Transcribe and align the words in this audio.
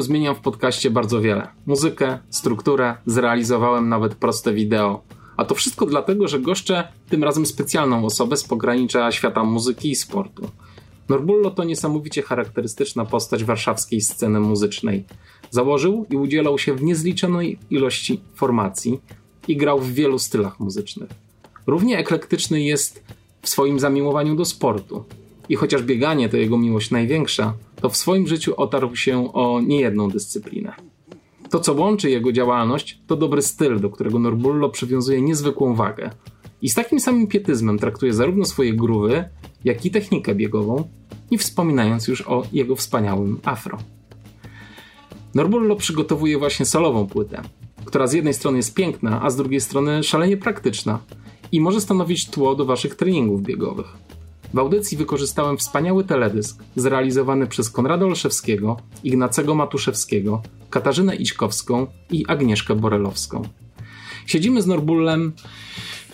Tygodniu 0.00 0.18
zmieniam 0.18 0.34
w 0.34 0.40
podcaście 0.40 0.90
bardzo 0.90 1.20
wiele. 1.20 1.48
Muzykę, 1.66 2.18
strukturę, 2.30 2.96
zrealizowałem 3.06 3.88
nawet 3.88 4.14
proste 4.14 4.52
wideo. 4.52 5.02
A 5.36 5.44
to 5.44 5.54
wszystko 5.54 5.86
dlatego, 5.86 6.28
że 6.28 6.40
goszczę 6.40 6.88
tym 7.08 7.24
razem 7.24 7.46
specjalną 7.46 8.04
osobę 8.04 8.36
z 8.36 8.44
pogranicza 8.44 9.12
świata 9.12 9.44
muzyki 9.44 9.90
i 9.90 9.94
sportu. 9.94 10.48
Norbullo 11.08 11.50
to 11.50 11.64
niesamowicie 11.64 12.22
charakterystyczna 12.22 13.04
postać 13.04 13.44
warszawskiej 13.44 14.00
sceny 14.00 14.40
muzycznej. 14.40 15.04
Założył 15.50 16.06
i 16.10 16.16
udzielał 16.16 16.58
się 16.58 16.74
w 16.74 16.82
niezliczonej 16.82 17.58
ilości 17.70 18.20
formacji 18.34 19.00
i 19.48 19.56
grał 19.56 19.78
w 19.78 19.92
wielu 19.92 20.18
stylach 20.18 20.60
muzycznych. 20.60 21.10
Równie 21.66 21.98
eklektyczny 21.98 22.62
jest 22.62 23.04
w 23.42 23.48
swoim 23.48 23.80
zamiłowaniu 23.80 24.36
do 24.36 24.44
sportu. 24.44 25.04
I 25.48 25.56
chociaż 25.56 25.82
bieganie 25.82 26.28
to 26.28 26.36
jego 26.36 26.58
miłość 26.58 26.90
największa, 26.90 27.54
to 27.82 27.88
w 27.88 27.96
swoim 27.96 28.26
życiu 28.26 28.54
otarł 28.56 28.96
się 28.96 29.32
o 29.32 29.60
niejedną 29.60 30.08
dyscyplinę. 30.08 30.74
To, 31.50 31.60
co 31.60 31.72
łączy 31.72 32.10
jego 32.10 32.32
działalność, 32.32 33.00
to 33.06 33.16
dobry 33.16 33.42
styl, 33.42 33.80
do 33.80 33.90
którego 33.90 34.18
Norbullo 34.18 34.68
przywiązuje 34.68 35.22
niezwykłą 35.22 35.74
wagę. 35.74 36.10
I 36.62 36.68
z 36.68 36.74
takim 36.74 37.00
samym 37.00 37.26
pietyzmem 37.26 37.78
traktuje 37.78 38.12
zarówno 38.12 38.44
swoje 38.44 38.72
gruwy, 38.72 39.24
jak 39.64 39.86
i 39.86 39.90
technikę 39.90 40.34
biegową, 40.34 40.88
nie 41.30 41.38
wspominając 41.38 42.08
już 42.08 42.22
o 42.22 42.42
jego 42.52 42.76
wspaniałym 42.76 43.40
afro. 43.44 43.78
Norbullo 45.34 45.76
przygotowuje 45.76 46.38
właśnie 46.38 46.66
solową 46.66 47.06
płytę, 47.06 47.42
która 47.84 48.06
z 48.06 48.12
jednej 48.12 48.34
strony 48.34 48.56
jest 48.56 48.74
piękna, 48.74 49.22
a 49.22 49.30
z 49.30 49.36
drugiej 49.36 49.60
strony 49.60 50.02
szalenie 50.02 50.36
praktyczna 50.36 50.98
i 51.52 51.60
może 51.60 51.80
stanowić 51.80 52.30
tło 52.30 52.54
do 52.54 52.64
waszych 52.64 52.94
treningów 52.94 53.42
biegowych. 53.42 53.96
W 54.54 54.58
audycji 54.58 54.96
wykorzystałem 54.96 55.56
wspaniały 55.56 56.04
teledysk 56.04 56.62
zrealizowany 56.76 57.46
przez 57.46 57.70
Konrada 57.70 58.06
Olszewskiego, 58.06 58.76
Ignacego 59.04 59.54
Matuszewskiego, 59.54 60.42
Katarzynę 60.70 61.16
Ićkowską 61.16 61.86
i 62.10 62.24
Agnieszkę 62.28 62.74
Borelowską. 62.74 63.42
Siedzimy 64.26 64.62
z 64.62 64.66
Norbullem 64.66 65.32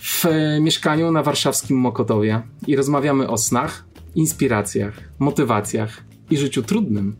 w 0.01 0.25
mieszkaniu 0.61 1.13
na 1.13 1.23
warszawskim 1.23 1.79
Mokotowie 1.79 2.43
i 2.67 2.77
rozmawiamy 2.77 3.29
o 3.29 3.39
snach, 3.39 3.85
inspiracjach, 4.15 4.95
motywacjach 5.19 6.05
i 6.31 6.37
życiu 6.37 6.63
trudnym, 6.63 7.17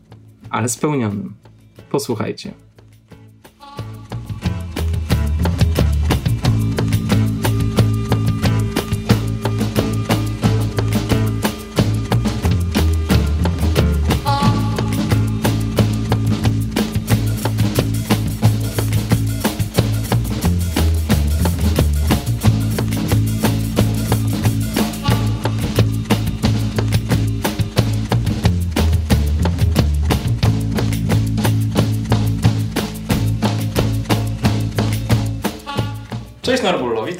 ale 0.49 0.69
spełnionym. 0.69 1.35
Posłuchajcie. 1.91 2.66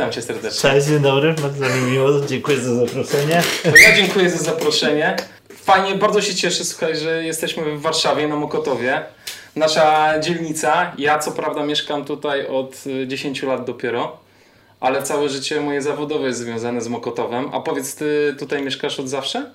Witam 0.07 0.13
Cię 0.13 0.21
serdecznie. 0.21 0.69
Cześć, 0.69 0.87
dzień 0.87 0.99
dobry, 0.99 1.33
bardzo 1.33 1.65
mi 1.75 1.91
miło, 1.91 2.09
dziękuję 2.27 2.57
za 2.57 2.75
zaproszenie. 2.75 3.43
To 3.63 3.77
ja 3.77 3.95
dziękuję 3.95 4.29
za 4.29 4.37
zaproszenie. 4.37 5.15
Fajnie, 5.49 5.95
bardzo 5.95 6.21
się 6.21 6.35
cieszę, 6.35 6.63
słuchaj, 6.63 6.97
że 6.97 7.23
jesteśmy 7.23 7.77
w 7.77 7.81
Warszawie, 7.81 8.27
na 8.27 8.35
Mokotowie. 8.35 9.01
Nasza 9.55 10.19
dzielnica, 10.19 10.91
ja 10.97 11.19
co 11.19 11.31
prawda 11.31 11.65
mieszkam 11.65 12.05
tutaj 12.05 12.47
od 12.47 12.83
10 13.07 13.43
lat 13.43 13.65
dopiero, 13.65 14.17
ale 14.79 15.03
całe 15.03 15.29
życie 15.29 15.61
moje 15.61 15.81
zawodowe 15.81 16.27
jest 16.27 16.39
związane 16.39 16.81
z 16.81 16.87
Mokotowem. 16.87 17.49
A 17.53 17.59
powiedz, 17.59 17.95
Ty 17.95 18.35
tutaj 18.39 18.63
mieszkasz 18.63 18.99
od 18.99 19.09
zawsze? 19.09 19.51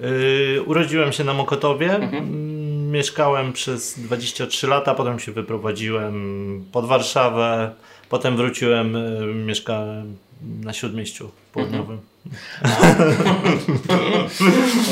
Yy, 0.00 0.62
urodziłem 0.62 1.12
się 1.12 1.24
na 1.24 1.34
Mokotowie. 1.34 1.94
Mhm. 1.94 2.48
Mieszkałem 2.90 3.52
przez 3.52 3.98
23 3.98 4.66
lata, 4.66 4.94
potem 4.94 5.18
się 5.18 5.32
wyprowadziłem 5.32 6.64
pod 6.72 6.86
Warszawę. 6.86 7.74
Potem 8.08 8.36
wróciłem, 8.36 8.96
y, 8.96 9.34
mieszkałem 9.34 10.16
na 10.62 10.72
Śródmieściu 10.72 11.30
Południowym. 11.52 11.98
Mhm. 12.64 12.64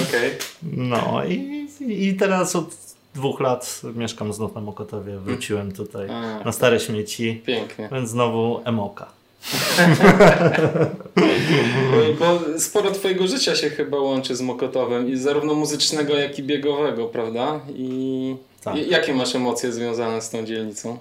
Okej. 0.09 0.31
Okay. 0.31 0.38
No 0.62 1.25
i, 1.25 1.66
i 1.81 2.15
teraz 2.15 2.56
od 2.56 2.77
dwóch 3.15 3.41
lat 3.41 3.82
mieszkam 3.94 4.32
znów 4.32 4.54
na 4.54 4.60
Mokotowie. 4.60 5.19
Wróciłem 5.19 5.72
tutaj 5.72 6.10
A, 6.10 6.44
na 6.44 6.53
stare 6.53 6.81
śmieci. 6.81 7.43
Pięknie. 7.47 7.88
Więc 7.93 8.10
znowu 8.10 8.60
emoka. 8.65 9.16
Bo 12.19 12.41
sporo 12.59 12.91
twojego 12.91 13.27
życia 13.27 13.56
się 13.56 13.71
chyba 13.71 13.98
łączy 13.98 14.37
z 14.37 14.41
Mokotowem 14.41 15.09
i 15.09 15.16
zarówno 15.16 15.54
muzycznego, 15.54 16.16
jak 16.16 16.38
i 16.38 16.43
biegowego, 16.43 17.06
prawda? 17.06 17.60
I 17.75 18.37
tak. 18.65 18.87
jakie 18.87 19.15
masz 19.15 19.34
emocje 19.34 19.72
związane 19.72 20.22
z 20.22 20.31
tą 20.31 20.44
dzielnicą? 20.44 20.98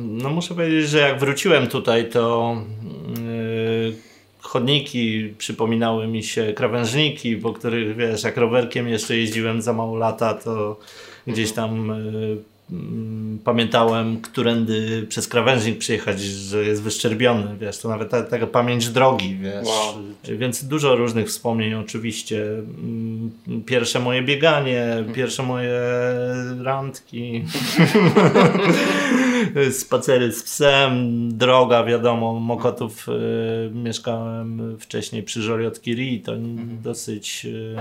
No 0.00 0.30
muszę 0.30 0.54
powiedzieć, 0.54 0.88
że 0.88 0.98
jak 0.98 1.20
wróciłem 1.20 1.66
tutaj, 1.66 2.10
to 2.10 2.56
yy, 3.86 3.96
chodniki 4.40 5.34
przypominały 5.38 6.06
mi 6.06 6.22
się 6.22 6.52
krawężniki, 6.52 7.36
po 7.36 7.52
których 7.52 7.96
wiesz, 7.96 8.22
jak 8.22 8.36
rowerkiem 8.36 8.88
jeszcze 8.88 9.16
jeździłem 9.16 9.62
za 9.62 9.72
mało 9.72 9.96
lata, 9.96 10.34
to 10.34 10.78
gdzieś 11.26 11.52
tam 11.52 11.90
Mm, 11.90 12.51
pamiętałem, 13.44 14.20
którędy 14.20 15.06
przez 15.08 15.28
krawężnik 15.28 15.78
przyjechać, 15.78 16.20
że 16.20 16.64
jest 16.64 16.82
wyszczerbiony, 16.82 17.56
wiesz, 17.60 17.78
to 17.78 17.88
nawet 17.88 18.10
ta, 18.10 18.22
taka 18.22 18.46
pamięć 18.46 18.88
drogi, 18.88 19.36
wiesz. 19.36 19.66
Wow. 19.66 19.94
Więc 20.38 20.64
dużo 20.64 20.96
różnych 20.96 21.28
wspomnień 21.28 21.74
oczywiście. 21.74 22.44
Mm, 22.44 23.30
pierwsze 23.66 24.00
moje 24.00 24.22
bieganie, 24.22 25.04
pierwsze 25.14 25.42
moje 25.42 25.80
randki, 26.62 27.44
spacery 29.80 30.32
z 30.32 30.42
psem, 30.42 31.28
droga, 31.38 31.84
wiadomo, 31.84 32.40
Mokotów 32.40 33.08
y, 33.08 33.70
mieszkałem 33.74 34.78
wcześniej 34.78 35.22
przy 35.22 35.42
Żoliotki 35.42 35.92
Ri, 35.92 36.20
to 36.20 36.34
mhm. 36.34 36.82
dosyć... 36.82 37.44
Y, 37.44 37.76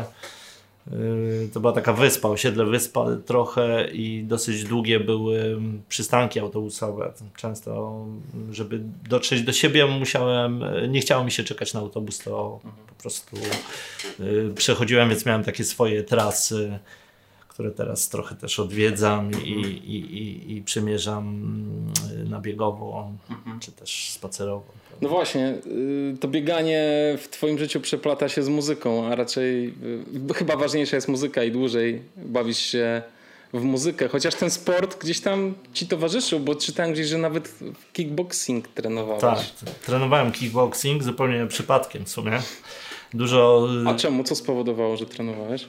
to 1.53 1.59
była 1.59 1.73
taka 1.73 1.93
wyspa, 1.93 2.29
osiedle 2.29 2.65
wyspa 2.65 3.05
trochę 3.25 3.91
i 3.91 4.23
dosyć 4.23 4.63
długie 4.63 4.99
były 4.99 5.61
przystanki 5.89 6.39
autobusowe. 6.39 7.13
Często, 7.35 8.05
żeby 8.51 8.81
dotrzeć 9.09 9.41
do 9.41 9.53
siebie 9.53 9.85
musiałem, 9.85 10.63
nie 10.89 11.01
chciało 11.01 11.23
mi 11.23 11.31
się 11.31 11.43
czekać 11.43 11.73
na 11.73 11.79
autobus, 11.79 12.19
to 12.19 12.59
po 12.87 13.01
prostu 13.01 13.35
yy, 14.19 14.53
przechodziłem, 14.55 15.09
więc 15.09 15.25
miałem 15.25 15.43
takie 15.43 15.63
swoje 15.63 16.03
trasy, 16.03 16.79
które 17.61 17.73
teraz 17.73 18.09
trochę 18.09 18.35
też 18.35 18.59
odwiedzam 18.59 19.31
i, 19.45 19.49
i, 19.49 20.17
i, 20.17 20.57
i 20.57 20.61
przemierzam 20.61 21.53
yy, 22.17 22.29
na 22.29 22.39
biegowo, 22.39 23.11
mhm. 23.29 23.59
czy 23.59 23.71
też 23.71 24.09
spacerowo. 24.09 24.65
No 25.01 25.09
właśnie, 25.09 25.55
y, 26.13 26.17
to 26.19 26.27
bieganie 26.27 26.83
w 27.21 27.27
Twoim 27.27 27.57
życiu 27.57 27.79
przeplata 27.79 28.29
się 28.29 28.43
z 28.43 28.49
muzyką, 28.49 29.05
a 29.05 29.15
raczej 29.15 29.73
y, 30.29 30.33
chyba 30.33 30.55
ważniejsza 30.55 30.95
jest 30.97 31.07
muzyka 31.07 31.43
i 31.43 31.51
dłużej 31.51 32.01
bawisz 32.17 32.59
się 32.59 33.01
w 33.53 33.63
muzykę, 33.63 34.07
chociaż 34.07 34.35
ten 34.35 34.51
sport 34.51 35.03
gdzieś 35.03 35.19
tam 35.19 35.53
Ci 35.73 35.87
towarzyszył, 35.87 36.39
bo 36.39 36.55
czytałem 36.55 36.93
gdzieś, 36.93 37.07
że 37.07 37.17
nawet 37.17 37.55
kickboxing 37.93 38.67
trenowałeś. 38.67 39.21
Tak, 39.21 39.39
trenowałem 39.85 40.31
kickboxing 40.31 41.03
zupełnie 41.03 41.47
przypadkiem 41.47 42.05
w 42.05 42.09
sumie. 42.09 42.41
Dużo... 43.13 43.67
Y, 43.85 43.89
a 43.89 43.95
czemu? 43.95 44.23
Co 44.23 44.35
spowodowało, 44.35 44.97
że 44.97 45.05
trenowałeś? 45.05 45.65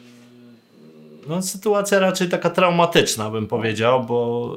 No 1.29 1.43
sytuacja 1.43 1.99
raczej 1.99 2.29
taka 2.29 2.51
traumatyczna 2.51 3.31
bym 3.31 3.47
powiedział, 3.47 4.05
bo... 4.05 4.57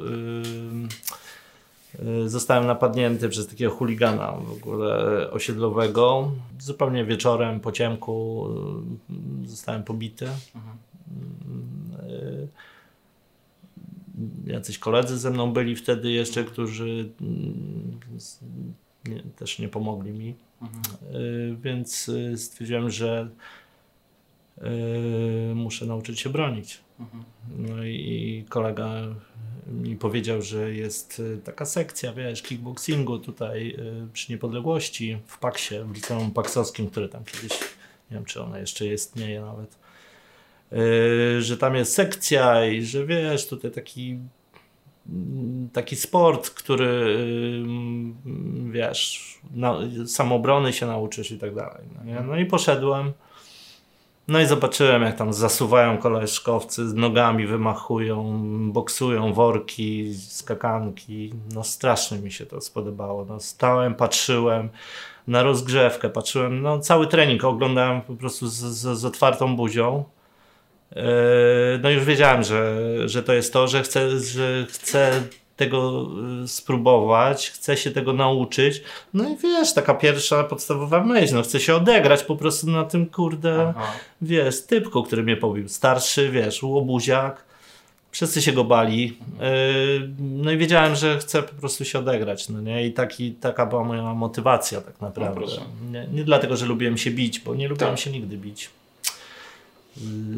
Y, 2.04 2.30
zostałem 2.30 2.68
napadnięty 2.68 3.30
przez 3.30 3.48
takiego 3.48 3.72
chuligana 3.72 4.32
w 4.32 4.52
ogóle 4.52 5.32
osiedlowego. 5.32 6.32
Zupełnie 6.60 7.06
wieczorem 7.06 7.60
po 7.60 7.72
ciemku 7.72 8.48
y, 9.44 9.48
zostałem 9.48 9.84
pobity. 9.84 10.28
Mhm. 10.56 10.78
Jacyś 14.46 14.80
koledzy 14.80 15.18
ze 15.18 15.32
mną 15.32 15.54
byli 15.54 15.76
wtedy 15.76 16.12
jeszcze, 16.12 16.44
którzy 16.44 17.10
nie, 19.06 19.24
też 19.36 19.60
nie 19.60 19.70
pomogli 19.70 20.12
mi. 20.12 20.36
Mhm. 20.62 20.84
Więc 21.62 22.12
stwierdziłem, 22.36 22.90
że 22.90 23.30
muszę 25.56 25.86
nauczyć 25.86 26.20
się 26.20 26.30
bronić. 26.30 26.80
Mhm. 27.00 27.24
No 27.58 27.84
i 27.84 28.46
kolega 28.50 29.02
mi 29.68 29.96
powiedział, 29.96 30.42
że 30.42 30.74
jest 30.74 31.20
y, 31.20 31.38
taka 31.44 31.66
sekcja, 31.66 32.14
wiesz, 32.14 32.42
kickboxingu 32.42 33.20
tutaj 33.20 33.76
y, 33.80 34.08
przy 34.14 34.32
Niepodległości 34.32 35.18
w 35.28 35.40
Paksie, 35.40 35.76
w 35.80 35.96
liceum 35.96 36.32
paksowskim, 36.32 36.90
które 36.90 37.10
tam 37.10 37.24
kiedyś, 37.24 37.60
nie 38.12 38.18
wiem 38.18 38.26
czy 38.26 38.42
ona 38.42 38.60
jeszcze 38.60 38.88
istnieje 38.88 39.42
nawet, 39.42 39.78
y, 40.74 41.42
że 41.42 41.58
tam 41.58 41.76
jest 41.76 41.94
sekcja 41.94 42.66
i 42.66 42.82
że 42.82 43.06
wiesz, 43.06 43.48
tutaj 43.48 43.72
taki 43.72 44.20
taki 45.74 45.96
sport, 45.96 46.50
który 46.50 47.18
wiesz, 48.72 49.36
na, 49.54 49.80
samobrony 50.08 50.74
się 50.74 50.86
nauczysz 50.86 51.32
i 51.32 51.40
tak 51.40 51.56
dalej. 51.56 51.84
No, 52.06 52.24
no 52.24 52.38
i 52.38 52.46
poszedłem 52.46 53.14
no 54.28 54.40
i 54.40 54.46
zobaczyłem, 54.46 55.02
jak 55.02 55.18
tam 55.18 55.34
zasuwają 55.34 55.98
koleżkowcy, 55.98 56.82
nogami 56.82 57.48
wymachują, 57.48 58.40
boksują 58.72 59.34
worki, 59.34 60.14
skakanki. 60.30 61.34
No 61.54 61.64
strasznie 61.64 62.18
mi 62.18 62.32
się 62.32 62.46
to 62.46 62.62
spodobało. 62.62 63.26
No, 63.26 63.40
stałem, 63.40 63.96
patrzyłem 63.96 64.70
na 65.28 65.44
rozgrzewkę, 65.44 66.10
patrzyłem, 66.10 66.62
no 66.62 66.80
cały 66.80 67.08
trening 67.08 67.44
oglądałem 67.44 68.02
po 68.02 68.14
prostu 68.16 68.48
z, 68.48 68.54
z, 68.54 69.00
z 69.00 69.06
otwartą 69.06 69.56
buzią. 69.56 70.04
Yy, 70.96 71.04
no 71.84 71.90
już 71.90 72.04
wiedziałem, 72.04 72.44
że, 72.44 72.80
że 73.06 73.24
to 73.24 73.34
jest 73.34 73.54
to, 73.54 73.68
że 73.68 73.84
chcę, 73.84 74.20
że 74.20 74.66
chcę 74.70 75.24
tego 75.56 76.08
y, 76.44 76.48
spróbować, 76.48 77.50
chcę 77.50 77.78
się 77.78 77.92
tego 77.92 78.14
nauczyć. 78.14 78.84
No 79.14 79.30
i 79.30 79.38
wiesz, 79.38 79.74
taka 79.74 79.94
pierwsza 79.94 80.44
podstawowa 80.44 81.04
myśl, 81.04 81.36
no 81.36 81.42
chcę 81.42 81.60
się 81.60 81.76
odegrać 81.76 82.24
po 82.24 82.36
prostu 82.36 82.72
na 82.72 82.84
tym 82.84 83.06
kurde, 83.06 83.74
Aha. 83.78 83.92
wiesz, 84.22 84.62
typku, 84.62 85.04
który 85.04 85.24
mnie 85.24 85.38
pobił. 85.38 85.70
Starszy, 85.70 86.30
wiesz, 86.32 86.64
łobuziak. 86.64 87.46
Wszyscy 88.12 88.42
się 88.42 88.52
go 88.52 88.64
bali. 88.64 89.18
Y, 90.02 90.10
no 90.20 90.52
i 90.52 90.58
wiedziałem, 90.58 90.96
że 90.96 91.20
chcę 91.20 91.44
po 91.44 91.56
prostu 91.56 91.86
się 91.86 92.00
odegrać. 92.00 92.50
No 92.50 92.62
nie? 92.62 92.88
I 92.88 92.94
taki, 92.94 93.32
taka 93.32 93.66
była 93.66 93.84
moja 93.84 94.14
motywacja 94.14 94.82
tak 94.82 95.02
naprawdę. 95.02 95.42
No 95.42 95.92
nie, 95.92 96.08
nie, 96.08 96.24
dlatego, 96.24 96.58
że 96.58 96.66
lubiłem 96.66 96.98
się 96.98 97.12
bić, 97.12 97.40
bo 97.40 97.56
nie 97.56 97.68
lubiłem 97.68 97.94
tak. 97.94 98.00
się 98.00 98.12
nigdy 98.12 98.38
bić. 98.38 98.70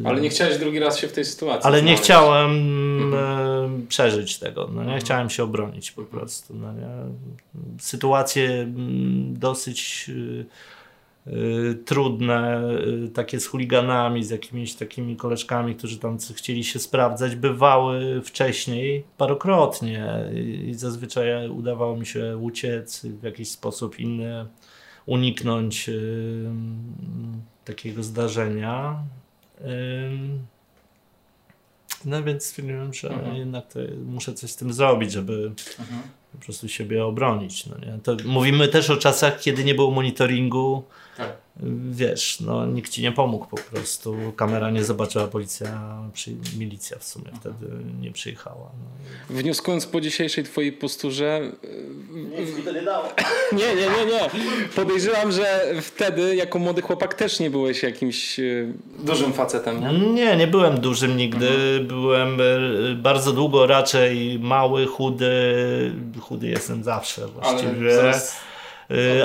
Ale 0.04 0.20
nie 0.20 0.30
chciałeś 0.30 0.58
drugi 0.58 0.78
raz 0.78 0.98
się 0.98 1.08
w 1.08 1.12
tej 1.12 1.24
sytuacji 1.24 1.66
Ale 1.66 1.78
znaleźć. 1.78 2.00
nie 2.00 2.04
chciałem 2.04 2.50
mhm. 3.02 3.86
przeżyć 3.86 4.38
tego. 4.38 4.66
No 4.66 4.74
nie 4.74 4.80
mhm. 4.80 5.00
chciałem 5.00 5.30
się 5.30 5.42
obronić 5.42 5.90
po 5.90 6.02
prostu. 6.02 6.54
No 6.54 6.72
nie? 6.72 6.88
Sytuacje 7.78 8.50
mm, 8.50 9.38
dosyć 9.38 10.06
y, 10.08 10.46
y, 11.26 11.74
trudne, 11.84 12.62
y, 13.06 13.08
takie 13.08 13.40
z 13.40 13.46
chuliganami, 13.46 14.24
z 14.24 14.30
jakimiś 14.30 14.74
takimi 14.74 15.16
koleżkami, 15.16 15.74
którzy 15.74 15.98
tam 15.98 16.18
chcieli 16.34 16.64
się 16.64 16.78
sprawdzać, 16.78 17.36
bywały 17.36 18.22
wcześniej 18.24 19.04
parokrotnie 19.16 20.24
i 20.66 20.74
zazwyczaj 20.74 21.48
udawało 21.48 21.96
mi 21.96 22.06
się 22.06 22.36
uciec 22.36 23.06
w 23.06 23.22
jakiś 23.22 23.48
sposób 23.48 24.00
inny, 24.00 24.46
uniknąć 25.06 25.90
takiego 27.64 28.02
zdarzenia. 28.02 29.02
No 32.04 32.22
więc 32.22 32.44
stwierdziłem, 32.44 32.94
że 32.94 33.10
mhm. 33.10 33.36
jednak 33.36 33.64
muszę 34.04 34.34
coś 34.34 34.50
z 34.50 34.56
tym 34.56 34.72
zrobić, 34.72 35.12
żeby 35.12 35.52
mhm. 35.78 36.02
po 36.32 36.38
prostu 36.38 36.68
siebie 36.68 37.04
obronić. 37.04 37.66
No 37.66 37.78
nie? 37.78 37.98
To 38.02 38.16
mówimy 38.24 38.68
też 38.68 38.90
o 38.90 38.96
czasach, 38.96 39.40
kiedy 39.40 39.64
nie 39.64 39.74
było 39.74 39.90
monitoringu. 39.90 40.82
Tak 41.18 41.48
wiesz, 41.90 42.40
no 42.40 42.66
nikt 42.66 42.92
ci 42.92 43.02
nie 43.02 43.12
pomógł 43.12 43.46
po 43.46 43.56
prostu. 43.56 44.16
Kamera 44.36 44.70
nie 44.70 44.84
zobaczyła, 44.84 45.26
policja, 45.26 45.98
przy, 46.12 46.30
milicja 46.58 46.98
w 46.98 47.04
sumie 47.04 47.26
wtedy 47.40 47.66
nie 48.00 48.12
przyjechała. 48.12 48.70
No. 49.30 49.36
Wnioskując 49.36 49.86
po 49.86 50.00
dzisiejszej 50.00 50.44
twojej 50.44 50.72
posturze... 50.72 51.40
Nic 52.38 52.56
mi 52.56 52.62
to 52.62 52.72
nie 52.72 52.82
dało. 52.82 53.04
nie, 53.52 53.74
nie, 53.74 53.88
nie, 53.88 54.06
nie. 54.06 54.30
Podejrzewam, 54.76 55.32
że 55.32 55.74
wtedy 55.82 56.36
jako 56.36 56.58
młody 56.58 56.82
chłopak 56.82 57.14
też 57.14 57.40
nie 57.40 57.50
byłeś 57.50 57.82
jakimś 57.82 58.40
e, 58.40 58.42
dużym 58.98 59.32
facetem. 59.32 59.80
Nie, 59.80 60.12
nie, 60.12 60.36
nie 60.36 60.46
byłem 60.46 60.80
dużym 60.80 61.16
nigdy. 61.16 61.48
Mhm. 61.48 61.86
Byłem 61.86 62.40
e, 62.40 62.94
bardzo 62.94 63.32
długo 63.32 63.66
raczej 63.66 64.38
mały, 64.38 64.86
chudy. 64.86 65.32
Chudy 66.20 66.48
jestem 66.48 66.84
zawsze 66.84 67.28
właściwie. 67.28 67.98
Ale 68.00 68.16
Y, 68.16 68.47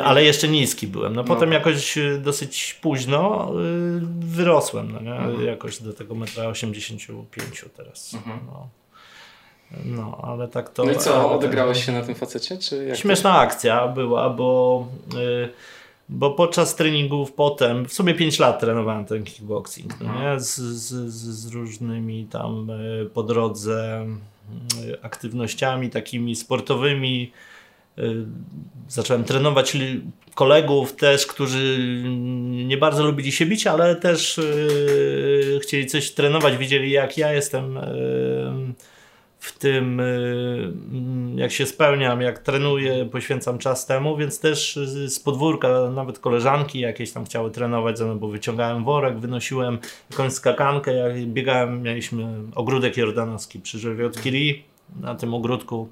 ale 0.04 0.24
jeszcze 0.24 0.48
niski 0.48 0.88
byłem. 0.88 1.16
No 1.16 1.24
potem 1.24 1.50
no. 1.50 1.56
jakoś 1.56 1.98
y, 1.98 2.20
dosyć 2.24 2.80
późno 2.82 3.52
y, 3.52 4.02
wyrosłem, 4.20 4.92
no 4.92 5.00
nie? 5.00 5.16
Mhm. 5.16 5.46
Jakoś 5.46 5.82
do 5.82 5.94
tego 5.94 6.16
metra 6.16 6.48
85 6.48 7.66
teraz. 7.78 8.14
Mhm. 8.14 8.40
No. 8.48 8.68
No, 9.86 10.20
ale 10.24 10.48
tak 10.48 10.70
to... 10.70 10.84
No 10.84 10.92
i 10.92 10.98
co, 10.98 11.32
odegrałeś 11.32 11.86
się 11.86 11.92
na 11.92 12.02
tym 12.02 12.16
facecie? 12.16 12.58
Czy 12.58 12.86
jak 12.86 12.98
Śmieszna 12.98 13.34
to... 13.34 13.40
akcja 13.40 13.88
była, 13.88 14.30
bo, 14.30 14.88
bo 16.10 16.32
podczas 16.32 16.76
treningów 16.76 17.32
potem, 17.32 17.86
w 17.86 17.94
sumie 17.94 18.14
5 18.14 18.40
lat 18.40 18.60
trenowałem 18.60 19.06
ten 19.06 19.24
kickboxing, 19.24 19.94
no 20.02 20.20
nie? 20.20 20.40
Z, 20.40 20.56
z, 20.56 21.14
z 21.14 21.54
różnymi 21.54 22.28
tam 22.32 22.72
po 23.14 23.24
drodze 23.24 24.06
aktywnościami 25.02 25.90
takimi 25.90 26.36
sportowymi, 26.36 27.32
Y, 27.32 27.53
zacząłem 28.88 29.24
trenować 29.24 29.78
kolegów 30.36 30.96
też, 30.96 31.28
którzy 31.28 31.80
nie 32.50 32.78
bardzo 32.78 33.04
lubili 33.04 33.32
się 33.32 33.46
bić, 33.46 33.68
ale 33.68 33.96
też 33.96 34.38
yy, 34.38 35.60
chcieli 35.60 35.86
coś 35.86 36.12
trenować, 36.12 36.58
widzieli 36.58 36.92
jak 36.92 37.18
ja 37.18 37.34
jestem 37.34 37.76
yy, 37.76 38.74
w 39.40 39.58
tym, 39.58 40.02
yy, 41.36 41.42
jak 41.42 41.52
się 41.52 41.66
spełniam, 41.66 42.22
jak 42.22 42.40
trenuję, 42.40 43.06
poświęcam 43.12 43.58
czas 43.58 43.86
temu, 43.86 44.18
więc 44.18 44.40
też 44.40 44.80
z 45.06 45.20
podwórka 45.20 45.90
nawet 45.90 46.20
koleżanki 46.20 46.80
jakieś 46.80 47.12
tam 47.12 47.26
chciały 47.26 47.52
trenować 47.52 47.98
ze 47.98 48.06
mną, 48.06 48.20
bo 48.20 48.28
wyciągałem 48.28 48.84
worek, 48.84 49.20
wynosiłem 49.20 49.80
jakąś 50.12 50.34
skakankę, 50.34 50.94
jak 50.94 51.26
biegałem, 51.26 51.82
mieliśmy 51.82 52.28
ogródek 52.56 52.98
jordanowski 52.98 53.60
przy 53.60 53.80
Żywiotkiri, 53.80 54.64
na 55.02 55.16
tym 55.16 55.34
ogródku 55.34 55.90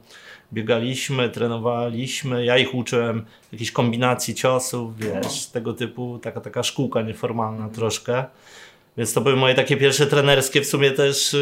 biegaliśmy, 0.53 1.29
trenowaliśmy, 1.29 2.45
ja 2.45 2.57
ich 2.57 2.75
uczyłem 2.75 3.25
jakichś 3.51 3.71
kombinacji 3.71 4.35
ciosów, 4.35 4.97
wiesz, 4.97 5.45
tego 5.45 5.73
typu, 5.73 6.19
taka, 6.19 6.41
taka 6.41 6.63
szkółka 6.63 7.01
nieformalna 7.01 7.69
troszkę. 7.69 8.25
Więc 8.97 9.13
to 9.13 9.21
były 9.21 9.35
moje 9.35 9.55
takie 9.55 9.77
pierwsze 9.77 10.07
trenerskie 10.07 10.61
w 10.61 10.67
sumie 10.67 10.91
też 10.91 11.35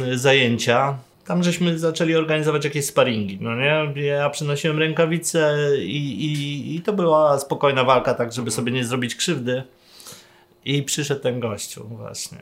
yy, 0.00 0.18
zajęcia. 0.18 0.98
Tam 1.24 1.42
żeśmy 1.42 1.78
zaczęli 1.78 2.14
organizować 2.14 2.64
jakieś 2.64 2.86
sparingi, 2.86 3.38
no 3.40 3.56
nie? 3.56 4.02
Ja 4.02 4.30
przynosiłem 4.30 4.78
rękawice 4.78 5.58
i, 5.78 6.24
i, 6.24 6.76
i 6.76 6.80
to 6.80 6.92
była 6.92 7.38
spokojna 7.38 7.84
walka, 7.84 8.14
tak 8.14 8.32
żeby 8.32 8.50
sobie 8.50 8.72
nie 8.72 8.84
zrobić 8.84 9.14
krzywdy. 9.14 9.62
I 10.64 10.82
przyszedł 10.82 11.20
ten 11.20 11.40
gościu 11.40 11.88
właśnie. 11.88 12.38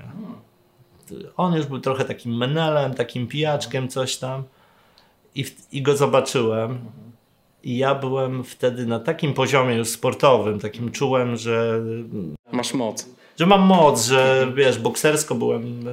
On 1.37 1.54
już 1.54 1.66
był 1.66 1.80
trochę 1.80 2.04
takim 2.04 2.37
menelem, 2.37 2.94
takim 2.94 3.26
pijaczkiem, 3.26 3.88
coś 3.88 4.16
tam 4.16 4.44
i, 5.37 5.45
i 5.73 5.83
go 5.83 5.97
zobaczyłem. 5.97 6.78
I 7.62 7.76
ja 7.76 7.95
byłem 7.95 8.45
wtedy 8.45 8.87
na 8.87 9.00
takim 9.00 9.35
poziomie 9.35 9.75
już 9.75 9.88
sportowym, 9.88 10.61
takim 10.61 10.93
czułem, 10.93 11.37
że. 11.37 11.81
Masz 12.52 12.75
moc. 12.75 13.09
Że 13.38 13.47
mam 13.47 13.61
moc, 13.61 14.07
że 14.07 14.52
wiesz, 14.55 14.78
boksersko 14.78 15.35
byłem 15.35 15.85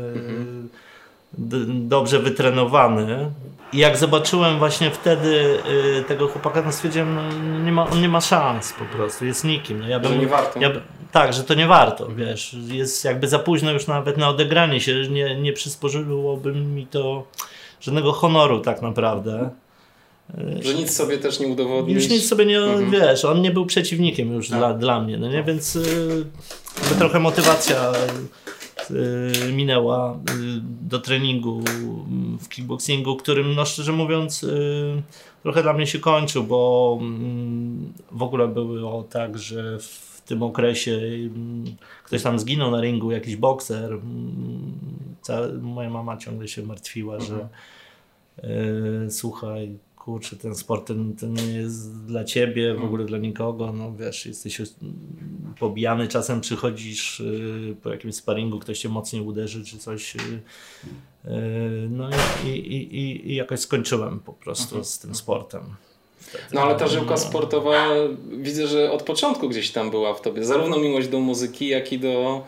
dobrze 1.68 2.20
wytrenowany. 2.20 3.32
I 3.74 3.78
jak 3.78 3.98
zobaczyłem 3.98 4.60
właśnie 4.60 4.92
wtedy 4.92 5.60
y, 6.00 6.04
tego 6.04 6.28
chłopaka, 6.28 6.64
to 6.64 6.72
stwierdziłem, 6.72 7.16
no, 7.16 7.60
nie 7.60 7.72
ma, 7.72 7.90
on 7.90 8.02
nie 8.02 8.10
ma 8.10 8.22
szans 8.22 8.74
po 8.74 8.86
prostu, 8.98 9.26
jest 9.26 9.44
nikim. 9.44 9.80
No, 9.80 9.88
ja 9.88 10.00
bym, 10.00 10.12
że 10.12 10.18
nie 10.18 10.28
warto. 10.28 10.60
Ja, 10.60 10.70
tak, 11.12 11.34
że 11.34 11.44
to 11.44 11.54
nie 11.54 11.68
warto, 11.68 12.08
wiesz, 12.08 12.56
jest 12.68 13.06
jakby 13.06 13.28
za 13.28 13.40
późno 13.40 13.72
już 13.72 13.88
nawet 13.88 14.18
na 14.18 14.30
odegranie 14.30 14.80
się, 14.80 15.10
nie, 15.10 15.42
nie 15.42 15.54
przysporzyłoby 15.54 16.54
mi 16.54 16.88
to 16.88 17.28
żadnego 17.84 18.12
honoru 18.12 18.60
tak 18.60 18.82
naprawdę. 18.82 19.50
Że 20.60 20.74
nic 20.74 20.96
sobie 20.96 21.18
też 21.18 21.40
nie 21.40 21.48
udowodnił. 21.48 21.96
Już 21.96 22.10
nic 22.10 22.28
sobie 22.28 22.46
nie, 22.46 22.60
mhm. 22.60 22.92
wiesz, 22.92 23.26
on 23.26 23.42
nie 23.42 23.52
był 23.52 23.66
przeciwnikiem 23.66 24.34
już 24.34 24.50
tak. 24.50 24.60
dla, 24.60 24.74
dla 24.74 25.02
mnie, 25.02 25.18
no 25.18 25.30
nie, 25.30 25.44
więc 25.44 25.76
y, 25.76 26.26
trochę 27.00 27.20
motywacja 27.20 27.92
y, 28.92 29.54
minęła 29.54 30.14
y, 30.14 30.18
do 30.82 31.00
treningu 31.00 31.62
w 32.42 32.50
kickboxingu, 32.50 33.16
którym 33.16 33.56
no 33.56 33.66
szczerze 33.66 33.92
mówiąc 33.92 34.44
y, 34.44 35.02
trochę 35.44 35.64
dla 35.64 35.74
mnie 35.74 35.88
się 35.88 36.00
kończył, 36.00 36.44
bo 36.44 36.98
mm, 37.02 37.94
w 38.12 38.24
ogóle 38.24 38.48
było 38.48 39.04
tak, 39.04 39.38
że 39.38 39.80
w 39.80 40.22
tym 40.26 40.44
okresie 40.44 40.92
mm, 40.92 41.66
ktoś 42.04 42.24
tam 42.24 42.40
zginął 42.40 42.72
na 42.72 42.82
ringu, 42.82 43.12
jakiś 43.12 43.36
bokser. 43.36 43.94
Mm, 43.94 44.74
moja 45.62 45.90
mama 45.90 46.18
ciągle 46.18 46.48
się 46.48 46.64
martwiła, 46.64 47.20
że 47.20 47.48
słuchaj, 49.10 49.78
kurczę, 50.06 50.36
ten 50.36 50.56
sport 50.56 50.88
ten, 50.88 51.16
ten 51.16 51.34
nie 51.34 51.54
jest 51.54 52.06
dla 52.06 52.24
ciebie, 52.24 52.74
w 52.74 52.84
ogóle 52.84 53.06
dla 53.06 53.18
nikogo, 53.18 53.74
no 53.74 53.94
wiesz, 53.96 54.26
jesteś 54.26 54.62
pobijany, 55.60 56.08
czasem 56.08 56.42
przychodzisz 56.42 57.20
y, 57.20 57.76
po 57.84 57.90
jakimś 57.90 58.16
sparingu, 58.16 58.60
ktoś 58.60 58.80
cię 58.80 58.90
mocniej 58.90 59.22
uderzy, 59.22 59.66
czy 59.66 59.78
coś, 59.78 60.16
y, 60.16 60.20
y, 60.20 61.32
no 61.90 62.10
i, 62.46 62.50
i, 62.50 62.96
i, 62.98 63.32
i 63.32 63.36
jakoś 63.36 63.60
skończyłem 63.60 64.20
po 64.20 64.34
prostu 64.34 64.76
mhm. 64.76 64.86
z 64.86 65.00
tym 65.00 65.16
sportem. 65.16 65.62
Wtedy. 66.18 66.44
No 66.54 66.62
ale 66.62 66.76
ta 66.76 66.88
żyłka 66.88 67.18
sportowa 67.18 67.88
widzę, 68.38 68.68
że 68.68 68.92
od 68.92 69.04
początku 69.04 69.50
gdzieś 69.50 69.72
tam 69.72 69.92
była 69.92 70.14
w 70.14 70.22
tobie, 70.22 70.46
zarówno 70.46 70.80
miłość 70.80 71.08
do 71.08 71.20
muzyki, 71.20 71.68
jak 71.68 71.94
i 71.94 72.00
do 72.00 72.44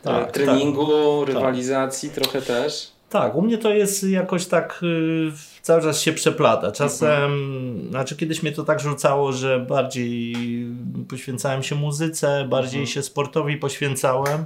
e, 0.00 0.02
tak, 0.02 0.32
treningu, 0.32 0.86
tak, 1.20 1.34
rywalizacji 1.34 2.08
tak. 2.08 2.18
trochę 2.18 2.42
też. 2.42 2.97
Tak, 3.08 3.34
u 3.34 3.42
mnie 3.42 3.58
to 3.58 3.74
jest 3.74 4.04
jakoś 4.04 4.46
tak 4.46 4.80
y, 4.82 5.32
cały 5.62 5.82
czas 5.82 6.00
się 6.00 6.12
przeplata. 6.12 6.72
Czasem, 6.72 7.32
mhm. 7.32 7.90
znaczy 7.90 8.16
kiedyś 8.16 8.42
mnie 8.42 8.52
to 8.52 8.64
tak 8.64 8.80
rzucało, 8.80 9.32
że 9.32 9.60
bardziej 9.60 10.34
poświęcałem 11.08 11.62
się 11.62 11.74
muzyce, 11.74 12.46
bardziej 12.48 12.80
mhm. 12.80 12.86
się 12.86 13.02
sportowi 13.02 13.56
poświęcałem. 13.56 14.44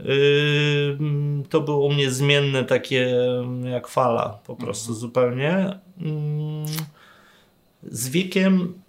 Y, 0.00 0.98
to 1.50 1.60
było 1.60 1.86
u 1.86 1.92
mnie 1.92 2.10
zmienne 2.10 2.64
takie 2.64 3.16
jak 3.64 3.88
fala 3.88 4.38
po 4.46 4.56
prostu 4.56 4.92
mhm. 4.92 5.00
zupełnie. 5.00 5.78
Mm, 6.00 6.66
z 7.82 8.08
wiekiem 8.08 8.82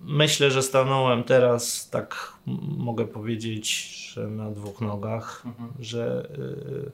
myślę, 0.00 0.50
że 0.50 0.62
stanąłem 0.62 1.24
teraz, 1.24 1.90
tak 1.90 2.32
mogę 2.78 3.06
powiedzieć, 3.06 3.68
że 4.14 4.26
na 4.26 4.50
dwóch 4.50 4.80
nogach, 4.80 5.42
mhm. 5.46 5.72
że 5.80 6.28
y, 6.38 6.92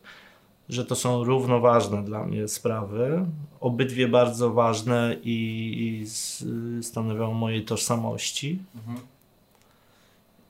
że 0.68 0.84
to 0.84 0.94
są 0.94 1.24
równoważne 1.24 2.04
dla 2.04 2.24
mnie 2.24 2.48
sprawy, 2.48 3.26
obydwie 3.60 4.08
bardzo 4.08 4.52
ważne 4.52 5.16
i, 5.24 5.36
i 5.78 6.82
stanowią 6.82 7.32
mojej 7.32 7.64
tożsamości. 7.64 8.58
Mhm. 8.76 8.98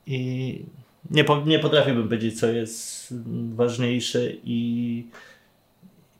I 0.07 0.61
nie, 1.11 1.23
po, 1.23 1.41
nie 1.41 1.59
potrafiłbym 1.59 2.03
powiedzieć, 2.03 2.39
co 2.39 2.47
jest 2.47 3.13
ważniejsze 3.55 4.31
i, 4.43 5.03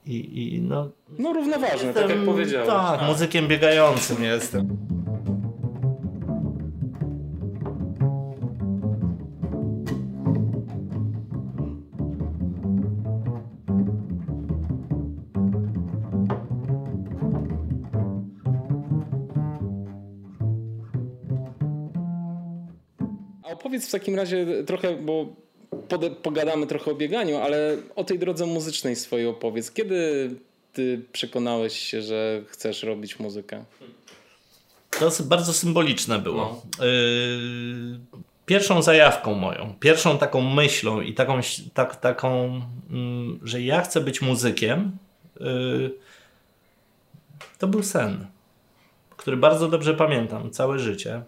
i, 0.06 0.44
i 0.56 0.62
no... 0.62 0.90
No 1.20 1.34
równoważne, 1.34 1.88
jestem, 1.88 1.94
tak 1.94 2.10
jak 2.10 2.26
powiedziałeś. 2.26 2.68
Tak, 2.68 3.00
tak, 3.00 3.10
muzykiem 3.10 3.48
biegającym 3.48 4.24
jestem. 4.24 4.78
Opowiedz 23.78 23.88
w 23.88 23.92
takim 23.92 24.16
razie 24.16 24.64
trochę, 24.66 24.96
bo 24.96 25.36
pogadamy 26.24 26.68
trochę 26.68 26.92
o 26.92 26.96
bieganiu, 26.96 27.38
ale 27.38 27.78
o 27.96 28.04
tej 28.04 28.20
drodze 28.20 28.46
muzycznej 28.46 28.96
swojej 28.96 29.28
opowiedz. 29.28 29.72
Kiedy 29.72 30.30
ty 30.74 31.06
przekonałeś 31.12 31.80
się, 31.80 32.02
że 32.02 32.42
chcesz 32.48 32.84
robić 32.84 33.20
muzykę? 33.20 33.66
To 35.00 35.12
bardzo 35.24 35.54
symboliczne 35.54 36.20
było. 36.20 36.62
No. 36.80 36.86
Y, 36.86 38.00
pierwszą 38.46 38.82
zajawką 38.82 39.34
moją, 39.34 39.76
pierwszą 39.80 40.18
taką 40.18 40.42
myślą 40.42 41.02
i 41.02 41.14
taką, 41.14 41.40
tak, 41.74 41.96
taką 41.96 42.62
mm, 42.90 43.40
że 43.44 43.62
ja 43.62 43.82
chcę 43.82 44.02
być 44.02 44.22
muzykiem, 44.22 44.98
y, 45.42 45.92
to 47.58 47.68
był 47.68 47.84
sen, 47.84 48.28
który 49.18 49.38
bardzo 49.38 49.68
dobrze 49.68 49.94
pamiętam 49.94 50.52
całe 50.52 50.80
życie 50.80 51.22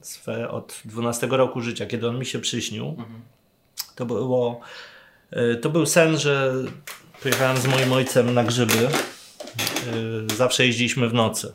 swe 0.00 0.50
od 0.50 0.82
12 0.84 1.26
roku 1.26 1.60
życia, 1.60 1.86
kiedy 1.86 2.08
on 2.08 2.18
mi 2.18 2.26
się 2.26 2.38
przyśnił, 2.38 2.88
mhm. 2.88 3.20
to 3.94 4.06
było 4.06 4.60
e, 5.30 5.54
to 5.54 5.70
był 5.70 5.86
sen, 5.86 6.18
że 6.18 6.54
pojechałem 7.22 7.56
z 7.56 7.66
moim 7.66 7.92
ojcem 7.92 8.34
na 8.34 8.44
grzyby. 8.44 8.88
E, 10.32 10.36
zawsze 10.36 10.66
jeździliśmy 10.66 11.08
w 11.08 11.14
nocy. 11.14 11.52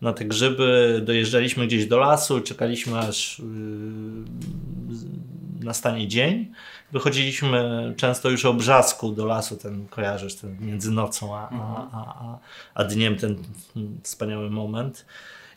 Na 0.00 0.12
te 0.12 0.24
grzyby 0.24 1.00
dojeżdżaliśmy 1.04 1.66
gdzieś 1.66 1.86
do 1.86 1.98
lasu, 1.98 2.40
czekaliśmy 2.40 2.98
aż 2.98 3.40
e, 3.40 3.42
nastanie 5.64 6.08
dzień. 6.08 6.52
Wychodziliśmy 6.92 7.94
często 7.96 8.30
już 8.30 8.44
o 8.44 8.54
brzasku 8.54 9.12
do 9.12 9.26
lasu, 9.26 9.56
ten 9.56 9.86
kojarzysz, 9.88 10.34
ten 10.34 10.56
między 10.60 10.90
nocą 10.90 11.36
a, 11.36 11.48
a, 11.50 11.88
a, 11.92 12.38
a 12.74 12.84
dniem, 12.84 13.16
ten 13.16 13.36
wspaniały 14.02 14.50
moment. 14.50 15.06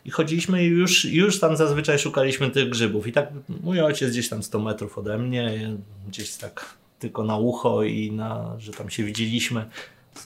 I 0.04 0.10
chodziliśmy 0.10 0.64
i 0.64 0.66
już, 0.66 1.04
już 1.04 1.40
tam 1.40 1.56
zazwyczaj 1.56 1.98
szukaliśmy 1.98 2.50
tych 2.50 2.68
grzybów. 2.70 3.06
I 3.06 3.12
tak 3.12 3.28
mój 3.62 3.80
ojciec 3.80 4.10
gdzieś 4.10 4.28
tam 4.28 4.42
100 4.42 4.58
metrów 4.58 4.98
ode 4.98 5.18
mnie, 5.18 5.76
gdzieś 6.08 6.36
tak 6.36 6.74
tylko 6.98 7.24
na 7.24 7.36
ucho 7.36 7.82
i 7.82 8.12
na, 8.12 8.54
że 8.58 8.72
tam 8.72 8.90
się 8.90 9.04
widzieliśmy. 9.04 9.64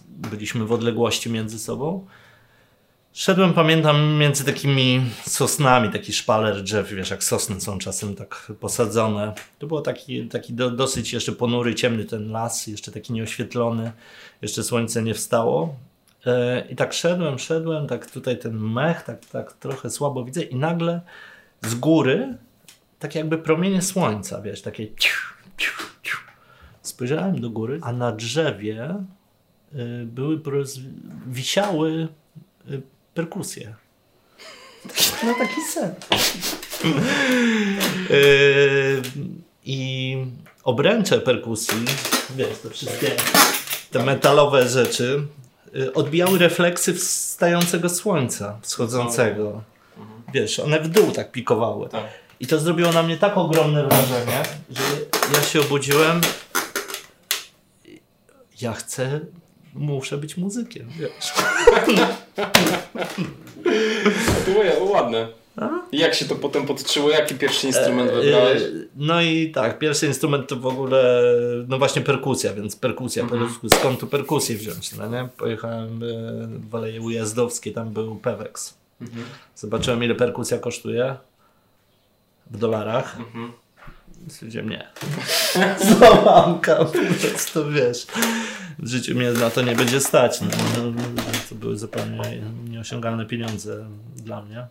Byliśmy 0.09 0.67
w 0.67 0.73
odległości 0.73 1.31
między 1.31 1.59
sobą. 1.59 2.07
Szedłem, 3.15 3.53
pamiętam, 3.55 4.17
między 4.19 4.45
takimi 4.45 5.01
sosnami, 5.27 5.91
taki 5.91 6.13
szpaler 6.13 6.63
drzew, 6.63 6.93
wiesz, 6.93 7.11
jak 7.11 7.25
sosny 7.25 7.61
są 7.61 7.79
czasem 7.79 8.15
tak 8.15 8.53
posadzone. 8.61 9.35
To 9.59 9.67
było 9.67 9.81
taki, 9.81 10.29
taki 10.29 10.53
do, 10.53 10.71
dosyć 10.71 11.13
jeszcze 11.13 11.33
ponury, 11.33 11.75
ciemny 11.75 12.05
ten 12.05 12.31
las, 12.31 12.67
jeszcze 12.67 12.93
taki 12.93 13.13
nieoświetlony, 13.13 13.93
jeszcze 14.43 14.63
słońce 14.63 15.03
nie 15.03 15.15
wstało. 15.15 15.77
E, 16.27 16.67
I 16.71 16.77
tak 16.77 16.93
szedłem, 16.93 17.39
szedłem, 17.39 17.87
tak 17.87 18.11
tutaj 18.11 18.39
ten 18.39 18.59
mech, 18.59 19.03
tak, 19.03 19.27
tak 19.27 19.53
trochę 19.53 19.91
słabo 19.91 20.25
widzę 20.25 20.43
i 20.43 20.57
nagle 20.57 21.01
z 21.63 21.75
góry 21.75 22.39
tak 22.99 23.15
jakby 23.15 23.39
promienie 23.39 23.83
słońca, 23.83 24.41
wiesz, 24.41 24.63
takie 24.63 24.87
spojrzałem 26.83 27.41
do 27.41 27.51
góry, 27.51 27.79
a 27.83 27.93
na 27.93 28.13
drzewie 28.13 28.85
e, 28.85 29.05
były 30.05 30.41
wisiały 31.27 32.09
e, 32.71 32.81
perkusje. 33.15 33.75
Na 35.27 35.35
taki 35.35 35.61
sen. 35.73 35.95
I 39.65 40.17
obręcze 40.65 41.21
perkusji, 41.21 41.85
wiesz, 42.37 42.59
to 42.63 42.71
wszystkie 42.71 43.11
te 43.91 44.05
metalowe 44.05 44.69
rzeczy 44.69 45.23
Y, 45.23 45.42
odbijały 45.95 46.39
refleksy 46.39 46.95
wstającego 46.95 47.89
słońca, 47.89 48.59
wschodzącego. 48.63 49.63
Wiesz, 50.35 50.59
one 50.59 50.81
w 50.81 50.89
dół 50.89 51.13
tak 51.13 51.33
pikowały. 51.33 51.89
Tak. 51.89 52.05
I 52.41 52.47
to 52.47 52.59
zrobiło 52.59 52.93
na 52.93 53.03
mnie 53.03 53.17
tak 53.17 53.37
ogromne 53.37 53.85
wrażenie, 53.85 54.43
że 54.71 54.83
ja 55.35 55.43
się 55.43 55.61
obudziłem. 55.61 56.21
Ja 58.61 58.73
chcę, 58.73 59.21
muszę 59.75 60.19
być 60.19 60.37
muzykiem, 60.37 60.89
wiesz. 60.99 61.33
to 64.45 64.51
było 64.51 64.85
ładne. 64.93 65.42
A? 65.57 65.71
Jak 65.93 66.15
się 66.15 66.25
to 66.25 66.35
potem 66.35 66.67
podtrzyło? 66.67 67.11
Jaki 67.11 67.35
pierwszy 67.35 67.67
instrument 67.67 68.11
e, 68.11 68.15
wybrałeś? 68.15 68.63
No 68.97 69.23
i 69.23 69.51
tak, 69.51 69.79
pierwszy 69.79 70.07
instrument 70.07 70.49
to 70.49 70.57
w 70.57 70.67
ogóle, 70.67 71.23
no 71.69 71.79
właśnie 71.79 72.03
perkusja, 72.03 72.55
więc 72.55 72.77
perkusja. 72.77 73.23
Mhm. 73.23 73.49
Skąd 73.75 74.01
tu 74.01 74.07
perkusję 74.07 74.57
wziąć? 74.57 74.93
No 74.93 75.09
nie? 75.09 75.29
Pojechałem 75.37 76.03
e, 76.03 76.07
w 76.71 76.75
Aleje 76.75 77.01
Ujazdowskie, 77.01 77.73
tam 77.73 77.91
był 77.91 78.17
Pewex. 78.17 78.75
Mhm. 79.01 79.25
Zobaczyłem 79.57 80.05
ile 80.05 80.15
perkusja 80.15 80.59
kosztuje 80.59 81.17
w 82.51 82.59
dolarach. 82.59 83.17
Mhm. 83.21 83.53
Stwierdziłem 84.29 84.71
nie. 84.71 84.89
Po 86.77 86.85
prostu 87.31 87.71
wiesz. 87.71 88.07
W 88.79 88.89
życiu 88.89 89.15
mnie 89.15 89.33
na 89.33 89.51
to 89.51 89.63
nie 89.63 89.75
będzie 89.75 90.01
stać. 90.01 90.41
No, 90.41 90.49
to 91.49 91.55
były 91.55 91.77
zupełnie 91.79 92.43
nieosiągalne 92.69 93.27
pieniądze 93.27 93.85
dla 94.17 94.43
mnie 94.43 94.67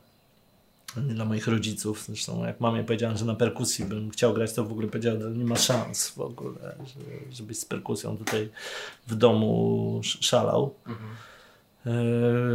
nie 0.97 1.13
dla 1.13 1.25
moich 1.25 1.47
rodziców. 1.47 2.03
Zresztą 2.07 2.45
jak 2.45 2.59
mamie 2.59 2.83
powiedziałem, 2.83 3.17
że 3.17 3.25
na 3.25 3.35
perkusji 3.35 3.85
bym 3.85 4.09
chciał 4.09 4.33
grać, 4.33 4.53
to 4.53 4.63
w 4.63 4.71
ogóle 4.71 4.87
powiedziała, 4.87 5.19
że 5.19 5.31
nie 5.31 5.45
ma 5.45 5.55
szans 5.55 6.09
w 6.09 6.19
ogóle, 6.19 6.75
żebyś 7.31 7.57
z 7.57 7.65
perkusją 7.65 8.17
tutaj 8.17 8.49
w 9.07 9.15
domu 9.15 10.01
szalał. 10.03 10.73
Mhm. 10.87 11.09
E, 11.85 11.91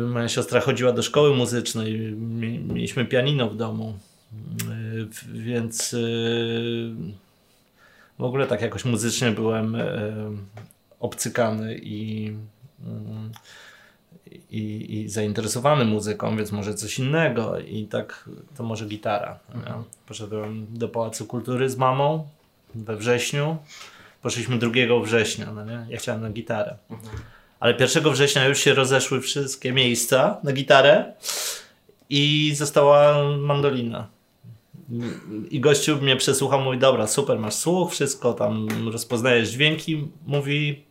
moja 0.00 0.28
siostra 0.28 0.61
chodziła 0.61 0.93
do 0.93 1.02
szkoły 1.02 1.37
muzycznej, 1.37 2.12
mieliśmy 2.69 3.05
pianino 3.05 3.50
w 3.50 3.57
domu, 3.57 3.99
e, 4.33 5.33
więc 5.33 5.95
e, 5.95 5.99
w 8.19 8.23
ogóle 8.23 8.47
tak 8.47 8.62
jakoś 8.62 8.85
muzycznie 8.85 9.31
byłem 9.31 9.76
obcykany 11.00 11.78
i, 11.83 12.33
mm, 12.87 13.33
i, 14.50 14.95
i 15.00 15.09
zainteresowany 15.09 15.85
muzyką, 15.85 16.37
więc 16.37 16.52
może 16.52 16.75
coś 16.75 16.99
innego 16.99 17.59
i 17.59 17.85
tak 17.87 18.28
to 18.57 18.62
może 18.62 18.87
gitara. 18.87 19.38
Mhm. 19.55 19.85
Poszedłem 20.07 20.66
do 20.71 20.88
Pałacu 20.88 21.26
Kultury 21.26 21.71
z 21.71 21.76
mamą 21.76 22.28
we 22.75 22.97
wrześniu. 22.97 23.57
Poszliśmy 24.23 24.59
2 24.59 24.71
września, 25.05 25.52
no 25.52 25.64
nie? 25.64 25.87
Ja 25.88 25.99
chciałem 25.99 26.23
na 26.23 26.31
gitarę. 26.31 26.76
Mhm. 26.90 27.16
Ale 27.61 27.75
1 27.81 28.12
września 28.12 28.49
już 28.49 28.59
się 28.59 28.75
rozeszły 28.75 29.21
wszystkie 29.21 29.73
miejsca 29.73 30.40
na 30.43 30.52
gitarę 30.52 31.12
i 32.11 32.52
została 32.55 33.28
mandolina. 33.38 34.09
I 35.50 35.61
gościu 35.61 35.97
mnie 35.97 36.16
przesłuchał, 36.16 36.61
mówi, 36.61 36.78
dobra, 36.78 37.07
super, 37.07 37.38
masz 37.38 37.55
słuch, 37.55 37.93
wszystko 37.93 38.33
tam 38.33 38.69
rozpoznajesz 38.93 39.49
dźwięki. 39.49 40.09
Mówi, 40.26 40.86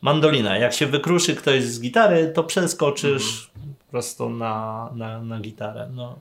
mandolina. 0.00 0.58
Jak 0.58 0.72
się 0.74 0.86
wykruszy 0.86 1.34
ktoś 1.34 1.62
z 1.62 1.80
gitary, 1.80 2.32
to 2.34 2.44
przeskoczysz 2.44 3.50
mhm. 3.56 3.74
prosto 3.90 4.28
na, 4.28 4.90
na, 4.94 5.22
na 5.22 5.40
gitarę. 5.40 5.88
No. 5.94 6.18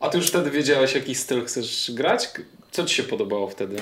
A 0.00 0.08
ty 0.08 0.18
już 0.18 0.26
wtedy 0.26 0.50
wiedziałeś, 0.50 0.94
jaki 0.94 1.14
styl 1.14 1.44
chcesz 1.44 1.90
grać? 1.94 2.30
Co 2.70 2.84
ci 2.84 2.94
się 2.94 3.02
podobało 3.02 3.48
wtedy? 3.48 3.76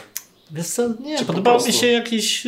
Wiesz 0.50 0.66
co, 0.66 0.88
nie, 1.00 1.18
Czy 1.18 1.24
podobały 1.24 1.66
mi 1.66 1.72
się 1.72 1.86
jakieś 1.86 2.46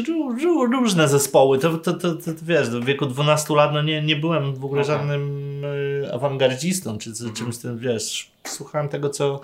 różne 0.73 1.09
zespoły. 1.09 1.59
To, 1.59 1.79
to, 1.79 1.93
to, 1.93 2.15
to, 2.15 2.31
wiesz, 2.43 2.69
w 2.69 2.85
wieku 2.85 3.07
12 3.07 3.55
lat 3.55 3.73
no 3.73 3.83
nie, 3.83 4.03
nie 4.03 4.17
byłem 4.17 4.55
w 4.55 4.65
ogóle 4.65 4.85
żadnym 4.85 5.65
y, 5.65 6.11
awangardzistą, 6.13 6.99
czy, 6.99 7.15
czy 7.15 7.33
czymś 7.33 7.59
tym, 7.59 7.79
wiesz, 7.79 8.31
słuchałem 8.47 8.89
tego, 8.89 9.11
co 9.11 9.41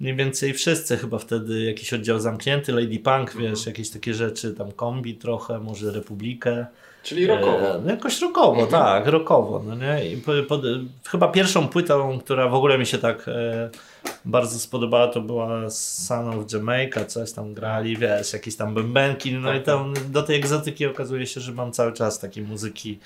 mniej 0.00 0.16
więcej 0.16 0.54
wszyscy 0.54 0.96
chyba 0.96 1.18
wtedy, 1.18 1.64
jakiś 1.64 1.92
oddział 1.92 2.20
zamknięty, 2.20 2.72
Lady 2.72 2.98
Punk, 2.98 3.36
wiesz, 3.36 3.58
mhm. 3.58 3.66
jakieś 3.66 3.90
takie 3.90 4.14
rzeczy, 4.14 4.54
tam 4.54 4.72
kombi 4.72 5.14
trochę, 5.14 5.58
może 5.58 5.92
Republikę. 5.92 6.66
Czyli 7.02 7.26
rockowo. 7.26 7.74
E, 7.74 7.80
no 7.84 7.90
jakoś 7.90 8.20
rockowo, 8.20 8.62
mhm. 8.62 8.70
tak, 8.70 9.06
rockowo. 9.06 9.62
No 9.66 9.74
nie? 9.74 10.06
I 10.06 10.22
chyba 11.04 11.28
pierwszą 11.28 11.68
płytą, 11.68 12.18
która 12.18 12.48
w 12.48 12.54
ogóle 12.54 12.78
mi 12.78 12.86
się 12.86 12.98
tak 12.98 13.28
e, 13.28 13.70
bardzo 14.24 14.58
spodobała, 14.58 15.08
to 15.08 15.20
była 15.20 15.70
Son 15.70 16.28
of 16.28 16.52
Jamaica, 16.52 17.04
coś 17.04 17.32
tam 17.32 17.54
grali, 17.54 17.96
wiesz, 17.96 18.32
jakieś 18.32 18.56
tam 18.56 18.74
bębenki, 18.74 19.32
no 19.32 19.48
tak, 19.48 19.62
i 19.62 19.64
tam 19.64 19.94
tak. 19.94 20.04
do 20.04 20.22
tej 20.22 20.36
egzotyki 20.36 20.86
okazuje 20.86 21.26
się, 21.26 21.40
że 21.40 21.52
mam 21.52 21.72
cały 21.72 21.92
czas 21.92 22.18
takiej 22.18 22.44
muzyki 22.44 22.98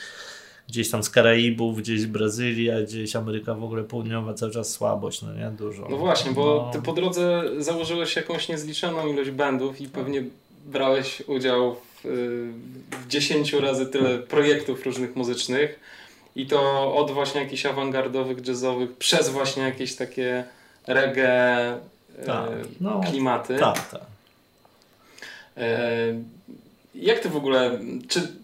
gdzieś 0.71 0.91
tam 0.91 1.03
z 1.03 1.11
Karaibów, 1.11 1.79
gdzieś 1.79 2.07
Brazylia, 2.07 2.83
gdzieś 2.83 3.17
Ameryka 3.17 3.55
w 3.55 3.65
ogóle 3.65 3.85
Południowa, 3.85 4.35
cały 4.35 4.53
czas 4.53 4.71
słabość, 4.71 5.23
no 5.23 5.35
nie? 5.35 5.51
Dużo. 5.51 5.87
No 5.91 5.97
właśnie, 5.97 6.33
bo 6.33 6.65
no. 6.67 6.73
ty 6.73 6.83
po 6.87 6.93
drodze 6.93 7.43
założyłeś 7.59 8.17
jakąś 8.17 8.49
niezliczoną 8.49 9.09
ilość 9.09 9.31
bandów 9.31 9.81
i 9.81 9.89
pewnie 9.89 10.25
brałeś 10.67 11.23
udział 11.27 11.75
w, 11.75 12.09
w 13.05 13.09
10 13.09 13.53
razy 13.53 13.87
tyle 13.87 14.19
projektów 14.19 14.87
różnych 14.87 15.17
muzycznych 15.17 15.81
i 16.37 16.47
to 16.47 16.95
od 16.95 17.11
właśnie 17.11 17.41
jakichś 17.41 17.67
awangardowych, 17.67 18.47
jazzowych, 18.47 18.97
przez 18.97 19.29
właśnie 19.29 19.63
jakieś 19.63 19.97
takie 19.97 20.45
reggae 20.87 21.73
e, 22.19 22.27
tak, 22.27 22.49
no, 22.81 23.01
klimaty. 23.11 23.57
Tak, 23.59 23.91
tak. 23.91 24.01
E, 25.57 26.15
jak 26.95 27.19
ty 27.19 27.29
w 27.29 27.37
ogóle, 27.37 27.79
czy 28.09 28.40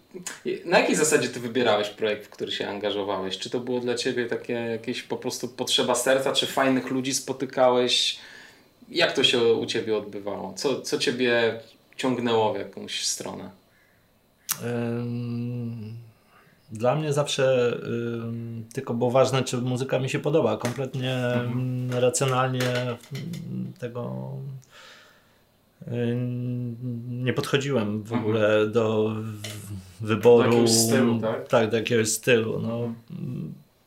na 0.65 0.79
jakiej 0.79 0.95
zasadzie 0.95 1.29
ty 1.29 1.39
wybierałeś 1.39 1.89
projekt, 1.89 2.25
w 2.25 2.29
który 2.29 2.51
się 2.51 2.67
angażowałeś? 2.67 3.37
Czy 3.37 3.49
to 3.49 3.59
było 3.59 3.79
dla 3.79 3.95
ciebie 3.95 4.25
takie 4.25 4.53
jakieś 4.53 5.03
po 5.03 5.17
prostu 5.17 5.47
potrzeba 5.47 5.95
serca, 5.95 6.31
czy 6.31 6.47
fajnych 6.47 6.91
ludzi 6.91 7.13
spotykałeś? 7.13 8.19
Jak 8.89 9.13
to 9.13 9.23
się 9.23 9.53
u 9.53 9.65
ciebie 9.65 9.97
odbywało? 9.97 10.53
Co, 10.53 10.81
co 10.81 10.97
ciebie 10.97 11.59
ciągnęło 11.95 12.53
w 12.53 12.57
jakąś 12.57 13.05
stronę? 13.05 13.49
Dla 16.71 16.95
mnie 16.95 17.13
zawsze 17.13 17.77
tylko 18.73 18.93
było 18.93 19.11
ważne, 19.11 19.43
czy 19.43 19.57
muzyka 19.57 19.99
mi 19.99 20.09
się 20.09 20.19
podoba. 20.19 20.57
Kompletnie 20.57 21.15
mhm. 21.15 21.89
racjonalnie 21.91 22.97
tego 23.79 24.31
nie 27.09 27.33
podchodziłem 27.33 28.03
w 28.03 28.13
ogóle 28.13 28.47
mhm. 28.47 28.71
do 28.71 29.15
wyboru. 30.01 30.49
Do 30.49 30.57
jakiegoś 30.57 30.71
stylu, 30.71 31.19
tak? 31.21 31.47
Tak, 31.47 31.69
do 31.69 31.77
jakiegoś 31.77 32.09
stylu. 32.09 32.59
No, 32.59 32.93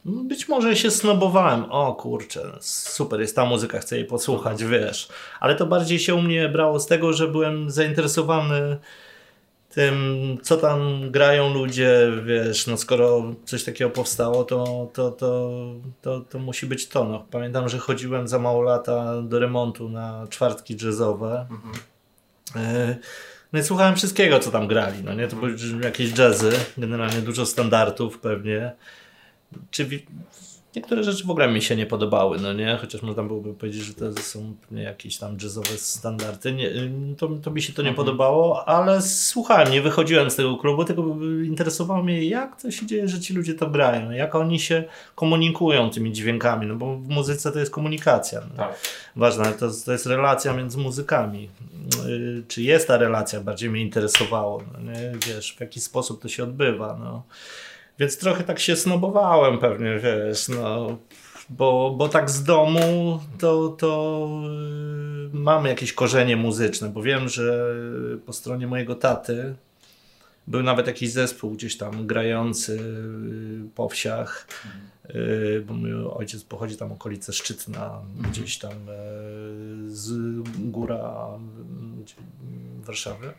być 0.05 0.49
może 0.49 0.77
się 0.77 0.91
snobowałem. 0.91 1.65
O 1.65 1.95
kurczę, 1.95 2.53
super 2.61 3.21
jest 3.21 3.37
ta 3.37 3.45
muzyka, 3.45 3.79
chcę 3.79 3.97
jej 3.97 4.05
posłuchać, 4.05 4.65
wiesz. 4.65 5.09
Ale 5.41 5.55
to 5.55 5.67
bardziej 5.67 5.99
się 5.99 6.15
u 6.15 6.23
mnie 6.23 6.49
brało 6.49 6.81
z 6.81 6.87
tego, 6.87 7.13
że 7.13 7.29
byłem 7.29 7.71
zainteresowany 7.71 8.79
tym, 9.71 10.39
co 10.43 10.57
tam 10.57 11.11
grają 11.11 11.55
ludzie, 11.55 12.13
wiesz, 12.25 12.67
no 12.67 12.77
skoro 12.77 13.35
coś 13.45 13.65
takiego 13.65 13.91
powstało, 13.91 14.45
to, 14.45 14.89
to, 14.93 15.11
to, 15.11 15.51
to, 16.03 16.21
to 16.21 16.39
musi 16.39 16.67
być 16.67 16.89
to. 16.89 17.05
No. 17.05 17.25
Pamiętam, 17.31 17.69
że 17.69 17.79
chodziłem 17.79 18.29
za 18.29 18.39
mało 18.39 18.63
lata 18.63 19.23
do 19.23 19.39
remontu 19.39 19.89
na 19.89 20.27
czwartki 20.31 20.77
jazzowe. 20.83 21.47
Mhm. 21.51 21.75
E, 22.57 22.97
no 23.53 23.59
i 23.59 23.63
słuchałem 23.63 23.97
wszystkiego, 23.97 24.39
co 24.39 24.51
tam 24.51 24.67
grali. 24.67 25.05
No 25.05 25.15
nie? 25.15 25.29
To 25.29 25.37
były 25.37 25.57
jakieś 25.85 26.19
jazzy, 26.19 26.53
generalnie 26.79 27.21
dużo 27.21 27.47
standardów 27.47 28.19
pewnie. 28.19 28.73
Czy 29.71 29.89
Niektóre 30.77 31.05
rzeczy 31.05 31.27
w 31.27 31.31
ogóle 31.31 31.53
mi 31.53 31.63
się 31.63 31.77
nie 31.77 31.87
podobały, 31.87 32.39
no 32.39 32.53
nie? 32.53 32.79
Chociaż 32.81 33.03
można 33.03 33.23
byłoby 33.23 33.55
powiedzieć, 33.55 33.83
że 33.83 33.95
to 33.95 34.23
są 34.23 34.55
jakieś 34.71 35.17
tam 35.17 35.37
jazzowe 35.43 35.69
standardy. 35.77 36.53
Nie, 36.53 36.71
to, 37.19 37.29
to 37.29 37.51
mi 37.51 37.63
się 37.63 37.73
to 37.73 37.83
nie 37.83 37.89
mhm. 37.89 38.07
podobało, 38.07 38.69
ale 38.69 39.03
słuchałem, 39.03 39.73
nie 39.73 39.83
wychodziłem 39.83 40.31
z 40.31 40.37
tego 40.37 40.57
klubu, 40.57 40.85
tylko 40.85 41.03
interesowało 41.45 42.03
mnie, 42.03 42.25
jak 42.25 42.63
to 42.63 42.71
się 42.71 42.87
dzieje, 42.87 43.09
że 43.09 43.21
ci 43.21 43.35
ludzie 43.35 43.55
to 43.55 43.71
grają, 43.71 44.11
jak 44.11 44.35
oni 44.35 44.61
się 44.61 44.85
komunikują 45.15 45.91
tymi 45.91 46.13
dźwiękami, 46.13 46.67
no 46.67 46.77
bo 46.77 46.97
w 46.97 47.09
muzyce 47.09 47.53
to 47.53 47.59
jest 47.59 47.71
komunikacja. 47.71 48.41
No. 48.41 48.57
Tak. 48.57 48.81
Ważna, 49.17 49.53
to, 49.53 49.71
to 49.85 49.93
jest 49.93 50.07
relacja 50.07 50.53
między 50.53 50.79
muzykami. 50.79 51.49
Y, 52.07 52.43
czy 52.49 52.63
jest 52.63 52.89
ta 52.89 52.97
relacja, 52.97 53.41
bardziej 53.41 53.71
mnie 53.71 53.81
interesowało, 53.81 54.63
no 54.73 54.93
nie? 54.93 55.13
Wiesz, 55.27 55.55
w 55.57 55.61
jaki 55.61 55.81
sposób 55.81 56.23
to 56.23 56.29
się 56.29 56.45
odbywa, 56.45 56.99
no. 57.05 57.23
Więc 58.01 58.19
trochę 58.19 58.45
tak 58.45 58.59
się 58.59 58.77
snobowałem 58.77 59.59
pewnie, 59.59 59.99
wiesz, 59.99 60.49
no. 60.49 60.99
Bo, 61.51 61.95
bo 61.99 62.09
tak 62.09 62.31
z 62.31 62.45
domu 62.45 63.21
to, 63.39 63.69
to 63.69 64.29
yy, 64.43 65.31
mam 65.33 65.67
jakieś 65.67 65.93
korzenie 65.93 66.37
muzyczne, 66.37 66.89
bo 66.89 67.03
wiem, 67.03 67.29
że 67.29 67.75
po 68.27 68.33
stronie 68.33 68.67
mojego 68.67 68.95
taty 68.95 69.55
był 70.47 70.63
nawet 70.63 70.87
jakiś 70.87 71.13
zespół 71.13 71.51
gdzieś 71.51 71.77
tam 71.77 72.07
grający 72.07 72.77
yy, 72.77 73.69
po 73.75 73.89
wsiach. 73.89 74.47
Yy, 75.15 75.65
bo 75.67 75.75
mój 75.75 75.95
ojciec 76.05 76.45
pochodzi 76.45 76.77
tam 76.77 76.93
okolice 76.93 77.33
Szczytna, 77.33 78.01
gdzieś 78.31 78.59
tam 78.59 78.73
z 79.87 80.13
góra 80.59 81.29
Warszawy, 82.85 83.33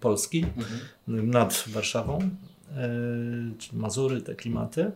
Polski, 0.00 0.46
mhm. 0.56 1.30
nad 1.30 1.64
Warszawą. 1.66 2.30
E, 2.76 2.88
czy 3.58 3.76
Mazury, 3.76 4.22
te 4.22 4.34
klimaty. 4.34 4.90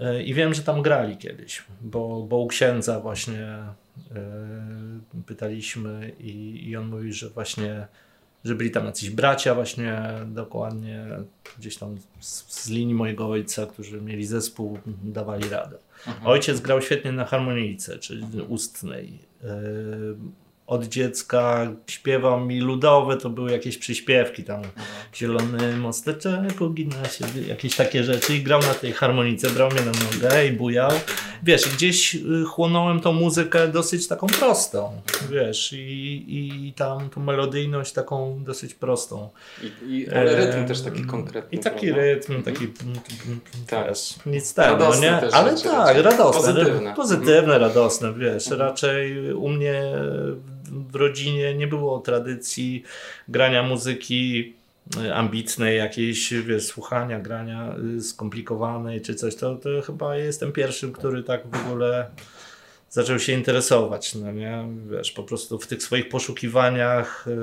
E, 0.00 0.22
I 0.22 0.34
wiem, 0.34 0.54
że 0.54 0.62
tam 0.62 0.82
grali 0.82 1.16
kiedyś, 1.16 1.64
bo, 1.80 2.26
bo 2.28 2.38
u 2.38 2.46
księdza 2.46 3.00
właśnie 3.00 3.46
e, 3.46 3.72
pytaliśmy 5.26 6.12
i, 6.20 6.64
i 6.68 6.76
on 6.76 6.88
mówi, 6.88 7.12
że 7.12 7.30
właśnie 7.30 7.86
że 8.44 8.54
byli 8.54 8.70
tam 8.70 8.86
jacyś 8.86 9.10
bracia 9.10 9.54
właśnie 9.54 10.02
dokładnie 10.26 11.06
gdzieś 11.58 11.76
tam 11.76 11.98
z, 12.20 12.44
z, 12.52 12.68
linii 12.68 12.94
mojego 12.94 13.28
ojca, 13.28 13.66
którzy 13.66 14.00
mieli 14.00 14.26
zespół, 14.26 14.78
dawali 15.04 15.48
radę. 15.48 15.78
Mhm. 16.06 16.26
Ojciec 16.26 16.60
grał 16.60 16.82
świetnie 16.82 17.12
na 17.12 17.24
harmonijce, 17.24 17.98
czyli 17.98 18.24
ustnej 18.48 19.18
od 20.70 20.84
dziecka 20.84 21.72
śpiewał 21.86 22.40
mi 22.40 22.60
ludowe, 22.60 23.16
to 23.16 23.30
były 23.30 23.52
jakieś 23.52 23.78
przyśpiewki 23.78 24.44
tam. 24.44 24.62
Zielony 25.14 25.76
mosteczek 25.76 26.60
ugina 26.60 27.08
się, 27.08 27.24
jakieś 27.48 27.76
takie 27.76 28.04
rzeczy 28.04 28.36
i 28.36 28.42
grał 28.42 28.60
na 28.60 28.74
tej 28.74 28.92
harmonice, 28.92 29.50
brał 29.50 29.70
mnie 29.70 29.80
na 29.80 29.92
nogę 29.92 30.46
i 30.46 30.52
bujał. 30.52 30.90
Wiesz, 31.42 31.68
gdzieś 31.74 32.14
y, 32.14 32.44
chłonąłem 32.44 33.00
tą 33.00 33.12
muzykę 33.12 33.68
dosyć 33.68 34.08
taką 34.08 34.26
prostą, 34.26 35.02
wiesz, 35.30 35.72
i, 35.72 36.66
i 36.68 36.72
tam 36.72 37.10
tą 37.10 37.20
melodyjność 37.20 37.92
taką 37.92 38.44
dosyć 38.44 38.74
prostą. 38.74 39.28
I, 39.62 39.94
i 39.94 40.10
ale 40.10 40.36
rytm 40.36 40.66
też 40.66 40.80
taki 40.80 41.04
konkretny. 41.04 41.58
I 41.58 41.62
taki 41.62 41.86
prawda? 41.86 42.02
rytm, 42.02 42.32
mhm. 42.32 42.56
taki 42.56 42.72
tak. 43.66 43.88
wiesz, 43.88 44.14
nic 44.26 44.54
tego, 44.54 44.96
nie? 44.96 45.16
Ale 45.32 45.56
tak, 45.56 45.96
radosne, 45.96 46.42
pozytywne, 46.42 46.94
pozytywne 46.94 47.54
mhm. 47.54 47.60
radosne, 47.62 48.14
wiesz, 48.14 48.52
mhm. 48.52 48.60
raczej 48.68 49.32
u 49.32 49.48
mnie 49.48 49.82
w 50.70 50.94
rodzinie 50.94 51.54
nie 51.54 51.66
było 51.66 51.98
tradycji 51.98 52.82
grania 53.28 53.62
muzyki 53.62 54.54
e, 55.04 55.14
ambitnej, 55.14 55.78
jakiejś 55.78 56.32
wiesz, 56.32 56.66
słuchania, 56.66 57.20
grania 57.20 57.74
e, 57.98 58.00
skomplikowanej 58.00 59.00
czy 59.00 59.14
coś, 59.14 59.36
to, 59.36 59.56
to 59.56 59.68
chyba 59.82 60.16
jestem 60.16 60.52
pierwszym, 60.52 60.92
który 60.92 61.22
tak 61.22 61.42
w 61.46 61.66
ogóle 61.66 62.10
zaczął 62.90 63.18
się 63.18 63.32
interesować, 63.32 64.14
no 64.14 64.32
nie, 64.32 64.64
wiesz, 64.90 65.12
po 65.12 65.22
prostu 65.22 65.58
w 65.58 65.66
tych 65.66 65.82
swoich 65.82 66.08
poszukiwaniach, 66.08 67.24
yy, 67.26 67.34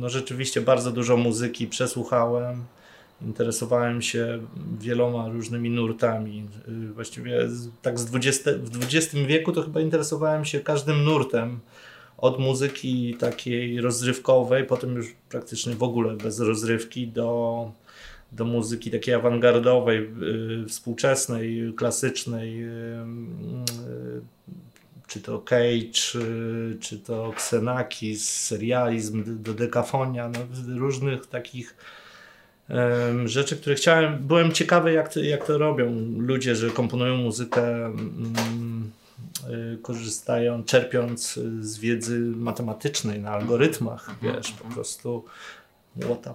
no 0.00 0.08
rzeczywiście 0.08 0.60
bardzo 0.60 0.92
dużo 0.92 1.16
muzyki 1.16 1.66
przesłuchałem, 1.66 2.64
interesowałem 3.22 4.02
się 4.02 4.40
wieloma 4.80 5.28
różnymi 5.28 5.70
nurtami, 5.70 6.46
yy, 6.68 6.92
właściwie 6.92 7.48
tak 7.82 7.98
z 7.98 8.04
20, 8.04 8.50
w 8.62 8.84
XX 8.84 9.14
wieku 9.26 9.52
to 9.52 9.62
chyba 9.62 9.80
interesowałem 9.80 10.44
się 10.44 10.60
każdym 10.60 11.04
nurtem, 11.04 11.60
od 12.18 12.38
muzyki 12.38 13.14
takiej 13.14 13.80
rozrywkowej, 13.80 14.64
potem 14.64 14.94
już 14.94 15.06
praktycznie 15.28 15.74
w 15.74 15.82
ogóle 15.82 16.16
bez 16.16 16.40
rozrywki, 16.40 17.08
do, 17.08 17.70
do 18.32 18.44
muzyki 18.44 18.90
takiej 18.90 19.14
awangardowej, 19.14 20.10
yy, 20.20 20.66
współczesnej, 20.68 21.72
klasycznej, 21.76 22.58
yy, 22.58 22.66
yy, 22.66 24.20
czy 25.06 25.20
to 25.20 25.38
Cage, 25.38 25.92
czy, 26.80 26.98
to 27.04 27.32
Xenakis, 27.32 28.28
serializm, 28.28 29.42
do 29.42 29.54
dekafonia, 29.54 30.28
no, 30.28 30.38
różnych 30.76 31.26
takich 31.26 31.76
rzeczy, 33.24 33.56
które 33.56 33.76
chciałem, 33.76 34.26
byłem 34.26 34.52
ciekawy 34.52 34.92
jak 34.92 35.14
to, 35.14 35.20
jak 35.20 35.46
to 35.46 35.58
robią 35.58 35.92
ludzie, 36.18 36.56
że 36.56 36.70
komponują 36.70 37.16
muzykę 37.16 37.86
mm, 37.86 38.34
Y, 38.36 39.05
korzystają, 39.82 40.64
czerpiąc 40.64 41.38
z 41.60 41.78
wiedzy 41.78 42.18
matematycznej 42.20 43.20
na 43.20 43.30
algorytmach, 43.30 44.08
mhm. 44.08 44.34
wiesz, 44.34 44.52
po 44.52 44.74
prostu 44.74 45.24
what 46.00 46.22
the 46.22 46.34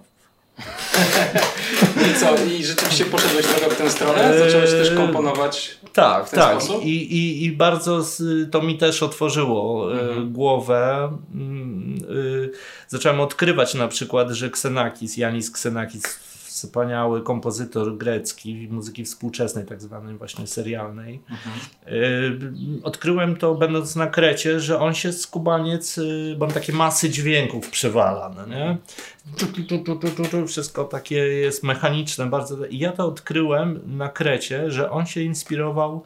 I 2.10 2.20
co? 2.20 2.44
I 2.44 2.64
rzeczywiście 2.64 3.04
poszedłeś 3.04 3.46
trochę 3.46 3.70
w 3.70 3.78
tę 3.78 3.90
stronę? 3.90 4.38
Zacząłeś 4.38 4.70
też 4.70 4.90
eee, 4.90 4.96
komponować 4.96 5.78
tak, 5.92 6.26
w 6.26 6.30
ten 6.30 6.40
tak. 6.40 6.62
sposób? 6.62 6.84
I, 6.84 6.88
i, 6.88 7.44
I 7.44 7.52
bardzo 7.52 8.04
to 8.50 8.62
mi 8.62 8.78
też 8.78 9.02
otworzyło 9.02 9.92
e, 9.94 10.00
mhm. 10.00 10.32
głowę. 10.32 11.12
Mm, 11.34 11.98
y, 12.10 12.50
zacząłem 12.88 13.20
odkrywać 13.20 13.74
na 13.74 13.88
przykład, 13.88 14.30
że 14.30 14.46
Xenakis, 14.46 15.16
Janis 15.16 15.50
Xenakis 15.50 16.02
wspaniały 16.52 17.22
kompozytor 17.22 17.96
grecki, 17.96 18.68
muzyki 18.70 19.04
współczesnej, 19.04 19.66
tak 19.66 19.82
zwanej 19.82 20.16
właśnie 20.16 20.46
serialnej. 20.46 21.22
Mhm. 21.30 21.58
Y, 21.94 22.82
odkryłem 22.82 23.36
to 23.36 23.54
będąc 23.54 23.96
na 23.96 24.06
Krecie, 24.06 24.60
że 24.60 24.78
on 24.78 24.94
się 24.94 25.12
skubaniec, 25.12 25.98
y, 25.98 26.36
bo 26.38 26.46
on 26.46 26.52
takie 26.52 26.72
masy 26.72 27.10
dźwięków 27.10 27.70
przewala, 27.70 28.34
no 28.36 28.46
nie? 28.46 28.76
Wszystko 30.46 30.84
takie 30.84 31.16
jest 31.16 31.62
mechaniczne 31.62 32.26
bardzo. 32.26 32.66
I 32.66 32.78
ja 32.78 32.92
to 32.92 33.06
odkryłem 33.06 33.80
na 33.86 34.08
Krecie, 34.08 34.70
że 34.70 34.90
on 34.90 35.06
się 35.06 35.20
inspirował 35.20 36.02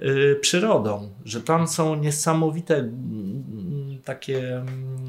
y, 0.00 0.38
przyrodą, 0.40 1.10
że 1.24 1.40
tam 1.40 1.68
są 1.68 1.94
niesamowite 1.94 2.76
mm, 2.76 3.98
takie 4.04 4.56
mm, 4.56 5.00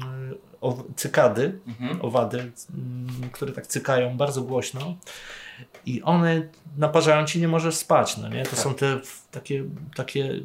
cykady, 0.96 1.58
mhm. 1.66 2.02
owady, 2.02 2.38
mm, 2.38 3.30
które 3.32 3.52
tak 3.52 3.66
cykają 3.66 4.16
bardzo 4.16 4.42
głośno 4.42 4.96
i 5.86 6.02
one 6.02 6.48
naparzają 6.78 7.26
ci, 7.26 7.40
nie 7.40 7.48
możesz 7.48 7.74
spać, 7.74 8.16
no 8.16 8.28
nie? 8.28 8.42
To 8.42 8.50
tak. 8.50 8.58
są 8.58 8.74
te 8.74 9.00
takie, 9.30 9.64
takie, 9.94 10.40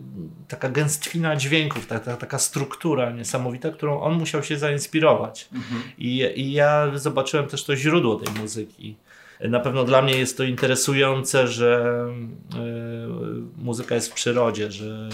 taka 0.47 0.69
gęstwina 0.69 1.35
dźwięków, 1.35 1.87
ta, 1.87 1.99
ta, 1.99 2.17
taka 2.17 2.39
struktura 2.39 3.11
niesamowita, 3.11 3.71
którą 3.71 4.01
on 4.01 4.13
musiał 4.13 4.43
się 4.43 4.57
zainspirować. 4.57 5.49
Mhm. 5.53 5.81
I, 5.97 6.17
I 6.35 6.51
ja 6.51 6.91
zobaczyłem 6.95 7.47
też 7.47 7.63
to 7.63 7.75
źródło 7.75 8.15
tej 8.15 8.33
muzyki. 8.33 8.95
Na 9.39 9.59
pewno 9.59 9.83
dla 9.83 10.01
mnie 10.01 10.17
jest 10.17 10.37
to 10.37 10.43
interesujące, 10.43 11.47
że 11.47 11.93
y, 12.55 13.63
muzyka 13.63 13.95
jest 13.95 14.11
w 14.11 14.13
przyrodzie, 14.13 14.71
że 14.71 15.09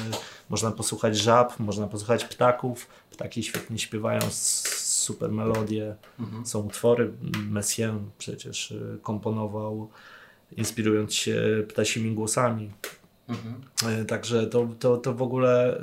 można 0.50 0.72
posłuchać 0.72 1.18
żab, 1.18 1.60
można 1.60 1.88
posłuchać 1.88 2.26
ptaków. 2.26 2.88
Ptaki 3.12 3.44
świetnie 3.44 3.80
śpiewają 3.80 4.20
super 5.04 5.32
melodie, 5.32 5.96
mhm. 6.20 6.46
są 6.46 6.60
utwory. 6.60 7.12
Messiaen 7.50 8.10
przecież 8.18 8.72
y, 8.72 9.00
komponował 9.02 9.90
inspirując 10.58 11.14
się 11.14 11.64
ptasimi 11.70 12.12
głosami. 12.12 12.72
Mhm. 13.28 14.02
Y, 14.02 14.06
także 14.06 14.48
to, 14.48 14.68
to, 14.80 14.98
to 14.98 15.14
w 15.14 15.22
ogóle 15.22 15.82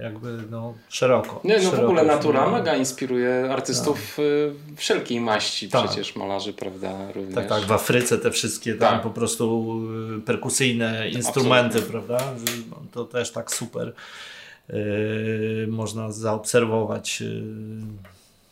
jakby 0.00 0.38
no, 0.50 0.74
szeroko. 0.88 1.40
Nie, 1.44 1.56
no 1.56 1.62
szeroko 1.62 1.82
w 1.82 1.84
ogóle 1.84 2.04
natura 2.04 2.50
mega 2.50 2.76
inspiruje 2.76 3.52
artystów 3.52 4.16
tak. 4.16 4.76
wszelkiej 4.76 5.20
maści, 5.20 5.68
tak. 5.68 5.86
przecież 5.86 6.16
malarzy, 6.16 6.52
prawda? 6.52 7.12
Również. 7.12 7.34
Tak, 7.34 7.48
tak, 7.48 7.62
w 7.62 7.72
Afryce 7.72 8.18
te 8.18 8.30
wszystkie 8.30 8.74
tam 8.74 8.94
tak. 8.94 9.02
po 9.02 9.10
prostu 9.10 9.76
perkusyjne 10.26 11.10
instrumenty, 11.10 11.78
Absolutnie. 11.78 12.06
prawda? 12.08 12.34
To 12.92 13.04
też 13.04 13.32
tak 13.32 13.54
super 13.54 13.92
można 15.68 16.12
zaobserwować. 16.12 17.20
Yy, 17.20 17.42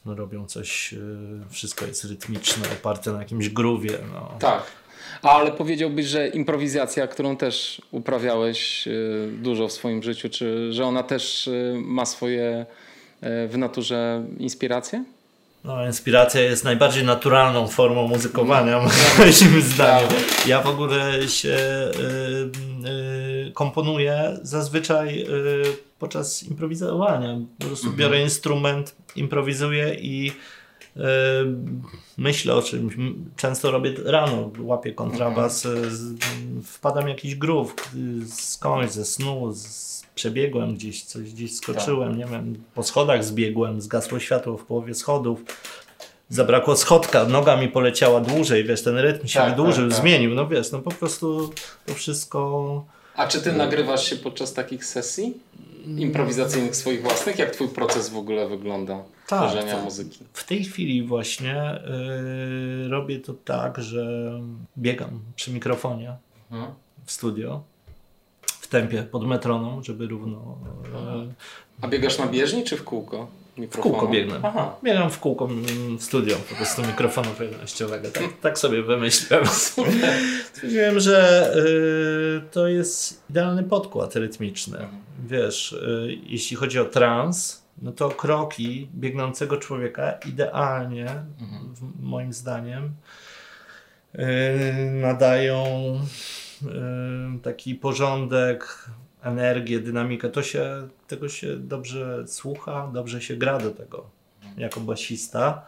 no, 0.06 0.14
robią 0.14 0.46
coś, 0.46 0.92
yy, 0.92 1.00
wszystko 1.50 1.86
jest 1.86 2.04
rytmiczne, 2.04 2.62
oparte 2.80 3.12
na 3.12 3.18
jakimś 3.18 3.48
gruwie. 3.48 3.98
No. 4.12 4.32
Tak. 4.38 4.62
Ale 5.22 5.52
powiedziałbyś, 5.52 6.06
że 6.06 6.28
improwizacja, 6.28 7.06
którą 7.06 7.36
też 7.36 7.82
uprawiałeś 7.90 8.88
dużo 9.32 9.68
w 9.68 9.72
swoim 9.72 10.02
życiu, 10.02 10.28
czy 10.28 10.72
że 10.72 10.84
ona 10.84 11.02
też 11.02 11.50
ma 11.74 12.06
swoje 12.06 12.66
w 13.22 13.54
naturze 13.56 14.24
inspiracje? 14.38 15.04
No, 15.64 15.86
inspiracja 15.86 16.40
jest 16.40 16.64
najbardziej 16.64 17.04
naturalną 17.04 17.68
formą 17.68 18.08
muzykowania, 18.08 18.80
moim 19.18 19.62
zdaniem. 19.62 20.08
Ja 20.46 20.62
w 20.62 20.66
ogóle 20.66 21.28
się 21.28 21.48
y, 21.48 22.88
y, 22.88 23.37
komponuję 23.54 24.38
zazwyczaj 24.42 25.22
y, 25.22 25.26
podczas 25.98 26.42
improwizowania. 26.42 27.38
Po 27.58 27.66
prostu 27.66 27.86
mhm. 27.86 28.00
biorę 28.00 28.22
instrument, 28.22 28.96
improwizuję 29.16 29.94
i 29.94 30.32
y, 30.96 31.00
myślę 32.18 32.54
o 32.54 32.62
czymś. 32.62 32.94
Często 33.36 33.70
robię 33.70 33.94
rano, 34.04 34.50
łapię 34.60 34.92
kontrabas, 34.92 35.66
mhm. 35.66 36.62
wpadam 36.62 37.04
w 37.04 37.08
jakiś 37.08 37.34
groove 37.34 37.74
skądś, 38.26 38.92
ze 38.92 39.04
snu, 39.04 39.52
z 39.52 39.88
przebiegłem 40.18 40.74
gdzieś, 40.74 41.04
coś 41.04 41.32
gdzieś 41.32 41.56
skoczyłem, 41.56 42.08
tak. 42.08 42.18
nie 42.18 42.26
wiem, 42.26 42.64
po 42.74 42.82
schodach 42.82 43.24
zbiegłem, 43.24 43.80
zgasło 43.80 44.20
światło 44.20 44.56
w 44.56 44.64
połowie 44.64 44.94
schodów. 44.94 45.44
Zabrakło 46.28 46.76
schodka, 46.76 47.24
noga 47.24 47.56
mi 47.56 47.68
poleciała 47.68 48.20
dłużej, 48.20 48.64
wiesz, 48.64 48.82
ten 48.82 48.98
rytm 48.98 49.26
się 49.26 49.38
tak, 49.38 49.50
wydłużył, 49.50 49.88
tak, 49.88 49.94
tak. 49.94 50.02
zmienił, 50.02 50.34
no 50.34 50.46
wiesz, 50.46 50.72
no 50.72 50.78
po 50.78 50.90
prostu 50.90 51.52
to 51.86 51.94
wszystko... 51.94 52.97
A 53.18 53.26
czy 53.26 53.42
ty 53.42 53.52
nagrywasz 53.52 54.10
się 54.10 54.16
podczas 54.16 54.52
takich 54.52 54.84
sesji? 54.84 55.34
improwizacyjnych 55.96 56.76
swoich 56.76 57.02
własnych? 57.02 57.38
Jak 57.38 57.50
twój 57.50 57.68
proces 57.68 58.08
w 58.08 58.16
ogóle 58.16 58.48
wygląda 58.48 59.02
tak, 59.26 59.40
tworzenia 59.40 59.74
tak. 59.74 59.84
muzyki? 59.84 60.24
W 60.32 60.44
tej 60.44 60.64
chwili 60.64 61.02
właśnie 61.02 61.80
yy, 62.82 62.88
robię 62.88 63.18
to 63.18 63.34
tak, 63.44 63.82
że 63.82 64.32
biegam 64.78 65.20
przy 65.36 65.52
mikrofonie 65.52 66.16
mhm. 66.50 66.72
w 67.04 67.12
studio 67.12 67.62
w 68.42 68.66
tempie 68.66 69.02
pod 69.02 69.26
metronom, 69.26 69.84
żeby 69.84 70.06
równo... 70.06 70.58
Yy, 70.84 71.34
A 71.80 71.88
biegasz 71.88 72.18
na 72.18 72.26
bieżni 72.26 72.64
czy 72.64 72.76
w 72.76 72.84
kółko? 72.84 73.28
Mikrofonu? 73.58 73.94
W 73.94 73.98
kółko 73.98 74.12
biegnę. 74.12 74.40
Aha. 74.42 74.76
Biegam 74.84 75.10
w 75.10 75.18
kółko 75.18 75.48
w 75.98 76.02
studio 76.02 76.36
po 76.48 76.54
prostu 76.54 76.82
mikrofonu 76.82 77.30
pewnościowego. 77.30 78.08
Tak, 78.10 78.24
tak 78.42 78.58
sobie 78.58 78.82
wymyśliłem. 78.82 79.46
Stwierdziłem, 80.52 81.00
że 81.00 81.50
y, 81.56 82.40
to 82.50 82.68
jest 82.68 83.22
idealny 83.30 83.64
podkład 83.64 84.16
rytmiczny. 84.16 84.78
Wiesz, 85.26 85.72
y, 85.72 86.18
jeśli 86.26 86.56
chodzi 86.56 86.78
o 86.78 86.84
trans, 86.84 87.62
no 87.82 87.92
to 87.92 88.10
kroki 88.10 88.88
biegnącego 88.94 89.56
człowieka 89.56 90.12
idealnie, 90.12 91.06
mhm. 91.40 91.74
moim 92.00 92.32
zdaniem, 92.32 92.94
y, 94.14 94.20
nadają 94.90 95.64
y, 96.62 96.66
taki 97.42 97.74
porządek, 97.74 98.88
energię, 99.22 99.80
dynamikę. 99.80 100.28
To 100.28 100.42
się, 100.42 100.88
tego 101.06 101.28
się 101.28 101.56
dobrze 101.56 102.24
słucha, 102.26 102.90
dobrze 102.94 103.22
się 103.22 103.36
gra 103.36 103.58
do 103.58 103.70
tego. 103.70 104.10
Jako 104.56 104.80
basista, 104.80 105.66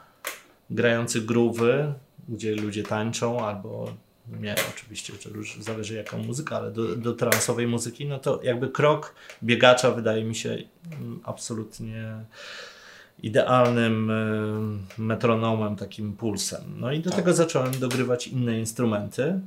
grający 0.71 1.21
groowy, 1.21 1.93
gdzie 2.29 2.55
ludzie 2.55 2.83
tańczą 2.83 3.47
albo 3.47 3.95
nie, 4.41 4.55
oczywiście, 4.75 5.13
to 5.13 5.29
już 5.29 5.59
zależy 5.61 5.95
jaką 5.95 6.19
muzykę, 6.19 6.57
ale 6.57 6.71
do, 6.71 6.97
do 6.97 7.13
transowej 7.13 7.67
muzyki, 7.67 8.07
no 8.07 8.19
to 8.19 8.41
jakby 8.43 8.69
krok 8.69 9.15
biegacza 9.43 9.91
wydaje 9.91 10.25
mi 10.25 10.35
się 10.35 10.51
mm, 10.93 11.21
absolutnie 11.25 12.13
idealnym 13.23 14.11
y, 14.99 15.03
metronomem, 15.03 15.77
takim 15.77 16.13
pulsem. 16.13 16.61
No 16.77 16.93
i 16.93 17.01
do 17.01 17.11
tak. 17.11 17.19
tego 17.19 17.35
zacząłem 17.35 17.79
dogrywać 17.79 18.27
inne 18.27 18.59
instrumenty. 18.59 19.41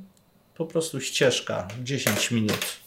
Po 0.56 0.66
prostu 0.66 1.00
ścieżka, 1.00 1.68
10 1.82 2.30
minut 2.30 2.83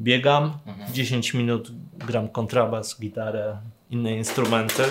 biegam, 0.00 0.52
mhm. 0.66 0.92
10 0.92 1.34
minut 1.34 1.70
gram 2.06 2.28
kontrabas, 2.28 3.00
gitarę, 3.00 3.56
inne 3.90 4.16
instrumenty. 4.16 4.82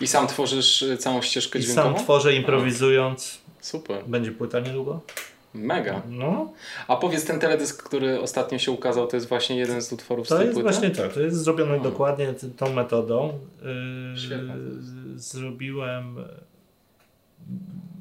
I 0.00 0.06
sam 0.06 0.26
tworzysz 0.26 0.82
y, 0.82 0.96
całą 0.96 1.22
ścieżkę 1.22 1.58
I 1.58 1.62
dźwiękową? 1.62 1.90
I 1.90 1.94
sam 1.94 2.04
tworzę 2.04 2.34
improwizując. 2.34 3.38
Super. 3.60 4.04
Będzie 4.06 4.32
płyta 4.32 4.60
niedługo? 4.60 5.00
Mega. 5.54 6.02
No, 6.08 6.52
A 6.88 6.96
powiedz, 6.96 7.24
ten 7.24 7.40
teledysk, 7.40 7.82
który 7.82 8.20
ostatnio 8.20 8.58
się 8.58 8.72
ukazał, 8.72 9.06
to 9.06 9.16
jest 9.16 9.28
właśnie 9.28 9.56
jeden 9.56 9.82
z 9.82 9.92
utworów 9.92 10.26
z 10.26 10.28
to 10.28 10.36
tej 10.36 10.46
jest 10.46 10.60
płyty? 10.60 10.70
właśnie 10.70 10.90
tak, 10.90 11.12
to 11.12 11.20
jest 11.20 11.36
zrobione 11.36 11.76
O. 11.76 11.80
dokładnie 11.80 12.34
tą 12.56 12.72
metodą. 12.72 13.38
Yy, 14.12 14.20
Świetne. 14.20 14.54
Zrobiłem 15.16 16.16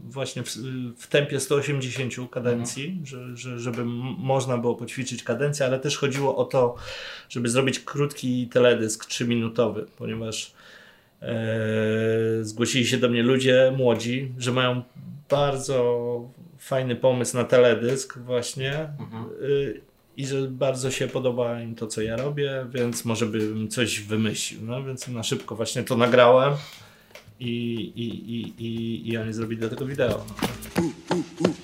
właśnie 0.10 0.44
w, 0.44 0.50
w 0.98 1.08
tempie 1.08 1.40
180 1.40 2.14
kadencji, 2.32 2.86
Mhm. 2.86 3.06
że, 3.06 3.38
że, 3.38 3.60
żeby 3.60 3.86
można 4.18 4.58
było 4.58 4.76
poćwiczyć 4.76 5.24
kadencję, 5.24 5.66
ale 5.66 5.80
też 5.80 5.98
chodziło 5.98 6.38
o 6.38 6.46
to, 6.46 6.76
żeby 7.30 7.50
zrobić 7.50 7.80
krótki 7.80 8.48
teledysk 8.48 9.06
3-minutowy, 9.10 9.86
ponieważ 9.98 10.54
e, 11.22 11.36
zgłosili 12.42 12.86
się 12.88 12.98
do 12.98 13.10
mnie 13.10 13.24
ludzie 13.24 13.74
młodzi, 13.78 14.32
że 14.38 14.52
mają 14.52 14.82
bardzo 15.30 16.30
fajny 16.60 16.96
pomysł 16.96 17.38
na 17.38 17.44
teledysk 17.44 18.18
właśnie 18.18 18.90
Mhm. 19.00 19.26
y, 19.42 19.82
i 20.18 20.28
że 20.28 20.42
bardzo 20.42 20.92
się 20.92 21.08
podoba 21.08 21.62
im 21.62 21.76
to, 21.76 21.88
co 21.88 22.02
ja 22.02 22.16
robię, 22.18 22.66
więc 22.74 23.06
może 23.06 23.26
bym 23.26 23.68
coś 23.68 24.00
wymyślił. 24.00 24.62
No 24.66 24.84
więc 24.84 25.08
na 25.08 25.24
szybko 25.24 25.56
właśnie 25.56 25.84
to 25.84 25.98
nagrałem 25.98 26.54
i, 27.40 27.50
i, 27.96 28.08
i, 28.36 28.54
i, 28.66 29.10
i 29.10 29.18
oni 29.18 29.34
zrobili 29.34 29.62
do 29.62 29.70
tego 29.70 29.86
wideo. 29.86 30.26
No. 30.28 30.54
Długo 31.40 31.63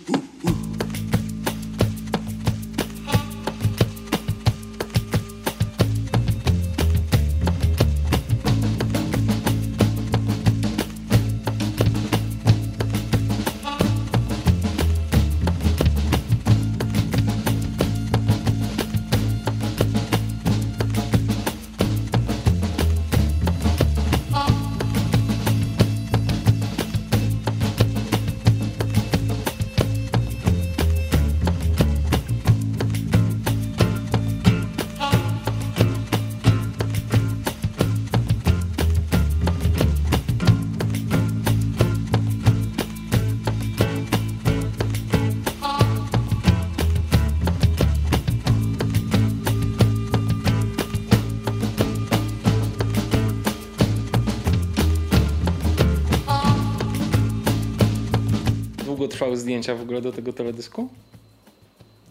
zdjęcia 59.70 59.76
w 59.76 59.82
ogóle 59.82 60.02
do 60.02 60.12
tego 60.12 60.34
teledysku? 60.34 60.90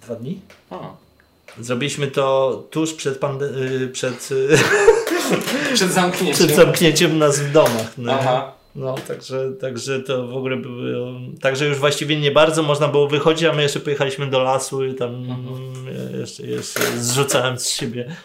Dwa 0.02 0.14
dni? 0.14 0.40
A. 0.70 0.78
Zrobiliśmy 1.60 2.06
to 2.06 2.64
tuż 2.70 2.94
przed, 2.94 3.20
pande- 3.20 3.56
y, 3.82 3.88
przed, 3.88 4.28
y, 4.32 4.58
Przed 5.74 5.92
zamknięciem. 5.92 6.46
przed 6.46 6.56
zamknięciem 6.56 7.18
nas 7.18 7.40
w 7.40 7.52
domach. 7.52 7.98
No. 7.98 8.12
Aha. 8.12 8.52
No, 8.76 8.94
także, 9.08 9.52
także 9.60 10.00
to 10.00 10.26
w 10.26 10.36
ogóle 10.36 10.56
było. 10.56 11.12
Także 11.40 11.66
już 11.66 11.78
właściwie 11.78 12.20
nie 12.20 12.30
bardzo 12.30 12.62
można 12.62 12.88
było 12.88 13.08
wychodzić, 13.08 13.44
a 13.48 13.52
my 13.52 13.62
jeszcze 13.62 13.80
pojechaliśmy 13.80 14.26
do 14.26 14.42
lasu 14.42 14.84
i 14.84 14.94
tam 14.94 15.14
Mhm. 15.14 16.20
jeszcze, 16.20 16.42
jeszcze 16.46 16.80
zrzucałem 16.98 17.58
z 17.58 17.68
siebie 17.68 18.16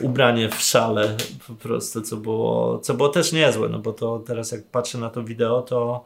ubranie 0.00 0.48
w 0.48 0.54
szale 0.62 1.16
po 1.48 1.54
prostu, 1.54 2.00
co 2.02 2.16
było, 2.16 2.78
co 2.78 2.94
było 2.94 3.08
też 3.08 3.32
niezłe, 3.32 3.68
no 3.68 3.78
bo 3.78 3.92
to 3.92 4.18
teraz 4.26 4.52
jak 4.52 4.64
patrzę 4.64 4.98
na 4.98 5.10
to 5.10 5.22
wideo, 5.22 5.62
to 5.62 6.04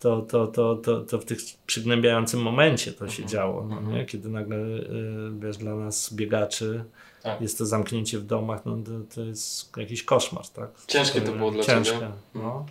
to, 0.00 0.22
to, 0.22 0.46
to, 0.46 0.76
to, 0.76 1.00
to 1.00 1.18
w 1.18 1.24
tych 1.24 1.38
przygnębiającym 1.66 2.40
momencie 2.42 2.92
to 2.92 3.08
się 3.08 3.22
Mhm. 3.22 3.28
działo, 3.28 3.66
no, 3.68 3.76
Mhm. 3.76 3.96
nie? 3.96 4.04
kiedy 4.06 4.28
nagle, 4.28 4.56
y, 4.56 4.82
wiesz, 5.38 5.56
dla 5.56 5.74
nas 5.74 6.14
biegaczy 6.14 6.84
Tak. 7.22 7.40
jest 7.40 7.58
to 7.58 7.66
zamknięcie 7.66 8.18
w 8.18 8.24
domach, 8.26 8.60
no 8.64 8.76
to, 8.76 9.14
to 9.14 9.20
jest 9.20 9.76
jakiś 9.76 10.02
koszmar, 10.02 10.48
tak? 10.48 10.68
Ciężkie 10.86 11.20
to 11.20 11.32
było 11.32 11.50
dla 11.50 11.64
Ciężkie, 11.64 11.94
ciebie? 11.94 12.10
no. 12.34 12.66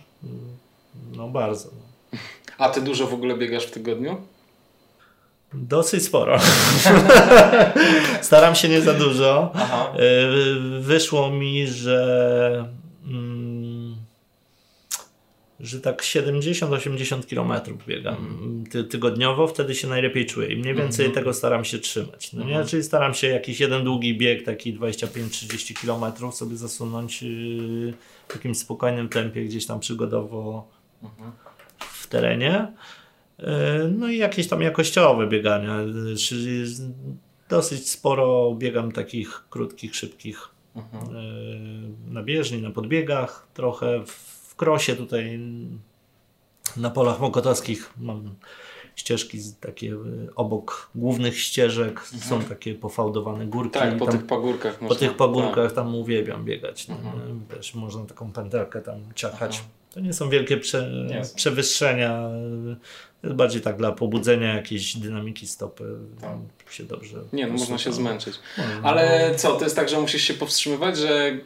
No 1.16 1.28
bardzo. 1.28 1.68
No. 2.12 2.18
A 2.58 2.68
ty 2.68 2.80
dużo 2.82 3.06
w 3.06 3.14
ogóle 3.14 3.36
biegasz 3.38 3.66
w 3.66 3.70
tygodniu? 3.70 4.16
Dosyć 5.54 6.02
sporo. 6.04 6.38
Staram 8.20 8.54
się 8.54 8.68
nie 8.68 8.80
za 8.82 8.94
dużo. 8.94 9.50
Aha. 9.54 9.92
Y, 9.98 10.80
Wyszło 10.80 11.30
mi, 11.30 11.66
że 11.66 12.68
że 15.64 15.80
tak 15.80 16.02
70-80 16.02 17.22
km 17.34 17.78
biegam 17.88 18.64
ty, 18.70 18.84
tygodniowo, 18.84 19.46
wtedy 19.46 19.74
się 19.74 19.88
najlepiej 19.88 20.26
czuję 20.26 20.48
i 20.48 20.56
mniej 20.56 20.74
więcej 20.74 21.06
Mhm. 21.06 21.14
tego 21.24 21.34
staram 21.34 21.64
się 21.64 21.78
trzymać. 21.78 22.32
No 22.32 22.40
nie? 22.44 22.48
Mhm. 22.50 22.66
Czyli 22.66 22.82
staram 22.82 23.14
się 23.14 23.26
jakiś 23.26 23.60
jeden 23.60 23.84
długi 23.84 24.18
bieg, 24.18 24.44
taki 24.44 24.74
25-30 24.78 25.74
km 25.86 26.32
sobie 26.32 26.56
zasunąć 26.56 27.22
yy, 27.22 27.94
w 28.28 28.34
jakimś 28.34 28.58
spokojnym 28.58 29.08
tempie, 29.08 29.44
gdzieś 29.44 29.66
tam 29.66 29.80
przygodowo 29.80 30.68
Mhm. 31.02 31.32
w 31.78 32.06
terenie. 32.06 32.66
Yy, 33.38 33.46
No 33.98 34.08
i 34.08 34.16
jakieś 34.18 34.48
tam 34.48 34.62
jakościowe 34.62 35.26
biegania, 35.26 35.80
yy, 35.82 36.16
czyli 36.16 36.64
dosyć 37.48 37.88
sporo 37.90 38.54
biegam 38.58 38.92
takich 38.92 39.44
krótkich, 39.50 39.94
szybkich 39.96 40.48
Mhm. 40.76 41.14
yy, 41.14 42.12
na 42.12 42.22
bieżni, 42.22 42.62
na 42.62 42.70
podbiegach, 42.70 43.46
trochę 43.54 44.06
w 44.06 44.33
krosie 44.56 44.96
tutaj 44.96 45.40
na 46.76 46.90
polach 46.90 47.20
mokotowskich 47.20 47.90
mam 47.98 48.34
ścieżki 48.96 49.40
z- 49.40 49.58
takie 49.58 49.86
yy, 49.86 50.28
obok 50.36 50.90
głównych 50.94 51.38
ścieżek, 51.40 52.00
są 52.00 52.42
takie 52.42 52.74
pofałdowane 52.74 53.46
górki. 53.46 53.78
Tak, 53.78 53.96
po 53.98 54.06
tam, 54.06 54.18
tych 54.18 54.26
pagórkach 54.26 54.78
po 54.78 54.84
można. 54.84 54.98
tych 55.08 55.16
pagórkach 55.16 55.72
tam 55.72 55.94
uwielbiam 55.94 56.44
biegać. 56.44 56.88
no 56.88 56.94
Mhm. 56.96 57.40
Też 57.46 57.74
można 57.74 58.04
taką 58.04 58.32
pętelkę 58.32 58.80
tam 58.80 59.00
ciachać. 59.14 59.62
To 59.94 60.00
nie 60.00 60.12
są 60.12 60.28
wielkie 60.28 60.56
prze, 60.56 60.90
Jasne. 61.10 61.36
przewyższenia. 61.36 62.28
To 63.20 63.26
jest 63.28 63.36
bardziej 63.36 63.62
tak 63.62 63.76
dla 63.76 63.92
pobudzenia 63.92 64.54
jakiejś 64.54 64.96
dynamiki 64.96 65.46
stopy. 65.46 65.84
Tak. 66.20 66.72
Się 66.72 66.84
dobrze. 66.84 67.16
Tak. 67.20 67.32
Nie, 67.32 67.46
no 67.46 67.52
można 67.52 67.78
się 67.78 67.92
zmęczyć. 67.92 68.34
No, 68.58 68.64
Ale 68.82 69.34
co, 69.36 69.56
to 69.56 69.64
jest 69.64 69.76
tak, 69.76 69.88
że 69.88 70.00
musisz 70.00 70.22
się 70.22 70.34
powstrzymywać, 70.34 70.98
że 70.98 71.38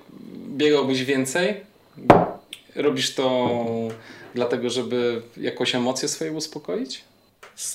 biegałbyś 0.57 1.05
więcej? 1.05 1.61
Robisz 2.83 3.15
to 3.15 3.51
dlatego, 4.35 4.71
żeby 4.71 5.23
jakoś 5.37 5.75
emocje 5.75 6.09
swoje 6.09 6.33
uspokoić? 6.33 7.05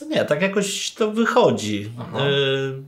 Nie, 0.09 0.25
tak 0.25 0.41
jakoś 0.41 0.91
to 0.91 1.11
wychodzi. 1.11 1.91
Y, 2.29 2.83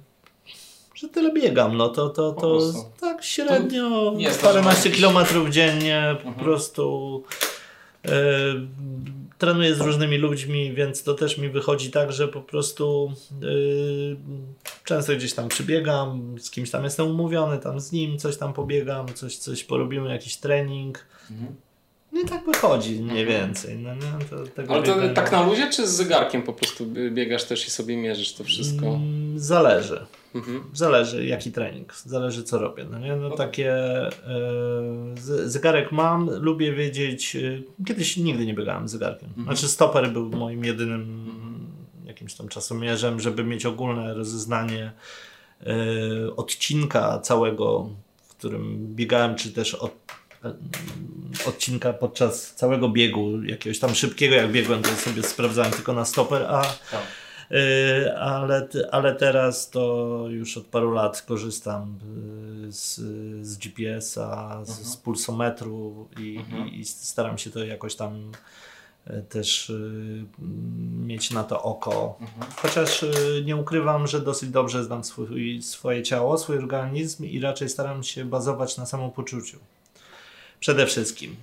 że 0.95 1.09
tyle 1.09 1.33
biegam, 1.33 1.77
no 1.77 1.89
to, 1.89 2.09
to, 2.09 2.31
to 2.33 2.59
tak 3.01 3.23
średnio 3.23 4.13
jest 4.17 4.41
to, 4.41 4.47
że 4.47 4.53
paręnaście 4.53 4.89
masz- 4.89 4.95
kilometrów 4.97 5.49
dziennie 5.49 6.15
po 6.23 6.27
Mhm. 6.29 6.45
prostu 6.45 7.23
y, 8.05 8.09
trenuję 9.37 9.75
z 9.75 9.81
różnymi 9.81 10.17
ludźmi, 10.17 10.73
więc 10.73 11.03
to 11.03 11.13
też 11.13 11.37
mi 11.37 11.49
wychodzi 11.49 11.91
tak, 11.91 12.11
że 12.11 12.27
po 12.27 12.41
prostu 12.41 13.13
y, 13.43 14.15
często 14.85 15.15
gdzieś 15.15 15.33
tam 15.33 15.49
przybiegam, 15.49 16.35
z 16.39 16.49
kimś 16.51 16.69
tam 16.71 16.83
jestem 16.83 17.07
umówiony, 17.07 17.57
tam 17.59 17.79
z 17.79 17.91
nim 17.91 18.17
coś 18.17 18.37
tam 18.37 18.53
pobiegam, 18.53 19.13
coś, 19.13 19.37
coś 19.37 19.63
porobimy, 19.63 20.09
jakiś 20.09 20.37
trening. 20.37 21.05
No 22.15 22.21
i 22.21 22.25
tak 22.25 22.45
wychodzi 22.45 22.99
mniej 23.01 23.25
więcej. 23.25 23.77
No, 23.77 23.95
nie? 23.95 24.25
To, 24.29 24.47
tego 24.47 24.73
Ale 24.73 24.83
to 24.83 24.95
tak 25.13 25.31
na 25.31 25.45
luzie, 25.47 25.69
czy 25.69 25.87
z 25.87 25.91
zegarkiem 25.91 26.43
po 26.43 26.53
prostu 26.53 26.85
biegasz 27.11 27.43
też 27.43 27.67
i 27.67 27.71
sobie 27.71 27.97
mierzysz 27.97 28.33
to 28.33 28.43
wszystko? 28.43 28.85
Mm, 28.87 29.39
Zależy. 29.39 30.05
Mhm. 30.35 30.63
Zależy 30.73 31.25
jaki 31.25 31.51
trening, 31.51 31.93
zależy 31.95 32.43
co 32.43 32.59
robię. 32.59 32.85
No 32.91 32.99
nie? 32.99 33.15
No 33.15 33.29
No. 33.29 33.35
takie 33.35 33.73
z- 35.15 35.51
zegarek 35.51 35.91
mam, 35.91 36.29
lubię 36.29 36.73
wiedzieć. 36.73 37.35
E, 37.35 37.61
kiedyś 37.85 38.17
nigdy 38.17 38.45
nie 38.45 38.53
biegałem 38.53 38.87
z 38.87 38.91
zegarkiem. 38.91 39.29
Mhm. 39.37 39.45
Znaczy 39.57 39.67
stoper 39.67 40.11
był 40.11 40.29
moim 40.29 40.65
jedynym 40.65 41.25
jakimś 42.05 42.33
tam 42.33 42.47
czasomierzem, 42.47 43.19
żeby 43.19 43.43
mieć 43.43 43.65
ogólne 43.65 44.13
rozeznanie 44.13 44.91
e, 45.61 45.73
odcinka 46.35 47.19
całego, 47.19 47.89
w 48.23 48.35
którym 48.35 48.95
biegałem, 48.95 49.35
czy 49.35 49.51
też 49.51 49.75
od, 49.75 49.91
odcinka 51.47 51.93
podczas 51.93 52.53
całego 52.55 52.89
biegu, 52.89 53.43
jakiegoś 53.43 53.79
tam 53.79 53.95
szybkiego 53.95 54.35
jak 54.35 54.51
biegłem, 54.51 54.81
to 54.81 54.89
sobie 54.89 55.23
sprawdzałem 55.23 55.71
tylko 55.71 55.93
na 55.93 56.05
stoper, 56.05 56.43
a 56.43 56.61
Tak. 56.91 57.01
Yy, 57.51 58.17
ale, 58.19 58.67
ale 58.91 59.15
teraz 59.15 59.69
to 59.69 60.25
już 60.29 60.57
od 60.57 60.65
paru 60.65 60.91
lat 60.91 61.21
korzystam 61.21 61.99
yy, 62.63 62.71
z, 62.71 62.95
z 63.47 63.57
GPS-a, 63.57 64.65
z, 64.65 64.69
Mhm. 64.69 64.87
z 64.87 64.97
pulsometru 64.97 66.07
i, 66.19 66.37
Mhm. 66.37 66.67
i, 66.67 66.79
i 66.79 66.85
staram 66.85 67.37
się 67.37 67.49
to 67.49 67.65
jakoś 67.65 67.95
tam 67.95 68.31
e, 69.07 69.21
też 69.21 69.69
y, 69.69 70.25
mieć 71.05 71.31
na 71.31 71.43
to 71.43 71.63
oko. 71.63 72.17
Mhm. 72.21 72.51
Chociaż 72.55 73.03
y, 73.03 73.43
nie 73.45 73.55
ukrywam, 73.55 74.07
że 74.07 74.21
dosyć 74.21 74.49
dobrze 74.49 74.83
znam 74.83 75.03
swój, 75.03 75.61
swoje 75.61 76.03
ciało, 76.03 76.37
swój 76.37 76.57
organizm 76.57 77.25
i 77.25 77.39
raczej 77.39 77.69
staram 77.69 78.03
się 78.03 78.25
bazować 78.25 78.77
na 78.77 78.85
samopoczuciu. 78.85 79.57
Przede 80.59 80.85
wszystkim. 80.85 81.35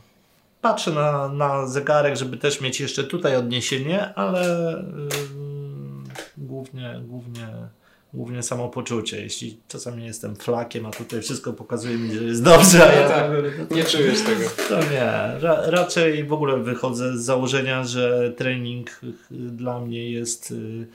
Patrzę 0.61 0.90
na, 0.90 1.29
na 1.29 1.66
zegarek, 1.66 2.16
żeby 2.16 2.37
też 2.37 2.61
mieć 2.61 2.81
jeszcze 2.81 3.05
tutaj 3.05 3.37
odniesienie, 3.37 4.14
ale 4.14 4.79
y, 4.79 4.85
głównie, 6.37 7.01
głównie 7.05 7.48
głównie 8.14 8.42
samopoczucie. 8.42 9.22
Jeśli 9.22 9.59
czasami 9.68 10.05
jestem 10.05 10.37
flakiem, 10.37 10.87
a 10.87 10.90
tutaj 10.90 11.22
wszystko 11.22 11.53
pokazuje 11.53 11.98
mi, 11.98 12.14
że 12.14 12.25
jest 12.25 12.42
dobrze, 12.42 12.88
a 12.88 12.92
ja 12.92 13.09
tak, 13.09 13.31
to, 13.68 13.75
nie 13.75 13.85
czujesz 13.85 14.20
tego. 14.20 14.44
To 14.68 14.90
nie. 14.90 15.40
Ra 15.40 15.62
raczej 15.70 16.25
w 16.25 16.33
ogóle 16.33 16.59
wychodzę 16.59 17.18
z 17.18 17.25
założenia, 17.25 17.85
że 17.85 18.33
trening 18.37 19.01
dla 19.31 19.81
mnie 19.81 20.11
jest 20.11 20.51
y, 20.51 20.87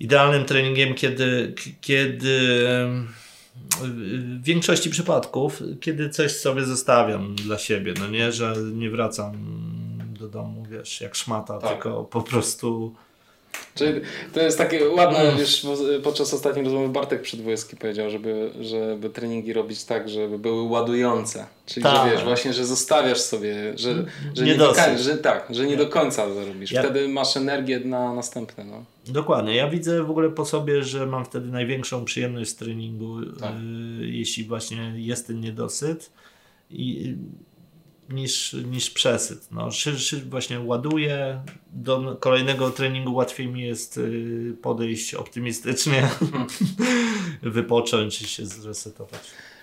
idealnym 0.00 0.44
treningiem, 0.44 0.94
kiedy, 0.94 1.54
kiedy 1.80 2.58
w 3.80 4.42
większości 4.42 4.90
przypadków, 4.90 5.62
kiedy 5.80 6.10
coś 6.10 6.36
sobie 6.36 6.64
zostawiam 6.64 7.34
dla 7.34 7.58
siebie, 7.58 7.94
no 8.00 8.08
nie, 8.08 8.32
że 8.32 8.54
nie 8.72 8.90
wracam 8.90 9.32
do 10.18 10.28
domu, 10.28 10.66
wiesz, 10.70 11.00
jak 11.00 11.14
szmata, 11.14 11.58
tak. 11.58 11.70
tylko 11.70 12.04
po 12.04 12.22
prostu 12.22 12.94
Czyli 13.74 14.00
to 14.32 14.40
jest 14.40 14.58
takie 14.58 14.88
ładne, 14.88 15.18
mm. 15.18 15.38
wiesz, 15.38 15.66
podczas 16.02 16.34
ostatniej 16.34 16.64
rozmowy 16.64 16.88
Bartek 16.88 17.22
Przedwojewski 17.22 17.76
powiedział, 17.76 18.10
żeby, 18.10 18.50
żeby 18.60 19.10
treningi 19.10 19.52
robić 19.52 19.84
tak, 19.84 20.08
żeby 20.08 20.38
były 20.38 20.62
ładujące. 20.62 21.46
Czyli, 21.66 21.86
że 21.86 21.92
tak. 21.92 22.12
wiesz, 22.12 22.24
właśnie, 22.24 22.52
że 22.52 22.66
zostawiasz 22.66 23.20
sobie, 23.20 23.78
że, 23.78 24.04
że 24.34 24.44
nie, 24.44 24.54
do, 24.54 24.74
że, 24.98 25.18
tak, 25.18 25.54
że 25.54 25.64
nie, 25.64 25.70
nie, 25.70 25.76
do 25.76 25.86
końca 25.86 26.34
zarobisz. 26.34 26.72
Ja... 26.72 26.82
Wtedy 26.82 27.08
masz 27.08 27.36
energię 27.36 27.80
na 27.80 28.14
następne. 28.14 28.64
No. 28.64 28.84
Dokładnie. 29.06 29.56
Ja 29.56 29.70
widzę 29.70 30.02
w 30.02 30.10
ogóle 30.10 30.30
po 30.30 30.44
sobie, 30.44 30.82
że 30.82 31.06
mam 31.06 31.24
wtedy 31.24 31.48
największą 31.48 32.04
przyjemność 32.04 32.50
z 32.50 32.56
treningu, 32.56 33.16
tak. 33.40 33.52
y, 34.00 34.06
jeśli 34.06 34.44
właśnie 34.44 34.92
jest 34.96 35.26
ten 35.26 35.40
niedosyt. 35.40 36.10
I 36.70 37.14
niż, 38.08 38.52
niż 38.52 38.90
przesyt. 38.90 39.38
No, 39.50 39.68
właśnie 40.28 40.60
ładuję, 40.60 41.40
do 41.72 42.16
kolejnego 42.20 42.70
treningu 42.70 43.14
łatwiej 43.14 43.46
mi 43.46 43.62
jest 43.62 43.96
y, 43.96 44.56
podejść 44.62 45.14
optymistycznie, 45.14 46.08
wypocząć 47.42 48.22
i 48.22 48.28
się 48.28 48.46
zresetować. 48.46 49.20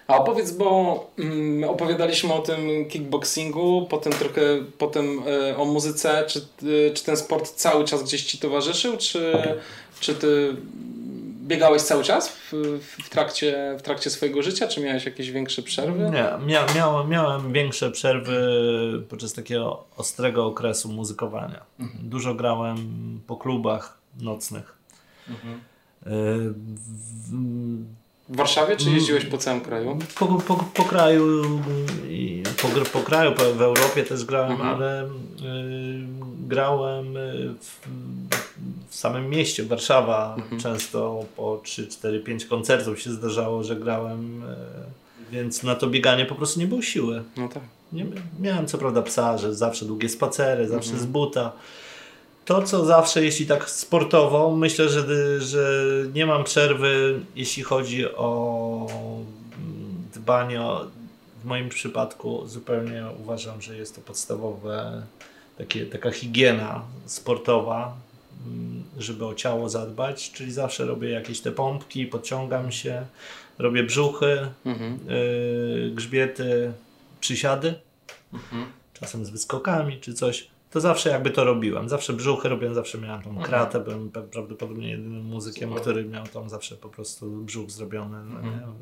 A 0.07 0.17
opowiedz, 0.17 0.51
bo 0.51 1.11
mm, 1.19 1.69
opowiadaliśmy 1.69 2.33
o 2.33 2.39
tym 2.39 2.85
kickboxingu, 2.89 3.87
potem 3.89 4.13
trochę 4.13 4.41
potem 4.77 5.19
y, 5.27 5.57
o 5.57 5.65
muzyce. 5.65 6.23
Czy, 6.27 6.39
y, 6.63 6.91
czy 6.93 7.03
ten 7.03 7.17
sport 7.17 7.53
cały 7.53 7.85
czas 7.85 8.03
gdzieś 8.03 8.23
ci 8.23 8.37
towarzyszył, 8.37 8.97
czy, 8.97 9.33
czy 9.99 10.15
ty 10.15 10.55
biegałeś 11.45 11.81
cały 11.81 12.03
czas 12.03 12.29
w, 12.29 12.51
w, 12.81 13.09
trakcie, 13.09 13.75
w 13.79 13.81
trakcie 13.81 14.09
swojego 14.09 14.41
życia, 14.41 14.67
czy 14.67 14.81
miałeś 14.81 15.05
jakieś 15.05 15.31
większe 15.31 15.61
przerwy? 15.61 15.99
Nie, 15.99 16.45
mia, 16.45 16.65
miałem, 16.75 17.09
miałem 17.09 17.53
większe 17.53 17.91
przerwy 17.91 18.39
podczas 19.09 19.33
takiego 19.33 19.83
ostrego 19.97 20.45
okresu 20.45 20.91
muzykowania. 20.91 21.65
Mhm. 21.79 22.09
Dużo 22.09 22.35
grałem 22.35 22.77
po 23.27 23.37
klubach 23.37 23.97
nocnych. 24.19 24.75
Mhm. 25.29 25.55
Y, 25.55 25.59
w 26.53 27.31
Warszawie, 28.29 28.77
czy 28.77 28.89
jeździłeś 28.89 29.25
po 29.25 29.37
całym 29.37 29.61
kraju? 29.61 29.99
Po, 30.19 30.25
po, 30.27 30.55
po 30.55 30.83
kraju, 30.83 31.43
po, 32.61 32.85
po 32.85 32.99
kraju, 32.99 33.31
w 33.55 33.61
Europie 33.61 34.03
też 34.03 34.25
grałem, 34.25 34.51
mhm. 34.51 34.69
ale 34.69 35.03
y, 35.03 35.07
grałem 36.47 37.13
w, 37.59 37.87
w 38.89 38.95
samym 38.95 39.29
mieście, 39.29 39.63
Warszawa. 39.63 40.35
Mhm. 40.37 40.61
Często 40.61 41.25
po 41.35 41.61
3, 41.63 41.87
4, 41.87 42.19
5 42.19 42.45
koncertów 42.45 43.01
się 43.01 43.11
zdarzało, 43.11 43.63
że 43.63 43.75
grałem, 43.75 44.43
y, 44.43 44.45
więc 45.31 45.63
na 45.63 45.75
to 45.75 45.87
bieganie 45.87 46.25
po 46.25 46.35
prostu 46.35 46.59
nie 46.59 46.67
było 46.67 46.81
siły. 46.81 47.23
No 47.37 47.49
tak. 47.49 47.63
Nie, 47.93 48.05
miałem 48.39 48.67
co 48.67 48.77
prawda 48.77 49.01
psa, 49.01 49.37
że 49.37 49.55
zawsze 49.55 49.85
długie 49.85 50.09
spacery, 50.09 50.67
zawsze 50.67 50.91
mhm. 50.91 51.09
z 51.09 51.11
buta 51.11 51.51
to, 52.45 52.61
co 52.61 52.85
zawsze, 52.85 53.23
jeśli 53.23 53.47
tak 53.47 53.69
sportowo, 53.69 54.55
myślę, 54.55 54.89
że, 54.89 55.41
że 55.41 55.83
nie 56.13 56.25
mam 56.25 56.43
przerwy, 56.43 57.19
jeśli 57.35 57.63
chodzi 57.63 58.05
o 58.07 58.87
dbanie 60.13 60.61
o, 60.61 60.85
w 61.43 61.45
moim 61.45 61.69
przypadku 61.69 62.47
zupełnie 62.47 63.05
uważam, 63.19 63.61
że 63.61 63.77
jest 63.77 63.95
to 63.95 64.01
podstawowe 64.01 65.03
takie, 65.57 65.85
taka 65.85 66.11
higiena 66.11 66.81
sportowa, 67.05 67.97
mm, 68.47 68.83
żeby 68.97 69.25
o 69.25 69.35
ciało 69.35 69.69
zadbać, 69.69 70.31
czyli 70.31 70.51
zawsze 70.51 70.85
robię 70.85 71.09
jakieś 71.09 71.41
te 71.41 71.51
pompki, 71.51 72.05
podciągam 72.05 72.71
się, 72.71 73.05
robię 73.57 73.83
brzuchy, 73.83 74.47
mhm. 74.65 74.99
y, 75.09 75.91
grzbiety, 75.95 76.71
przysiady, 77.19 77.73
mhm. 78.33 78.65
czasem 78.93 79.25
z 79.25 79.29
wyskokami 79.29 79.99
czy 79.99 80.13
coś 80.13 80.54
to 80.75 80.81
zawsze 80.81 81.09
jakby 81.09 81.31
to 81.31 81.43
robiłem. 81.43 81.89
Zawsze 81.89 82.13
brzuchy 82.13 82.49
robiłem, 82.49 82.75
zawsze 82.75 82.97
miałem 82.97 83.21
tą 83.21 83.29
mhm. 83.29 83.47
kratę, 83.47 83.79
byłem 83.79 84.11
prawdopodobnie 84.11 84.89
jedynym 84.89 85.23
muzykiem, 85.23 85.69
Super. 85.69 85.81
który 85.81 86.05
miał 86.05 86.27
tam 86.27 86.49
zawsze 86.49 86.75
po 86.75 86.89
prostu 86.89 87.31
brzuch 87.31 87.71
zrobiony 87.71 88.17
mhm. 88.17 88.75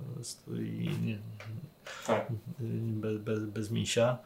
i 0.55 0.89
nie, 1.05 1.19
tak. 2.07 2.27
bez, 2.59 3.17
bez, 3.17 3.45
bez 3.45 3.71
misia. 3.71 4.17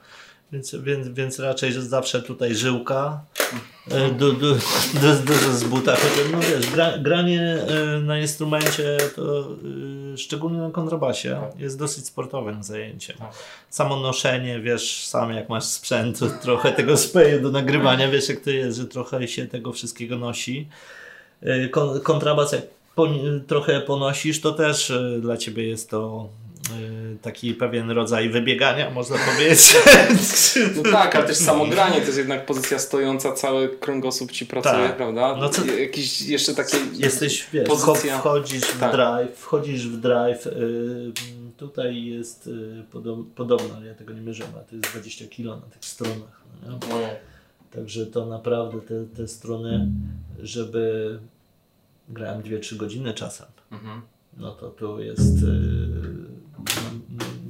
Więc, 0.51 0.75
więc, 0.75 1.07
więc 1.07 1.39
raczej 1.39 1.71
zawsze 1.71 2.21
tutaj 2.21 2.55
żyłka, 2.55 3.23
e, 3.91 4.11
du, 4.11 4.33
du, 4.33 4.55
dużo 5.25 5.53
z 5.53 5.63
buta. 5.63 5.97
No 6.31 6.39
wiesz, 6.39 6.71
gra, 6.71 6.97
granie 6.97 7.41
e, 7.41 7.99
na 7.99 8.19
instrumencie, 8.19 8.97
to 9.15 9.39
e, 10.13 10.17
szczególnie 10.17 10.57
na 10.57 10.71
kontrabasie, 10.71 11.41
jest 11.57 11.79
dosyć 11.79 12.05
sportowym 12.05 12.63
zajęciem. 12.63 13.17
Tak. 13.17 13.31
Samo 13.69 13.99
noszenie, 13.99 14.59
wiesz, 14.59 15.05
sam 15.05 15.33
jak 15.33 15.49
masz 15.49 15.63
sprzęt, 15.63 16.19
trochę 16.43 16.71
tego 16.71 16.97
speju 16.97 17.41
do 17.41 17.51
nagrywania, 17.51 18.11
wiesz 18.11 18.29
jak 18.29 18.39
to 18.39 18.49
jest, 18.49 18.77
że 18.77 18.85
trochę 18.85 19.27
się 19.27 19.47
tego 19.47 19.73
wszystkiego 19.73 20.17
nosi. 20.17 20.67
Kontrabas 22.03 22.51
jak 22.51 22.61
po, 22.95 23.07
trochę 23.47 23.81
ponosisz, 23.81 24.41
to 24.41 24.51
też 24.51 24.93
dla 25.21 25.37
ciebie 25.37 25.67
jest 25.67 25.89
to 25.89 26.29
taki 27.21 27.53
pewien 27.53 27.91
rodzaj 27.91 28.29
wybiegania, 28.29 28.89
można 28.89 29.17
powiedzieć. 29.17 29.75
No 30.75 30.91
tak, 30.91 31.15
ale 31.15 31.25
też 31.25 31.37
samogranie 31.37 31.99
to 32.01 32.05
jest 32.05 32.17
jednak 32.17 32.45
pozycja 32.45 32.79
stojąca, 32.79 33.31
cały 33.31 33.69
kręgosłup 33.69 34.31
ci 34.31 34.45
pracuje, 34.45 34.87
tak. 34.87 34.97
prawda? 34.97 35.35
No 35.35 35.49
co, 35.49 35.65
Jakiś 35.65 36.21
jeszcze 36.21 36.53
takie 36.53 36.77
Jesteś, 36.93 37.47
wiesz, 37.53 37.67
pozycja... 37.67 38.19
wchodzisz 38.19 38.63
w 38.63 38.79
tak. 38.79 38.91
drive, 38.91 39.37
wchodzisz 39.37 39.87
w 39.87 39.97
drive, 39.97 40.45
yy, 40.45 41.11
tutaj 41.57 42.05
jest 42.05 42.47
yy, 42.47 42.83
podob, 42.91 43.33
podobno, 43.35 43.83
ja 43.83 43.93
tego 43.95 44.13
nie 44.13 44.21
mierzyłem, 44.21 44.51
ale 44.55 44.63
to 44.63 44.75
jest 44.75 44.89
20 44.89 45.25
kg 45.35 45.65
na 45.65 45.71
tych 45.71 45.85
stronach. 45.85 46.41
No 46.67 46.79
Także 47.71 48.05
to 48.05 48.25
naprawdę 48.25 48.81
te, 48.81 49.05
te 49.05 49.27
strony, 49.27 49.87
żeby 50.39 51.19
grałem 52.09 52.41
2-3 52.41 52.75
godziny 52.75 53.13
czasem. 53.13 53.47
Mhm 53.71 54.01
no 54.37 54.51
to 54.51 54.69
tu 54.69 54.99
jest 54.99 55.45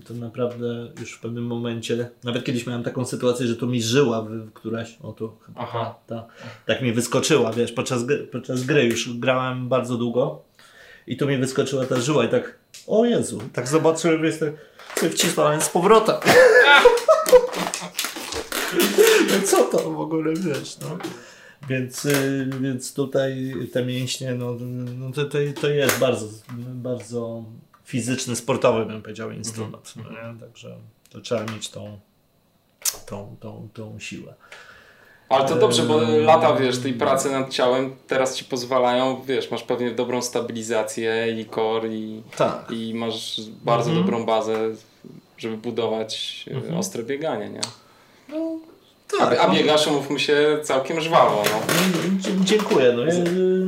to 0.08 0.14
naprawdę 0.14 0.88
już 1.00 1.14
w 1.14 1.20
pewnym 1.20 1.44
momencie, 1.44 2.10
nawet 2.24 2.44
kiedyś 2.44 2.68
miałem 2.68 2.84
taką 2.84 3.06
sytuację, 3.06 3.48
że 3.48 3.56
tu 3.56 3.68
mi 3.68 3.82
żyła 3.82 4.28
któraś, 4.54 4.98
o 5.04 5.12
tu 5.12 5.32
Aha. 5.56 5.96
Ta, 6.08 6.28
tak 6.66 6.82
mi 6.82 6.94
wyskoczyła, 6.94 7.52
wiesz, 7.52 7.72
podczas, 7.72 8.02
podczas 8.32 8.64
gry 8.64 8.84
już 8.84 9.18
grałem 9.18 9.70
bardzo 9.70 9.98
długo 9.98 10.42
i 11.08 11.18
tu 11.18 11.28
mi 11.28 11.38
wyskoczyła 11.38 11.86
ta 11.86 12.02
żyła 12.02 12.26
i 12.26 12.30
tak, 12.30 12.58
o 12.88 13.06
Jezu, 13.06 13.42
tak 13.54 13.68
zobaczyłem, 13.68 14.26
że 14.26 14.32
sobie 14.32 14.54
wcisnąłem 15.12 15.62
z 15.62 15.70
powrotem. 15.70 16.16
Co 19.46 19.66
to 19.66 19.92
w 19.92 20.00
ogóle, 20.00 20.34
wiesz, 20.34 20.78
no. 20.80 20.98
Więc, 21.70 22.06
y, 22.06 22.50
więc 22.62 22.94
tutaj 22.94 23.54
te 23.74 23.86
mięśnie, 23.86 24.34
no, 24.34 24.56
no 24.98 25.12
to, 25.12 25.26
to, 25.26 25.38
to 25.62 25.70
jest 25.70 26.00
bardzo, 26.00 26.28
bardzo 26.58 27.44
fizyczny, 27.84 28.36
sportowy, 28.36 28.86
bym 28.86 29.02
powiedział, 29.02 29.32
instrument. 29.32 29.94
Mm 29.98 30.40
Także 30.40 30.78
to 31.10 31.22
trzeba 31.22 31.44
mieć 31.54 31.70
tą, 31.70 32.00
tą, 33.06 33.36
tą, 33.40 33.70
tą 33.74 34.00
siłę. 34.00 34.34
Ale 35.30 35.48
to 35.48 35.56
dobrze, 35.56 35.84
bo 35.84 36.02
lata, 36.02 36.56
wiesz, 36.56 36.78
tej 36.78 36.94
pracy 36.94 37.32
nad 37.32 37.50
ciałem 37.50 37.96
teraz 38.08 38.36
ci 38.36 38.46
pozwalają, 38.46 39.22
wiesz, 39.22 39.52
masz 39.52 39.64
pewnie 39.64 39.92
dobrą 39.92 40.22
stabilizację 40.22 41.36
i 41.42 41.46
core 41.46 41.88
i, 41.88 42.24
tak. 42.38 42.72
i 42.72 42.94
masz 42.94 43.42
bardzo 43.64 43.92
-hmm. 43.92 43.96
dobrą 43.96 44.26
bazę, 44.26 44.58
żeby 45.38 45.58
budować 45.58 46.46
mm 46.52 46.64
-hmm. 46.64 46.78
ostre 46.78 47.04
bieganie, 47.04 47.50
nie? 47.50 47.62
No, 48.30 48.60
Tak, 49.08 49.40
a 49.40 49.50
biegasz, 49.50 49.88
mówmy 49.88 50.20
się, 50.20 50.60
całkiem 50.64 51.02
żwawo. 51.02 51.44
No. 51.52 51.62
Dziękuję. 52.44 52.94
No, 52.94 53.04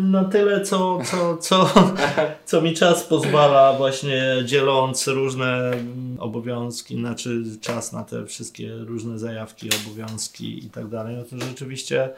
na 0.10 0.24
tyle, 0.24 0.62
co, 0.62 1.00
co, 1.06 1.38
co, 1.38 1.70
co 2.46 2.62
mi 2.62 2.74
czas 2.74 3.04
pozwala, 3.04 3.74
właśnie 3.74 4.24
dzieląc 4.46 5.08
różne 5.08 5.72
obowiązki, 6.20 6.96
znaczy 6.96 7.44
czas 7.62 7.94
na 7.94 8.04
te 8.04 8.26
wszystkie 8.26 8.72
różne 8.78 9.20
zajawki, 9.20 9.70
obowiązki 9.86 10.66
i 10.66 10.70
tak 10.70 10.88
dalej, 10.88 11.16
no 11.16 11.24
to 11.24 11.46
rzeczywiście 11.46 12.10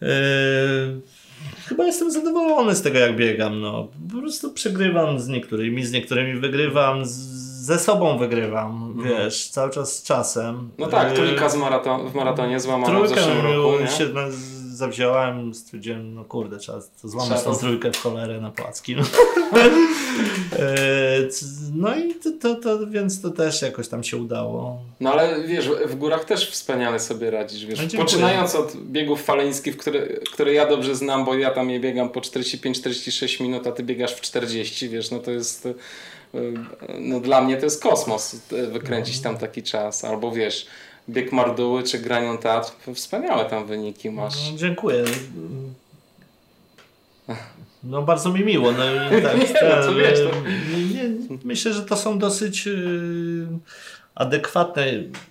yy, 0.00 0.08
chyba 1.68 1.84
jestem 1.84 2.10
zadowolony 2.10 2.74
z 2.74 2.82
tego, 2.82 2.98
jak 2.98 3.16
biegam. 3.16 3.60
No. 3.60 3.88
Po 4.12 4.18
prostu 4.20 4.52
przegrywam 4.52 5.20
z 5.20 5.28
niektórymi, 5.28 5.84
z 5.84 5.92
niektórymi 5.92 6.40
wygrywam, 6.40 7.04
z, 7.04 7.45
ze 7.66 7.78
sobą 7.78 8.18
wygrywam, 8.18 8.92
mhm. 8.96 9.08
wiesz, 9.08 9.48
cały 9.48 9.70
czas 9.70 9.96
z 9.96 10.02
czasem. 10.02 10.70
No 10.78 10.86
tak, 10.86 11.12
trójka 11.12 11.48
z 11.48 11.56
maraton, 11.56 12.08
w 12.08 12.14
maratonie 12.14 12.60
złamano 12.60 13.02
w 13.02 13.08
zeszłym 13.08 13.40
roku, 13.40 13.80
nie? 13.80 13.88
się 13.88 14.06
zawziąłem, 14.76 15.54
stwierdziłem, 15.54 16.14
no 16.14 16.24
kurde, 16.24 16.58
trzeba 16.58 16.78
to 17.02 17.08
złamać 17.08 17.42
tą 17.42 17.56
trójkę 17.56 17.92
w 17.92 17.96
cholerę 17.96 18.40
na 18.40 18.50
płacki. 18.50 18.96
No, 18.96 19.02
e, 20.58 21.28
no 21.74 21.96
i 21.96 22.14
to, 22.14 22.30
to, 22.40 22.54
to, 22.54 22.86
więc 22.86 23.22
to 23.22 23.30
też 23.30 23.62
jakoś 23.62 23.88
tam 23.88 24.04
się 24.04 24.16
udało. 24.16 24.80
No 25.00 25.12
ale 25.12 25.42
wiesz, 25.42 25.68
w 25.86 25.94
górach 25.94 26.24
też 26.24 26.50
wspaniale 26.50 27.00
sobie 27.00 27.30
radzisz, 27.30 27.66
wiesz, 27.66 27.80
no, 27.92 28.00
poczynając 28.00 28.54
od 28.54 28.76
biegów 28.76 29.22
faleńskich, 29.22 29.76
które, 29.76 30.06
które 30.32 30.52
ja 30.52 30.66
dobrze 30.66 30.94
znam, 30.94 31.24
bo 31.24 31.34
ja 31.34 31.50
tam 31.50 31.70
je 31.70 31.80
biegam 31.80 32.08
po 32.08 32.20
45-46 32.20 33.42
minut, 33.42 33.66
a 33.66 33.72
ty 33.72 33.82
biegasz 33.82 34.14
w 34.14 34.20
40, 34.20 34.88
wiesz, 34.88 35.10
no 35.10 35.18
to 35.18 35.30
jest 35.30 35.68
no 36.98 37.20
dla 37.20 37.40
mnie 37.40 37.56
to 37.56 37.64
jest 37.64 37.82
kosmos 37.82 38.36
wykręcić 38.72 39.20
tam 39.20 39.38
taki 39.38 39.62
czas, 39.62 40.04
albo 40.04 40.32
wiesz, 40.32 40.66
bieg 41.08 41.32
Marduły 41.32 41.82
czy 41.82 41.98
Granion 41.98 42.38
Teatr, 42.38 42.72
wspaniałe 42.94 43.44
tam 43.44 43.66
wyniki 43.66 44.10
masz. 44.10 44.50
No, 44.50 44.58
dziękuję. 44.58 45.04
No 47.84 48.02
bardzo 48.02 48.32
mi 48.32 48.44
miło. 48.44 48.72
No, 48.72 48.78
tak, 49.22 49.38
nie, 49.38 49.46
no, 49.76 49.82
co 49.84 49.94
wiesz, 49.94 50.18
to... 50.18 50.48
nie, 50.94 51.10
myślę, 51.44 51.72
że 51.72 51.82
to 51.82 51.96
są 51.96 52.18
dosyć 52.18 52.66
yy, 52.66 53.48
adekwatne. 54.16 54.86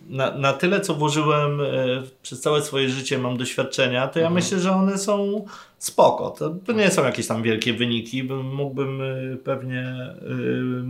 Na, 0.10 0.38
na 0.38 0.54
tyle, 0.54 0.82
co 0.82 0.96
włożyłem 0.96 1.60
yy, 1.60 2.04
przez 2.24 2.42
całe 2.42 2.62
swoje 2.62 2.90
życie, 2.90 3.18
mam 3.18 3.38
doświadczenia, 3.38 4.08
to 4.08 4.20
ja 4.20 4.26
mhm. 4.26 4.34
myślę, 4.34 4.60
że 4.60 4.72
one 4.72 4.98
są 4.98 5.46
spoko. 5.78 6.30
To, 6.30 6.50
to 6.50 6.72
nie 6.72 6.92
są 6.92 7.04
jakieś 7.06 7.28
tam 7.28 7.44
wielkie 7.44 7.74
wyniki. 7.74 8.24
Mógłbym 8.44 9.00
yy, 9.00 9.38
pewnie 9.44 10.16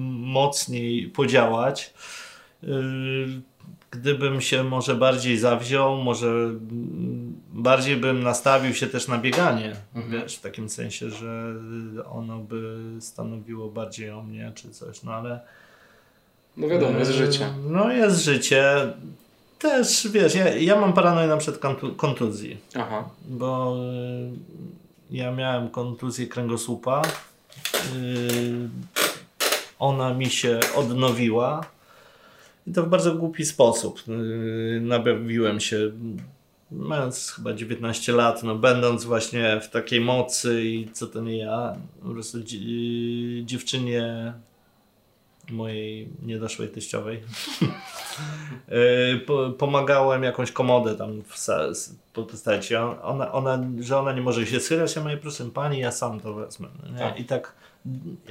mocniej 0.07 1.07
podziałać 1.07 1.93
gdybym 3.91 4.41
się 4.41 4.63
może 4.63 4.95
bardziej 4.95 5.37
zawziął, 5.37 5.97
może 5.97 6.51
bardziej 7.53 7.97
bym 7.97 8.23
nastawił 8.23 8.73
się 8.73 8.87
też 8.87 9.07
na 9.07 9.17
bieganie, 9.17 9.75
mhm. 9.95 10.21
wiesz, 10.21 10.35
w 10.35 10.41
takim 10.41 10.69
sensie, 10.69 11.09
że 11.09 11.55
ono 12.05 12.39
by 12.39 12.77
stanowiło 12.99 13.69
bardziej 13.69 14.09
o 14.09 14.23
mnie 14.23 14.51
czy 14.55 14.69
coś, 14.69 15.03
no 15.03 15.13
ale... 15.13 15.39
No 16.57 16.67
wiadomo, 16.67 16.99
jest 16.99 17.11
życie. 17.11 17.49
No 17.69 17.91
jest 17.91 18.23
życie. 18.23 18.93
Też, 19.59 20.07
wiesz, 20.11 20.35
ja, 20.35 20.49
ja 20.49 20.79
mam 20.79 20.93
paranoję 20.93 21.27
na 21.27 21.37
przykład 21.37 21.75
kontuzji, 21.97 22.57
Aha. 22.75 23.09
bo 23.27 23.77
y, 25.11 25.15
ja 25.15 25.31
miałem 25.31 25.69
kontuzję 25.69 26.27
kręgosłupa, 26.27 27.01
y, 27.95 28.69
ona 29.79 30.13
mi 30.13 30.29
się 30.29 30.59
odnowiła, 30.75 31.61
i 32.67 32.71
to 32.71 32.83
w 32.83 32.89
bardzo 32.89 33.15
głupi 33.15 33.45
sposób. 33.45 34.07
Yy, 34.07 34.81
nabawiłem 34.81 35.59
się, 35.59 35.91
mając 36.71 37.31
chyba 37.31 37.53
19 37.53 38.11
lat, 38.11 38.43
no 38.43 38.55
będąc 38.55 39.03
właśnie 39.03 39.59
w 39.61 39.69
takiej 39.69 40.01
mocy 40.01 40.63
i 40.63 40.89
co 40.93 41.07
to 41.07 41.21
nie 41.21 41.37
ja, 41.37 41.75
po 42.03 42.09
prostu 42.09 42.37
dziewczynie 43.43 44.33
mojej 45.49 46.09
niedoszłej 46.23 46.69
teściowej. 46.69 47.21
Yy, 48.67 49.53
pomagałem 49.57 50.23
jakąś 50.23 50.51
komodę 50.51 50.95
tam 50.95 51.21
w 51.21 51.47
postaci. 52.13 52.75
Ona, 52.75 53.31
ona, 53.31 53.59
że 53.79 53.99
ona 53.99 54.13
nie 54.13 54.21
może 54.21 54.47
się 54.47 54.59
schylać, 54.59 54.95
ja 54.95 55.03
mówię, 55.03 55.17
proszę 55.17 55.45
pani, 55.53 55.79
ja 55.79 55.91
sam 55.91 56.19
to 56.19 56.33
wezmę. 56.33 56.67
Tak. 56.97 57.19
I 57.19 57.25
tak 57.25 57.55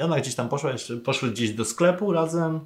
ona 0.02 0.20
gdzieś 0.20 0.34
tam 0.34 0.48
poszła, 0.48 0.72
jeszcze 0.72 0.96
poszły 0.96 1.30
gdzieś 1.30 1.50
do 1.50 1.64
sklepu 1.64 2.12
razem. 2.12 2.60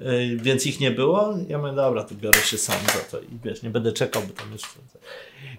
Y, 0.00 0.36
więc 0.42 0.66
ich 0.66 0.80
nie 0.80 0.90
było. 0.90 1.34
Ja 1.48 1.58
mówię, 1.58 1.72
dobra, 1.72 2.04
to 2.04 2.14
biorę 2.14 2.38
się 2.38 2.58
sam 2.58 2.76
za 2.86 3.10
to 3.10 3.20
i 3.20 3.38
wiesz, 3.44 3.62
nie 3.62 3.70
będę 3.70 3.92
czekał, 3.92 4.22
bo 4.22 4.32
tam 4.32 4.52
jeszcze... 4.52 4.68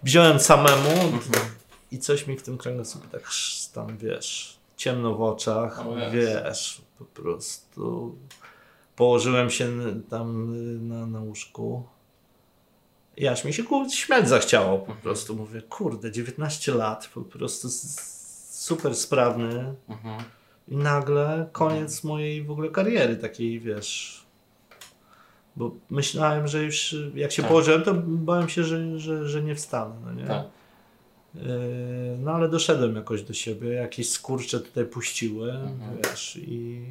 Wziąłem 0.04 0.40
samemu 0.40 0.90
mhm. 0.90 1.46
i 1.92 2.00
coś 2.00 2.28
mi 2.28 2.38
w 2.38 2.44
tym 2.44 2.58
kręgosłupie 2.58 3.08
tak 3.08 3.30
tam, 3.74 3.98
wiesz, 3.98 4.58
ciemno 4.78 5.16
w 5.16 5.22
oczach, 5.22 5.84
wiesz, 6.12 6.82
po 7.00 7.06
prostu 7.06 8.16
położyłem 8.96 9.50
się 9.50 9.70
tam 10.10 10.56
na, 10.88 11.06
na 11.06 11.20
łóżku 11.20 11.84
i 13.18 13.28
aż 13.28 13.46
mi 13.46 13.54
się 13.54 13.64
kurde, 13.64 13.94
śmiać 13.94 14.30
zachciało 14.30 14.80
po 14.80 14.94
prostu. 14.94 15.36
Mówię, 15.36 15.62
kurde, 15.62 16.12
19 16.12 16.74
lat, 16.74 17.10
po 17.14 17.22
prostu 17.22 17.68
super 18.50 18.96
sprawny. 18.96 19.76
Mhm. 19.90 20.24
I 20.68 20.78
nagle 20.78 21.50
koniec 21.52 21.96
mhm. 21.96 22.14
mojej 22.14 22.44
w 22.44 22.52
ogóle 22.52 22.70
kariery 22.70 23.18
takiej, 23.18 23.60
wiesz, 23.60 24.24
bo 25.56 25.72
myślałem, 25.90 26.48
że 26.48 26.64
już 26.64 26.96
jak 27.16 27.32
się 27.32 27.42
tak. 27.42 27.50
położyłem, 27.50 27.84
to 27.84 27.94
bałem 28.04 28.50
się, 28.50 28.64
że, 28.64 29.00
że, 29.00 29.28
że 29.28 29.42
nie 29.42 29.56
wstanę. 29.56 29.96
No, 30.06 30.14
nie? 30.14 30.26
Tak. 30.26 30.46
E, 31.36 31.40
no 32.20 32.32
ale 32.32 32.50
doszedłem 32.50 32.96
jakoś 32.96 33.22
do 33.22 33.34
siebie, 33.34 33.70
jakieś 33.70 34.10
skurcze 34.10 34.60
tutaj 34.60 34.86
puściły, 34.86 35.52
mhm. 35.52 35.98
wiesz, 36.04 36.40
i 36.42 36.82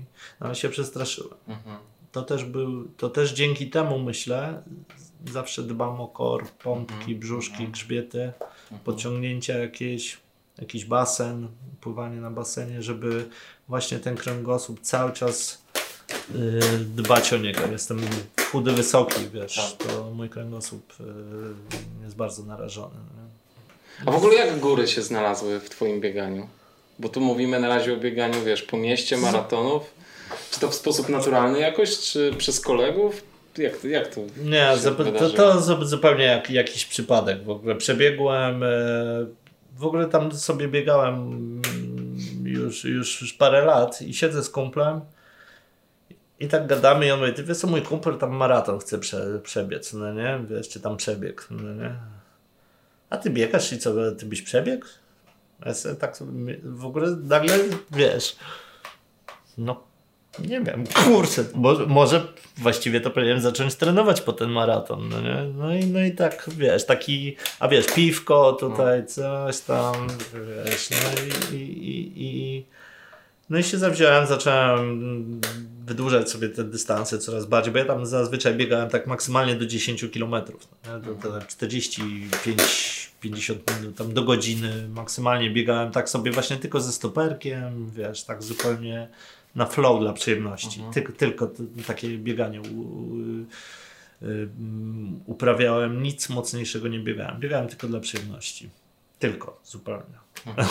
no, 0.41 0.47
ale 0.47 0.55
się 0.55 0.69
przestraszyłem. 0.69 1.39
Mhm. 1.49 1.77
To 2.13 2.23
też 2.23 2.45
był, 2.45 2.89
to 2.97 3.11
też 3.11 3.33
dzięki 3.33 3.71
temu 3.71 3.99
myślę, 3.99 4.63
zawsze 5.33 5.63
dbam 5.63 6.01
o 6.01 6.09
kor, 6.09 6.49
pompki, 6.49 6.95
mhm. 6.95 7.19
brzuszki, 7.19 7.53
mhm. 7.53 7.73
grzbiety, 7.73 8.33
mhm. 8.63 8.81
podciągnięcia 8.85 9.59
jakieś, 9.59 10.19
jakiś 10.59 10.85
basen, 10.85 11.49
pływanie 11.81 12.21
na 12.21 12.31
basenie, 12.31 12.83
żeby 12.83 13.29
właśnie 13.69 13.99
ten 13.99 14.17
kręgosłup 14.17 14.81
cały 14.81 15.13
czas 15.13 15.67
Y, 16.35 16.79
dbać 16.79 17.33
o 17.33 17.37
niego. 17.37 17.61
Jestem 17.67 18.01
chudy, 18.51 18.73
wysoki, 18.73 19.29
wiesz, 19.33 19.77
tak. 19.79 19.89
to 19.89 20.11
mój 20.11 20.29
kręgosłup 20.29 20.93
y, 21.01 21.05
jest 22.05 22.17
bardzo 22.17 22.43
narażony. 22.43 22.97
A 24.07 24.11
w 24.11 24.17
ogóle 24.17 24.35
jak 24.35 24.59
góry 24.59 24.89
się 24.89 25.03
znalazły 25.03 25.61
w 25.61 25.71
twoim 25.71 26.01
bieganiu? 26.01 26.49
Bo 26.99 27.09
tu 27.09 27.21
mówimy 27.21 27.61
na 27.61 27.69
razie 27.69 27.93
o 27.93 27.97
bieganiu, 27.97 28.45
wiesz, 28.45 28.63
po 28.63 28.77
mieście, 28.77 29.17
maratonów. 29.17 29.95
Czy 30.51 30.61
to 30.61 30.69
w 30.69 30.75
sposób 30.75 31.09
naturalny 31.09 31.59
jakoś, 31.59 31.99
czy 31.99 32.35
przez 32.39 32.61
kolegów? 32.61 33.23
Jak, 33.59 33.85
jak 33.85 34.15
to 34.15 34.21
Nie, 34.45 34.73
to, 35.19 35.31
to 35.31 35.61
zupełnie 35.87 36.25
jak, 36.25 36.51
jakiś 36.51 36.85
przypadek. 36.85 37.45
W 37.45 37.51
ogóle 37.51 37.75
przebiegłem, 37.75 38.63
e, 38.63 38.67
w 39.77 39.85
ogóle 39.85 40.07
tam 40.07 40.33
sobie 40.33 40.69
biegałem 40.69 41.15
mm, 41.15 41.63
już, 42.45 42.85
już, 42.85 43.21
już 43.21 43.33
parę 43.33 43.65
lat 43.65 44.03
i 44.03 44.15
siedzę 44.15 44.43
z 44.43 44.51
kumplem 44.51 45.01
i 46.41 46.49
tak 46.49 46.67
gadamy 46.67 47.07
i 47.07 47.11
on 47.11 47.21
mówi, 47.21 47.33
ty 47.33 47.45
wiesz 47.45 47.59
co, 47.59 47.67
mój 47.67 47.83
kumpel 47.83 48.19
tam 48.19 48.37
maraton 48.37 48.79
chce 48.79 48.99
prze, 48.99 49.41
przebiec, 49.43 49.93
no 49.93 50.13
nie? 50.13 50.41
Wiesz, 50.51 50.69
czy 50.69 50.81
tam 50.81 50.97
przebieg, 50.97 51.47
no 51.51 51.75
nie? 51.75 51.95
A 53.11 53.17
ty 53.17 53.31
biegasz 53.31 53.73
i 53.73 53.79
co, 53.79 54.13
ty 54.13 54.27
byś 54.27 54.43
przebiegł? 54.43 54.87
Ja 55.67 55.75
sobie 55.75 55.95
tak 55.95 56.17
w 56.63 56.87
ogóle 56.87 57.11
nagle, 57.11 57.59
wiesz, 57.91 58.37
no 59.59 59.87
nie 60.39 60.61
wiem, 60.61 60.85
kurczę, 60.87 61.45
może, 61.55 61.87
może 61.87 62.29
właściwie 62.57 63.01
to 63.01 63.11
powinienem 63.11 63.41
zacząć 63.41 63.75
trenować 63.75 64.21
po 64.21 64.33
ten 64.33 64.51
maraton, 64.51 65.09
no 65.09 65.21
nie? 65.21 65.53
No 65.55 65.75
i, 65.75 65.87
no 65.87 66.01
i 66.01 66.13
tak, 66.13 66.51
wiesz, 66.57 66.87
taki, 66.87 67.37
a 67.61 67.69
wiesz, 67.69 67.87
piwko 67.87 68.53
tutaj, 68.53 69.07
coś 69.07 69.61
tam, 69.61 69.95
wiesz, 70.65 70.91
no 70.91 71.23
i, 71.57 71.57
i, 71.57 72.13
i, 72.17 72.65
no 73.51 73.59
i 73.59 73.63
się 73.63 73.79
zawziąłem, 73.79 74.27
zacząłem 74.27 75.41
wydłużać 75.87 76.31
sobie 76.31 76.49
te 76.49 76.65
dystanse 76.65 77.19
coraz 77.19 77.47
bardziej, 77.47 77.73
bo 77.73 77.79
ja 77.79 77.85
tam 77.85 78.07
zazwyczaj 78.07 78.55
biegałem 78.55 78.91
tak 78.91 79.07
maksymalnie 79.07 79.55
do 79.55 79.67
10 79.67 80.05
km. 80.15 80.35
No, 80.87 81.15
to, 81.23 81.41
45 81.49 82.96
50 83.21 83.81
minut 83.81 83.97
tam 83.97 84.15
do 84.15 84.25
godziny 84.25 84.89
maksymalnie 84.89 85.51
biegałem 85.51 85.93
tak 85.93 86.09
sobie 86.09 86.31
właśnie 86.31 86.57
tylko 86.57 86.81
ze 86.81 86.93
stoperkiem, 86.93 87.91
wiesz, 87.91 88.25
tak 88.25 88.43
zupełnie 88.43 89.09
na 89.55 89.67
flow 89.67 90.01
dla 90.01 90.13
przyjemności. 90.13 90.81
Mhm. 90.81 90.93
Ty, 90.93 91.13
tylko 91.13 91.51
takie 91.87 92.19
bieganie 92.19 92.61
u, 92.61 93.17
y, 94.23 94.49
uprawiałem, 95.27 96.03
nic 96.03 96.29
mocniejszego 96.29 96.89
nie 96.89 97.01
biegałem. 97.01 97.41
Biegałem 97.41 97.69
tylko 97.69 97.87
dla 97.87 98.01
przyjemności. 98.01 98.71
Tylko, 99.19 99.61
zupełnie. 99.65 100.19
Mhm. 100.47 100.69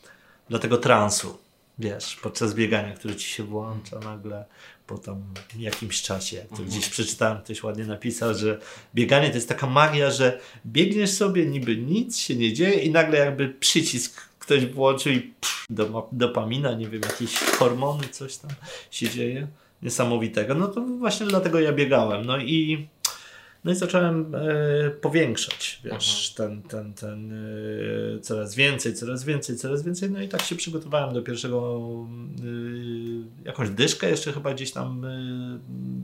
dla 0.50 0.58
tego 0.58 0.76
transu 0.76 1.46
wiesz, 1.78 2.16
podczas 2.16 2.54
biegania, 2.54 2.94
który 2.94 3.16
ci 3.16 3.28
się 3.28 3.42
włącza 3.42 3.98
nagle, 3.98 4.44
po 4.86 4.98
tam 4.98 5.22
jakimś 5.58 6.02
czasie. 6.02 6.36
Jak 6.36 6.46
to 6.46 6.50
mhm. 6.50 6.68
gdzieś 6.68 6.88
przeczytałem, 6.88 7.42
ktoś 7.42 7.62
ładnie 7.62 7.84
napisał, 7.84 8.34
że 8.34 8.60
bieganie 8.94 9.28
to 9.28 9.34
jest 9.34 9.48
taka 9.48 9.66
magia, 9.66 10.10
że 10.10 10.40
biegniesz 10.66 11.10
sobie, 11.10 11.46
niby 11.46 11.76
nic 11.76 12.18
się 12.18 12.36
nie 12.36 12.52
dzieje 12.52 12.74
i 12.74 12.90
nagle 12.90 13.18
jakby 13.18 13.48
przycisk 13.48 14.28
ktoś 14.38 14.66
włączył 14.66 15.12
i 15.12 15.20
pff, 15.20 15.66
dopamina, 16.12 16.72
nie 16.72 16.88
wiem, 16.88 17.02
jakieś 17.02 17.38
hormony, 17.38 18.08
coś 18.08 18.36
tam 18.36 18.50
się 18.90 19.08
dzieje 19.08 19.46
niesamowitego. 19.82 20.54
No 20.54 20.68
to 20.68 20.80
właśnie 20.80 21.26
dlatego 21.26 21.60
ja 21.60 21.72
biegałem. 21.72 22.26
No 22.26 22.38
i 22.38 22.86
no 23.66 23.72
i 23.72 23.74
zacząłem 23.74 24.34
e, 24.34 24.90
powiększać, 24.90 25.80
wiesz, 25.84 26.34
ten, 26.36 26.62
ten, 26.62 26.94
ten 26.94 27.32
e, 27.32 28.20
coraz 28.20 28.54
więcej, 28.54 28.94
coraz 28.94 29.24
więcej, 29.24 29.56
coraz 29.56 29.82
więcej. 29.82 30.10
No 30.10 30.22
i 30.22 30.28
tak 30.28 30.42
się 30.42 30.56
przygotowałem 30.56 31.14
do 31.14 31.22
pierwszego, 31.22 31.80
e, 32.38 33.44
jakąś 33.44 33.70
dyszkę 33.70 34.10
jeszcze 34.10 34.32
chyba 34.32 34.54
gdzieś 34.54 34.72
tam 34.72 35.06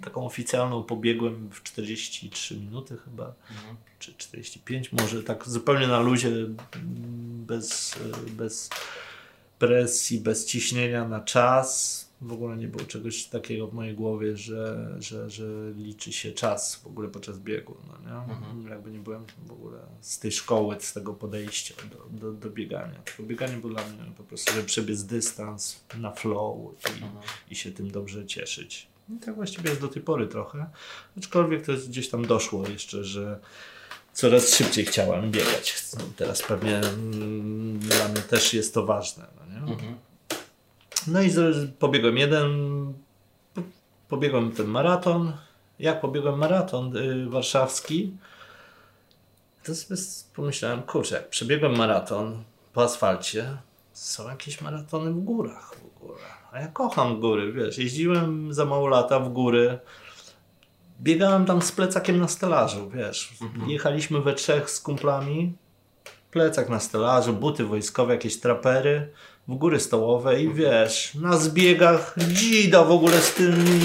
taką 0.04 0.26
oficjalną 0.26 0.82
pobiegłem 0.82 1.50
w 1.50 1.62
43 1.62 2.56
minuty 2.56 2.96
chyba, 3.04 3.34
mhm. 3.50 3.76
czy 3.98 4.14
45 4.18 4.92
może, 4.92 5.22
tak 5.22 5.48
zupełnie 5.48 5.86
na 5.86 6.00
luzie, 6.00 6.30
bez, 7.46 7.98
bez 8.30 8.70
presji, 9.58 10.20
bez 10.20 10.46
ciśnienia 10.46 11.08
na 11.08 11.20
czas 11.20 12.11
w 12.23 12.33
ogóle 12.33 12.57
nie 12.57 12.68
było 12.68 12.85
czegoś 12.85 13.25
takiego 13.25 13.66
w 13.66 13.73
mojej 13.73 13.95
głowie, 13.95 14.37
że, 14.37 14.97
że, 14.99 15.31
że 15.31 15.45
liczy 15.77 16.12
się 16.12 16.33
czas 16.33 16.77
w 16.77 16.87
ogóle 16.87 17.09
podczas 17.09 17.39
biegu. 17.39 17.77
No 17.89 18.11
nie? 18.11 18.33
Mhm. 18.35 18.68
Jakby 18.68 18.91
nie 18.91 18.99
byłem 18.99 19.25
w 19.47 19.53
ogóle 19.53 19.79
z 20.01 20.18
tej 20.18 20.33
szkoły, 20.33 20.77
z 20.81 20.93
tego 20.93 21.14
podejścia 21.14 21.75
do, 21.91 22.18
do, 22.18 22.33
do 22.33 22.51
biegania. 22.51 22.99
Tylko 23.05 23.23
bieganie 23.23 23.57
było 23.57 23.73
dla 23.73 23.89
mnie 23.89 24.12
po 24.16 24.25
prostu, 24.25 24.53
żeby 24.53 24.66
przebiec 24.66 25.03
dystans 25.03 25.81
na 25.99 26.11
flow 26.11 26.57
i, 26.85 27.05
mhm. 27.05 27.12
i 27.51 27.57
się 27.57 27.73
tym 27.73 27.91
dobrze 27.91 28.27
cieszyć. 28.27 28.87
I 29.16 29.18
tak 29.18 29.35
właściwie 29.35 29.70
jest 29.70 29.81
do 29.81 29.89
tej 29.89 30.03
pory 30.03 30.27
trochę. 30.27 30.66
Aczkolwiek 31.18 31.66
to 31.66 31.73
gdzieś 31.73 32.09
tam 32.09 32.27
doszło 32.27 32.68
jeszcze, 32.68 33.05
że 33.05 33.41
coraz 34.12 34.55
szybciej 34.55 34.85
chciałem 34.85 35.31
biegać. 35.31 35.85
Teraz 36.16 36.43
pewnie 36.43 36.77
mm, 36.77 37.79
dla 37.79 38.09
mnie 38.09 38.20
też 38.20 38.55
jest 38.55 38.75
to 38.75 38.87
ważne. 38.87 39.27
No 39.41 39.55
nie? 39.55 39.73
Mhm. 39.73 40.11
No 41.07 41.22
i 41.22 41.30
pobiegłem 41.78 42.18
jeden, 42.18 42.53
pobiegłem 44.09 44.53
ten 44.53 44.66
maraton. 44.66 45.32
Jak 45.78 46.00
pobiegłem 46.00 46.38
maraton 46.38 46.96
y, 46.96 47.30
warszawski, 47.30 48.16
to 49.64 49.74
sobie 49.74 50.00
pomyślałem, 50.34 50.82
kurczę, 50.82 51.14
jak 51.14 51.28
przebiegłem 51.28 51.76
maraton 51.76 52.44
po 52.72 52.82
asfalcie, 52.82 53.57
są 53.92 54.28
jakieś 54.28 54.61
maratony 54.61 55.11
w 55.11 55.20
górach 55.20 55.74
w 55.74 55.96
ogóle. 55.96 56.20
A 56.53 56.61
ja 56.61 56.68
kocham 56.68 57.20
góry, 57.20 57.53
wiesz, 57.53 57.78
jeździłem 57.78 58.55
za 58.55 58.64
mało 58.64 58.88
lata 58.88 59.20
w 59.20 59.28
góry, 59.28 59.78
biegałem 61.00 61.44
tam 61.44 61.62
z 61.62 61.72
plecakiem 61.72 62.20
na 62.20 62.28
stelażu, 62.28 62.90
wiesz. 62.90 63.34
Mhm. 63.42 63.70
Jechaliśmy 63.70 64.20
we 64.20 64.34
trzech 64.34 64.70
z 64.70 64.80
kumplami, 64.80 65.53
plecak 66.30 66.68
na 66.68 66.80
stelażu, 66.80 67.32
buty 67.32 67.64
wojskowe, 67.64 68.12
jakieś 68.12 68.40
trapery, 68.40 69.12
w 69.49 69.55
góry 69.55 69.80
stołowe 69.80 70.43
i 70.43 70.55
wiesz, 70.55 71.14
na 71.14 71.36
zbiegach 71.36 72.14
dzida 72.28 72.84
w 72.84 72.90
ogóle 72.90 73.20
z 73.20 73.34
tymi, 73.34 73.80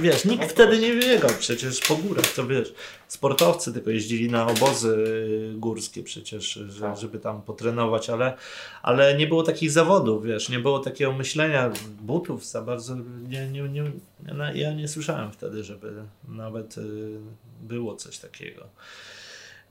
wiesz, 0.00 0.24
nikt 0.24 0.50
wtedy 0.50 0.78
nie 0.78 0.94
biegał 0.94 1.30
przecież 1.38 1.80
po 1.80 1.96
górach, 1.96 2.34
to 2.36 2.46
wiesz, 2.46 2.74
sportowcy 3.08 3.72
tylko 3.72 3.90
jeździli 3.90 4.30
na 4.30 4.46
obozy 4.46 5.06
górskie 5.56 6.02
przecież, 6.02 6.60
tak. 6.80 6.98
żeby 6.98 7.18
tam 7.18 7.42
potrenować, 7.42 8.10
ale, 8.10 8.36
ale 8.82 9.16
nie 9.16 9.26
było 9.26 9.42
takich 9.42 9.70
zawodów, 9.70 10.24
wiesz, 10.24 10.48
nie 10.48 10.58
było 10.58 10.78
takiego 10.78 11.12
myślenia, 11.12 11.70
butów 12.00 12.46
za 12.46 12.62
bardzo, 12.62 12.96
nie, 13.28 13.48
nie, 13.48 13.62
nie, 13.62 13.92
ja 14.54 14.72
nie 14.72 14.88
słyszałem 14.88 15.32
wtedy, 15.32 15.64
żeby 15.64 15.92
nawet 16.28 16.78
y, 16.78 17.18
było 17.62 17.96
coś 17.96 18.18
takiego. 18.18 18.66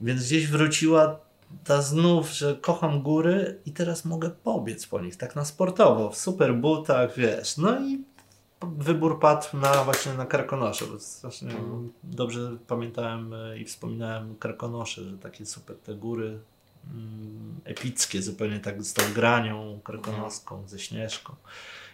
Więc 0.00 0.26
gdzieś 0.26 0.46
wróciła 0.46 1.29
ta 1.64 1.82
znów, 1.82 2.30
że 2.30 2.56
kocham 2.56 3.02
góry 3.02 3.60
i 3.66 3.72
teraz 3.72 4.04
mogę 4.04 4.30
pobiec 4.30 4.86
po 4.86 5.00
nich, 5.00 5.16
tak 5.16 5.36
na 5.36 5.44
sportowo, 5.44 6.10
w 6.10 6.16
super 6.16 6.54
butach, 6.54 7.16
wiesz. 7.16 7.56
No 7.56 7.80
i 7.80 8.04
wybór 8.62 9.20
padł 9.20 9.46
na 9.56 9.84
właśnie 9.84 10.14
na 10.14 10.26
Karkonosze, 10.26 10.86
bo 10.86 11.00
strasznie 11.00 11.50
mm. 11.50 11.92
dobrze 12.02 12.56
pamiętałem 12.66 13.34
e, 13.34 13.58
i 13.58 13.64
wspominałem 13.64 14.36
Karkonosze, 14.36 15.04
że 15.04 15.18
takie 15.18 15.46
super 15.46 15.76
te 15.76 15.94
góry 15.94 16.38
mm, 16.90 17.60
epickie, 17.64 18.22
zupełnie 18.22 18.60
tak 18.60 18.82
z 18.82 18.94
tą 18.94 19.02
granią 19.14 19.80
karkonoską, 19.84 20.68
ze 20.68 20.78
Śnieżką. 20.78 21.34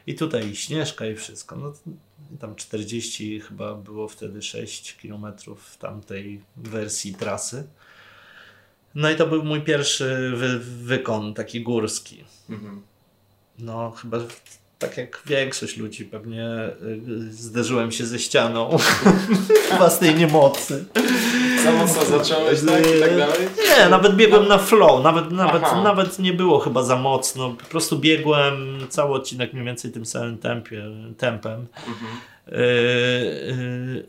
I 0.06 0.14
tutaj 0.14 0.48
i 0.48 0.56
Śnieżka 0.56 1.06
i 1.06 1.14
wszystko. 1.14 1.56
No, 1.56 1.72
tam 2.40 2.54
40 2.54 3.40
chyba 3.40 3.74
było 3.74 4.08
wtedy 4.08 4.42
6 4.42 4.96
kilometrów 4.96 5.76
tamtej 5.76 6.42
wersji 6.56 7.14
trasy. 7.14 7.66
No 8.96 9.10
i 9.10 9.16
to 9.16 9.26
był 9.26 9.44
mój 9.44 9.60
pierwszy 9.60 10.32
wy 10.36 10.58
wykon, 10.58 11.34
taki 11.34 11.62
górski. 11.62 12.24
Mhm. 12.50 12.82
No, 13.58 13.90
chyba 13.90 14.18
tak 14.78 14.96
jak 14.96 15.22
większość 15.26 15.76
ludzi, 15.76 16.04
pewnie 16.04 16.46
y, 16.82 17.32
zderzyłem 17.32 17.92
się 17.92 18.06
ze 18.06 18.18
ścianą 18.18 18.76
własnej 19.78 20.14
niemocy. 20.14 20.84
Za 21.64 21.72
mocno 21.72 22.04
zacząłeś 22.04 22.60
tak 22.60 22.96
i 22.96 23.00
tak 23.00 23.16
dalej? 23.16 23.48
Nie, 23.78 23.88
nawet 23.88 24.16
biegłem 24.16 24.48
na 24.48 24.58
flow, 24.58 25.04
nawet, 25.04 25.30
nawet, 25.30 25.62
nawet 25.62 26.18
nie 26.18 26.32
było 26.32 26.58
chyba 26.58 26.82
za 26.82 26.96
mocno. 26.96 27.50
Po 27.50 27.64
prostu 27.64 27.98
biegłem 27.98 28.86
cały 28.88 29.14
odcinek 29.14 29.52
mniej 29.52 29.64
więcej 29.64 29.92
tym 29.92 30.06
samym 30.06 30.38
tempie, 30.38 30.84
tempem. 31.18 31.66
Mhm. 31.88 32.12
Y, 32.48 32.52
y, 32.52 34.06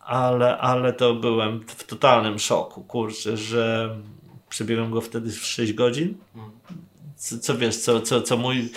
ale, 0.00 0.58
ale 0.58 0.92
to 0.92 1.14
byłem 1.14 1.64
w 1.66 1.84
totalnym 1.84 2.38
szoku, 2.38 2.84
kurczę, 2.84 3.36
że 3.36 3.96
Przebiegłem 4.48 4.90
go 4.90 5.00
wtedy 5.00 5.30
w 5.30 5.44
6 5.44 5.72
godzin. 5.72 6.14
Co, 7.18 7.38
co, 7.38 7.58
wiesz, 7.58 7.76
co, 7.76 8.00
co, 8.00 8.22
co 8.22 8.36
mój. 8.36 8.68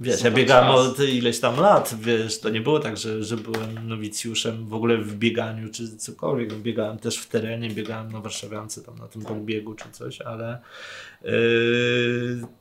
Wiesz, 0.00 0.22
ja 0.22 0.30
biegałem 0.30 0.70
od 0.70 1.00
ileś 1.00 1.40
tam 1.40 1.60
lat, 1.60 1.94
wiesz, 2.00 2.40
to 2.40 2.50
nie 2.50 2.60
było 2.60 2.80
tak, 2.80 2.96
że, 2.96 3.24
że 3.24 3.36
byłem 3.36 3.88
nowicjuszem 3.88 4.66
w 4.66 4.74
ogóle 4.74 4.98
w 4.98 5.14
bieganiu 5.14 5.68
czy 5.68 5.96
cokolwiek. 5.96 6.54
Biegałem 6.54 6.98
też 6.98 7.18
w 7.18 7.28
terenie, 7.28 7.70
biegałem 7.70 8.12
na 8.12 8.20
Warszawiance 8.20 8.82
tam 8.82 8.98
na 8.98 9.08
tym 9.08 9.22
tak. 9.22 9.32
podbiegu 9.32 9.74
czy 9.74 9.90
coś, 9.92 10.20
ale 10.20 10.58
yy, 11.22 11.30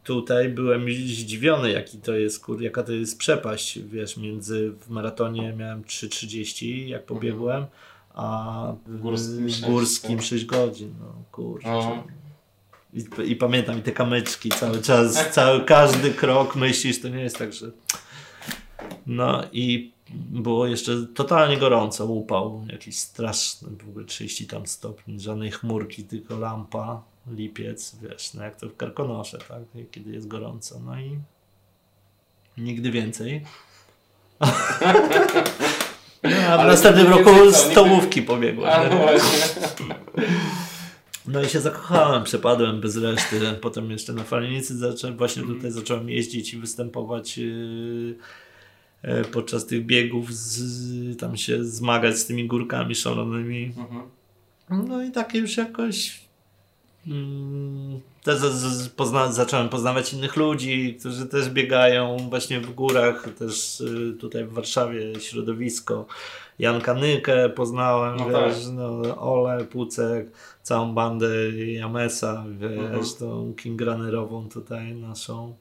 tutaj 0.04 0.50
byłem 0.50 0.86
zdziwiony, 0.92 1.72
jaki 1.72 1.98
to 1.98 2.16
jest, 2.16 2.46
kur, 2.46 2.62
jaka 2.62 2.84
to 2.84 2.92
jest 2.92 3.18
przepaść, 3.18 3.80
wiesz, 3.80 4.18
między 4.18 4.72
w 4.72 4.90
maratonie 4.90 5.54
miałem 5.54 5.84
3,30 5.84 6.88
jak 6.88 7.06
pobiegłem, 7.06 7.66
a 8.14 8.74
w 8.86 9.02
górskim, 9.02 9.50
w 9.50 9.62
górskim 9.62 10.20
6, 10.20 10.30
6 10.30 10.46
godzin. 10.46 10.94
No 11.00 11.24
kurczę. 11.32 12.04
I, 12.98 13.32
I, 13.32 13.36
pamiętam 13.36 13.80
i 13.80 13.82
te 13.82 13.92
kamyczki 13.92 14.50
cały 14.50 14.82
czas, 14.82 15.32
cały, 15.32 15.66
każdy 15.66 16.12
krok 16.12 16.56
myślisz, 16.56 17.02
to 17.02 17.10
nie 17.10 17.22
jest 17.22 17.38
tak, 17.38 17.54
że... 17.54 17.72
No 19.08 19.44
i 19.52 19.92
było 20.10 20.68
jeszcze 20.68 21.08
totalnie 21.16 21.58
gorąco, 21.58 22.06
upał 22.06 22.66
jakiś 22.72 23.00
straszny, 23.00 23.70
w 23.86 23.90
ogóle 23.90 24.06
30 24.06 24.48
tam 24.48 24.68
stopni, 24.68 25.20
żadnej 25.20 25.52
chmurki, 25.52 26.04
tylko 26.04 26.40
lampa, 26.40 27.02
lipiec, 27.32 27.96
wiesz, 28.02 28.34
no 28.34 28.44
jak 28.44 28.56
to 28.56 28.70
w 28.70 28.78
Karkonosze, 28.78 29.38
tak, 29.38 29.62
kiedy 29.92 30.12
jest 30.12 30.28
gorąco, 30.28 30.80
no 30.86 31.00
i 31.00 31.20
nigdy 32.58 32.92
więcej. 32.92 33.44
No, 36.24 36.38
a 36.48 36.64
w 36.64 36.68
następnym 36.68 37.08
roku 37.08 37.30
stołówki 37.52 38.22
pobiegłem. 38.22 38.90
No 38.90 39.06
i 41.46 41.50
się 41.50 41.60
zakochałem, 41.60 42.24
przepadłem 42.24 42.82
bez 42.82 42.98
reszty. 42.98 43.40
Potem 43.62 43.92
jeszcze 43.92 44.14
na 44.14 44.24
falenicy 44.24 44.78
zacząłem, 44.78 45.18
właśnie 45.18 45.42
mhm. 45.42 45.60
tutaj 45.60 45.72
zacząłem 45.72 46.10
jeździć 46.10 46.54
i 46.54 46.58
występować 46.58 47.38
yy, 47.38 48.16
yy, 49.04 49.24
podczas 49.32 49.66
tych 49.66 49.86
biegów, 49.86 50.34
z, 50.34 51.20
tam 51.20 51.38
się 51.38 51.66
zmagać 51.66 52.18
z 52.18 52.26
tymi 52.26 52.48
górkami 52.48 52.96
szalonymi. 52.96 53.74
Mhm. 53.78 54.02
No 54.88 55.04
i 55.04 55.12
takie 55.12 55.40
już 55.40 55.58
jakoś 55.58 56.22
mm, 57.08 58.00
też 58.24 58.40
pozna, 58.96 59.32
zacząłem 59.32 59.70
poznawać 59.70 60.14
innych 60.14 60.36
ludzi, 60.36 60.98
którzy 61.00 61.26
też 61.26 61.50
biegają 61.50 62.18
właśnie 62.30 62.60
w 62.60 62.74
górach, 62.74 63.30
też 63.40 63.80
yy, 63.80 64.14
tutaj 64.14 64.46
w 64.46 64.54
Warszawie 64.54 65.20
środowisko. 65.20 66.06
Janka 66.60 66.94
Nykę 66.94 67.50
poznałem, 67.50 68.18
no 68.18 68.26
wiesz, 68.26 68.64
tak. 68.64 68.74
no, 68.74 69.02
Ole, 69.18 69.66
Pucek, 69.66 70.32
całą 70.62 70.94
bandę 70.94 71.52
Jamesa, 71.52 72.44
wiesz, 72.60 72.72
mhm. 72.72 73.04
tą 73.20 73.54
King 73.58 73.82
Runnerową 73.82 74.50
tutaj 74.50 74.94
naszą. 74.94 75.54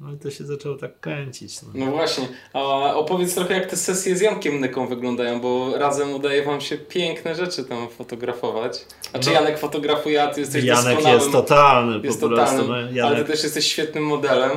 No 0.00 0.12
i 0.12 0.16
to 0.18 0.30
się 0.30 0.44
zaczęło 0.44 0.76
tak 0.76 1.00
kręcić. 1.00 1.62
No, 1.62 1.68
no 1.74 1.86
właśnie. 1.86 2.28
A 2.52 2.94
opowiedz 2.94 3.34
trochę, 3.34 3.54
jak 3.54 3.70
te 3.70 3.76
sesje 3.76 4.16
z 4.16 4.20
Jankiem 4.20 4.60
Nyką 4.60 4.86
wyglądają, 4.86 5.40
bo 5.40 5.78
razem 5.78 6.14
udaje 6.14 6.44
wam 6.44 6.60
się 6.60 6.78
piękne 6.78 7.34
rzeczy 7.34 7.64
tam 7.64 7.88
fotografować. 7.88 8.84
A 9.12 9.18
czy 9.18 9.28
no. 9.30 9.34
Janek 9.34 9.58
fotografuje, 9.58 10.22
a 10.22 10.26
ty 10.26 10.40
jesteś 10.40 10.64
Janek 10.64 11.04
jest 11.04 11.32
totalny 11.32 12.06
jest 12.06 12.20
po 12.20 12.28
prostu. 12.28 12.68
No, 12.68 12.76
Janek... 12.76 13.04
Ale 13.04 13.24
ty 13.24 13.32
też 13.32 13.42
jesteś 13.42 13.66
świetnym 13.66 14.04
modelem. 14.04 14.50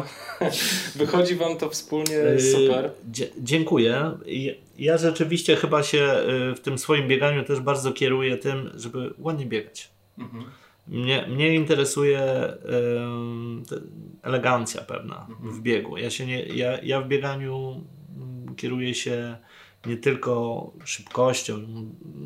Wychodzi 0.95 1.36
wam 1.36 1.57
to 1.57 1.69
wspólnie 1.69 2.15
yy, 2.15 2.41
super. 2.41 2.91
dziękuję. 3.38 4.11
Ja 4.77 4.97
rzeczywiście 4.97 5.55
chyba 5.55 5.83
się 5.83 6.15
y, 6.51 6.55
w 6.55 6.59
tym 6.59 6.77
swoim 6.77 7.07
bieganiu 7.07 7.43
też 7.43 7.59
bardzo 7.59 7.93
kieruję 7.93 8.38
tym, 8.38 8.71
żeby 8.75 9.13
ładnie 9.17 9.45
biegać. 9.45 9.89
Mhm. 10.17 10.43
Mnie, 10.88 11.27
mnie 11.29 11.55
interesuje 11.55 12.53
elegancja 14.23 14.81
pewna 14.81 15.27
mhm. 15.29 15.51
w 15.51 15.61
biegu. 15.61 15.97
Ja, 15.97 16.09
się 16.09 16.25
nie, 16.25 16.43
ja, 16.43 16.81
ja 16.83 17.01
w 17.01 17.07
bieganiu 17.07 17.83
mm, 18.17 18.55
kieruję 18.55 18.93
się 18.93 19.38
nie 19.86 19.97
tylko 19.97 20.71
szybkością, 20.86 21.61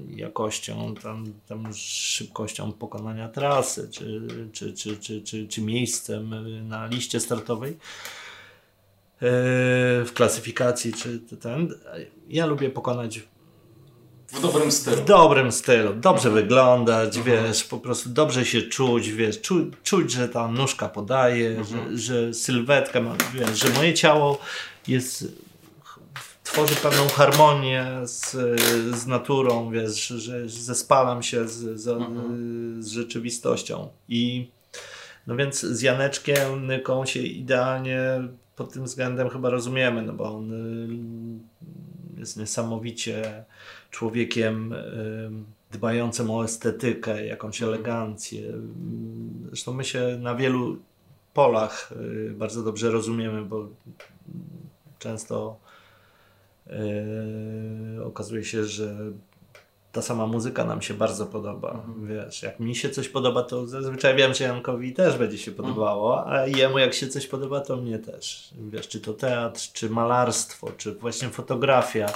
jakością, 0.09 0.95
tam, 1.03 1.33
tam 1.47 1.73
szybkością 1.73 2.71
pokonania 2.71 3.29
trasy, 3.29 3.89
czy, 3.91 4.27
czy, 4.53 4.73
czy, 4.73 4.97
czy, 4.97 5.21
czy, 5.21 5.47
czy 5.47 5.61
miejscem 5.61 6.35
na 6.67 6.87
liście 6.87 7.19
startowej, 7.19 7.77
E, 9.21 10.05
w 10.05 10.11
klasyfikacji, 10.13 10.93
czy 10.93 11.19
ten. 11.19 11.73
Ja 12.29 12.45
lubię 12.45 12.69
pokonać 12.69 13.19
w 14.27 14.41
dobrym 14.41 14.71
stylu. 14.71 14.97
W 14.97 15.05
dobrym 15.05 15.51
stylu. 15.51 15.93
Dobrze 15.93 16.29
wyglądać, 16.29 17.17
mhm. 17.17 17.25
wiesz, 17.25 17.63
po 17.63 17.77
prostu 17.77 18.09
dobrze 18.09 18.45
się 18.45 18.61
czuć, 18.61 19.09
wiesz, 19.09 19.41
czu, 19.41 19.71
czuć, 19.83 20.11
że 20.11 20.29
ta 20.29 20.47
nóżka 20.47 20.89
podaje, 20.89 21.49
mhm. 21.49 21.97
że, 21.97 21.97
że 21.97 22.33
sylwetka, 22.33 23.01
ma, 23.01 23.15
wiesz, 23.33 23.59
że 23.59 23.69
moje 23.69 23.93
ciało 23.93 24.39
jest 24.87 25.25
tworzy 26.51 26.75
pewną 26.75 27.07
harmonię 27.07 27.85
z, 28.03 28.31
z 28.95 29.07
naturą, 29.07 29.71
wiesz, 29.71 30.07
że 30.07 30.49
zespalam 30.49 31.23
się 31.23 31.47
z, 31.47 31.81
z, 31.81 31.87
mhm. 31.87 32.83
z 32.83 32.87
rzeczywistością. 32.87 33.89
I 34.09 34.49
no 35.27 35.35
więc 35.35 35.61
z 35.61 35.81
Janeczkiem 35.81 36.67
Nyką 36.67 37.05
się 37.05 37.19
idealnie 37.19 37.99
pod 38.55 38.73
tym 38.73 38.83
względem 38.83 39.29
chyba 39.29 39.49
rozumiemy, 39.49 40.01
no 40.01 40.13
bo 40.13 40.23
on 40.23 40.51
y, 40.51 42.19
jest 42.19 42.37
niesamowicie 42.37 43.43
człowiekiem 43.91 44.73
y, 44.73 45.29
dbającym 45.71 46.31
o 46.31 46.43
estetykę, 46.43 47.25
jakąś 47.25 47.61
mhm. 47.61 47.73
elegancję. 47.73 48.43
Zresztą 49.47 49.73
my 49.73 49.83
się 49.83 50.17
na 50.21 50.35
wielu 50.35 50.77
polach 51.33 51.91
y, 51.91 52.33
bardzo 52.37 52.63
dobrze 52.63 52.91
rozumiemy, 52.91 53.45
bo 53.45 53.67
często 54.99 55.68
okazuje 58.03 58.43
się, 58.43 58.65
że 58.65 58.95
ta 59.91 60.01
sama 60.01 60.27
muzyka 60.27 60.65
nam 60.65 60.81
się 60.81 60.93
bardzo 60.93 61.25
podoba. 61.25 61.71
Mhm. 61.71 62.07
Wiesz, 62.07 62.43
jak 62.43 62.59
mi 62.59 62.75
się 62.75 62.89
coś 62.89 63.09
podoba, 63.09 63.43
to 63.43 63.67
zazwyczaj 63.67 64.15
wiem, 64.15 64.33
że 64.33 64.43
Jankowi 64.43 64.93
też 64.93 65.17
będzie 65.17 65.37
się 65.37 65.51
mhm. 65.51 65.69
podobało, 65.69 66.27
a 66.27 66.47
jemu 66.47 66.79
jak 66.79 66.93
się 66.93 67.07
coś 67.07 67.27
podoba, 67.27 67.61
to 67.61 67.75
mnie 67.75 67.99
też. 67.99 68.49
Wiesz, 68.71 68.87
czy 68.87 68.99
to 68.99 69.13
teatr, 69.13 69.61
czy 69.73 69.89
malarstwo, 69.89 70.71
czy 70.77 70.95
właśnie 70.95 71.29
fotografia, 71.29 72.13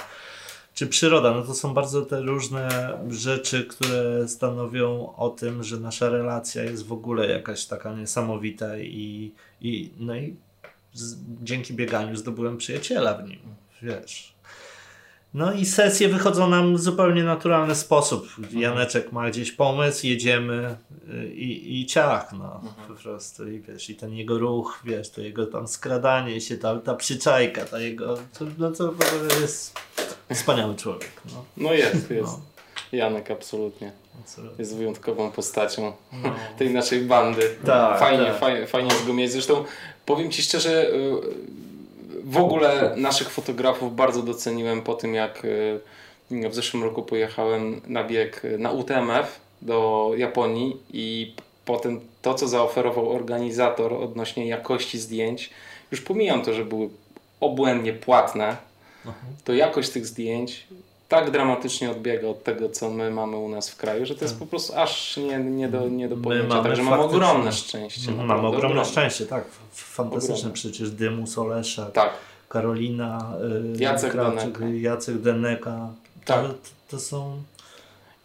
czy 0.74 0.86
przyroda. 0.86 1.34
No 1.34 1.42
to 1.42 1.54
są 1.54 1.74
bardzo 1.74 2.02
te 2.02 2.20
różne 2.20 2.98
rzeczy, 3.10 3.64
które 3.64 4.28
stanowią 4.28 5.14
o 5.16 5.30
tym, 5.30 5.64
że 5.64 5.76
nasza 5.76 6.08
relacja 6.08 6.64
jest 6.64 6.86
w 6.86 6.92
ogóle 6.92 7.26
jakaś 7.26 7.66
taka 7.66 7.94
niesamowita 7.94 8.78
i, 8.78 9.32
i 9.60 9.90
no 9.98 10.16
i 10.16 10.36
z, 10.92 11.16
dzięki 11.42 11.74
bieganiu 11.74 12.16
zdobyłem 12.16 12.56
przyjaciela 12.56 13.14
w 13.14 13.28
nim. 13.28 13.40
Wiesz, 13.82 14.33
no 15.34 15.52
i 15.52 15.66
sesje 15.66 16.08
wychodzą 16.08 16.48
nam 16.48 16.76
w 16.76 16.80
zupełnie 16.80 17.24
naturalny 17.24 17.74
sposób. 17.74 18.28
Mhm. 18.38 18.60
Janeczek 18.60 19.12
ma 19.12 19.30
gdzieś 19.30 19.52
pomysł, 19.52 20.06
jedziemy 20.06 20.76
y, 21.08 21.34
i, 21.34 21.80
i 21.80 21.86
ciach, 21.86 22.32
no 22.32 22.54
mhm. 22.54 22.88
po 22.88 22.94
prostu. 23.02 23.48
I 23.48 23.60
wiesz, 23.60 23.90
i 23.90 23.94
ten 23.94 24.12
jego 24.12 24.38
ruch, 24.38 24.80
wiesz, 24.84 25.10
to 25.10 25.20
jego 25.20 25.46
tam 25.46 25.68
skradanie 25.68 26.40
się, 26.40 26.58
ta, 26.58 26.76
ta 26.78 26.94
przyczajka, 26.94 27.64
ta 27.64 27.80
jego, 27.80 28.16
to, 28.16 28.44
no 28.58 28.70
to 28.70 28.94
jest 29.40 29.78
wspaniały 30.34 30.74
człowiek. 30.74 31.12
No, 31.32 31.44
no 31.56 31.72
jest, 31.72 32.10
jest. 32.10 32.32
No. 32.32 32.40
Janek 32.92 33.30
absolutnie. 33.30 33.92
absolutnie. 34.20 34.56
Jest 34.58 34.76
wyjątkową 34.76 35.30
postacią 35.30 35.92
no. 36.12 36.34
tej 36.58 36.70
naszej 36.70 37.00
bandy. 37.00 37.56
Tak, 37.66 37.98
fajnie, 37.98 38.24
tak. 38.24 38.38
fajnie, 38.38 38.66
fajnie 38.66 38.90
go 39.06 39.12
mieć. 39.12 39.32
Zresztą 39.32 39.64
powiem 40.06 40.30
Ci 40.30 40.42
szczerze, 40.42 40.90
y, 40.90 41.63
w 42.24 42.36
ogóle 42.36 42.94
naszych 42.96 43.30
fotografów 43.30 43.96
bardzo 43.96 44.22
doceniłem 44.22 44.82
po 44.82 44.94
tym, 44.94 45.14
jak 45.14 45.44
y, 45.44 45.80
w 46.30 46.54
zeszłym 46.54 46.82
roku 46.82 47.02
pojechałem 47.02 47.80
na 47.86 48.04
bieg 48.04 48.42
na 48.58 48.70
UTMF 48.70 49.40
do 49.62 50.10
Japonii 50.16 50.76
i 50.92 51.34
potem 51.64 52.00
to, 52.22 52.34
co 52.34 52.48
zaoferował 52.48 53.10
organizator 53.10 53.92
odnośnie 53.92 54.46
jakości 54.46 54.98
zdjęć, 54.98 55.50
już 55.90 56.00
pomijam 56.00 56.42
to, 56.42 56.54
że 56.54 56.64
były 56.64 56.88
obłędnie 57.40 57.92
płatne, 57.92 58.56
to 59.44 59.52
jakość 59.52 59.90
tych 59.90 60.06
zdjęć 60.06 60.66
tak 61.14 61.30
dramatycznie 61.30 61.90
odbiega 61.90 62.28
od 62.28 62.42
tego, 62.42 62.68
co 62.68 62.90
my 62.90 63.10
mamy 63.10 63.36
u 63.36 63.48
nas 63.48 63.70
w 63.70 63.76
kraju, 63.76 64.06
że 64.06 64.14
to 64.14 64.24
jest 64.24 64.34
tak. 64.34 64.38
po 64.38 64.46
prostu 64.46 64.72
aż 64.76 65.16
nie, 65.16 65.38
nie, 65.38 65.68
do, 65.68 65.88
nie 65.88 66.08
do 66.08 66.16
pojęcia. 66.16 66.62
Także 66.62 66.82
mam 66.82 67.00
ogromne 67.00 67.52
szczęście. 67.52 68.12
Mamy 68.12 68.32
ogromne, 68.32 68.56
ogromne 68.56 68.84
szczęście, 68.84 69.26
tak. 69.26 69.44
Fantastyczne 69.72 70.34
ogromne. 70.34 70.54
przecież 70.54 70.90
Dymus 70.90 71.38
Oleszak, 71.38 71.92
tak. 71.92 72.12
Karolina, 72.48 73.32
y, 73.76 73.82
Jacek, 73.82 74.12
Krawczyk, 74.12 74.58
Deneka. 74.58 74.80
Jacek 74.88 75.18
Deneka. 75.18 75.88
Tak. 76.24 76.42
To, 76.42 76.54
to 76.90 77.00
są... 77.00 77.42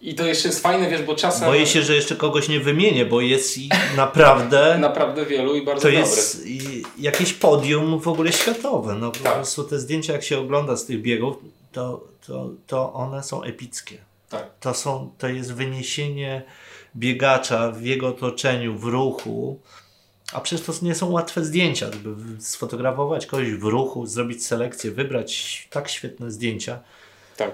I 0.02 0.16
to 0.16 0.26
jeszcze 0.26 0.48
jest 0.48 0.62
fajne, 0.62 0.90
wiesz, 0.90 1.04
bo 1.04 1.16
czasem... 1.16 1.48
Boję 1.48 1.66
się, 1.66 1.82
że 1.82 1.96
jeszcze 1.96 2.16
kogoś 2.16 2.50
nie 2.50 2.60
wymienię, 2.60 3.06
bo 3.06 3.22
jest 3.22 3.58
naprawdę... 3.98 4.78
naprawdę 4.82 5.26
wielu 5.26 5.56
i 5.56 5.66
bardzo 5.66 5.82
To 5.82 5.88
dobrych. 5.88 6.06
jest 6.06 6.48
jakieś 7.00 7.34
podium 7.34 8.00
w 8.00 8.08
ogóle 8.08 8.32
światowe. 8.32 8.96
No 8.96 9.12
po 9.12 9.20
tak. 9.20 9.34
prostu 9.34 9.64
te 9.64 9.80
zdjęcia, 9.80 10.14
jak 10.14 10.24
się 10.24 10.40
ogląda 10.40 10.78
z 10.78 10.86
tych 10.86 11.02
biegów, 11.02 11.38
to 11.72 12.10
to, 12.28 12.52
to 12.68 12.94
one 12.94 13.24
są 13.24 13.44
epickie. 13.44 13.98
Tak. 14.30 14.60
To, 14.60 14.74
są, 14.74 15.14
to 15.18 15.28
jest 15.28 15.54
wyniesienie 15.54 16.44
biegacza 16.96 17.72
w 17.72 17.82
jego 17.82 18.08
otoczeniu, 18.08 18.78
w 18.78 18.84
ruchu. 18.84 19.60
A 20.34 20.42
przecież 20.42 20.66
to 20.66 20.86
nie 20.86 20.96
są 20.96 21.12
łatwe 21.12 21.46
zdjęcia, 21.46 21.92
żeby 21.92 22.42
sfotografować 22.42 23.26
kogoś 23.26 23.52
w 23.52 23.64
ruchu, 23.64 24.06
zrobić 24.06 24.46
selekcję, 24.46 24.92
wybrać 24.92 25.68
tak 25.72 25.90
świetne 25.90 26.32
zdjęcia. 26.32 26.80
Tak. 27.40 27.52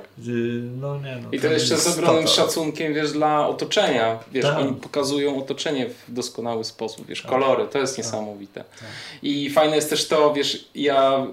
No, 0.81 0.99
nie, 0.99 1.15
no, 1.15 1.29
I 1.31 1.39
to, 1.39 1.47
to 1.47 1.53
jeszcze 1.53 1.77
z 1.77 1.87
ogromnym 1.87 2.27
szacunkiem 2.27 2.93
wiesz, 2.93 3.11
dla 3.11 3.47
otoczenia. 3.47 4.19
Wiesz, 4.31 4.45
tak. 4.45 4.57
oni 4.57 4.73
pokazują 4.73 5.37
otoczenie 5.37 5.89
w 5.89 6.13
doskonały 6.13 6.63
sposób. 6.63 7.07
Wiesz, 7.07 7.21
tak. 7.21 7.31
kolory, 7.31 7.67
to 7.67 7.79
jest 7.79 7.95
tak. 7.95 8.05
niesamowite. 8.05 8.63
Tak. 8.79 8.89
I 9.23 9.49
fajne 9.49 9.75
jest 9.75 9.89
też 9.89 10.07
to, 10.07 10.33
wiesz, 10.33 10.69
ja 10.75 11.27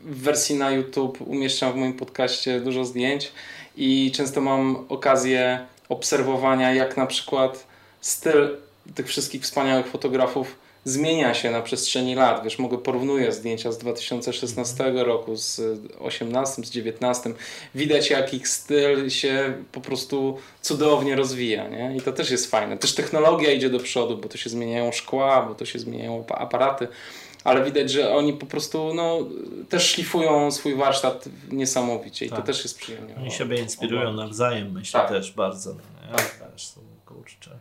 w 0.00 0.22
wersji 0.22 0.54
na 0.54 0.70
YouTube 0.70 1.20
umieszczam 1.20 1.72
w 1.72 1.76
moim 1.76 1.92
podcaście 1.92 2.60
dużo 2.60 2.84
zdjęć 2.84 3.32
i 3.76 4.12
często 4.14 4.40
mam 4.40 4.84
okazję 4.88 5.66
obserwowania, 5.88 6.74
jak 6.74 6.96
na 6.96 7.06
przykład 7.06 7.66
styl 8.00 8.56
tych 8.94 9.06
wszystkich 9.06 9.42
wspaniałych 9.42 9.86
fotografów 9.86 10.56
zmienia 10.84 11.34
się 11.34 11.50
na 11.50 11.62
przestrzeni 11.62 12.14
lat. 12.14 12.44
Wiesz, 12.44 12.58
mogę 12.58 12.78
porównuję 12.78 13.32
zdjęcia 13.32 13.72
z 13.72 13.78
2016 13.78 14.92
roku, 14.92 15.36
z 15.36 15.60
18, 15.98 16.62
z 16.64 16.70
19. 16.70 17.34
Widać, 17.74 18.10
jak 18.10 18.34
ich 18.34 18.48
styl 18.48 19.10
się 19.10 19.54
po 19.72 19.80
prostu 19.80 20.38
cudownie 20.60 21.16
rozwija. 21.16 21.68
Nie? 21.68 21.96
I 21.96 22.00
to 22.00 22.12
też 22.12 22.30
jest 22.30 22.50
fajne. 22.50 22.78
Też 22.78 22.94
technologia 22.94 23.52
idzie 23.52 23.70
do 23.70 23.78
przodu, 23.78 24.18
bo 24.18 24.28
to 24.28 24.38
się 24.38 24.50
zmieniają 24.50 24.92
szkła, 24.92 25.42
bo 25.42 25.54
to 25.54 25.64
się 25.64 25.78
zmieniają 25.78 26.24
aparaty. 26.26 26.88
Ale 27.44 27.64
widać, 27.64 27.90
że 27.90 28.14
oni 28.14 28.32
po 28.32 28.46
prostu 28.46 28.94
no, 28.94 29.18
też 29.68 29.90
szlifują 29.90 30.50
swój 30.50 30.74
warsztat 30.74 31.24
niesamowicie 31.50 32.26
i 32.26 32.30
tak. 32.30 32.38
to 32.38 32.46
też 32.46 32.64
jest 32.64 32.78
przyjemne. 32.78 33.16
Oni 33.16 33.30
siebie 33.30 33.58
inspirują 33.58 34.12
nawzajem, 34.12 34.72
myślę 34.72 35.00
tak. 35.00 35.08
też 35.08 35.32
bardzo. 35.32 35.74
No, 36.10 36.16
tak. 36.16 36.52
Też, 36.52 36.72
kurczę 37.06 37.58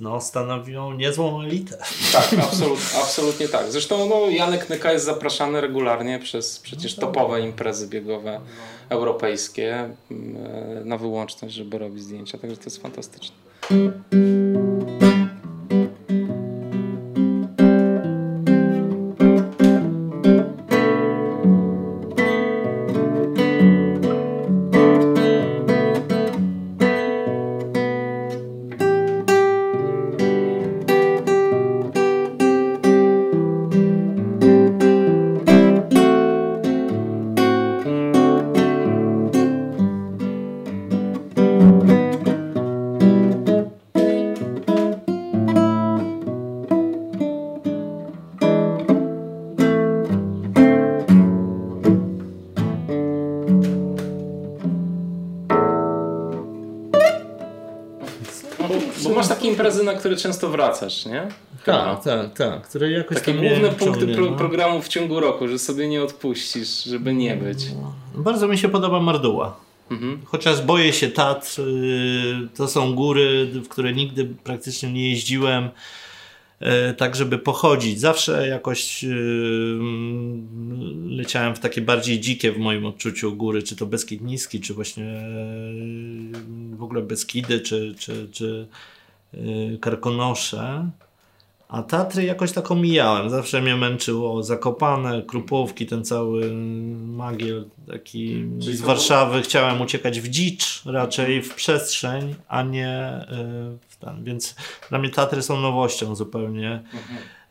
no, 0.00 0.20
stanowią 0.20 0.92
niezłą 0.92 1.42
elitę. 1.42 1.78
Tak, 2.12 2.34
absolut, 2.42 2.78
absolutnie 3.02 3.48
tak. 3.48 3.72
Zresztą 3.72 4.08
no, 4.08 4.30
Janek 4.30 4.70
Nyka 4.70 4.92
jest 4.92 5.04
zapraszany 5.04 5.60
regularnie 5.60 6.18
przez 6.18 6.58
przecież 6.58 6.96
no, 6.96 7.00
topowe 7.00 7.40
imprezy 7.40 7.88
biegowe 7.88 8.40
no. 8.44 8.96
europejskie 8.96 9.90
mm, 10.10 10.46
e, 10.46 10.84
na 10.84 10.98
wyłączność, 10.98 11.54
żeby 11.54 11.78
robić 11.78 12.02
zdjęcia, 12.02 12.38
także 12.38 12.56
to 12.56 12.64
jest 12.64 12.82
fantastyczne. 12.82 13.36
Często 60.22 60.48
wracasz, 60.48 61.06
nie? 61.06 61.28
Tak, 61.64 62.04
tak, 62.04 62.34
tak. 62.34 62.68
Które 62.68 62.90
jakoś 62.90 63.18
Takie 63.18 63.34
główne 63.34 63.68
punkty 63.68 64.00
ciągnie, 64.00 64.14
pro, 64.14 64.30
no. 64.30 64.36
programu 64.36 64.82
w 64.82 64.88
ciągu 64.88 65.20
roku, 65.20 65.48
że 65.48 65.58
sobie 65.58 65.88
nie 65.88 66.02
odpuścisz, 66.02 66.84
żeby 66.84 67.14
nie 67.14 67.36
być. 67.36 67.58
Bardzo 68.14 68.48
mi 68.48 68.58
się 68.58 68.68
podoba 68.68 69.00
Marduła. 69.00 69.56
Mhm. 69.90 70.20
Chociaż 70.24 70.62
boję 70.62 70.92
się 70.92 71.08
Tatr, 71.08 71.60
y, 71.60 72.48
to 72.56 72.68
są 72.68 72.94
góry, 72.94 73.46
w 73.46 73.68
które 73.68 73.92
nigdy 73.92 74.24
praktycznie 74.44 74.92
nie 74.92 75.10
jeździłem, 75.10 75.64
y, 76.62 76.94
tak 76.94 77.16
żeby 77.16 77.38
pochodzić. 77.38 78.00
Zawsze 78.00 78.48
jakoś 78.48 79.04
y, 79.04 79.08
mm, 79.80 81.10
leciałem 81.10 81.54
w 81.54 81.60
takie 81.60 81.80
bardziej 81.80 82.20
dzikie 82.20 82.52
w 82.52 82.58
moim 82.58 82.86
odczuciu 82.86 83.36
góry, 83.36 83.62
czy 83.62 83.76
to 83.76 83.86
Beskid 83.86 84.20
Niski, 84.20 84.60
czy 84.60 84.74
właśnie 84.74 85.22
w 86.72 86.82
ogóle 86.82 87.02
Beskidy, 87.02 87.60
czy, 87.60 87.94
czy, 87.98 88.28
czy 88.32 88.66
Karkonosze. 89.80 90.90
A 91.70 91.82
Tatry 91.82 92.24
jakoś 92.24 92.52
tak 92.52 92.70
omijałem. 92.70 93.30
Zawsze 93.30 93.62
mnie 93.62 93.76
męczyło 93.76 94.42
Zakopane, 94.42 95.22
Krupówki, 95.22 95.86
ten 95.86 96.04
cały 96.04 96.52
magiel 97.06 97.64
taki 97.86 98.44
Czyli 98.62 98.76
z 98.76 98.80
Warszawy. 98.80 99.42
Chciałem 99.42 99.80
uciekać 99.80 100.20
w 100.20 100.28
dzicz, 100.28 100.82
raczej 100.86 101.42
w 101.42 101.54
przestrzeń, 101.54 102.34
a 102.48 102.62
nie 102.62 103.20
y, 103.22 103.78
w 103.88 103.96
ten. 103.96 104.24
Więc 104.24 104.54
dla 104.88 104.98
mnie 104.98 105.10
Tatry 105.10 105.42
są 105.42 105.60
nowością 105.60 106.14
zupełnie. 106.14 106.82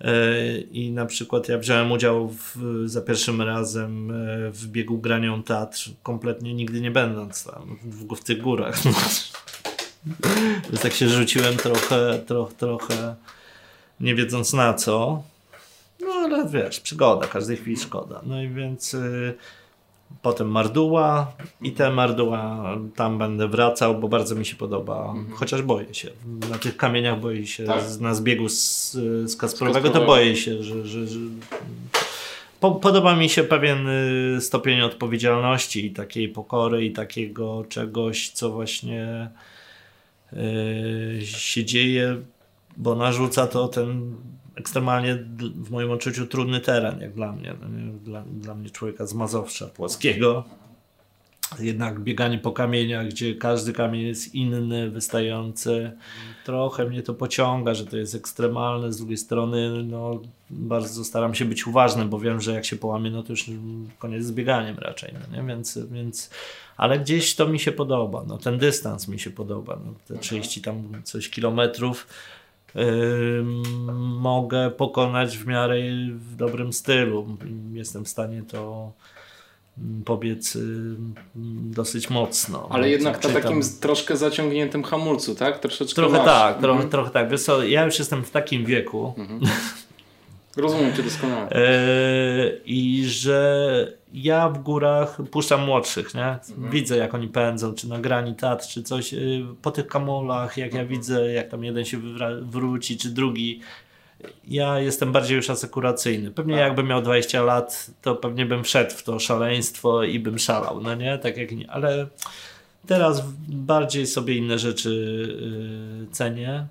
Y, 0.01 0.67
I 0.71 0.91
na 0.91 1.05
przykład 1.05 1.49
ja 1.49 1.57
wziąłem 1.57 1.91
udział 1.91 2.29
w, 2.29 2.55
za 2.85 3.01
pierwszym 3.01 3.41
razem 3.41 4.11
y, 4.11 4.51
w 4.51 4.67
biegu 4.67 4.97
granią 4.97 5.43
Tatr, 5.43 5.89
kompletnie 6.03 6.53
nigdy 6.53 6.81
nie 6.81 6.91
będąc 6.91 7.43
tam 7.43 7.77
w, 7.83 8.15
w 8.15 8.23
tych 8.23 8.41
górach. 8.41 8.81
Więc 10.69 10.81
tak 10.81 10.93
się 10.93 11.09
rzuciłem 11.09 11.57
trochę, 11.57 12.19
trochę, 12.27 12.55
trochę 12.55 13.15
nie 13.99 14.15
wiedząc 14.15 14.53
na 14.53 14.73
co. 14.73 15.23
No 15.99 16.13
ale 16.13 16.49
wiesz, 16.49 16.79
przygoda, 16.79 17.27
każdej 17.27 17.57
chwili 17.57 17.77
szkoda. 17.77 18.21
No 18.25 18.41
i 18.41 18.49
więc 18.49 18.93
y, 18.93 19.33
potem 20.21 20.47
Marduła 20.47 21.31
i 21.61 21.71
te 21.71 21.91
Marduła 21.91 22.65
tam 22.95 23.17
będę 23.17 23.47
wracał, 23.47 23.99
bo 23.99 24.07
bardzo 24.07 24.35
mi 24.35 24.45
się 24.45 24.55
podoba. 24.55 25.13
Chociaż 25.33 25.61
boję 25.61 25.93
się. 25.93 26.09
Na 26.49 26.57
tych 26.57 26.77
kamieniach 26.77 27.19
boję 27.19 27.47
się, 27.47 27.63
Tak. 27.63 27.83
z, 27.83 27.99
na 27.99 28.15
zbiegu 28.15 28.49
z, 28.49 28.91
z 29.25 29.35
Kasprowego 29.35 29.89
to 29.89 30.05
boję 30.05 30.35
się, 30.35 30.63
że... 30.63 30.85
że, 30.85 31.07
że 31.07 31.19
po, 32.59 32.71
podoba 32.71 33.15
mi 33.15 33.29
się 33.29 33.43
pewien 33.43 33.87
y, 34.37 34.41
stopień 34.41 34.81
odpowiedzialności 34.81 35.85
i 35.85 35.91
takiej 35.91 36.29
pokory 36.29 36.85
i 36.85 36.91
takiego 36.91 37.65
czegoś, 37.69 38.29
co 38.29 38.49
właśnie 38.49 39.29
się 41.23 41.65
dzieje, 41.65 42.17
bo 42.77 42.95
narzuca 42.95 43.47
to 43.47 43.67
ten 43.67 44.15
ekstremalnie 44.55 45.15
w 45.55 45.71
moim 45.71 45.91
odczuciu 45.91 46.27
trudny 46.27 46.59
teren, 46.59 47.01
jak 47.01 47.13
dla 47.13 47.31
mnie. 47.31 47.55
No? 47.61 47.67
Dla, 48.03 48.21
dla 48.21 48.55
mnie 48.55 48.69
człowieka 48.69 49.05
z 49.05 49.13
Mazowsza 49.13 49.67
płaskiego. 49.67 50.43
Jednak 51.59 51.99
bieganie 51.99 52.37
po 52.37 52.51
kamieniach, 52.51 53.07
gdzie 53.07 53.35
każdy 53.35 53.73
kamień 53.73 54.01
jest 54.01 54.35
inny, 54.35 54.89
wystający, 54.89 55.91
trochę 56.45 56.85
mnie 56.85 57.03
to 57.03 57.13
pociąga, 57.13 57.73
że 57.73 57.85
to 57.85 57.97
jest 57.97 58.15
ekstremalne. 58.15 58.93
Z 58.93 58.97
drugiej 58.97 59.17
strony, 59.17 59.83
no, 59.83 60.21
bardzo 60.49 61.05
staram 61.05 61.35
się 61.35 61.45
być 61.45 61.67
uważny, 61.67 62.05
bo 62.05 62.19
wiem, 62.19 62.41
że 62.41 62.53
jak 62.53 62.65
się 62.65 62.75
połamie, 62.75 63.11
no 63.11 63.23
to 63.23 63.33
już 63.33 63.45
koniec 63.99 64.25
z 64.25 64.31
bieganiem 64.31 64.77
raczej. 64.77 65.13
No 65.13 65.37
nie? 65.37 65.47
Więc, 65.47 65.79
więc, 65.91 66.29
ale 66.77 66.99
gdzieś 66.99 67.35
to 67.35 67.47
mi 67.47 67.59
się 67.59 67.71
podoba. 67.71 68.23
No, 68.27 68.37
ten 68.37 68.57
dystans 68.57 69.07
mi 69.07 69.19
się 69.19 69.29
podoba. 69.29 69.79
No, 69.85 69.93
te 70.07 70.17
30 70.17 70.61
tam 70.61 71.01
coś 71.03 71.29
kilometrów 71.29 72.07
ym, 72.75 73.63
mogę 74.19 74.71
pokonać 74.71 75.37
w 75.37 75.47
miarę 75.47 75.75
w 76.11 76.35
dobrym 76.35 76.73
stylu. 76.73 77.37
Jestem 77.71 78.05
w 78.05 78.09
stanie 78.09 78.43
to 78.47 78.91
pobiec 80.05 80.55
ym, 80.55 81.13
dosyć 81.71 82.09
mocno. 82.09 82.67
Ale 82.71 82.89
jednak 82.89 83.23
na 83.23 83.29
takim 83.29 83.61
troszkę 83.81 84.17
zaciągniętym 84.17 84.83
hamulcu, 84.83 85.35
tak? 85.35 85.59
Troszeczkę 85.59 85.95
Trochę 85.95 86.17
masz. 86.17 86.25
tak, 86.25 86.57
trochę, 86.59 86.71
Mhm. 86.73 86.89
trochę 86.89 87.11
tak. 87.11 87.29
Wiesz 87.29 87.41
co, 87.43 87.63
ja 87.63 87.85
już 87.85 87.99
jestem 87.99 88.23
w 88.23 88.31
takim 88.31 88.65
wieku, 88.65 89.13
Rozumiem 90.57 90.95
cię 90.95 91.03
doskonale. 91.03 91.49
Yy, 91.51 92.61
I 92.75 93.03
że 93.05 93.93
ja 94.13 94.49
w 94.49 94.63
górach 94.63 95.17
puszczam 95.31 95.65
młodszych, 95.65 96.13
nie? 96.15 96.39
Widzę 96.71 96.97
jak 96.97 97.13
oni 97.13 97.27
pędzą, 97.27 97.73
czy 97.73 97.89
na 97.89 97.99
grani 97.99 98.35
tat, 98.35 98.67
czy 98.67 98.83
coś. 98.83 99.13
yy, 99.13 99.45
Po 99.61 99.71
tych 99.71 99.87
kamolach, 99.87 100.57
jak 100.57 100.73
ja 100.73 100.85
widzę, 100.85 101.33
jak 101.33 101.49
tam 101.49 101.63
jeden 101.63 101.85
się 101.85 101.97
wywra- 101.97 102.43
wróci, 102.49 102.97
czy 102.97 103.09
drugi. 103.09 103.61
Ja 104.47 104.79
jestem 104.79 105.11
bardziej 105.11 105.35
już 105.35 105.49
asekuracyjny. 105.49 106.31
Pewnie 106.31 106.55
jakbym 106.55 106.87
miał 106.87 107.01
20 107.01 107.43
lat, 107.43 107.91
to 108.01 108.15
pewnie 108.15 108.45
bym 108.45 108.63
wszedł 108.63 108.91
w 108.91 109.03
to 109.03 109.19
szaleństwo 109.19 110.03
i 110.03 110.19
bym 110.19 110.39
szalał, 110.39 110.81
no 110.81 110.95
nie? 110.95 111.17
Tak 111.17 111.37
jak 111.37 111.51
nie. 111.51 111.71
Ale 111.71 112.07
teraz 112.87 113.23
bardziej 113.47 114.07
sobie 114.07 114.35
inne 114.35 114.59
rzeczy 114.59 114.89
yy, 116.01 116.07
cenię. 116.11 116.67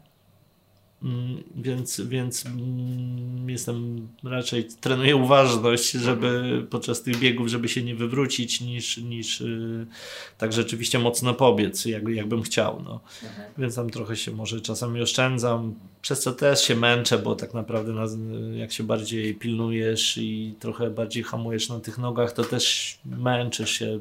Mm, 1.02 1.42
Więc, 1.56 2.00
więc 2.00 2.46
mm, 2.46 3.50
jestem 3.50 4.08
raczej 4.24 4.64
trenuję 4.80 5.16
uważność, 5.16 5.90
żeby 5.90 6.62
podczas 6.70 7.02
tych 7.02 7.18
biegów, 7.18 7.48
żeby 7.48 7.68
się 7.68 7.82
nie 7.82 7.94
wywrócić, 7.94 8.60
niż, 8.60 8.96
niż 8.96 9.40
yy, 9.40 9.86
tak 10.38 10.52
rzeczywiście 10.52 10.98
mocno 10.98 11.34
pobiec, 11.34 11.84
jak, 11.84 12.08
jakbym 12.08 12.42
chciał. 12.42 12.82
No. 12.84 13.00
Więc 13.58 13.74
tam 13.74 13.90
trochę 13.90 14.16
się 14.16 14.32
może 14.32 14.60
czasami 14.60 15.00
oszczędzam, 15.00 15.74
przez 16.02 16.20
co 16.20 16.32
też 16.32 16.64
się 16.64 16.76
męczę, 16.76 17.18
bo 17.18 17.34
tak 17.34 17.54
naprawdę 17.54 17.92
na, 17.92 18.06
jak 18.56 18.72
się 18.72 18.84
bardziej 18.84 19.34
pilnujesz 19.34 20.18
i 20.18 20.54
trochę 20.60 20.90
bardziej 20.90 21.22
hamujesz 21.22 21.68
na 21.68 21.80
tych 21.80 21.98
nogach, 21.98 22.32
to 22.32 22.44
też 22.44 22.98
męczysz 23.04 23.70
się. 23.70 23.98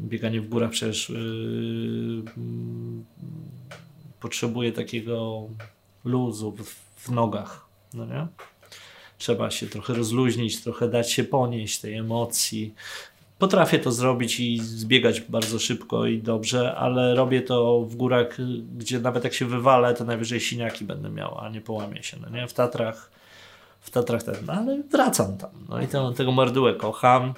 Bieganie 0.00 0.40
w 0.40 0.48
górach 0.48 0.70
przecież 0.70 1.08
yy, 1.08 1.16
mm, 2.36 3.04
potrzebuje 4.20 4.72
takiego 4.72 5.48
luzu 6.04 6.52
w, 6.52 6.74
w 6.96 7.10
nogach, 7.10 7.66
no 7.94 8.06
nie? 8.06 8.26
Trzeba 9.18 9.50
się 9.50 9.66
trochę 9.66 9.94
rozluźnić, 9.94 10.62
trochę 10.62 10.88
dać 10.88 11.12
się 11.12 11.24
ponieść 11.24 11.78
tej 11.78 11.94
emocji. 11.94 12.74
Potrafię 13.38 13.78
to 13.78 13.92
zrobić 13.92 14.40
i 14.40 14.58
zbiegać 14.58 15.20
bardzo 15.20 15.58
szybko 15.58 16.06
i 16.06 16.18
dobrze, 16.18 16.74
ale 16.74 17.14
robię 17.14 17.42
to 17.42 17.80
w 17.80 17.96
górach, 17.96 18.36
gdzie 18.76 19.00
nawet 19.00 19.24
jak 19.24 19.34
się 19.34 19.46
wywalę, 19.46 19.94
to 19.94 20.04
najwyżej 20.04 20.40
siniaki 20.40 20.84
będę 20.84 21.10
miał, 21.10 21.38
a 21.38 21.48
nie 21.48 21.60
połamię 21.60 22.02
się, 22.02 22.16
no 22.20 22.28
nie? 22.30 22.48
W 22.48 22.52
Tatrach, 22.52 23.10
w 23.80 23.90
Tatrach 23.90 24.22
ten, 24.22 24.34
no 24.46 24.52
ale 24.52 24.82
wracam 24.82 25.36
tam. 25.36 25.50
No 25.68 25.82
i 25.82 25.86
tego 26.16 26.32
mordułę 26.32 26.74
kocham. 26.74 27.34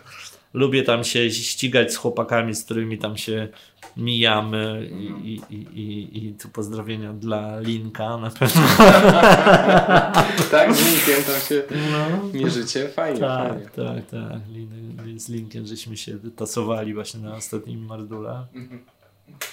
Lubię 0.55 0.83
tam 0.83 1.05
się 1.05 1.31
ścigać 1.31 1.93
z 1.93 1.97
chłopakami, 1.97 2.55
z 2.55 2.65
którymi 2.65 2.99
tam 2.99 3.17
się 3.17 3.49
mijamy 3.97 4.91
i, 4.93 5.41
i, 5.51 5.55
i, 5.55 6.27
i, 6.27 6.35
tu 6.35 6.49
pozdrowienia 6.49 7.13
dla 7.13 7.61
Linka 7.61 8.17
na 8.17 8.31
pewno. 8.31 8.63
tak, 10.51 10.75
z 10.75 10.85
linkiem 10.87 11.25
tam 11.33 11.41
się 11.49 11.63
No. 11.93 12.29
mierzycie. 12.41 12.89
Fajnie, 12.89 13.21
fajnie. 13.21 13.61
Tak, 13.65 13.71
tak, 13.75 14.07
tak. 14.11 14.41
Lin, 14.49 15.21
z 15.21 15.29
Linkiem 15.29 15.67
żeśmy 15.67 15.97
się 15.97 16.19
tasowali 16.37 16.95
właśnie 16.95 17.21
na 17.21 17.35
ostatnim 17.37 17.87
Mardula. 17.87 18.47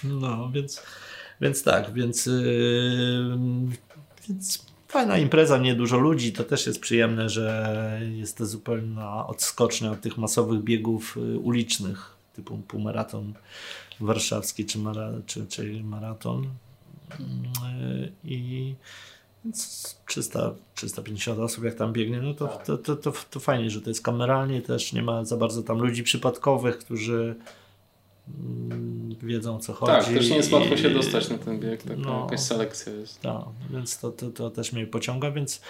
No, 0.04 0.50
więc, 0.54 0.84
więc 1.42 1.64
tak, 1.64 1.94
więc, 1.94 2.26
yy, 2.26 3.38
więc 4.30 4.66
fajna 4.88 5.18
impreza, 5.18 5.58
nie 5.58 5.76
dużo 5.76 5.98
ludzi, 5.98 6.34
to 6.34 6.44
też 6.44 6.68
jest 6.68 6.80
przyjemne, 6.80 7.30
że 7.30 8.02
jest 8.16 8.38
to 8.38 8.46
zupełna 8.46 9.28
odskocznia 9.28 9.92
od 9.92 10.02
tych 10.02 10.18
masowych 10.18 10.64
biegów 10.64 11.18
y, 11.18 11.40
ulicznych, 11.40 12.16
typu 12.36 12.58
półmaraton 12.58 13.34
warszawski 14.00 14.66
czy, 14.66 14.78
mara, 14.78 15.12
czy, 15.26 15.48
czy 15.48 15.84
maraton. 15.84 16.48
I 18.24 18.76
więc 19.46 19.96
300, 20.06 20.52
350 20.76 21.40
osób 21.40 21.64
jak 21.64 21.76
tam 21.76 21.94
biegnie, 21.94 22.22
no 22.22 22.34
to, 22.34 22.48
to, 22.48 22.78
to, 22.78 22.96
to, 22.96 23.14
to 23.30 23.40
fajnie, 23.40 23.70
że 23.70 23.82
to 23.82 23.90
jest 23.90 24.02
kameralnie, 24.02 24.62
też 24.62 24.94
nie 24.94 25.02
ma 25.02 25.26
za 25.26 25.38
bardzo 25.38 25.64
tam 25.64 25.80
ludzi 25.80 26.04
przypadkowych, 26.04 26.78
którzy 26.78 27.36
mm, 28.40 29.16
wiedzą 29.24 29.60
co 29.60 29.74
chodzi. 29.74 29.92
Tak, 29.92 30.06
też 30.06 30.30
nie 30.30 30.36
jest 30.36 30.52
łatwo 30.52 30.78
się 30.78 30.90
dostać 30.90 31.30
na 31.30 31.38
ten 31.38 31.60
bieg, 31.60 31.84
taka 31.84 31.96
No. 31.96 32.24
jakaś 32.24 32.40
selekcja 32.40 32.94
jest. 32.94 33.22
Tak, 33.22 33.44
więc 33.70 34.00
to, 34.00 34.12
to, 34.12 34.30
to 34.30 34.50
też 34.50 34.74
mnie 34.74 34.88
pociąga, 34.88 35.32
więc 35.32 35.62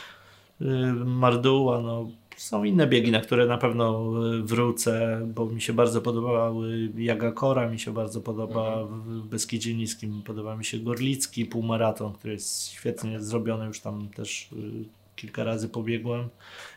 y, 0.62 0.66
Marduła, 1.06 1.82
no 1.82 2.10
są 2.40 2.64
inne 2.64 2.88
biegi, 2.88 3.12
na 3.12 3.22
które 3.22 3.46
na 3.46 3.58
pewno 3.58 4.12
y, 4.38 4.44
wrócę, 4.44 5.22
bo 5.36 5.46
mi 5.46 5.62
się 5.62 5.74
bardzo 5.74 6.02
podobały 6.02 6.92
Jagakora, 6.98 7.70
mi 7.70 7.80
się 7.80 7.94
bardzo 7.94 8.22
podoba 8.22 8.84
w 8.86 9.10
w 9.20 9.28
Beskidzie 9.28 9.74
Niskim, 9.74 10.22
podoba 10.26 10.56
mi 10.56 10.66
się 10.66 10.78
Gorlicki 10.78 11.46
półmaraton, 11.46 12.14
który 12.14 12.34
jest 12.34 12.68
świetnie 12.68 13.20
zrobiony, 13.20 13.66
już 13.66 13.80
tam 13.80 14.10
też 14.10 14.50
y, 14.54 14.86
kilka 15.16 15.44
razy 15.44 15.70
pobiegłem. 15.70 16.30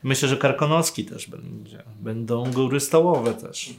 Myślę, 0.03 0.29
że 0.29 0.37
Karkonoski 0.37 1.05
też 1.05 1.31
będzie, 1.31 1.83
będą 2.01 2.53
góry 2.53 2.81
stołowe 2.81 3.35
też. 3.35 3.75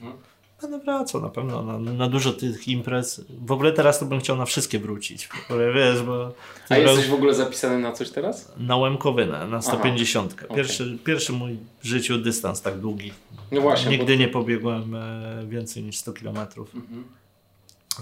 Będę 0.64 0.80
wracał 0.80 1.22
na 1.22 1.30
pewno 1.30 1.64
na, 1.64 1.80
na 1.80 2.09
dużo 2.09 2.34
tych 2.34 2.68
imprez. 2.68 3.22
W 3.45 3.51
ogóle 3.51 3.72
teraz 3.72 3.99
to 3.99 4.05
bym 4.05 4.20
chciał 4.20 4.38
na 4.38 4.45
wszystkie 4.45 4.80
wrócić. 4.80 5.30
Ogóle, 5.49 5.74
wiesz, 5.74 6.03
bo... 6.03 6.32
A 6.70 6.78
jesteś 6.78 7.07
w 7.07 7.14
ogóle 7.14 7.34
zapisany 7.34 7.80
na 7.80 7.91
coś 7.91 8.09
teraz? 8.09 8.51
Na 8.57 8.78
Łemkowynę, 8.78 9.47
na 9.47 9.61
150. 9.61 10.36
Aha, 10.38 10.55
pierwszy, 10.55 10.84
okay. 10.84 10.97
pierwszy 10.97 11.34
mój 11.34 11.57
w 11.82 11.86
życiu 11.86 12.18
dystans 12.18 12.61
tak 12.61 12.80
długi. 12.80 13.11
No 13.51 13.61
właśnie. 13.61 13.91
Nigdy 13.91 14.14
bo... 14.14 14.20
nie 14.20 14.28
pobiegłem 14.28 14.95
e, 14.95 15.45
więcej 15.47 15.84
niż 15.84 15.97
100 15.97 16.14
km. 16.14 16.38
Mhm. 16.38 17.03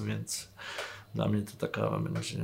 Więc 0.08 0.48
dla 1.16 1.28
mnie 1.28 1.42
to 1.42 1.68
taka 1.68 1.90
będzie 2.00 2.38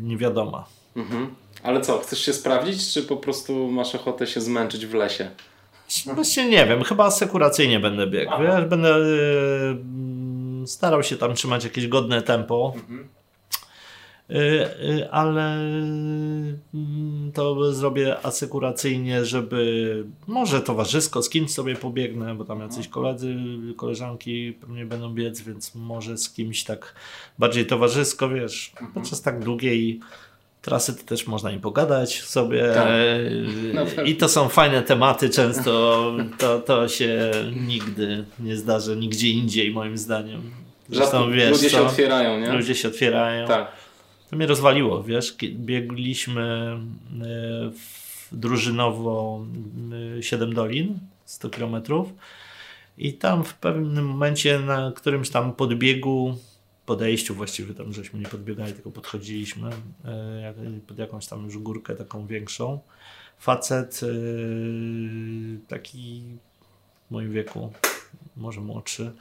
niewiadoma. 0.00 0.66
Mhm. 0.96 1.34
Ale 1.62 1.80
co, 1.80 1.98
chcesz 1.98 2.20
się 2.26 2.32
sprawdzić, 2.32 2.92
czy 2.92 3.02
po 3.02 3.16
prostu 3.16 3.70
masz 3.70 3.94
ochotę 3.94 4.26
się 4.26 4.40
zmęczyć 4.40 4.86
w 4.86 4.94
lesie? 4.94 5.30
Właśnie 6.14 6.48
nie 6.48 6.66
wiem, 6.66 6.84
chyba 6.84 7.04
asekuracyjnie 7.04 7.80
będę 7.80 8.06
biegł. 8.06 8.32
Wiesz, 8.40 8.64
będę 8.64 8.88
yy, 8.88 10.66
starał 10.66 11.02
się 11.02 11.16
tam 11.16 11.34
trzymać 11.34 11.64
jakieś 11.64 11.88
godne 11.88 12.22
tempo. 12.22 12.72
Mhm. 12.76 13.08
Yy, 14.28 15.10
ale 15.10 15.54
mm, 16.74 17.32
to 17.34 17.72
zrobię 17.72 18.16
asekuracyjnie, 18.26 19.24
żeby 19.24 20.04
może 20.26 20.60
towarzysko 20.60 21.22
z 21.22 21.30
kimś 21.30 21.50
sobie 21.50 21.76
pobiegnę, 21.76 22.34
bo 22.34 22.44
tam 22.44 22.60
jacyś 22.60 22.88
koledzy, 22.88 23.36
koleżanki 23.76 24.52
pewnie 24.60 24.86
będą 24.86 25.14
biec, 25.14 25.40
więc 25.40 25.74
może 25.74 26.18
z 26.18 26.30
kimś 26.30 26.64
tak 26.64 26.94
bardziej 27.38 27.66
towarzysko, 27.66 28.28
wiesz, 28.28 28.72
mhm. 28.72 28.92
podczas 28.92 29.22
tak 29.22 29.44
długiej 29.44 30.00
trasy 30.68 30.96
to 30.96 31.04
też 31.04 31.26
można 31.26 31.50
im 31.50 31.60
pogadać 31.60 32.22
sobie. 32.22 32.72
Tak. 32.74 32.88
no, 33.74 34.02
i 34.02 34.16
to 34.16 34.28
są 34.28 34.48
fajne 34.48 34.82
tematy 34.82 35.30
często. 35.30 36.12
To, 36.38 36.58
to 36.58 36.88
się 36.88 37.30
nigdy 37.66 38.24
nie 38.40 38.56
zdarzy 38.56 38.96
nigdzie 38.96 39.30
indziej 39.30 39.70
moim 39.70 39.98
zdaniem. 39.98 40.42
Zresztą, 40.88 41.30
wiesz, 41.30 41.50
ludzie 41.50 41.70
się 41.70 41.82
otwierają 41.82 42.40
nie? 42.40 42.52
ludzie 42.52 42.74
się 42.74 42.88
otwierają. 42.88 43.48
Tak. 43.48 43.72
to 44.30 44.36
mnie 44.36 44.46
rozwaliło 44.46 45.02
wiesz? 45.02 45.36
Biegliśmy 45.42 46.42
e, 46.42 47.70
drużynowo 48.32 49.44
7 50.20 50.54
dolin 50.54 50.98
100 51.24 51.50
kilometrów. 51.50 52.08
I 52.98 53.12
tam 53.12 53.44
w 53.44 53.54
pewnym 53.54 54.06
momencie 54.06 54.58
na 54.58 54.92
którymś 54.96 55.30
tam 55.30 55.52
podbiegu 55.52 56.36
podejściu 56.88 57.34
właściwie 57.34 57.74
tam 57.74 57.92
żeśmy 57.92 58.20
nie 58.20 58.26
podbiegali, 58.26 58.72
tylko 58.72 58.90
podchodziliśmy 58.90 59.70
e, 60.04 60.54
pod 60.86 60.98
jakąś 60.98 61.26
tam 61.26 61.44
już 61.44 61.58
górkę 61.58 61.94
taką 61.94 62.26
większą. 62.26 62.80
Facet 63.38 64.00
e, 64.02 64.06
taki 65.68 66.22
w 67.08 67.10
moim 67.10 67.32
wieku, 67.32 67.72
może 68.36 68.60
młodszy, 68.60 69.12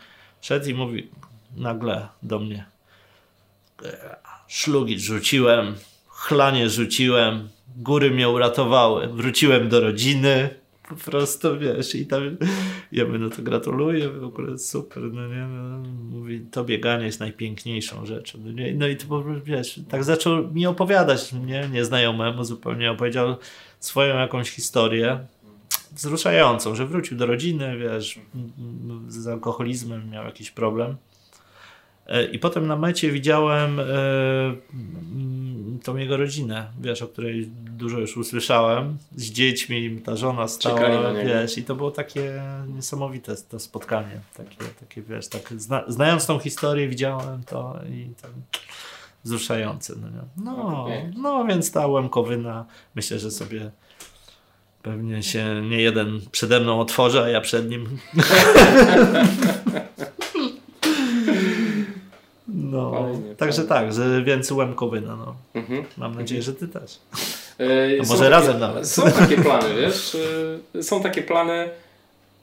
szedł 0.42 0.70
i 0.70 0.74
mówi 0.74 1.10
nagle 1.56 2.08
do 2.24 2.40
mnie 2.40 2.66
e, 3.84 4.16
szlugi 4.48 5.00
rzuciłem, 5.00 5.76
chlanie 6.08 6.70
rzuciłem, 6.70 7.50
góry 7.78 8.12
mnie 8.12 8.30
uratowały, 8.30 9.08
wróciłem 9.08 9.70
do 9.70 9.82
rodziny, 9.82 10.57
po 10.90 10.96
prostu, 10.96 11.60
wiesz, 11.60 11.96
i 11.96 12.06
tam 12.06 12.38
ja 12.92 13.06
mówię, 13.06 13.20
no 13.20 13.30
to 13.30 13.42
gratuluję, 13.42 14.10
w 14.10 14.24
ogóle 14.24 14.58
super, 14.58 15.04
no 15.04 15.28
nie, 15.28 15.48
no, 15.48 15.84
mówi, 16.18 16.42
to 16.52 16.64
bieganie 16.64 17.06
jest 17.06 17.20
najpiękniejszą 17.20 18.06
rzeczą, 18.06 18.40
no, 18.46 18.52
nie? 18.52 18.74
no 18.74 18.88
i 18.88 18.96
to 18.96 19.24
wiesz, 19.44 19.80
tak 19.90 20.04
zaczął 20.04 20.52
mi 20.52 20.66
opowiadać, 20.66 21.34
nie, 21.34 21.70
nieznajomemu 21.72 22.44
zupełnie, 22.44 22.92
opowiedział 22.92 23.36
swoją 23.80 24.18
jakąś 24.18 24.50
historię, 24.50 25.20
wzruszającą, 25.92 26.76
że 26.76 26.86
wrócił 26.86 27.18
do 27.18 27.26
rodziny, 27.26 27.78
wiesz, 27.78 28.20
z 29.08 29.28
alkoholizmem 29.28 30.10
miał 30.10 30.26
jakiś 30.26 30.52
problem, 30.52 30.96
I 32.32 32.40
potem 32.40 32.68
na 32.68 32.76
mecie 32.76 33.12
widziałem 33.12 33.80
e, 33.80 33.84
tą 35.84 35.98
jego 35.98 36.18
rodzinę, 36.18 36.68
wiesz, 36.82 37.02
o 37.02 37.08
której 37.08 37.48
dużo 37.78 38.00
już 38.00 38.18
usłyszałem, 38.18 38.98
z 39.16 39.24
dziećmi, 39.24 40.02
ta 40.06 40.16
żona 40.16 40.48
stała, 40.48 41.14
wiesz, 41.14 41.58
i 41.58 41.64
to 41.64 41.76
było 41.76 41.92
takie 41.92 42.42
niesamowite 42.68 43.36
to 43.50 43.60
spotkanie, 43.60 44.20
takie, 44.38 44.66
takie 44.80 45.02
wiesz, 45.02 45.28
tak, 45.28 45.54
zna, 45.58 45.84
znając 45.88 46.26
tą 46.26 46.40
historię 46.40 46.88
widziałem 46.88 47.44
to 47.44 47.80
i 47.90 48.10
tak 48.22 48.32
wzruszające, 49.24 49.94
no, 49.96 50.54
no, 50.56 50.84
okay. 50.84 51.14
no 51.18 51.46
więc 51.46 51.72
ta 51.72 51.88
Łemkowyna, 51.88 52.66
myślę, 52.96 53.20
że 53.20 53.32
sobie 53.32 53.72
pewnie 54.82 55.24
się 55.24 55.62
nie 55.70 55.82
jeden 55.82 56.22
przede 56.32 56.60
mną 56.60 56.80
otworzy, 56.80 57.22
a 57.22 57.30
ja 57.30 57.42
przed 57.42 57.70
nim 57.70 57.86
No, 62.72 62.92
fajnie, 62.92 63.36
także 63.36 63.58
fajnie. 63.68 63.70
tak, 63.70 63.94
że 63.94 64.24
więcej 64.24 64.58
łemkowyna. 64.58 65.16
No. 65.16 65.36
Mhm. 65.54 65.84
Mam 65.98 66.16
nadzieję, 66.16 66.42
że 66.42 66.54
ty 66.54 66.68
też. 66.68 67.00
Yy, 67.60 67.98
może 67.98 68.18
takie, 68.18 68.30
razem 68.30 68.60
nawet. 68.60 68.90
Są 68.90 69.12
takie 69.12 69.38
plany, 69.38 69.76
wiesz? 69.82 70.18
Yy, 70.74 70.84
są 70.84 71.02
takie 71.04 71.22
plany, 71.22 71.70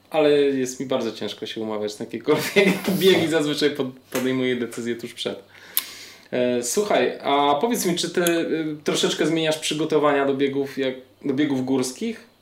ale 0.09 0.31
jest 0.31 0.79
mi 0.79 0.85
bardzo 0.85 1.11
ciężko 1.11 1.45
się 1.45 1.61
umawiać 1.61 1.99
na 1.99 2.05
jakiekolwiek 2.05 2.67
biegi. 2.99 3.27
Zazwyczaj 3.27 3.71
pod, 3.71 3.87
podejmuję 4.11 4.55
decyzję 4.55 4.95
tuż 4.95 5.13
przed. 5.13 5.43
Yy, 6.31 6.63
słuchaj, 6.63 7.19
a 7.23 7.55
powiedz 7.61 7.85
mi, 7.85 7.95
czy 7.95 8.09
ty 8.09 8.21
yy, 8.21 8.77
troszeczkę 8.83 9.25
zmieniasz 9.27 9.57
przygotowania 9.57 10.25
do 10.25 10.33
biegów, 10.33 10.77
jak, 10.77 10.95
do 11.25 11.33
biegów 11.33 11.65
górskich? 11.65 12.35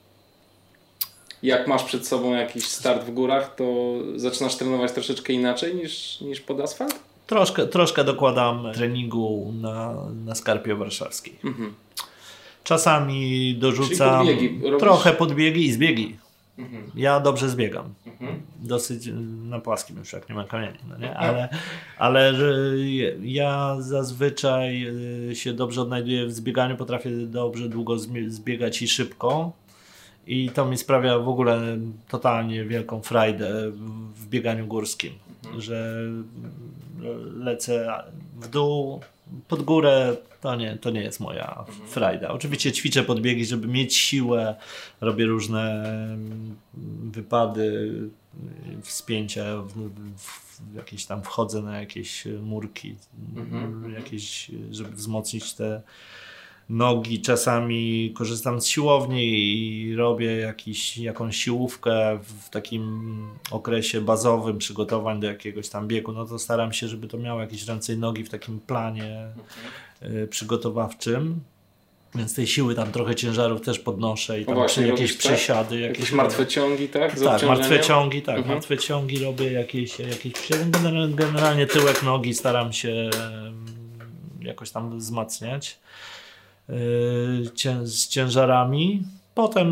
Jak 1.44 1.68
masz 1.68 1.84
przed 1.84 2.08
sobą 2.08 2.34
jakiś 2.34 2.66
start 2.66 3.04
w 3.04 3.12
górach, 3.14 3.56
to 3.56 3.94
zaczynasz 4.16 4.56
trenować 4.56 4.92
troszeczkę 4.92 5.34
inaczej 5.34 5.76
niż, 5.76 6.22
niż 6.22 6.42
pod 6.42 6.60
asfalt? 6.60 6.96
Troszkę, 7.34 7.68
troszkę 7.68 8.04
dokładam 8.04 8.74
treningu 8.74 9.54
na, 9.62 9.94
na 10.26 10.36
skarpie 10.36 10.76
warszawskiej. 10.76 11.36
Mhm. 11.44 11.74
Czasami 12.64 13.56
dorzucam 13.56 14.18
podbiegi 14.18 14.62
trochę 14.80 15.14
podbiegi 15.14 15.66
i 15.66 15.72
zbiegi. 15.72 16.18
Mhm. 16.58 16.84
Ja 16.96 17.20
dobrze 17.20 17.50
zbiegam. 17.50 17.94
Mhm. 18.06 18.42
Dosyć 18.60 19.10
na 19.50 19.60
płaskim 19.60 19.98
już, 19.98 20.14
jak 20.14 20.30
nie 20.30 20.36
ma 20.36 20.44
kamieni. 20.44 20.78
No 20.90 20.98
nie? 20.98 21.18
Ale, 21.18 21.50
ale 21.98 22.34
ja 23.22 23.76
zazwyczaj 23.80 24.88
y, 25.32 25.36
się 25.36 25.54
dobrze 25.54 25.82
odnajduję 25.82 26.26
w 26.26 26.32
zbieganiu, 26.32 26.78
potrafię 26.78 27.10
dobrze 27.10 27.70
długo 27.70 27.96
zbiegać 28.28 28.82
i 28.82 28.88
szybko. 28.88 29.52
I 30.28 30.50
to 30.50 30.66
mi 30.66 30.78
sprawia 30.78 31.20
w 31.20 31.30
ogóle 31.30 31.78
totalnie 32.08 32.66
wielką 32.66 33.02
frajdę 33.02 33.72
w 34.16 34.28
bieganiu 34.28 34.68
górskim, 34.68 35.14
mhm. 35.44 35.62
że 35.62 36.06
lecę 37.36 38.04
w 38.36 38.48
dół, 38.48 39.00
pod 39.48 39.62
górę, 39.62 40.18
to 40.42 40.56
nie, 40.56 40.78
to 40.78 40.90
nie 40.90 41.02
jest 41.02 41.20
moja 41.20 41.56
mhm. 41.60 41.88
frajda. 41.88 42.28
Oczywiście 42.30 42.72
ćwiczę 42.72 43.04
podbiegi, 43.04 43.46
żeby 43.46 43.68
mieć 43.68 43.96
siłę, 43.96 44.56
robię 45.02 45.26
różne 45.26 45.84
mm, 45.86 46.56
wypady, 47.12 47.92
wspięcia, 48.82 49.58
w, 49.58 49.90
w 50.18 50.76
jakieś 50.76 51.06
tam 51.06 51.24
wchodzę 51.24 51.62
na 51.62 51.80
jakieś 51.80 52.28
murki, 52.42 52.96
mhm. 53.36 53.94
jakieś, 53.94 54.52
żeby 54.72 54.92
wzmocnić 54.92 55.54
te 55.54 55.82
nogi, 56.70 57.22
czasami 57.22 58.14
korzystam 58.16 58.62
z 58.62 58.68
siłowni 58.68 59.24
i 59.24 59.96
robię 59.96 60.38
jakiś, 60.38 60.98
jakąś 60.98 61.38
siłówkę 61.38 62.20
w 62.24 62.50
takim 62.50 63.14
okresie 63.52 64.02
bazowym 64.02 64.58
przygotowań 64.58 65.20
do 65.20 65.28
jakiegoś 65.28 65.70
tam 65.70 65.88
biegu, 65.88 66.12
no 66.12 66.26
to 66.26 66.40
staram 66.40 66.74
się, 66.74 66.88
żeby 66.88 67.08
to 67.08 67.18
miało 67.18 67.42
jakieś 67.42 67.68
ręce 67.68 67.94
i 67.94 67.98
nogi 67.98 68.24
w 68.24 68.30
takim 68.30 68.60
planie 68.60 69.28
okay. 70.02 70.28
przygotowawczym. 70.28 71.40
Więc 72.16 72.36
tej 72.36 72.48
siły 72.48 72.76
tam 72.76 72.92
trochę 72.92 73.16
ciężarów 73.16 73.62
też 73.62 73.80
podnoszę 73.80 74.42
i 74.42 74.46
tam 74.46 74.56
właśnie, 74.56 74.88
jakieś 74.88 75.14
przesiady. 75.14 75.80
Jakieś, 75.80 76.00
jakieś 76.00 76.12
martwe 76.12 76.48
ciągi, 76.48 76.88
tak? 76.90 77.20
Z 77.20 77.24
tak, 77.24 77.44
martwe 77.44 77.80
ciągi, 77.80 78.22
tak. 78.22 78.38
Mhm. 78.38 78.56
Martwe 78.56 78.78
ciągi 78.78 79.20
robię 79.20 79.52
jakieś, 79.52 80.00
jakieś 80.00 80.34
przesiady. 80.34 80.72
Generalnie 81.16 81.68
tyłek 81.68 82.04
nogi 82.04 82.34
staram 82.34 82.74
się 82.74 83.10
jakoś 84.42 84.72
tam 84.72 84.98
wzmacniać. 84.98 85.80
Y, 86.70 87.86
z 87.88 88.08
ciężarami. 88.08 89.04
Potem 89.36 89.70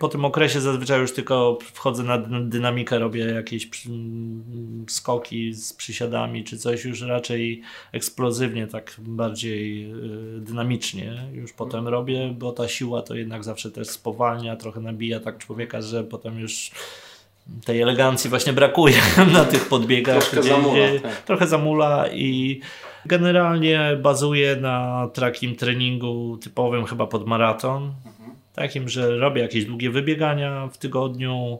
po 0.00 0.08
tym 0.08 0.24
okresie 0.24 0.60
zazwyczaj 0.60 1.00
już 1.00 1.12
tylko 1.12 1.58
wchodzę 1.62 2.02
na 2.02 2.18
dynamikę, 2.42 2.98
robię 2.98 3.24
jakieś 3.24 3.68
skoki 4.88 5.54
z 5.54 5.72
przysiadami 5.72 6.44
czy 6.44 6.58
coś 6.58 6.84
już 6.84 7.00
raczej 7.00 7.62
eksplozywnie, 7.92 8.66
tak 8.66 8.96
bardziej 8.98 9.92
y, 9.92 10.40
dynamicznie 10.40 11.24
już 11.32 11.52
potem 11.52 11.88
robię, 11.88 12.34
bo 12.38 12.52
ta 12.52 12.68
siła 12.68 13.02
to 13.02 13.14
jednak 13.14 13.44
zawsze 13.44 13.70
też 13.70 13.88
spowalnia, 13.88 14.56
trochę 14.56 14.80
nabija 14.80 15.20
tak 15.20 15.38
człowieka, 15.38 15.82
że 15.82 16.04
potem 16.04 16.40
już 16.40 16.70
tej 17.64 17.80
elegancji 17.80 18.30
właśnie 18.30 18.52
brakuje 18.52 18.96
na 19.32 19.44
tych 19.44 19.68
podbiegach. 19.68 20.24
Trochę 20.24 20.48
zamula. 20.48 20.86
Tak. 21.02 21.22
Trochę 21.22 21.46
zamula 21.46 22.08
i 22.08 22.60
Generalnie 23.06 23.98
bazuję 24.02 24.56
na 24.56 25.08
takim 25.14 25.56
treningu 25.56 26.38
typowym 26.42 26.84
chyba 26.84 27.06
pod 27.06 27.26
maraton. 27.26 27.82
Mhm. 28.06 28.30
Takim, 28.54 28.88
że 28.88 29.16
robię 29.16 29.42
jakieś 29.42 29.64
długie 29.64 29.90
wybiegania 29.90 30.68
w 30.72 30.78
tygodniu, 30.78 31.58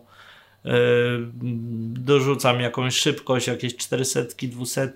dorzucam 1.93 2.61
jakąś 2.61 2.95
szybkość, 2.95 3.47
jakieś 3.47 3.77
400, 3.77 4.21
200, 4.43 4.93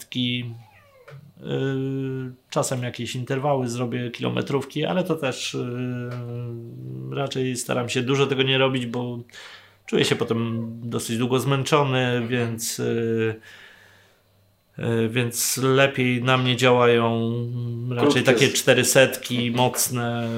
czasem 2.51 2.83
jakieś 2.83 3.15
interwały 3.15 3.69
zrobię, 3.69 4.11
kilometrówki, 4.11 4.85
ale 4.85 5.05
to 5.05 5.15
też 5.15 5.57
raczej 7.13 7.57
staram 7.57 7.89
się 7.89 8.03
dużo 8.03 8.27
tego 8.27 8.43
nie 8.43 8.59
robić, 8.59 8.87
bo 8.87 9.19
czuję 9.87 10.05
się 10.05 10.17
potem 10.17 10.71
dosyć 10.83 11.19
długo 11.19 11.39
zmęczony, 11.39 12.27
więc 12.29 12.81
E, 12.81 13.35
więc 15.09 15.57
lepiej 15.57 16.23
na 16.23 16.39
mnie 16.39 16.57
działają 16.57 17.33
raczej 17.91 18.03
Krótkie 18.03 18.23
takie 18.23 18.49
cztery 18.49 18.85
setki 18.85 19.51
mocne. 19.51 20.29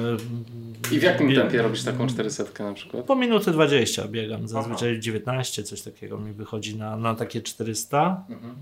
I 0.91 0.99
w 0.99 1.03
jakim 1.03 1.35
tempie 1.35 1.61
robisz 1.61 1.83
taką 1.83 2.07
czterysetkę 2.07 2.63
na 2.63 2.73
przykład? 2.73 3.05
Po 3.05 3.15
minuty 3.15 3.51
20 3.51 4.07
biegam, 4.07 4.47
zazwyczaj 4.47 4.91
Aha. 4.91 4.99
19 5.01 5.63
coś 5.63 5.81
takiego 5.81 6.17
mi 6.17 6.33
wychodzi 6.33 6.75
na, 6.75 6.97
na 6.97 7.15
takie 7.15 7.41
400. 7.41 8.23
Mhm. 8.29 8.55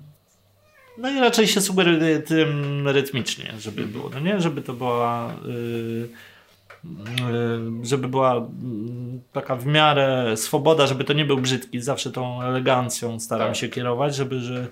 No 0.98 1.10
i 1.10 1.20
raczej 1.20 1.48
się 1.48 1.62
sugeruję 1.62 2.20
tym 2.20 2.88
rytmicznie, 2.88 3.54
żeby 3.60 3.82
mhm. 3.82 3.92
było, 3.92 4.10
no 4.10 4.20
nie? 4.20 4.42
Żeby 4.42 4.62
to 4.62 4.74
była 4.74 5.36
yy, 5.46 6.10
żeby 7.84 8.08
była 8.08 8.48
taka 9.32 9.56
w 9.56 9.66
miarę 9.66 10.38
swoboda, 10.38 10.88
żeby 10.88 11.04
to 11.04 11.14
nie 11.14 11.26
był 11.26 11.38
brzydki, 11.38 11.82
zawsze 11.82 12.12
tą 12.12 12.42
elegancją 12.42 13.20
staram 13.20 13.48
tak. 13.48 13.56
się 13.56 13.70
kierować, 13.70 14.16
żeby, 14.16 14.40
że 14.40 14.68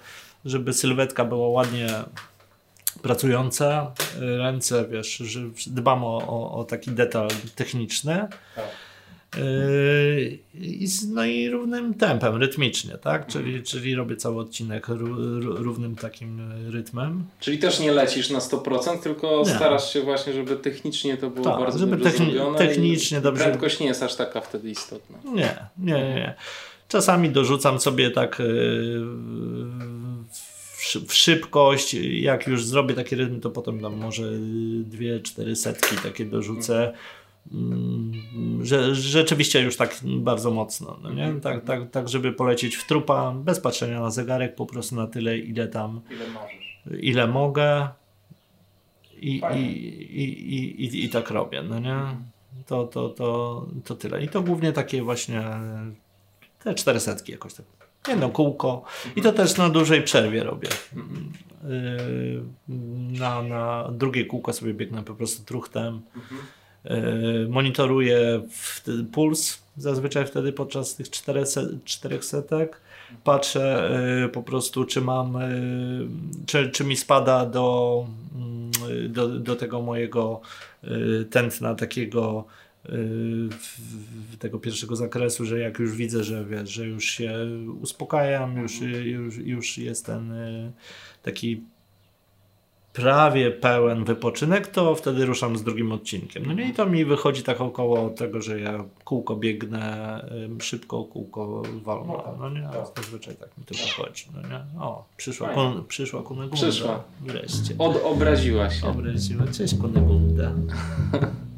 żeby 0.45 0.73
sylwetka 0.73 1.25
była 1.25 1.47
ładnie 1.47 1.87
pracująca, 3.01 3.91
ręce, 4.19 4.85
wiesz, 4.89 5.17
że 5.17 5.39
dbam 5.67 6.03
o, 6.03 6.17
o, 6.17 6.59
o 6.59 6.63
taki 6.63 6.91
detal 6.91 7.27
techniczny. 7.55 8.27
Tak. 8.55 8.65
Yy, 9.37 10.39
no 11.07 11.25
i 11.25 11.49
równym 11.49 11.93
tempem, 11.93 12.35
rytmicznie, 12.35 12.97
tak? 12.97 13.27
Czyli, 13.27 13.63
czyli 13.63 13.95
robię 13.95 14.15
cały 14.15 14.41
odcinek 14.41 14.87
równym 15.41 15.95
takim 15.95 16.51
rytmem. 16.71 17.23
Czyli 17.39 17.59
też 17.59 17.79
nie 17.79 17.91
lecisz 17.91 18.29
na 18.29 18.39
100%, 18.39 18.99
tylko 18.99 19.43
nie. 19.45 19.55
starasz 19.55 19.93
się 19.93 20.01
właśnie, 20.01 20.33
żeby 20.33 20.55
technicznie 20.55 21.17
to 21.17 21.29
było 21.29 21.45
tak, 21.45 21.59
bardzo 21.59 21.79
żeby 21.79 21.97
dobrze 21.97 22.11
techni 22.11 22.35
technicznie 22.57 23.21
dobrze. 23.21 23.43
Prędkość 23.43 23.79
nie 23.79 23.87
jest 23.87 24.03
aż 24.03 24.15
taka 24.15 24.41
wtedy 24.41 24.69
istotna. 24.69 25.17
Nie, 25.33 25.55
nie, 25.77 25.93
nie. 25.93 26.35
Czasami 26.87 27.29
dorzucam 27.29 27.79
sobie 27.79 28.11
tak 28.11 28.39
yy, 28.39 29.01
w 31.07 31.13
szybkość. 31.13 31.93
Jak 32.11 32.47
już 32.47 32.65
zrobię 32.65 32.93
taki 32.95 33.15
rytm, 33.15 33.39
to 33.39 33.49
potem 33.49 33.79
tam 33.79 33.97
może 33.97 34.31
dwie, 34.83 35.19
cztery 35.19 35.55
setki 35.55 35.95
takie 36.03 36.25
dorzucę. 36.25 36.93
Mm, 37.51 38.11
że, 38.65 38.95
rzeczywiście 38.95 39.61
już 39.61 39.77
tak 39.77 39.99
bardzo 40.03 40.51
mocno, 40.51 40.99
no 41.03 41.13
nie? 41.13 41.33
Tak, 41.41 41.63
tak, 41.63 41.91
tak, 41.91 42.09
żeby 42.09 42.33
polecieć 42.33 42.75
w 42.75 42.87
trupa, 42.87 43.31
bez 43.31 43.59
patrzenia 43.59 43.99
na 43.99 44.11
zegarek, 44.11 44.55
po 44.55 44.65
prostu 44.65 44.95
na 44.95 45.07
tyle, 45.07 45.37
ile 45.37 45.67
tam, 45.67 46.01
ile, 46.11 46.27
możesz. 46.27 47.03
ile 47.03 47.27
mogę 47.27 47.87
i, 49.21 49.41
i, 49.55 49.59
i, 50.21 50.53
i, 50.53 50.85
i, 50.85 51.05
i 51.05 51.09
tak 51.09 51.29
robię, 51.29 51.63
no 51.63 51.79
nie? 51.79 51.99
To, 52.65 52.87
to, 52.87 53.09
to, 53.09 53.65
to 53.85 53.95
tyle. 53.95 54.23
I 54.23 54.27
to 54.27 54.41
głównie 54.41 54.73
takie 54.73 55.03
właśnie 55.03 55.43
te 56.63 56.75
cztery 56.75 56.99
setki 56.99 57.31
jakoś 57.31 57.53
tak 57.53 57.65
jedno 58.07 58.29
kółko 58.29 58.83
i 59.15 59.21
to 59.21 59.33
też 59.33 59.57
na 59.57 59.69
dużej 59.69 60.03
przerwie 60.03 60.43
robię. 60.43 60.67
Yy, 61.63 62.43
na, 63.19 63.41
na 63.41 63.89
drugie 63.91 64.25
kółko 64.25 64.53
sobie 64.53 64.73
biegnę 64.73 65.03
po 65.03 65.15
prostu 65.15 65.45
truchtem. 65.45 66.01
Yy, 66.85 67.47
monitoruję 67.49 68.41
puls 69.11 69.63
zazwyczaj 69.77 70.25
wtedy 70.27 70.53
podczas 70.53 70.95
tych 70.95 71.09
czterech 71.85 72.25
setek. 72.25 72.81
Patrzę 73.23 73.91
yy, 74.21 74.29
po 74.29 74.43
prostu, 74.43 74.85
czy 74.85 75.01
mam, 75.01 75.37
czy, 76.45 76.69
czy 76.69 76.83
mi 76.83 76.97
spada 76.97 77.45
do, 77.45 78.05
do, 79.09 79.27
do 79.27 79.55
tego 79.55 79.81
mojego 79.81 80.41
tętna 81.29 81.75
takiego 81.75 82.45
tego 84.39 84.59
pierwszego 84.59 84.95
zakresu, 84.95 85.45
że 85.45 85.59
jak 85.59 85.79
już 85.79 85.95
widzę, 85.95 86.23
że 86.23 86.45
wiesz, 86.45 86.69
że 86.69 86.85
już 86.87 87.05
się 87.05 87.33
uspokajam, 87.81 88.57
już, 88.57 88.81
już, 89.03 89.37
już 89.37 89.77
jest 89.77 90.05
ten 90.05 90.31
y, 90.31 90.71
taki 91.21 91.63
prawie 92.93 93.51
pełen 93.51 94.03
wypoczynek, 94.03 94.67
to 94.67 94.95
wtedy 94.95 95.25
ruszam 95.25 95.57
z 95.57 95.63
drugim 95.63 95.91
odcinkiem. 95.91 96.55
No 96.55 96.63
i 96.63 96.73
to 96.73 96.85
mi 96.85 97.05
wychodzi 97.05 97.43
tak 97.43 97.61
około 97.61 98.09
tego, 98.09 98.41
że 98.41 98.59
ja 98.59 98.85
kółko 99.03 99.35
biegnę 99.35 100.25
szybko, 100.61 101.03
kółko 101.03 101.63
wolno. 101.83 102.35
No 102.39 102.49
nie, 102.49 102.69
zazwyczaj 102.95 103.35
tak 103.35 103.57
mi 103.57 103.63
to 103.65 103.75
wychodzi. 103.75 104.25
No 104.33 104.41
nie? 104.41 104.81
O, 104.81 105.05
przyszła, 105.17 105.49
kun, 105.49 105.83
przyszła 105.87 106.23
Kunegunda. 106.23 106.55
Przyszła. 106.55 107.03
Wreszcie. 107.21 107.75
Od, 107.77 108.03
obraziła 108.03 108.69
się. 108.69 108.87
Obraziła. 108.87 109.47
Cześć 109.47 109.75
Kunegunda. 109.75 110.51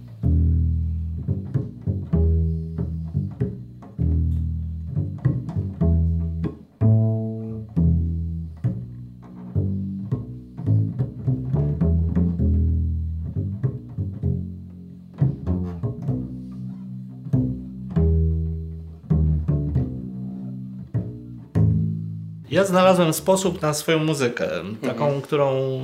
Ja 22.55 22.65
znalazłem 22.65 23.13
sposób 23.13 23.61
na 23.61 23.73
swoją 23.73 24.03
muzykę, 24.03 24.49
taką, 24.81 25.05
mhm. 25.05 25.21
którą 25.21 25.79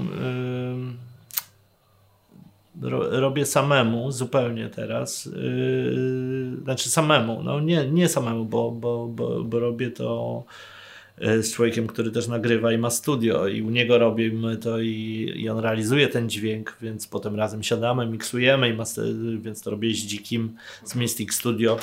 y, 2.81 2.89
ro, 2.89 3.19
robię 3.19 3.45
samemu 3.45 4.11
zupełnie 4.11 4.69
teraz. 4.69 5.25
Y, 5.25 6.57
znaczy 6.63 6.89
samemu, 6.89 7.43
no 7.43 7.59
nie, 7.59 7.87
nie 7.87 8.09
samemu, 8.09 8.45
bo, 8.45 8.71
bo, 8.71 9.07
bo, 9.07 9.43
bo 9.43 9.59
robię 9.59 9.91
to 9.91 10.43
y, 11.21 11.43
z 11.43 11.53
człowiekiem, 11.53 11.87
który 11.87 12.11
też 12.11 12.27
nagrywa 12.27 12.71
i 12.71 12.77
ma 12.77 12.89
studio 12.89 13.47
i 13.47 13.61
u 13.61 13.69
niego 13.69 13.97
robimy 13.97 14.57
to 14.57 14.79
i, 14.79 15.33
i 15.35 15.49
on 15.49 15.59
realizuje 15.59 16.07
ten 16.07 16.29
dźwięk, 16.29 16.77
więc 16.81 17.07
potem 17.07 17.35
razem 17.35 17.63
siadamy, 17.63 18.05
miksujemy 18.05 18.69
i 18.69 18.73
master, 18.73 19.05
więc 19.41 19.61
to 19.61 19.71
robię 19.71 19.93
z 19.93 19.97
Dzikim 19.97 20.55
z 20.83 20.95
Mystic 20.95 21.33
Studio 21.33 21.77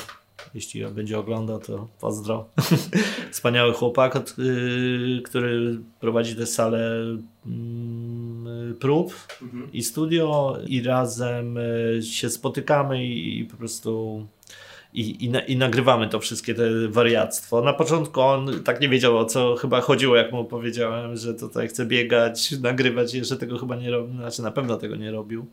jeśli 0.55 0.85
będzie 0.85 1.19
oglądał, 1.19 1.59
to 1.59 1.87
pozdro. 2.01 2.45
Wspaniały 3.31 3.73
chłopak, 3.73 4.15
y, 4.39 5.21
który 5.25 5.79
prowadzi 5.99 6.35
tę 6.35 6.45
salę 6.45 7.01
mm, 7.45 8.75
prób 8.79 9.13
mhm. 9.41 9.71
i 9.73 9.83
studio 9.83 10.57
i 10.67 10.83
razem 10.83 11.57
y, 11.57 11.99
się 12.03 12.29
spotykamy 12.29 13.05
i, 13.05 13.45
po 13.45 13.57
prostu 13.57 14.25
i, 14.93 15.01
i, 15.01 15.51
i, 15.51 15.57
nagrywamy 15.57 16.09
to 16.09 16.19
wszystkie 16.19 16.55
te 16.55 16.87
wariactwo. 16.87 17.61
Na 17.61 17.73
początku 17.73 18.21
on 18.21 18.63
tak 18.63 18.81
nie 18.81 18.89
wiedział 18.89 19.17
o 19.17 19.25
co 19.25 19.55
chyba 19.55 19.81
chodziło, 19.81 20.15
jak 20.15 20.31
mu 20.31 20.45
powiedziałem, 20.45 21.17
że 21.17 21.33
tutaj 21.33 21.67
chce 21.67 21.85
biegać, 21.85 22.51
nagrywać, 22.51 23.13
jeszcze 23.13 23.37
tego 23.37 23.57
chyba 23.57 23.75
nie 23.75 23.91
robił, 23.91 24.15
znaczy 24.15 24.41
na 24.41 24.51
pewno 24.51 24.77
tego 24.77 24.95
nie 24.95 25.11
robił. 25.11 25.45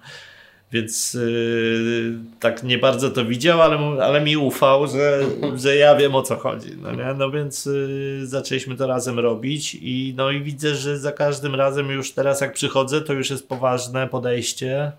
Więc 0.73 1.14
yy, 1.14 2.14
tak 2.41 2.62
nie 2.62 2.79
bardzo 2.79 3.11
to 3.11 3.25
widział, 3.25 3.62
ale, 3.62 3.79
ale 4.03 4.21
mi 4.21 4.37
ufał, 4.37 4.87
że, 4.87 5.21
że 5.57 5.77
ja 5.77 5.97
wiem 5.97 6.14
o 6.14 6.23
co 6.23 6.37
chodzi. 6.37 6.71
No, 6.83 6.93
nie? 6.93 7.14
no 7.19 7.31
więc 7.31 7.67
yy, 7.67 8.27
zaczęliśmy 8.27 8.77
to 8.77 8.87
razem 8.87 9.19
robić 9.19 9.79
i, 9.81 10.14
no 10.17 10.31
i 10.31 10.43
widzę, 10.43 10.75
że 10.75 10.99
za 10.99 11.12
każdym 11.12 11.55
razem 11.55 11.91
już 11.91 12.12
teraz 12.12 12.41
jak 12.41 12.53
przychodzę, 12.53 13.01
to 13.01 13.12
już 13.12 13.31
jest 13.31 13.49
poważne 13.49 14.09
podejście. 14.09 14.93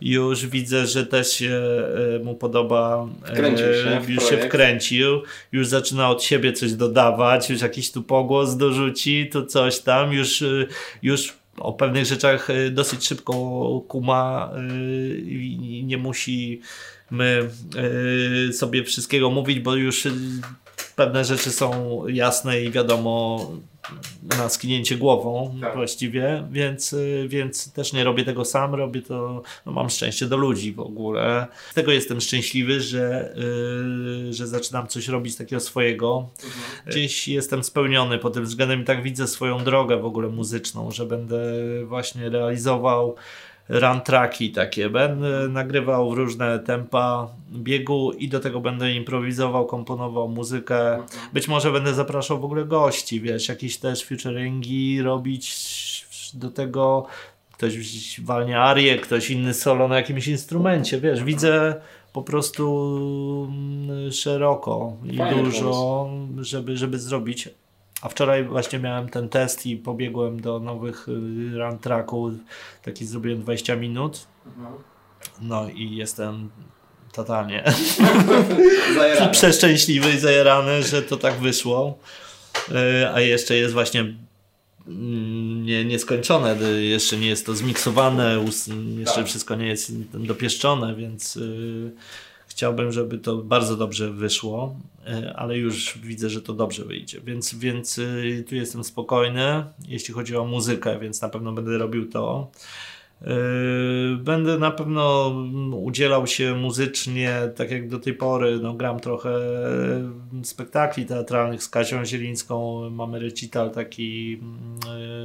Już 0.00 0.46
widzę, 0.46 0.86
że 0.86 1.06
też 1.06 1.32
się 1.32 1.62
yy, 2.12 2.20
mu 2.24 2.34
podoba. 2.34 3.08
się 3.56 4.12
już 4.12 4.30
się 4.30 4.36
wkręcił. 4.36 5.22
Już 5.52 5.66
zaczyna 5.66 6.10
od 6.10 6.22
siebie 6.22 6.52
coś 6.52 6.72
dodawać, 6.72 7.50
już 7.50 7.60
jakiś 7.60 7.92
tu 7.92 8.02
pogłos 8.02 8.56
dorzuci, 8.56 9.28
tu 9.32 9.46
coś 9.46 9.78
tam. 9.78 10.12
Już, 10.12 10.40
yy, 10.40 10.66
już 11.02 11.38
o 11.60 11.72
pewnych 11.72 12.06
rzeczach 12.06 12.50
y, 12.50 12.70
dosyć 12.70 13.06
szybko 13.06 13.34
kuma 13.88 14.50
y, 14.56 15.20
i 15.20 15.84
nie 15.84 15.98
musi 15.98 16.60
my 17.10 17.48
y, 18.48 18.52
sobie 18.52 18.84
wszystkiego 18.84 19.30
mówić, 19.30 19.60
bo 19.60 19.74
już 19.74 20.08
pewne 20.98 21.24
rzeczy 21.24 21.52
są 21.52 22.02
jasne 22.08 22.60
i 22.60 22.70
wiadomo 22.70 23.46
na 24.38 24.48
skinięcie 24.48 24.96
głową 24.96 25.54
tak. 25.60 25.74
właściwie, 25.74 26.44
więc, 26.50 26.94
więc 27.28 27.72
też 27.72 27.92
nie 27.92 28.04
robię 28.04 28.24
tego 28.24 28.44
sam, 28.44 28.74
robię 28.74 29.02
to, 29.02 29.42
no 29.66 29.72
mam 29.72 29.90
szczęście 29.90 30.26
do 30.26 30.36
ludzi 30.36 30.72
w 30.72 30.80
ogóle. 30.80 31.46
Z 31.70 31.74
tego 31.74 31.92
jestem 31.92 32.20
szczęśliwy, 32.20 32.80
że, 32.80 33.34
yy, 34.26 34.32
że 34.32 34.46
zaczynam 34.46 34.86
coś 34.86 35.08
robić 35.08 35.36
takiego 35.36 35.60
swojego. 35.60 36.28
Mhm. 36.44 36.62
Gdzieś 36.86 37.28
jestem 37.28 37.64
spełniony 37.64 38.18
pod 38.18 38.34
tym 38.34 38.44
względem 38.44 38.82
i 38.82 38.84
tak 38.84 39.02
widzę 39.02 39.26
swoją 39.26 39.64
drogę 39.64 39.96
w 39.96 40.04
ogóle 40.04 40.28
muzyczną, 40.28 40.90
że 40.90 41.06
będę 41.06 41.40
właśnie 41.84 42.28
realizował 42.28 43.16
run 43.68 44.00
tracki 44.00 44.52
takie. 44.52 44.90
Będę 44.90 45.48
nagrywał 45.48 46.10
w 46.10 46.14
różne 46.14 46.58
tempa 46.58 47.28
biegu 47.52 48.12
i 48.12 48.28
do 48.28 48.40
tego 48.40 48.60
będę 48.60 48.92
improwizował, 48.92 49.66
komponował 49.66 50.28
muzykę. 50.28 51.02
Być 51.32 51.48
może 51.48 51.72
będę 51.72 51.94
zapraszał 51.94 52.40
w 52.40 52.44
ogóle 52.44 52.64
gości, 52.64 53.20
wiesz, 53.20 53.48
jakieś 53.48 53.78
też 53.78 54.04
featuringi 54.04 55.02
robić 55.02 55.54
do 56.34 56.50
tego. 56.50 57.06
Ktoś 57.52 58.20
walnie 58.20 58.60
arię, 58.60 58.96
ktoś 58.96 59.30
inny 59.30 59.54
solo 59.54 59.88
na 59.88 59.96
jakimś 59.96 60.28
instrumencie, 60.28 61.00
wiesz, 61.00 61.24
widzę 61.24 61.80
po 62.12 62.22
prostu 62.22 63.48
mm, 63.50 64.12
szeroko 64.12 64.96
i 65.04 65.18
dużo, 65.34 66.10
żeby, 66.40 66.76
żeby 66.76 66.98
zrobić. 66.98 67.48
A 68.02 68.08
wczoraj 68.08 68.44
właśnie 68.44 68.78
miałem 68.78 69.08
ten 69.08 69.28
test 69.28 69.66
i 69.66 69.76
pobiegłem 69.76 70.40
do 70.40 70.60
nowych 70.60 71.08
y, 71.08 71.58
run 71.58 71.78
tracków. 71.78 72.32
Taki 72.82 73.06
zrobiłem 73.06 73.42
20 73.42 73.76
minut. 73.76 74.26
No 75.40 75.68
i 75.68 75.96
jestem 75.96 76.50
totalnie 77.12 77.64
przeszczęśliwy 79.32 80.10
i 80.10 80.18
zajarany, 80.18 80.82
że 80.82 81.02
to 81.02 81.16
tak 81.16 81.34
wyszło. 81.34 81.98
Y, 82.68 83.08
a 83.08 83.20
jeszcze 83.20 83.54
jest 83.54 83.74
właśnie 83.74 84.00
mm, 84.00 85.64
nie, 85.64 85.84
nieskończone, 85.84 86.56
jeszcze 86.80 87.16
nie 87.16 87.26
jest 87.26 87.46
to 87.46 87.54
zmiksowane, 87.54 88.44
jeszcze 88.98 89.14
tak. 89.14 89.26
wszystko 89.26 89.54
nie 89.54 89.66
jest 89.66 89.92
dopieszczone, 90.12 90.94
więc 90.94 91.36
y, 91.36 91.92
Chciałbym, 92.58 92.92
żeby 92.92 93.18
to 93.18 93.36
bardzo 93.36 93.76
dobrze 93.76 94.10
wyszło, 94.10 94.76
e, 95.06 95.34
ale 95.36 95.58
już 95.58 95.98
widzę, 95.98 96.30
że 96.30 96.42
to 96.42 96.52
dobrze 96.52 96.84
wyjdzie. 96.84 97.20
Więc, 97.20 97.54
więc 97.54 97.98
y, 97.98 98.44
tu 98.48 98.54
jestem 98.54 98.84
spokojny, 98.84 99.64
jeśli 99.88 100.14
chodzi 100.14 100.36
o 100.36 100.44
muzykę, 100.44 100.98
więc 100.98 101.22
na 101.22 101.28
pewno 101.28 101.52
będę 101.52 101.78
robił 101.78 102.10
to. 102.10 102.50
E, 103.22 103.26
będę 104.16 104.58
na 104.58 104.70
pewno 104.70 105.28
udzielał 105.72 106.26
się 106.26 106.54
muzycznie, 106.54 107.32
tak 107.56 107.70
jak 107.70 107.88
do 107.88 107.98
tej 107.98 108.14
pory. 108.14 108.58
No, 108.62 108.74
gram 108.74 109.00
trochę 109.00 109.30
spektakli 110.42 111.06
teatralnych 111.06 111.62
z 111.62 111.68
Kazią 111.68 112.04
Zielińską. 112.04 112.90
Mamy 112.90 113.18
recital, 113.18 113.70
taki, 113.70 114.40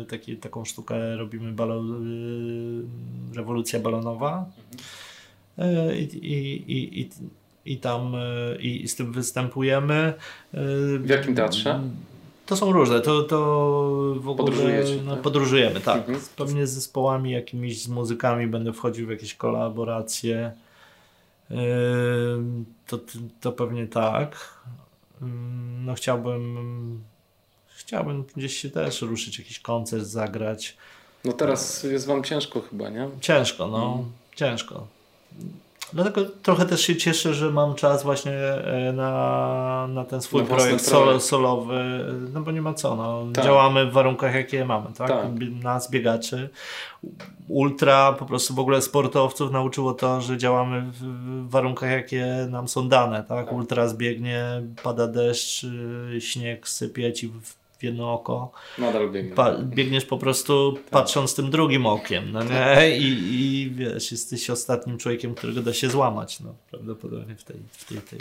e, 0.02 0.06
taki, 0.06 0.38
taką 0.38 0.66
sztukę 0.66 1.16
robimy, 1.16 1.54
rewolucja 3.36 3.80
balonowa. 3.80 4.46
E, 4.80 5.13
i, 5.96 6.04
i, 6.04 7.02
i, 7.02 7.10
i 7.66 7.78
tam 7.78 8.16
e, 8.16 8.56
i 8.56 8.88
z 8.88 8.96
tym 8.96 9.12
występujemy. 9.12 9.94
E, 9.94 10.14
w 10.98 11.10
jakim 11.10 11.36
teatrze? 11.36 11.82
To 12.46 12.56
są 12.56 12.72
różne, 12.72 13.02
to, 13.02 13.24
to 13.24 13.38
w 14.20 14.30
ogóle 14.30 14.84
no, 15.06 15.14
tak? 15.14 15.22
podróżujemy, 15.24 15.82
tak. 15.82 15.98
Mhm. 15.98 16.20
Pewnie 16.36 16.68
z 16.68 16.72
zespołami 16.72 17.32
jakimiś, 17.32 17.84
z 17.84 17.88
muzykami 17.88 18.48
będę 18.48 18.74
wchodził 18.74 19.08
w 19.08 19.10
jakieś 19.10 19.36
kolaboracje. 19.36 20.52
To, 22.88 23.00
to 23.42 23.52
pewnie 23.52 23.88
tak. 23.88 24.62
No 25.86 25.94
chciałbym 25.94 27.04
chciałbym 27.76 28.24
gdzieś 28.36 28.58
się 28.58 28.70
też 28.70 29.02
ruszyć, 29.02 29.40
jakiś 29.40 29.60
koncert 29.60 30.04
zagrać. 30.04 30.78
No 31.26 31.34
teraz 31.34 31.84
jest 31.84 32.08
wam 32.08 32.24
ciężko 32.24 32.62
chyba, 32.62 32.90
nie? 32.90 33.10
Ciężko, 33.22 33.68
no. 33.68 33.86
Mhm. 33.86 34.12
Ciężko. 34.36 34.88
Dlatego 35.94 36.22
trochę 36.44 36.66
też 36.66 36.82
się 36.82 36.96
cieszę, 36.96 37.34
że 37.34 37.52
mam 37.52 37.76
czas 37.76 38.04
właśnie 38.04 38.32
e, 38.32 38.94
na, 38.94 39.88
na 39.90 40.04
ten 40.06 40.22
swój 40.22 40.42
na 40.42 40.48
projekt 40.48 40.86
solo, 40.86 41.20
solowy, 41.20 42.06
no 42.34 42.42
bo 42.42 42.52
nie 42.52 42.62
ma 42.62 42.74
co, 42.74 42.96
no. 42.96 43.26
Tak. 43.34 43.46
działamy 43.46 43.86
w 43.86 43.94
warunkach 43.94 44.36
jakie 44.36 44.66
mamy, 44.66 44.86
tak? 44.98 45.08
tak? 45.08 45.26
Nas 45.64 45.92
biegaczy, 45.92 46.50
ultra, 47.48 48.14
po 48.14 48.26
prostu 48.26 48.54
w 48.54 48.60
ogóle 48.60 48.82
sportowców 48.82 49.52
nauczyło 49.52 49.94
to, 49.94 50.22
że 50.22 50.38
działamy 50.38 50.92
w 50.92 51.50
warunkach 51.50 51.92
jakie 51.92 52.48
nam 52.50 52.68
są 52.68 52.90
dane, 52.90 53.18
tak? 53.18 53.46
tak. 53.46 53.54
Ultra 53.54 53.88
zbiegnie, 53.88 54.46
pada 54.84 55.08
deszcz, 55.08 55.64
y, 55.64 56.22
śnieg 56.22 56.68
sypie 56.68 57.14
ci 57.14 57.28
w 57.28 57.63
jedno 57.84 58.14
oko. 58.14 58.52
Nadal 58.78 59.10
biegniesz. 59.64 60.06
Po 60.06 60.18
prostu 60.18 60.72
tak. 60.74 60.84
patrząc 60.84 61.36
tym 61.36 61.52
drugim 61.52 61.86
okiem, 61.86 62.32
no 62.32 62.44
nie? 62.44 62.50
Tak. 62.50 62.84
I, 62.84 63.18
I 63.32 63.72
wiesz, 63.76 64.12
jesteś 64.12 64.50
ostatnim 64.50 64.98
człowiekiem, 64.98 65.36
którego 65.36 65.62
da 65.62 65.74
się 65.74 65.90
złamać, 65.90 66.40
no 66.40 66.56
prawdopodobnie 66.72 67.36
w 67.36 67.44
tej, 67.44 67.58
w 67.72 67.86
tej, 67.86 67.98
tej 67.98 68.20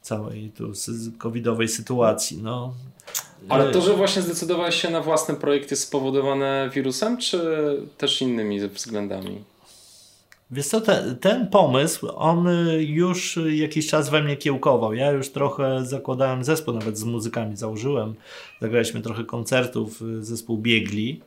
całej 0.00 0.50
tu 0.56 0.72
covidowej 1.18 1.68
sytuacji, 1.68 2.42
no. 2.42 2.74
Ale 3.48 3.70
to, 3.70 3.80
że 3.80 3.94
właśnie 3.94 4.22
zdecydowałeś 4.22 4.82
się 4.82 4.90
na 4.90 5.00
własny 5.00 5.34
projekt 5.34 5.70
jest 5.70 5.82
spowodowane 5.82 6.70
wirusem, 6.74 7.16
czy 7.16 7.40
też 7.98 8.22
innymi 8.22 8.68
względami? 8.68 9.44
Wiesz 10.50 10.66
co, 10.66 10.80
ten, 10.80 11.16
ten 11.16 11.46
pomysł, 11.46 12.08
on 12.14 12.48
już 12.78 13.38
jakiś 13.50 13.86
czas 13.86 14.10
we 14.10 14.22
mnie 14.22 14.36
kiełkował. 14.36 14.94
Ja 14.94 15.10
już 15.10 15.28
trochę 15.28 15.86
zakładałem 15.86 16.44
zespół, 16.44 16.74
nawet 16.74 16.98
z 16.98 17.04
muzykami 17.04 17.56
założyłem. 17.56 18.14
Zagraliśmy 18.60 19.00
trochę 19.00 19.24
koncertów, 19.24 20.02
zespół 20.20 20.58
Biegli, 20.58 21.20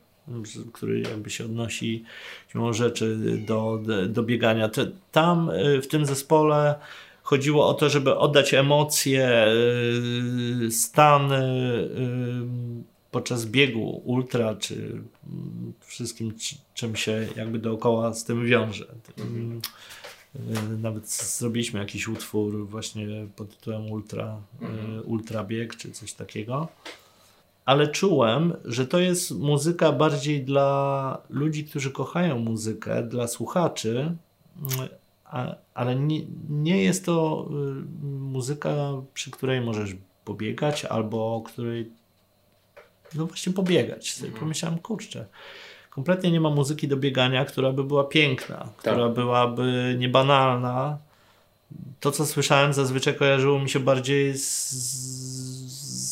który 0.74 1.00
jakby 1.02 1.30
się 1.30 1.46
odnosi 1.46 2.04
siłą 2.52 2.74
rzeczy 2.74 3.18
do, 3.48 3.80
do, 4.10 4.24
biegania. 4.24 4.70
Tam 5.12 5.52
w 5.82 5.88
tym 5.88 6.06
zespole 6.06 6.76
chodziło 7.24 7.68
o 7.68 7.74
to, 7.74 7.90
żeby 7.90 8.16
oddać 8.16 8.54
emocje, 8.54 9.48
y, 10.68 10.72
stan 10.72 11.32
podczas 13.12 13.46
biegu 13.46 14.02
ultra, 14.06 14.56
czy 14.56 15.02
wszystkim, 15.82 16.34
czym 16.74 16.96
się 16.96 17.28
jakby 17.36 17.60
dookoła 17.60 18.14
z 18.14 18.24
tym 18.24 18.46
wiąże. 18.46 18.86
Mhm. 19.18 19.62
Nawet 20.82 21.10
zrobiliśmy 21.10 21.80
jakiś 21.80 22.08
utwór 22.08 22.68
właśnie 22.68 23.08
pod 23.36 23.58
tytułem 23.58 23.92
Ultra, 23.92 24.42
mhm. 24.62 25.02
Ultra 25.06 25.44
Bieg, 25.44 25.76
czy 25.76 25.92
coś 25.92 26.14
takiego. 26.14 26.68
Ale 27.66 27.88
czułem, 27.88 28.54
że 28.66 28.88
to 28.88 29.00
jest 29.00 29.32
muzyka 29.32 29.92
bardziej 29.92 30.44
dla 30.44 31.22
ludzi, 31.30 31.66
którzy 31.66 31.92
kochają 31.92 32.40
muzykę, 32.40 33.04
dla 33.04 33.28
słuchaczy, 33.28 34.16
ale 35.74 35.96
nie, 35.96 36.22
nie 36.50 36.84
jest 36.84 37.06
to 37.06 37.48
y, 37.50 38.06
muzyka, 38.08 38.74
przy 39.14 39.32
której 39.32 39.62
możesz 39.62 39.96
pobiegać 40.26 40.86
albo 40.86 41.42
której 41.46 41.92
no 43.16 43.26
właśnie 43.26 43.54
pobiegać. 43.54 44.12
Sobie 44.14 44.28
mhm. 44.28 44.40
pomyślałem, 44.40 44.80
kurczę, 44.80 45.26
kompletnie 45.90 46.32
nie 46.32 46.42
ma 46.42 46.50
muzyki 46.50 46.88
do 46.88 46.98
biegania, 46.98 47.46
która 47.46 47.72
by 47.72 47.84
była 47.84 48.04
piękna, 48.04 48.58
tak. 48.58 48.74
która 48.78 49.10
byłaby 49.10 49.96
niebanalna. 50.00 50.98
To, 52.00 52.12
co 52.12 52.26
słyszałem, 52.26 52.74
zazwyczaj 52.74 53.16
kojarzyło 53.16 53.60
mi 53.60 53.70
się 53.70 53.80
bardziej 53.80 54.38
z, 54.38 54.72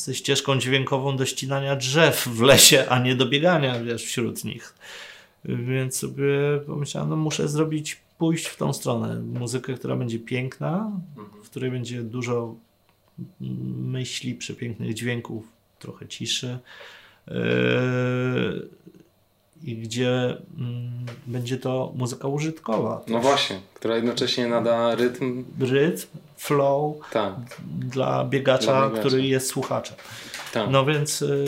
ze 0.06 0.16
ścieżką 0.16 0.60
dźwiękową 0.60 1.18
do 1.18 1.26
ścinania 1.26 1.76
drzew 1.76 2.28
w 2.28 2.42
lesie, 2.42 2.86
a 2.90 3.00
nie 3.00 3.16
do 3.16 3.26
biegania 3.26 3.80
wiesz, 3.80 4.06
wśród 4.06 4.44
nich. 4.44 4.76
Więc 5.46 5.98
sobie 5.98 6.60
pomyślałem, 6.68 7.10
no 7.10 7.16
muszę 7.16 7.48
zrobić, 7.48 8.02
pójść 8.18 8.46
w 8.46 8.58
tą 8.58 8.74
stronę. 8.74 9.20
Muzykę, 9.20 9.74
która 9.74 9.96
będzie 9.96 10.20
piękna, 10.20 10.92
mhm. 11.18 11.44
w 11.44 11.50
której 11.50 11.72
będzie 11.72 12.04
dużo 12.04 12.56
myśli, 13.78 14.36
przepięknych 14.36 14.94
dźwięków, 14.94 15.55
trochę 15.86 16.08
ciszy 16.08 16.60
yy, 17.28 17.36
i 19.64 19.78
gdzie 19.78 20.38
mm, 20.58 21.06
będzie 21.28 21.58
to 21.58 21.94
muzyka 21.96 22.28
użytkowa. 22.28 23.02
No 23.08 23.20
właśnie, 23.20 23.60
która 23.74 23.96
jednocześnie 23.96 24.48
nada 24.48 24.96
rytm. 24.96 25.46
Rytm, 25.60 26.08
flow 26.38 26.96
tak. 27.12 27.34
dla, 27.80 28.26
biegacza, 28.26 28.72
dla 28.72 28.90
biegacza, 28.90 29.00
który 29.00 29.28
jest 29.28 29.48
słuchaczem. 29.48 29.98
Tak. 30.54 30.70
No 30.70 30.86
więc 30.86 31.22
yy, 31.22 31.46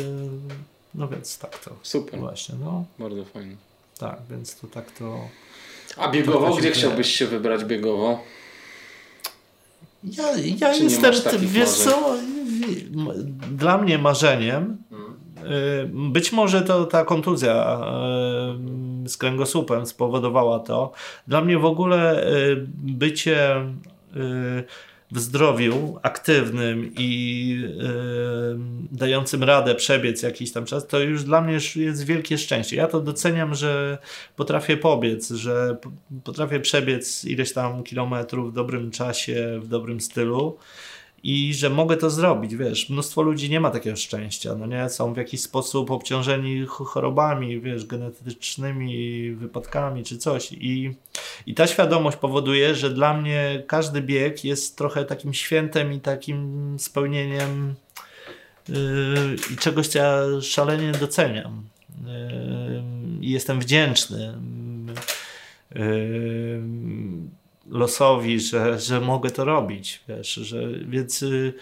no 0.95 1.07
więc 1.07 1.37
tak 1.37 1.57
to. 1.57 1.71
Super. 1.83 2.19
Właśnie, 2.19 2.55
no. 2.59 2.85
Bardzo 2.99 3.25
fajnie. 3.25 3.55
Tak, 3.97 4.19
więc 4.29 4.55
to 4.55 4.67
tak 4.67 4.91
to. 4.91 5.19
A 5.97 6.11
biegowo, 6.11 6.55
gdzie 6.55 6.71
chciałbyś 6.71 7.07
się 7.15 7.25
wybrać 7.25 7.65
biegowo? 7.65 8.23
Ja, 10.03 10.23
ja 10.59 10.73
jestem, 10.73 11.13
wiesz 11.41 11.69
co, 11.69 12.15
dla 13.51 13.77
mnie 13.77 13.97
marzeniem, 13.97 14.77
y, 15.83 15.89
być 15.93 16.31
może 16.31 16.61
to 16.61 16.85
ta 16.85 17.05
kontuzja 17.05 17.79
y, 19.05 19.09
z 19.09 19.17
kręgosłupem 19.17 19.85
spowodowała 19.85 20.59
to. 20.59 20.91
Dla 21.27 21.41
mnie 21.41 21.57
w 21.57 21.65
ogóle 21.65 22.27
y, 22.33 22.67
bycie 22.77 23.65
w 25.11 25.19
zdrowiu, 25.19 25.99
aktywnym 26.01 26.91
i 26.97 27.63
dającym 28.91 29.43
radę 29.43 29.75
przebiec 29.75 30.21
jakiś 30.23 30.51
tam 30.51 30.65
czas, 30.65 30.87
to 30.87 30.99
już 30.99 31.23
dla 31.23 31.41
mnie 31.41 31.57
jest 31.75 32.05
wielkie 32.05 32.37
szczęście. 32.37 32.75
Ja 32.75 32.87
to 32.87 33.01
doceniam, 33.01 33.55
że 33.55 33.97
potrafię 34.35 34.77
pobiec, 34.77 35.29
że 35.29 35.77
potrafię 36.23 36.59
przebiec 36.59 37.25
ileś 37.25 37.53
tam 37.53 37.83
kilometrów 37.83 38.51
w 38.51 38.55
dobrym 38.55 38.91
czasie, 38.91 39.59
w 39.61 39.67
dobrym 39.67 40.01
stylu 40.01 40.57
i 41.23 41.53
że 41.53 41.69
mogę 41.69 41.97
to 41.97 42.09
zrobić, 42.09 42.55
wiesz, 42.55 42.89
mnóstwo 42.89 43.21
ludzi 43.21 43.49
nie 43.49 43.59
ma 43.59 43.71
takiego 43.71 43.95
szczęścia, 43.95 44.55
no 44.55 44.65
nie, 44.65 44.89
są 44.89 45.13
w 45.13 45.17
jakiś 45.17 45.41
sposób 45.41 45.91
obciążeni 45.91 46.65
chorobami, 46.67 47.61
wiesz, 47.61 47.85
genetycznymi 47.85 49.31
wypadkami 49.31 50.03
czy 50.03 50.17
coś. 50.17 50.51
I, 50.51 50.93
i 51.45 51.53
ta 51.53 51.67
świadomość 51.67 52.17
powoduje, 52.17 52.75
że 52.75 52.89
dla 52.89 53.13
mnie 53.13 53.63
każdy 53.67 54.01
bieg 54.01 54.43
jest 54.43 54.77
trochę 54.77 55.05
takim 55.05 55.33
świętem 55.33 55.93
i 55.93 55.99
takim 55.99 56.75
spełnieniem 56.79 57.75
yy, 58.69 58.75
i 59.53 59.57
czegoś, 59.57 59.95
ja 59.95 60.21
szalenie 60.41 60.91
doceniam. 60.91 61.63
Yy, 62.05 62.83
i 63.21 63.31
jestem 63.31 63.59
wdzięczny. 63.59 64.33
Yy, 65.75 66.61
losowi, 67.69 68.39
że, 68.39 68.79
że 68.79 69.01
mogę 69.01 69.31
to 69.31 69.45
robić, 69.45 69.99
wiesz, 70.07 70.33
że, 70.33 70.69
więc 70.87 71.21
y, 71.21 71.53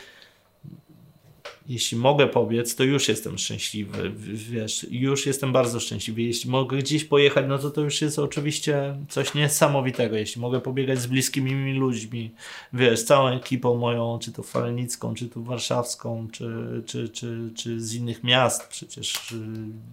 jeśli 1.68 1.98
mogę 1.98 2.28
pobiec, 2.28 2.76
to 2.76 2.84
już 2.84 3.08
jestem 3.08 3.38
szczęśliwy, 3.38 4.12
wiesz, 4.34 4.86
już 4.90 5.26
jestem 5.26 5.52
bardzo 5.52 5.80
szczęśliwy. 5.80 6.22
Jeśli 6.22 6.50
mogę 6.50 6.78
gdzieś 6.78 7.04
pojechać, 7.04 7.46
no 7.48 7.58
to 7.58 7.72
to 7.72 7.82
już 7.82 8.02
jest 8.02 8.20
oczywiście 8.20 8.96
coś 9.10 9.34
niesamowitego. 9.34 10.16
Jeśli 10.16 10.42
mogę 10.42 10.62
pobiegać 10.62 11.00
z 11.00 11.08
bliskimi 11.08 11.54
mi 11.54 11.74
ludźmi, 11.74 12.32
wiesz, 12.74 13.04
całą 13.04 13.28
ekipą 13.28 13.76
moją, 13.76 14.20
czy 14.20 14.32
to 14.32 14.44
falenicką, 14.44 15.14
czy 15.14 15.30
to 15.30 15.42
warszawską, 15.42 16.28
czy, 16.32 16.48
czy, 16.86 17.10
czy, 17.10 17.50
czy 17.56 17.82
z 17.82 17.94
innych 17.94 18.24
miast, 18.24 18.68
przecież 18.68 19.32
y, 19.32 19.36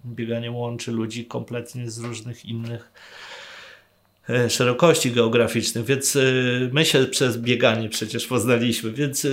bieganie 0.07 0.51
łączy 0.51 0.93
ludzi 0.93 1.27
kompletnie 1.27 1.91
z 1.91 1.99
różnych 1.99 2.45
innych 2.45 2.93
szerokości 4.49 5.11
geograficznych, 5.11 5.85
więc 5.85 6.17
e, 6.17 6.21
my 6.73 6.85
się 6.85 7.05
przez 7.05 7.39
bieganie 7.39 7.89
przecież 7.89 8.27
poznaliśmy, 8.27 8.93
więc, 8.93 9.25
e, 9.25 9.29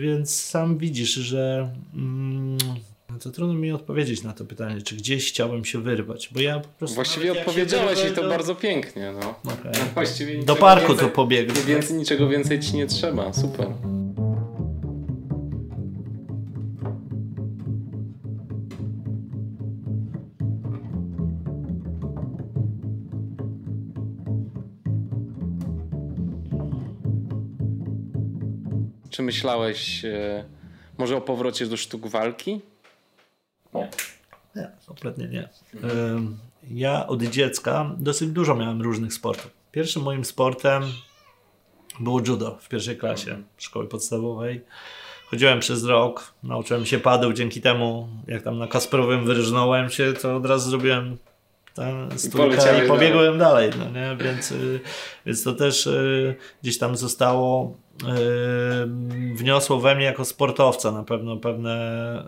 więc 0.00 0.34
sam 0.34 0.78
widzisz, 0.78 1.10
że 1.10 1.70
mm, 1.94 2.58
to 3.20 3.30
trudno 3.30 3.54
mi 3.54 3.72
odpowiedzieć 3.72 4.22
na 4.22 4.32
to 4.32 4.44
pytanie, 4.44 4.82
czy 4.82 4.96
gdzieś 4.96 5.28
chciałbym 5.28 5.64
się 5.64 5.82
wyrwać, 5.82 6.28
bo 6.32 6.40
ja 6.40 6.60
po 6.60 6.68
prostu... 6.68 6.94
Właściwie 6.94 7.32
odpowiedziałeś 7.32 7.98
i 8.12 8.14
to 8.14 8.22
do... 8.22 8.28
bardzo 8.28 8.54
pięknie, 8.54 9.12
no. 9.20 9.52
Okay. 9.52 9.72
no 10.38 10.44
do 10.44 10.56
parku 10.56 10.88
więcej, 10.88 11.08
tu 11.08 11.14
pobiegnę. 11.14 11.60
Więcej, 11.62 11.96
niczego 11.96 12.28
więcej 12.28 12.60
ci 12.60 12.76
nie 12.76 12.86
trzeba, 12.86 13.32
super. 13.32 13.66
Czy 29.16 29.22
myślałeś 29.22 30.04
e, 30.04 30.44
może 30.98 31.16
o 31.16 31.20
powrocie 31.20 31.66
do 31.66 31.76
sztuk 31.76 32.06
walki? 32.06 32.60
Nie. 33.74 33.90
Nie, 34.56 34.70
kompletnie 34.86 35.28
nie. 35.28 35.48
Ja 36.70 37.06
od 37.06 37.22
dziecka 37.22 37.94
dosyć 37.98 38.30
dużo 38.30 38.54
miałem 38.54 38.82
różnych 38.82 39.14
sportów. 39.14 39.50
Pierwszym 39.72 40.02
moim 40.02 40.24
sportem 40.24 40.82
było 42.00 42.20
judo 42.26 42.58
w 42.60 42.68
pierwszej 42.68 42.96
klasie 42.96 43.42
szkoły 43.58 43.88
podstawowej. 43.88 44.64
Chodziłem 45.26 45.60
przez 45.60 45.84
rok, 45.84 46.34
nauczyłem 46.42 46.86
się 46.86 46.98
padł, 46.98 47.32
dzięki 47.32 47.60
temu 47.60 48.08
jak 48.26 48.42
tam 48.42 48.58
na 48.58 48.66
Kasprowym 48.66 49.26
wyrżnąłem 49.26 49.90
się, 49.90 50.12
to 50.12 50.36
od 50.36 50.46
razu 50.46 50.70
zrobiłem 50.70 51.18
stójkę 52.16 52.82
i, 52.82 52.84
i 52.84 52.88
pobiegłem 52.88 53.38
dalej. 53.38 53.70
dalej 53.70 53.92
no 53.94 54.00
nie? 54.00 54.16
Więc, 54.24 54.52
y, 54.52 54.80
więc 55.26 55.42
to 55.42 55.52
też 55.52 55.86
y, 55.86 56.34
gdzieś 56.62 56.78
tam 56.78 56.96
zostało 56.96 57.76
wniosło 59.34 59.80
we 59.80 59.94
mnie 59.94 60.04
jako 60.04 60.24
sportowca 60.24 60.92
na 60.92 61.02
pewno 61.02 61.36
pewne, 61.36 62.24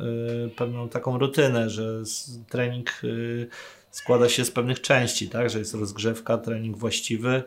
y, 0.47 0.51
pewną 0.51 0.89
taką 0.89 1.19
rutynę, 1.19 1.71
że 1.71 2.03
trening 2.49 2.91
y, 3.05 3.49
składa 3.91 4.29
się 4.29 4.45
z 4.45 4.51
pewnych 4.51 4.81
części, 4.81 5.29
tak? 5.29 5.51
że 5.51 5.59
jest 5.59 5.75
rozgrzewka, 5.75 6.39
trening 6.39 6.77
właściwy, 6.77 7.43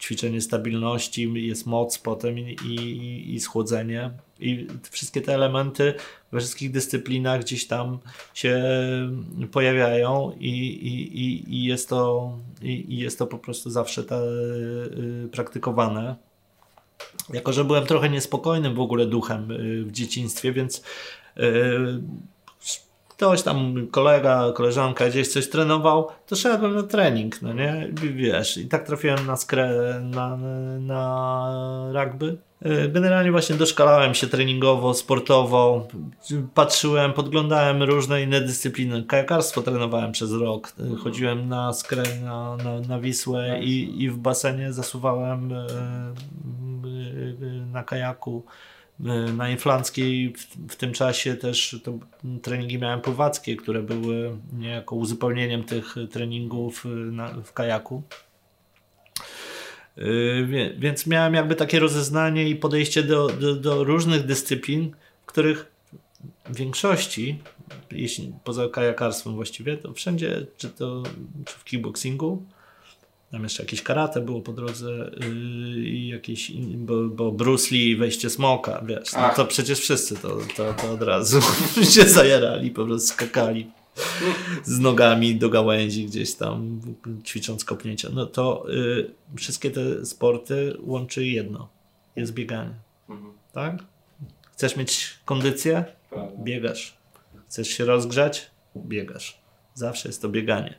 ćwiczenie 0.00 0.40
stabilności, 0.40 1.32
jest 1.34 1.66
moc 1.66 1.98
potem 1.98 2.38
i, 2.38 2.56
i, 2.64 3.34
i 3.34 3.40
schłodzenie. 3.40 4.10
I 4.40 4.66
wszystkie 4.90 5.20
te 5.20 5.34
elementy 5.34 5.94
we 6.32 6.40
wszystkich 6.40 6.70
dyscyplinach 6.70 7.40
gdzieś 7.40 7.66
tam 7.66 7.98
się 8.34 8.62
pojawiają 9.52 10.36
i, 10.40 10.48
i, 10.48 11.54
i, 11.54 11.64
jest, 11.64 11.88
to, 11.88 12.32
i, 12.62 12.98
jest 12.98 13.18
to 13.18 13.26
po 13.26 13.38
prostu 13.38 13.70
zawsze 13.70 14.04
te, 14.04 14.22
y, 14.22 15.28
praktykowane. 15.32 16.16
Jako, 17.32 17.52
że 17.52 17.64
byłem 17.64 17.86
trochę 17.86 18.10
niespokojnym 18.10 18.74
w 18.74 18.80
ogóle 18.80 19.06
duchem 19.06 19.50
y, 19.50 19.84
w 19.84 19.92
dzieciństwie, 19.92 20.52
więc 20.52 20.82
y, 21.36 21.42
ktoś 23.22 23.42
tam, 23.42 23.86
kolega, 23.90 24.52
koleżanka 24.54 25.08
gdzieś 25.08 25.28
coś 25.28 25.48
trenował, 25.48 26.08
to 26.26 26.36
szedłem 26.36 26.74
na 26.74 26.82
trening, 26.82 27.42
no 27.42 27.52
nie? 27.52 27.88
Wiesz, 27.92 28.56
i 28.56 28.66
tak 28.66 28.86
trafiłem 28.86 29.26
na 29.26 29.36
skrę, 29.36 30.00
na, 30.04 30.36
na 30.80 31.92
rugby. 31.92 32.36
Y, 32.66 32.88
generalnie 32.88 33.30
właśnie 33.30 33.56
doszkalałem 33.56 34.14
się 34.14 34.26
treningowo, 34.26 34.94
sportowo, 34.94 35.88
patrzyłem, 36.54 37.12
podglądałem 37.12 37.82
różne 37.82 38.22
inne 38.22 38.40
dyscypliny. 38.40 39.02
Kajakarstwo 39.02 39.62
trenowałem 39.62 40.12
przez 40.12 40.32
rok, 40.32 40.72
chodziłem 41.04 41.48
na 41.48 41.72
skrę, 41.72 42.02
na, 42.24 42.56
na, 42.56 42.80
na 42.88 43.00
Wisłę 43.00 43.60
i, 43.60 44.02
i 44.02 44.10
w 44.10 44.16
basenie 44.16 44.72
zasuwałem 44.72 45.52
na 47.72 47.82
kajaku 47.82 48.44
na 49.36 49.50
Inflanckiej 49.50 50.32
w, 50.32 50.72
w, 50.72 50.76
tym 50.76 50.92
czasie 50.92 51.34
też 51.34 51.80
to 51.84 51.98
treningi 52.42 52.78
miałem 52.78 53.00
pływackie, 53.00 53.56
które 53.56 53.82
były 53.82 54.36
niejako 54.52 54.96
uzupełnieniem 54.96 55.64
tych 55.64 55.94
treningów 56.10 56.86
y, 56.86 56.88
na, 56.88 57.28
w 57.28 57.52
kajaku. 57.52 58.02
Yy, 59.96 60.76
więc 60.78 61.06
miałem 61.06 61.34
jakby 61.34 61.54
takie 61.54 61.80
rozeznanie 61.80 62.48
i 62.48 62.56
podejście 62.56 63.02
do, 63.02 63.28
do, 63.28 63.54
do, 63.54 63.84
różnych 63.84 64.26
dyscyplin, 64.26 64.92
w 65.22 65.26
których 65.26 65.72
w 66.46 66.56
większości, 66.56 67.38
jeśli 67.90 68.32
poza 68.44 68.68
kajakarstwem 68.68 69.34
właściwie, 69.34 69.76
to 69.76 69.92
wszędzie, 69.92 70.46
czy 70.56 70.68
to 70.68 71.02
czy 71.44 71.54
w 71.58 71.64
kickboxingu, 71.64 72.42
tam 73.32 73.42
jeszcze 73.42 73.62
jakieś 73.62 73.82
karate 73.82 74.20
było 74.20 74.40
po 74.40 74.52
drodze 74.52 75.10
yy, 75.20 75.88
i 75.88 76.08
jakieś, 76.08 76.52
bo, 76.76 77.04
bo 77.08 77.32
Bruce 77.32 77.74
Lee 77.74 77.96
wejście 77.96 78.30
smoka, 78.30 78.82
wiesz, 78.86 79.12
no 79.12 79.30
to 79.36 79.44
przecież 79.44 79.80
wszyscy 79.80 80.16
to, 80.16 80.38
to, 80.56 80.74
to 80.74 80.92
od 80.92 81.02
razu 81.02 81.40
się 81.94 82.04
zajarali, 82.08 82.70
po 82.70 82.84
prostu 82.84 83.08
skakali 83.08 83.70
z 84.64 84.78
nogami 84.78 85.36
do 85.36 85.48
gałęzi 85.50 86.06
gdzieś 86.06 86.34
tam, 86.34 86.80
ćwicząc 87.24 87.64
kopnięcia. 87.64 88.08
No 88.12 88.26
to 88.26 88.64
y, 88.70 89.10
wszystkie 89.36 89.70
te 89.70 90.06
sporty 90.06 90.76
łączy 90.80 91.26
jedno, 91.26 91.68
jest 92.16 92.32
bieganie. 92.32 92.74
Mhm. 93.08 93.32
Tak? 93.52 93.84
Chcesz 94.52 94.76
mieć 94.76 95.18
kondycję? 95.24 95.84
Biegasz. 96.38 96.96
Chcesz 97.48 97.68
się 97.68 97.84
rozgrzać? 97.84 98.50
Biegasz. 98.76 99.41
Zawsze 99.74 100.08
jest 100.08 100.22
to 100.22 100.28
bieganie. 100.28 100.74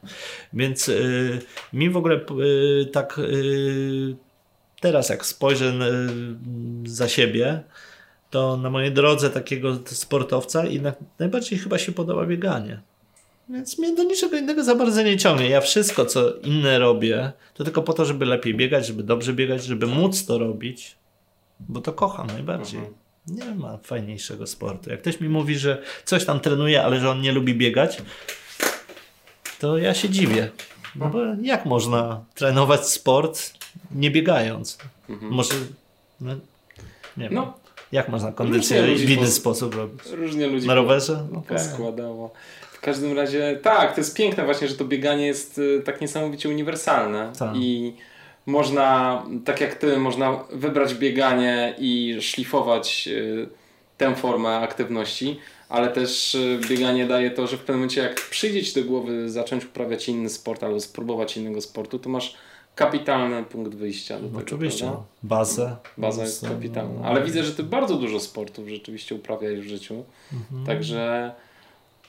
Więc 0.53 0.89
y, 0.89 1.41
mi 1.73 1.89
w 1.89 1.97
ogóle 1.97 2.15
y, 2.15 2.85
tak 2.85 3.19
y, 3.19 4.15
teraz 4.81 5.09
jak 5.09 5.25
spojrzę 5.25 5.73
za 6.85 7.07
siebie, 7.07 7.63
to 8.29 8.57
na 8.57 8.69
mojej 8.69 8.91
drodze 8.91 9.29
takiego 9.29 9.79
sportowca 9.85 10.65
i 10.65 10.79
na, 10.79 10.93
najbardziej 11.19 11.59
chyba 11.59 11.77
się 11.77 11.91
podoba 11.91 12.25
bieganie. 12.25 12.81
Więc 13.49 13.79
mnie 13.79 13.95
do 13.95 14.03
niczego 14.03 14.37
innego 14.37 14.63
za 14.63 14.75
bardzo 14.75 15.03
nie 15.03 15.17
ciągnie. 15.17 15.49
Ja 15.49 15.61
wszystko, 15.61 16.05
co 16.05 16.33
inne 16.33 16.79
robię, 16.79 17.31
to 17.53 17.63
tylko 17.63 17.81
po 17.81 17.93
to, 17.93 18.05
żeby 18.05 18.25
lepiej 18.25 18.55
biegać, 18.55 18.87
żeby 18.87 19.03
dobrze 19.03 19.33
biegać, 19.33 19.63
żeby 19.63 19.87
móc 19.87 20.25
to 20.25 20.37
robić, 20.37 20.95
bo 21.59 21.81
to 21.81 21.93
kocham 21.93 22.27
najbardziej. 22.27 22.79
Mhm. 22.79 22.95
Nie 23.27 23.55
ma 23.55 23.77
fajniejszego 23.77 24.47
sportu. 24.47 24.89
Jak 24.89 25.01
ktoś 25.01 25.19
mi 25.19 25.29
mówi, 25.29 25.57
że 25.57 25.81
coś 26.05 26.25
tam 26.25 26.39
trenuje, 26.39 26.83
ale 26.83 26.99
że 26.99 27.09
on 27.09 27.21
nie 27.21 27.31
lubi 27.31 27.55
biegać, 27.55 28.01
to 29.63 29.77
ja 29.77 29.93
się 29.93 30.09
dziwię. 30.09 30.49
No 30.95 31.09
bo 31.09 31.19
jak 31.41 31.65
można 31.65 32.23
trenować 32.35 32.87
sport 32.87 33.53
nie 33.91 34.11
biegając? 34.11 34.77
Mhm. 35.09 35.33
Może. 35.33 35.53
No, 36.21 36.33
nie 37.17 37.23
wiem. 37.23 37.33
No. 37.33 37.53
Jak 37.91 38.09
można 38.09 38.31
kondycję 38.31 38.83
w 38.95 39.09
inny 39.09 39.27
sposób 39.27 39.75
robić? 39.75 40.01
Różnie 40.11 40.47
ludzi 40.47 40.67
Na 40.67 40.75
rowerze? 40.75 41.27
Okay. 41.37 41.59
składało. 41.59 42.33
W 42.73 42.79
każdym 42.79 43.17
razie, 43.17 43.59
tak, 43.63 43.95
to 43.95 44.01
jest 44.01 44.17
piękne 44.17 44.45
właśnie, 44.45 44.67
że 44.67 44.75
to 44.75 44.85
bieganie 44.85 45.27
jest 45.27 45.57
y, 45.57 45.81
tak 45.85 46.01
niesamowicie 46.01 46.49
uniwersalne. 46.49 47.31
Tak. 47.39 47.55
I 47.55 47.93
można, 48.45 49.23
tak 49.45 49.61
jak 49.61 49.75
ty, 49.75 49.97
można 49.97 50.43
wybrać 50.53 50.95
bieganie 50.95 51.75
i 51.77 52.17
szlifować 52.21 53.07
y, 53.07 53.47
tę 53.97 54.15
formę 54.15 54.57
aktywności 54.57 55.39
ale 55.69 55.89
też 55.89 56.35
y, 56.35 56.59
bieganie 56.69 57.07
daje 57.07 57.31
to, 57.31 57.47
że 57.47 57.57
w 57.57 57.59
pewnym 57.59 57.77
momencie 57.77 58.01
jak 58.01 58.21
przyjdzie 58.29 58.63
ci 58.63 58.81
do 58.81 58.87
głowy 58.87 59.29
zacząć 59.29 59.65
uprawiać 59.65 60.09
inny 60.09 60.29
sport 60.29 60.63
albo 60.63 60.79
spróbować 60.79 61.37
innego 61.37 61.61
sportu, 61.61 61.99
to 61.99 62.09
masz 62.09 62.35
kapitalny 62.75 63.43
punkt 63.43 63.75
wyjścia 63.75 64.19
do 64.19 64.27
tego. 64.27 64.39
Oczywiście. 64.39 64.83
prawda? 64.83 65.03
Bazę. 65.23 65.75
Baza 65.97 66.21
jest 66.21 66.47
kapitalna. 66.47 67.05
Ale 67.07 67.23
widzę, 67.23 67.43
że 67.43 67.51
ty 67.51 67.63
bardzo 67.63 67.95
dużo 67.95 68.19
sportów 68.19 68.67
rzeczywiście 68.67 69.15
uprawiałeś 69.15 69.59
w 69.59 69.69
życiu. 69.69 70.03
Mhm. 70.33 70.65
Także 70.65 71.31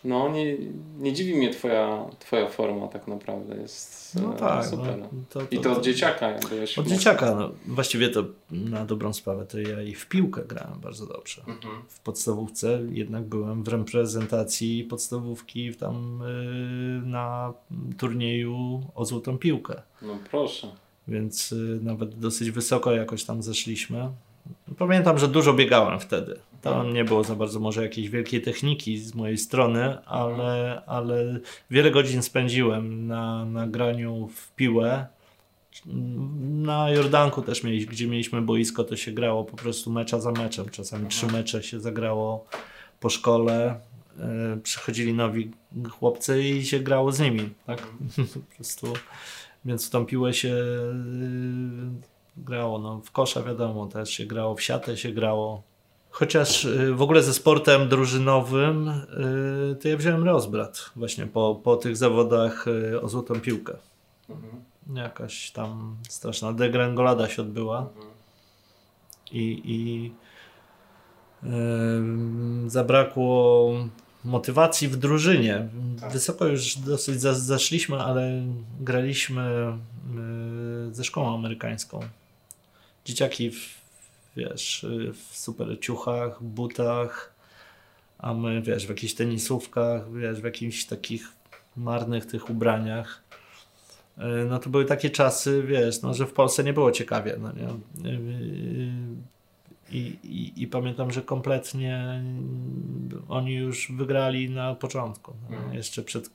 no 0.04 0.28
nie, 0.28 0.56
nie 0.98 1.12
dziwi 1.12 1.34
mnie 1.34 1.50
twoja, 1.50 2.06
twoja 2.18 2.48
forma 2.48 2.88
tak 2.88 3.08
naprawdę. 3.08 3.56
Jest 3.56 4.14
No 4.22 4.34
e, 4.34 4.36
tak. 4.36 4.66
super. 4.66 4.98
No, 4.98 5.08
to, 5.30 5.40
I 5.50 5.58
to 5.58 5.72
od 5.72 5.84
dzieciaka 5.84 6.30
jak 6.30 6.48
byłeś 6.48 6.78
Od 6.78 6.86
dzieciaka, 6.86 7.34
no, 7.34 7.50
właściwie 7.66 8.08
to 8.08 8.24
na 8.50 8.84
dobrą 8.84 9.12
sprawę, 9.12 9.46
to 9.46 9.58
ja 9.58 9.82
i 9.82 9.94
w 9.94 10.06
piłkę 10.06 10.42
grałem 10.48 10.80
bardzo 10.80 11.06
dobrze. 11.06 11.42
Mhm. 11.46 11.74
W 11.88 12.00
podstawówce 12.00 12.80
jednak 12.90 13.24
byłem 13.24 13.62
w 13.62 13.68
reprezentacji 13.68 14.84
podstawówki 14.84 15.74
tam 15.74 16.22
y, 16.22 17.06
na 17.06 17.52
turnieju 17.98 18.82
o 18.94 19.04
złotą 19.04 19.38
piłkę. 19.38 19.82
No 20.02 20.18
proszę. 20.30 20.68
Więc 21.08 21.52
y, 21.52 21.78
nawet 21.82 22.18
dosyć 22.18 22.50
wysoko 22.50 22.92
jakoś 22.92 23.24
tam 23.24 23.42
zeszliśmy. 23.42 24.10
Pamiętam, 24.78 25.18
że 25.18 25.28
dużo 25.28 25.52
biegałem 25.52 26.00
wtedy. 26.00 26.38
Tam 26.62 26.92
nie 26.92 27.04
było 27.04 27.24
za 27.24 27.34
bardzo 27.34 27.60
może 27.60 27.82
jakiejś 27.82 28.08
wielkiej 28.08 28.42
techniki 28.42 28.98
z 28.98 29.14
mojej 29.14 29.38
strony, 29.38 30.04
ale, 30.06 30.82
ale 30.86 31.38
wiele 31.70 31.90
godzin 31.90 32.22
spędziłem 32.22 33.06
na, 33.06 33.44
na 33.44 33.66
graniu 33.66 34.28
w 34.28 34.52
piłę. 34.52 35.06
Na 36.44 36.90
Jordanku 36.90 37.42
też 37.42 37.64
mieliśmy, 37.64 37.92
gdzie 37.92 38.06
mieliśmy 38.06 38.42
boisko, 38.42 38.84
to 38.84 38.96
się 38.96 39.12
grało 39.12 39.44
po 39.44 39.56
prostu 39.56 39.90
mecza 39.90 40.20
za 40.20 40.32
meczem. 40.32 40.68
Czasami 40.68 41.08
trzy 41.08 41.26
mecze 41.26 41.62
się 41.62 41.80
zagrało 41.80 42.46
po 43.00 43.10
szkole. 43.10 43.80
E, 44.20 44.58
Przychodzili 44.62 45.14
nowi 45.14 45.50
chłopcy 45.90 46.42
i 46.42 46.64
się 46.64 46.80
grało 46.80 47.12
z 47.12 47.20
nimi. 47.20 47.50
Tak? 47.66 47.86
po 48.34 48.56
prostu. 48.56 48.92
Więc 49.64 49.86
w 49.86 49.90
tą 49.90 50.06
piłę 50.06 50.34
się 50.34 50.54
grało. 52.36 52.78
No, 52.78 53.00
w 53.04 53.10
kosza 53.10 53.42
wiadomo 53.42 53.86
też 53.86 54.10
się 54.10 54.26
grało, 54.26 54.54
w 54.54 54.62
siatę 54.62 54.96
się 54.96 55.12
grało. 55.12 55.62
Chociaż 56.10 56.64
y, 56.64 56.94
w 56.94 57.02
ogóle 57.02 57.22
ze 57.22 57.34
sportem 57.34 57.88
drużynowym 57.88 58.88
y, 58.88 59.76
to 59.82 59.88
ja 59.88 59.96
wziąłem 59.96 60.24
rozbrat 60.24 60.90
właśnie 60.96 61.26
po, 61.26 61.60
po 61.64 61.76
tych 61.76 61.96
zawodach 61.96 62.68
y, 62.68 63.00
o 63.00 63.08
złotą 63.08 63.40
piłkę. 63.40 63.76
Mhm. 64.30 64.64
Jakaś 64.96 65.50
tam 65.50 65.96
straszna 66.08 66.52
degrengolada 66.52 67.28
się 67.28 67.42
odbyła. 67.42 67.88
I, 69.32 69.62
i 69.64 70.12
ym, 71.44 72.64
zabrakło 72.70 73.70
motywacji 74.24 74.88
w 74.88 74.96
drużynie. 74.96 75.68
Tak. 76.00 76.12
Wysoko 76.12 76.46
już 76.46 76.76
dosyć 76.76 77.20
za- 77.20 77.34
zaszliśmy, 77.34 78.02
ale 78.02 78.42
graliśmy 78.80 79.72
ze 80.92 81.04
szkołą 81.04 81.34
amerykańską. 81.34 82.00
Dzieciaki 83.04 83.50
w, 83.50 83.80
wiesz, 84.36 84.86
w 85.14 85.36
super 85.36 85.80
ciuchach, 85.80 86.42
butach, 86.42 87.34
a 88.18 88.34
my 88.34 88.62
wiesz, 88.62 88.86
w 88.86 88.88
jakichś 88.88 89.14
tenisówkach, 89.14 90.12
wiesz, 90.12 90.40
w 90.40 90.44
jakichś 90.44 90.84
takich 90.84 91.28
marnych 91.76 92.26
tych 92.26 92.50
ubraniach. 92.50 93.22
Y, 94.18 94.22
No 94.48 94.58
to 94.58 94.70
były 94.70 94.84
takie 94.84 95.10
czasy, 95.10 95.62
wiesz, 95.62 96.02
no, 96.02 96.14
że 96.14 96.26
w 96.26 96.32
Polsce 96.32 96.64
nie 96.64 96.72
było 96.72 96.92
ciekawie, 96.92 97.36
no 97.40 97.52
nie? 97.52 97.68
I, 99.90 100.16
i, 100.24 100.52
I 100.62 100.66
pamiętam, 100.66 101.10
że 101.12 101.22
kompletnie 101.22 102.22
oni 103.28 103.54
już 103.54 103.92
wygrali 103.92 104.50
na 104.50 104.74
początku. 104.74 105.34
No, 105.50 105.56
Mhm. 105.56 105.74
Jeszcze 105.74 106.02
przed 106.02 106.30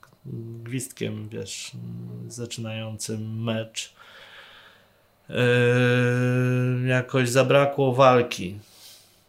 gwizdkiem, 0.64 1.28
wiesz, 1.28 1.72
zaczynającym 2.28 3.42
mecz. 3.44 3.94
Yy, 5.30 6.88
jakoś 6.88 7.28
zabrakło 7.28 7.94
walki. 7.94 8.58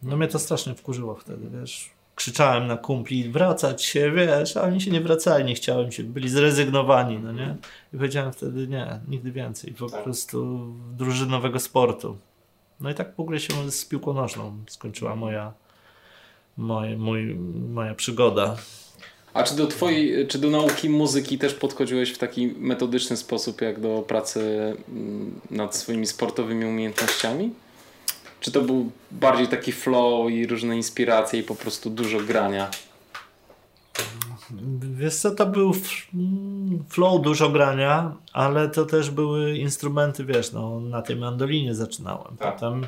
No 0.02 0.16
mnie 0.16 0.28
to 0.28 0.38
strasznie 0.38 0.74
wkurzyło 0.74 1.14
wtedy, 1.14 1.60
wiesz. 1.60 1.90
Krzyczałem 2.14 2.66
na 2.66 2.76
kumpli, 2.76 3.30
wracać 3.30 3.84
się, 3.84 4.10
wiesz, 4.10 4.56
a 4.56 4.62
oni 4.62 4.80
się 4.80 4.90
nie 4.90 5.00
wracali, 5.00 5.44
nie 5.44 5.54
chciałem 5.54 5.92
się, 5.92 6.02
byli 6.04 6.28
zrezygnowani, 6.28 7.18
no 7.18 7.32
nie? 7.32 7.56
I 7.94 7.96
powiedziałem 7.96 8.32
wtedy 8.32 8.68
nie, 8.68 9.00
nigdy 9.08 9.32
więcej, 9.32 9.72
po 9.72 9.90
Tak. 9.90 10.04
prostu 10.04 10.66
drużynowego 10.96 11.60
sportu. 11.60 12.16
No 12.80 12.90
i 12.90 12.94
tak 12.94 13.14
w 13.16 13.20
ogóle 13.20 13.40
się 13.40 13.70
z 13.70 13.84
piłką 13.84 14.12
nożną 14.14 14.56
skończyła 14.68 15.16
moja, 15.16 15.52
moje, 16.56 16.96
mój, 16.96 17.34
moja 17.68 17.94
przygoda. 17.94 18.56
A 19.34 19.42
czy 19.42 19.56
do 19.56 19.66
twojej, 19.66 20.26
czy 20.26 20.38
do 20.38 20.50
nauki 20.50 20.88
muzyki 20.88 21.38
też 21.38 21.54
podchodziłeś 21.54 22.12
w 22.12 22.18
taki 22.18 22.46
metodyczny 22.46 23.16
sposób, 23.16 23.60
jak 23.60 23.80
do 23.80 24.02
pracy 24.02 24.40
mm, 24.88 25.40
nad 25.50 25.76
swoimi 25.76 26.06
sportowymi 26.06 26.64
umiejętnościami? 26.64 27.50
Czy 28.40 28.52
to 28.52 28.62
był 28.62 28.90
bardziej 29.10 29.48
taki 29.48 29.72
flow 29.72 30.30
i 30.30 30.46
różne 30.46 30.76
inspiracje 30.76 31.40
i 31.40 31.42
po 31.42 31.54
prostu 31.54 31.90
dużo 31.90 32.20
grania? 32.20 32.70
Wiesz 34.80 35.14
co, 35.14 35.30
to 35.30 35.46
był 35.46 35.72
flow 36.88 37.22
dużo 37.22 37.50
grania, 37.50 38.12
ale 38.32 38.68
to 38.68 38.84
też 38.84 39.10
były 39.10 39.58
instrumenty, 39.58 40.24
wiesz, 40.24 40.52
no 40.52 40.80
na 40.80 41.02
tej 41.02 41.16
mandolinie 41.16 41.74
zaczynałem. 41.74 42.36
Tak. 42.36 42.54
Potem 42.54 42.86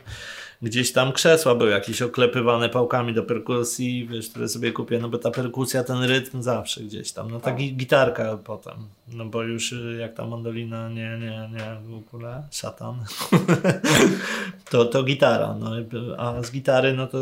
gdzieś 0.64 0.92
tam 0.92 1.12
krzesła 1.12 1.54
były 1.54 1.70
jakieś 1.70 2.02
oklepywane 2.02 2.68
pałkami 2.68 3.14
do 3.14 3.22
perkusji, 3.22 4.06
wiesz, 4.08 4.28
które 4.30 4.48
sobie 4.48 4.72
kupię, 4.72 4.98
no 4.98 5.08
bo 5.08 5.18
ta 5.18 5.30
perkusja, 5.30 5.84
ten 5.84 6.02
rytm 6.02 6.42
zawsze 6.42 6.80
gdzieś 6.80 7.12
tam. 7.12 7.30
No 7.30 7.40
ta 7.40 7.44
Tak. 7.44 7.56
gi- 7.56 7.76
gitarka 7.76 8.38
potem, 8.44 8.74
no 9.12 9.24
bo 9.24 9.42
już 9.42 9.72
y, 9.72 9.96
jak 10.00 10.14
ta 10.14 10.26
mandolina, 10.26 10.88
nie, 10.88 11.18
nie, 11.20 11.50
nie, 11.52 11.76
w 11.88 11.94
ogóle, 11.94 12.42
szatan. 12.50 13.04
to, 14.70 14.84
to 14.84 15.02
gitara, 15.02 15.54
no 15.60 15.70
a 16.18 16.42
z 16.42 16.50
gitary 16.52 16.92
no 16.92 17.06
to 17.06 17.18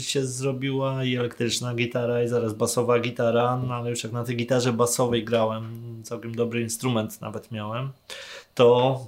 się 0.00 0.26
zrobiła 0.26 1.04
i 1.04 1.16
elektryczna 1.16 1.74
gitara 1.74 2.22
i 2.22 2.28
zaraz 2.28 2.54
basowa 2.54 2.98
gitara, 3.00 3.56
no 3.68 3.74
ale 3.74 3.90
już 3.90 4.04
jak 4.04 4.12
na 4.12 4.24
tej 4.24 4.36
gitarze 4.36 4.72
basowej 4.72 5.24
grałem, 5.24 5.64
całkiem 6.04 6.34
dobry 6.34 6.60
instrument 6.62 7.20
nawet 7.20 7.52
miałem, 7.52 7.88
to 8.54 9.00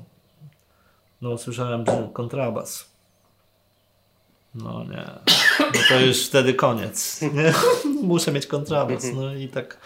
no 1.23 1.31
usłyszałem, 1.31 1.85
kontrabas. 2.13 2.96
No 4.57 4.85
nie, 4.85 5.11
no 5.61 5.81
to 5.89 6.01
już 6.01 6.27
wtedy 6.27 6.55
koniec, 6.55 7.21
nie? 7.23 7.53
Muszę 8.03 8.33
mieć 8.33 8.47
kontrabas, 8.47 9.05
no 9.15 9.35
i 9.35 9.49
tak 9.49 9.79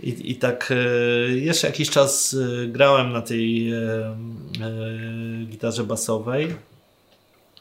i, 0.00 0.30
i 0.30 0.36
tak 0.36 0.72
e, 0.72 0.74
jeszcze 1.30 1.66
jakiś 1.66 1.90
czas 1.90 2.36
e, 2.62 2.66
grałem 2.66 3.12
na 3.12 3.22
tej 3.22 3.72
e, 3.72 3.78
gitarze 5.46 5.84
basowej, 5.84 6.54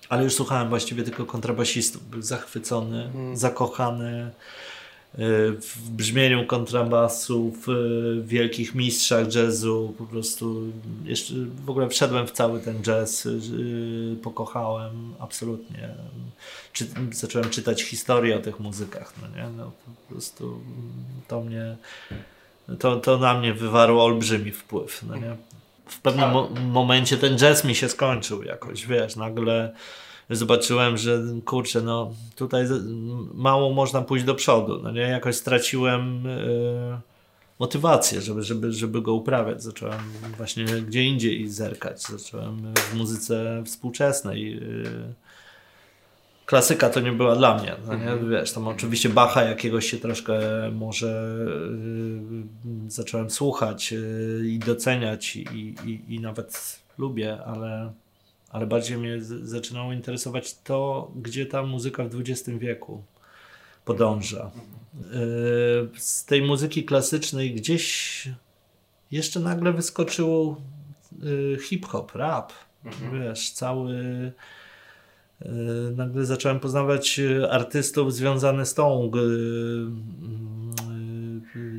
ale 0.09 0.23
już 0.23 0.33
słuchałem 0.33 0.69
właściwie 0.69 1.03
tylko 1.03 1.25
kontrabasistów. 1.25 2.09
Był 2.09 2.21
zachwycony, 2.21 3.11
zakochany 3.33 4.09
e, 4.09 4.31
w 5.61 5.89
brzmieniu 5.89 6.45
kontrabasu, 6.45 7.53
w 7.67 7.71
wielkich 8.25 8.75
mistrzach 8.75 9.35
jazzu. 9.35 9.93
Po 9.97 10.03
prostu 10.03 10.61
jeszcze 11.05 11.33
w 11.65 11.69
ogóle 11.69 11.89
wszedłem 11.89 12.27
w 12.27 12.31
cały 12.31 12.59
ten 12.59 12.81
jazz, 12.81 13.25
e, 13.25 13.29
pokochałem 14.15 15.13
absolutnie. 15.19 15.89
Czy, 16.73 16.85
zacząłem 17.11 17.49
czytać 17.49 17.83
historię 17.83 18.37
o 18.37 18.39
tych 18.39 18.59
muzykach, 18.59 19.13
no 19.21 19.27
nie? 19.37 19.49
No, 19.57 19.71
po 19.85 20.13
prostu 20.13 20.61
to 21.27 21.41
mnie 21.41 21.75
to, 22.79 22.95
to 22.95 23.17
na 23.17 23.33
mnie 23.33 23.53
wywarło 23.53 24.05
olbrzymi 24.05 24.51
wpływ, 24.51 25.03
no 25.07 25.15
nie? 25.15 25.35
W 25.85 25.99
pewnym 25.99 26.31
mo- 26.31 26.49
momencie 26.49 27.17
ten 27.17 27.37
jazz 27.37 27.63
mi 27.63 27.75
się 27.75 27.89
skończył 27.89 28.43
jakoś, 28.43 28.87
wiesz, 28.87 29.15
nagle 29.15 29.73
zobaczyłem, 30.35 30.97
że 30.97 31.23
kurczę, 31.45 31.81
no 31.81 32.11
tutaj 32.35 32.65
mało 33.33 33.73
można 33.73 34.01
pójść 34.01 34.25
do 34.25 34.35
przodu, 34.35 34.79
no 34.83 34.91
nie? 34.91 35.01
Jakoś 35.01 35.35
straciłem 35.35 36.27
e, 36.27 37.01
motywację, 37.59 38.21
żeby, 38.21 38.43
żeby, 38.43 38.71
żeby 38.71 39.01
go 39.01 39.13
uprawiać. 39.13 39.63
Zacząłem 39.63 39.99
właśnie 40.37 40.65
gdzie 40.65 41.03
indziej 41.03 41.49
zerkać. 41.49 42.01
Zacząłem 42.01 42.73
w 42.75 42.95
muzyce 42.95 43.63
współczesnej 43.65 44.57
e, 44.57 45.13
klasyka 46.45 46.89
to 46.89 46.99
nie 46.99 47.11
była 47.11 47.35
dla 47.35 47.57
mnie. 47.57 47.75
No 47.87 47.95
nie? 47.95 48.29
Wiesz, 48.29 48.51
tam 48.51 48.67
oczywiście 48.67 49.09
Bacha 49.09 49.43
jakiegoś 49.43 49.85
się 49.85 49.97
troszkę 49.97 50.39
może 50.71 51.35
yy, 52.65 52.91
zacząłem 52.91 53.29
słuchać 53.29 53.93
i 54.43 54.59
doceniać 54.59 55.35
i, 55.35 55.75
i, 55.85 56.15
i 56.15 56.19
nawet 56.19 56.79
lubię, 56.97 57.37
ale, 57.45 57.93
ale 58.53 58.67
bardziej 58.67 58.97
mnie 58.97 59.21
zaczynało 59.43 59.93
interesować 59.93 60.57
to, 60.57 61.11
gdzie 61.15 61.45
ta 61.45 61.63
muzyka 61.63 62.03
w 62.03 62.19
XX 62.19 62.49
wieku 62.59 63.03
podąża. 63.85 64.51
Yy, 64.93 65.89
z 65.97 66.25
tej 66.25 66.41
muzyki 66.41 66.83
klasycznej 66.83 67.55
gdzieś 67.55 68.27
jeszcze 69.11 69.39
nagle 69.39 69.73
wyskoczył 69.73 70.55
yy, 71.21 71.57
hip-hop, 71.59 72.15
rap. 72.15 72.53
Wiesz, 73.13 73.51
cały 73.51 74.33
Yy, 75.45 75.93
nagle 75.95 76.25
zacząłem 76.25 76.59
poznawać 76.59 77.21
artystów 77.49 78.13
związanych 78.13 78.67
z 78.67 78.73
tą 78.73 79.11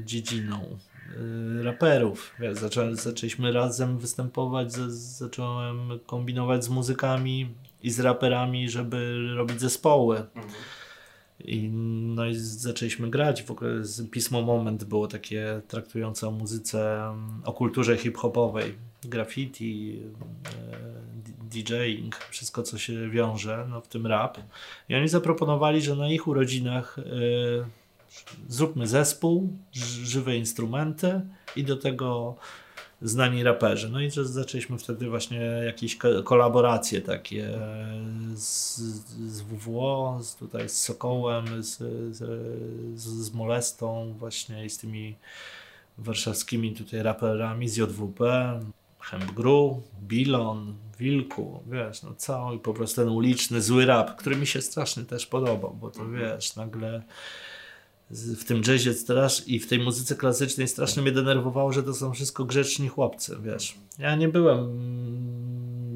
dziedziną. 0.04 0.78
Y, 1.14 1.62
raperów. 1.62 2.34
Wiesz, 2.40 2.58
zaczą, 2.58 2.94
zaczęliśmy 2.94 3.52
razem 3.52 3.98
występować, 3.98 4.72
z, 4.72 4.78
zacząłem 5.18 6.00
kombinować 6.06 6.64
z 6.64 6.68
muzykami 6.68 7.48
i 7.82 7.90
z 7.90 8.00
raperami, 8.00 8.68
żeby 8.68 9.28
robić 9.34 9.60
zespoły. 9.60 10.16
Mhm. 10.16 10.54
I, 11.40 11.68
no 12.14 12.26
i 12.26 12.34
zaczęliśmy 12.34 13.10
grać. 13.10 13.42
W 13.42 13.50
ogóle 13.50 13.70
pismo 14.10 14.42
Moment 14.42 14.84
było 14.84 15.06
takie 15.06 15.60
traktujące 15.68 16.28
o 16.28 16.30
muzyce, 16.30 17.12
o 17.44 17.52
kulturze 17.52 17.96
hip-hopowej, 17.96 18.74
graffiti, 19.04 20.00
e, 20.46 21.04
DJing, 21.50 22.16
wszystko 22.16 22.62
co 22.62 22.78
się 22.78 23.10
wiąże, 23.10 23.66
no 23.70 23.80
w 23.80 23.88
tym 23.88 24.06
rap. 24.06 24.38
I 24.88 24.94
oni 24.94 25.08
zaproponowali, 25.08 25.82
że 25.82 25.96
na 25.96 26.08
ich 26.08 26.28
urodzinach 26.28 26.98
y, 26.98 27.83
zróbmy 28.48 28.86
zespół, 28.86 29.56
żywe 30.04 30.36
instrumenty 30.36 31.20
i 31.56 31.64
do 31.64 31.76
tego 31.76 32.36
znani 33.02 33.42
raperzy. 33.42 33.88
No 33.88 34.00
i 34.00 34.10
zaczęliśmy 34.10 34.78
wtedy 34.78 35.08
właśnie 35.08 35.40
jakieś 35.66 35.98
kolaboracje 36.24 37.00
takie 37.00 37.58
z, 38.34 38.76
z 39.16 39.40
WWO, 39.40 40.18
z, 40.22 40.34
tutaj 40.34 40.68
z 40.68 40.80
Sokołem, 40.80 41.62
z, 41.62 41.78
z, 42.16 42.22
z 42.98 43.34
Molestą 43.34 44.14
właśnie 44.18 44.64
i 44.64 44.70
z 44.70 44.78
tymi 44.78 45.16
warszawskimi 45.98 46.74
tutaj 46.74 47.02
raperami 47.02 47.68
z 47.68 47.76
JWP, 47.76 48.20
Hempgru, 49.00 49.82
Bilon, 50.02 50.74
Wilku, 50.98 51.62
wiesz, 51.66 52.02
no 52.02 52.14
cały 52.14 52.58
po 52.58 52.74
prostu 52.74 53.00
ten 53.00 53.08
uliczny 53.08 53.62
zły 53.62 53.86
rap, 53.86 54.16
który 54.16 54.36
mi 54.36 54.46
się 54.46 54.62
strasznie 54.62 55.04
też 55.04 55.26
podobał, 55.26 55.76
bo 55.80 55.90
to 55.90 56.00
mhm. 56.00 56.20
wiesz, 56.20 56.56
nagle 56.56 57.02
w 58.14 58.44
tym 58.44 58.62
jazzie 58.62 58.94
strasz 58.94 59.48
i 59.48 59.60
w 59.60 59.66
tej 59.66 59.78
muzyce 59.78 60.16
klasycznej 60.16 60.68
strasznie 60.68 61.02
mnie 61.02 61.12
denerwowało, 61.12 61.72
że 61.72 61.82
to 61.82 61.94
są 61.94 62.12
wszystko 62.12 62.44
grzeczni 62.44 62.88
chłopcy, 62.88 63.36
wiesz. 63.42 63.74
Ja 63.98 64.16
nie 64.16 64.28
byłem 64.28 64.68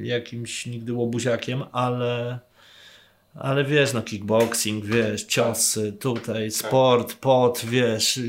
jakimś 0.03 0.67
nigdy 0.67 0.93
łobuziakiem, 0.93 1.63
ale 1.73 2.39
ale 3.35 3.65
wiesz, 3.65 3.93
no 3.93 4.03
kickboxing, 4.03 4.85
wiesz, 4.85 5.25
ciosy, 5.25 5.93
tutaj 5.93 6.51
sport, 6.51 7.15
pot, 7.15 7.63
wiesz, 7.65 8.21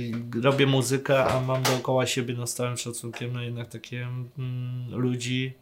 robię 0.44 0.66
muzykę, 0.66 1.26
a 1.26 1.42
mam 1.42 1.64
dookoła 1.64 2.06
siebie 2.06 2.34
no 2.38 2.48
z 2.48 2.54
całym 2.54 2.78
szacunkiem 2.78 3.34
no 3.34 3.42
jednak 3.42 3.70
takie 3.70 4.08
mm, 4.38 4.92
ludzi, 4.92 5.54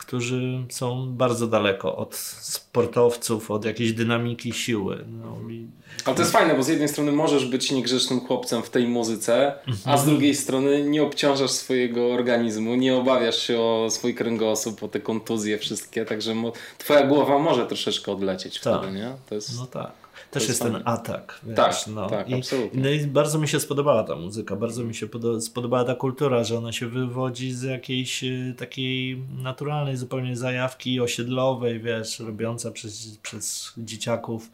którzy 0.00 0.64
są 0.68 1.12
bardzo 1.12 1.46
daleko 1.46 1.96
od 1.96 2.14
sportowców, 2.14 3.50
od 3.50 3.64
jakiejś 3.64 3.92
dynamiki 3.92 4.52
siły. 4.52 5.04
No, 5.22 5.50
i... 5.50 5.66
Ale 6.04 6.16
to 6.16 6.22
jest 6.22 6.32
fajne, 6.32 6.54
bo 6.54 6.62
z 6.62 6.68
jednej 6.68 6.88
strony 6.88 7.12
możesz 7.12 7.46
być 7.46 7.70
niegrzecznym 7.70 8.20
chłopcem 8.20 8.62
w 8.62 8.70
tej 8.70 8.88
muzyce, 8.88 9.52
a 9.84 9.96
z 9.96 10.06
drugiej 10.06 10.34
strony 10.34 10.82
nie 10.82 11.02
obciążasz 11.02 11.50
swojego 11.50 12.12
organizmu, 12.12 12.74
nie 12.74 12.96
obawiasz 12.96 13.38
się 13.38 13.60
o 13.60 13.86
swój 13.90 14.14
kręgosłup, 14.14 14.82
o 14.82 14.88
te 14.88 15.00
kontuzje 15.00 15.58
wszystkie, 15.58 16.04
także 16.04 16.34
twoja 16.78 17.06
głowa 17.06 17.38
może 17.38 17.66
troszeczkę 17.66 18.12
odlecieć 18.12 18.60
tak. 18.60 18.78
wtedy, 18.78 18.92
nie? 18.92 19.12
To 19.28 19.34
jest... 19.34 19.58
No 19.58 19.66
tak. 19.66 19.99
Też 20.30 20.48
jest, 20.48 20.62
ten 20.62 20.82
atak. 20.84 21.40
Wiesz, 21.42 21.56
tak, 21.56 21.76
no. 21.94 22.10
tak, 22.10 22.28
I, 22.28 22.34
absolutnie. 22.34 22.82
No 22.82 22.90
i 22.90 23.06
bardzo 23.06 23.38
mi 23.38 23.48
się 23.48 23.60
spodobała 23.60 24.04
ta 24.04 24.16
muzyka, 24.16 24.56
bardzo 24.56 24.84
mi 24.84 24.94
się 24.94 25.06
spodobała 25.40 25.84
ta 25.84 25.94
kultura, 25.94 26.44
że 26.44 26.58
ona 26.58 26.72
się 26.72 26.88
wywodzi 26.88 27.52
z 27.52 27.62
jakiejś 27.62 28.24
y, 28.24 28.54
takiej 28.58 29.22
naturalnej 29.38 29.96
zupełnie 29.96 30.36
zajawki 30.36 31.00
osiedlowej, 31.00 31.80
wiesz, 31.80 32.20
robiąca 32.20 32.70
przez, 32.70 33.18
przez 33.22 33.72
dzieciaków 33.78 34.50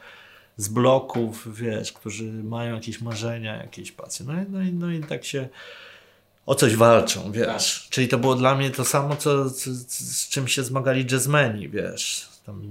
z 0.57 0.69
bloków, 0.69 1.59
wiesz, 1.59 1.93
którzy 1.93 2.25
mają 2.25 2.75
jakieś 2.75 3.01
marzenia, 3.01 3.57
jakieś 3.57 3.93
pasje. 3.93 4.27
No 4.27 4.43
i, 4.43 4.47
no 4.51 4.63
i, 4.63 4.73
no 4.73 4.91
i 4.91 5.01
tak 5.01 5.25
się 5.25 5.49
o 6.47 6.55
coś 6.55 6.77
walczą, 6.77 7.33
wiesz. 7.33 7.83
Tak. 7.83 7.91
Czyli 7.91 8.09
to 8.09 8.19
było 8.19 8.35
dla 8.35 8.55
mnie 8.55 8.71
to 8.71 8.85
samo, 8.85 9.17
co, 9.17 9.51
co, 9.51 9.71
z 9.89 10.29
czym 10.29 10.49
się 10.49 10.63
zmagali 10.63 11.07
jazzmeni, 11.11 11.69
wiesz 11.69 12.36
tam 12.47 12.63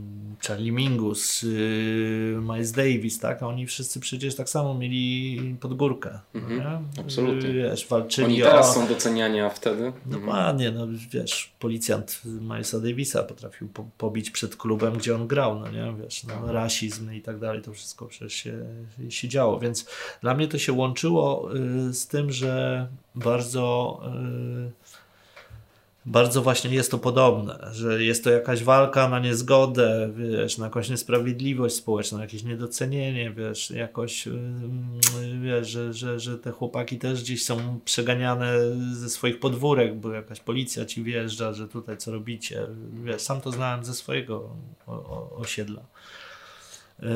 Charlie 0.47 0.71
Mingus, 0.71 1.43
yy, 1.43 2.39
Miles 2.41 2.71
Davis, 2.71 3.19
tak? 3.19 3.43
A 3.43 3.47
oni 3.47 3.67
wszyscy 3.67 3.99
przecież 3.99 4.35
tak 4.35 4.49
samo 4.49 4.73
mieli 4.73 5.55
podgórkę. 5.59 6.19
Mm 6.33 6.49
-hmm. 6.49 6.79
Absolutnie. 6.99 7.53
Wiesz, 7.53 7.87
walczyli 7.87 8.25
oni 8.25 8.41
teraz 8.41 8.69
o... 8.69 8.73
są 8.73 8.87
doceniani, 8.87 9.39
a 9.39 9.49
wtedy? 9.49 9.93
Dokładnie, 10.05 10.71
no 10.71 10.87
wiesz, 11.11 11.51
policjant 11.59 12.21
Milesa 12.25 12.79
Davisa 12.79 13.23
potrafił 13.23 13.67
po, 13.67 13.85
pobić 13.97 14.31
przed 14.31 14.55
klubem, 14.55 14.93
gdzie 14.93 15.15
on 15.15 15.27
grał, 15.27 15.59
no 15.59 15.71
nie? 15.71 15.93
Wiesz, 16.03 16.23
no, 16.23 16.51
rasizm 16.53 17.13
i 17.13 17.21
tak 17.21 17.39
dalej, 17.39 17.61
to 17.61 17.73
wszystko 17.73 18.05
przecież 18.05 18.33
się, 18.33 18.65
się 19.09 19.27
działo, 19.27 19.59
więc 19.59 19.85
dla 20.21 20.33
mnie 20.33 20.47
to 20.47 20.57
się 20.57 20.73
łączyło 20.73 21.55
y, 21.89 21.93
z 21.93 22.07
tym, 22.07 22.31
że 22.31 22.87
bardzo 23.15 24.01
y, 24.69 25.04
bardzo 26.05 26.41
właśnie 26.41 26.75
jest 26.75 26.91
to 26.91 26.97
podobne, 26.97 27.69
że 27.71 28.03
jest 28.03 28.23
to 28.23 28.29
jakaś 28.29 28.63
walka 28.63 29.09
na 29.09 29.19
niezgodę, 29.19 30.09
wiesz, 30.15 30.57
na 30.57 30.65
jakąś 30.65 30.89
niesprawiedliwość 30.89 31.75
społeczną, 31.75 32.19
jakieś 32.19 32.43
niedocenienie, 32.43 33.31
wiesz, 33.31 33.71
jakoś, 33.71 34.27
wiesz, 35.41 35.67
że, 35.67 35.93
że, 35.93 36.19
że 36.19 36.37
te 36.37 36.51
chłopaki 36.51 36.97
też 36.97 37.21
gdzieś 37.21 37.43
są 37.43 37.79
przeganiane 37.85 38.53
ze 38.93 39.09
swoich 39.09 39.39
podwórek, 39.39 39.95
bo 39.95 40.11
jakaś 40.11 40.39
policja 40.39 40.85
ci 40.85 41.03
wjeżdża, 41.03 41.53
że 41.53 41.67
tutaj 41.67 41.97
co 41.97 42.11
robicie, 42.11 42.67
wiesz, 43.03 43.21
sam 43.21 43.41
to 43.41 43.51
znałem 43.51 43.85
ze 43.85 43.93
swojego 43.93 44.49
osiedla. 45.35 45.81
Yy, 46.99 47.09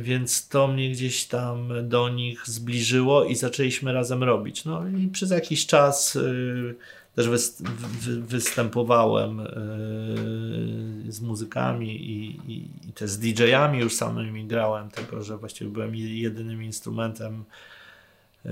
więc 0.00 0.48
to 0.48 0.68
mnie 0.68 0.90
gdzieś 0.90 1.24
tam 1.24 1.72
do 1.88 2.08
nich 2.08 2.42
zbliżyło 2.46 3.24
i 3.24 3.36
zaczęliśmy 3.36 3.92
razem 3.92 4.22
robić. 4.22 4.64
No 4.64 4.88
i 4.88 5.08
przez 5.08 5.30
jakiś 5.30 5.66
czas 5.66 6.14
yy, 6.14 6.74
też 7.14 7.28
występowałem 8.20 9.40
e, 9.40 9.46
z 11.08 11.20
muzykami 11.20 12.10
i, 12.10 12.40
i, 12.52 12.70
i 12.88 12.92
też 12.92 13.10
z 13.10 13.18
DJ-ami 13.18 13.78
już 13.78 13.94
samymi 13.94 14.46
grałem, 14.46 14.90
tylko 14.90 15.22
że 15.22 15.38
właściwie 15.38 15.70
byłem 15.70 15.94
jedynym 15.96 16.62
instrumentem, 16.62 17.44
e, 18.46 18.50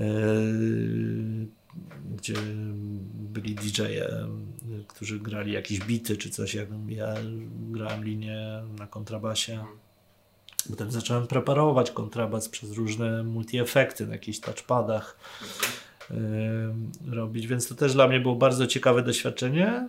gdzie 2.17 2.33
byli 3.13 3.55
DJ-e, 3.55 4.27
którzy 4.87 5.19
grali 5.19 5.51
jakieś 5.51 5.79
bity 5.79 6.17
czy 6.17 6.29
coś. 6.29 6.53
Jak 6.53 6.69
ja 6.87 7.15
grałem 7.71 8.03
linię 8.03 8.63
na 8.79 8.87
kontrabasie. 8.87 9.65
Potem 10.69 10.91
zacząłem 10.91 11.27
preparować 11.27 11.91
kontrabas 11.91 12.49
przez 12.49 12.71
różne 12.71 13.23
multi-efekty 13.23 14.07
na 14.07 14.13
jakichś 14.13 14.39
touchpadach 14.39 15.17
robić, 17.11 17.47
więc 17.47 17.67
to 17.67 17.75
też 17.75 17.93
dla 17.93 18.07
mnie 18.07 18.19
było 18.19 18.35
bardzo 18.35 18.67
ciekawe 18.67 19.03
doświadczenie. 19.03 19.87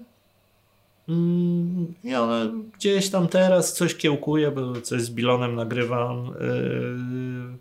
Mm, 1.08 1.94
I 2.04 2.14
one 2.14 2.52
gdzieś 2.78 3.10
tam 3.10 3.28
teraz 3.28 3.72
coś 3.72 3.94
kiełkuje, 3.94 4.50
bo 4.50 4.80
coś 4.80 5.02
z 5.02 5.10
Bilonem 5.10 5.54
nagrywam. 5.54 6.26
Yy, 6.40 7.58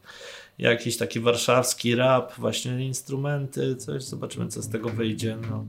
jakiś 0.58 0.98
taki 0.98 1.20
warszawski 1.20 1.96
rap, 1.96 2.34
właśnie 2.38 2.86
instrumenty, 2.86 3.76
coś. 3.76 4.04
Zobaczymy, 4.04 4.48
co 4.48 4.62
z 4.62 4.70
tego 4.70 4.90
wyjdzie. 4.90 5.38
No. 5.50 5.66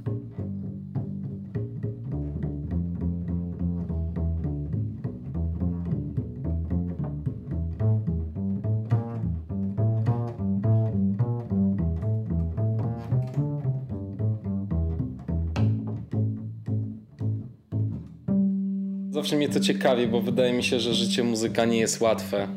Zawsze 19.25 19.37
mnie 19.37 19.49
to 19.49 19.61
ciekawi, 19.61 20.07
bo 20.07 20.21
wydaje 20.21 20.53
mi 20.53 20.65
się, 20.65 20.81
że 20.81 20.95
życie 20.95 21.23
muzyka 21.23 21.65
nie 21.65 21.79
jest 21.79 22.01
łatwe. 22.01 22.49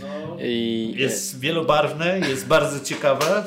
No, 0.00 0.36
I... 0.40 0.94
Jest 0.96 1.40
wielobarwne, 1.40 2.20
jest 2.28 2.46
bardzo 2.46 2.84
ciekawe. 2.84 3.44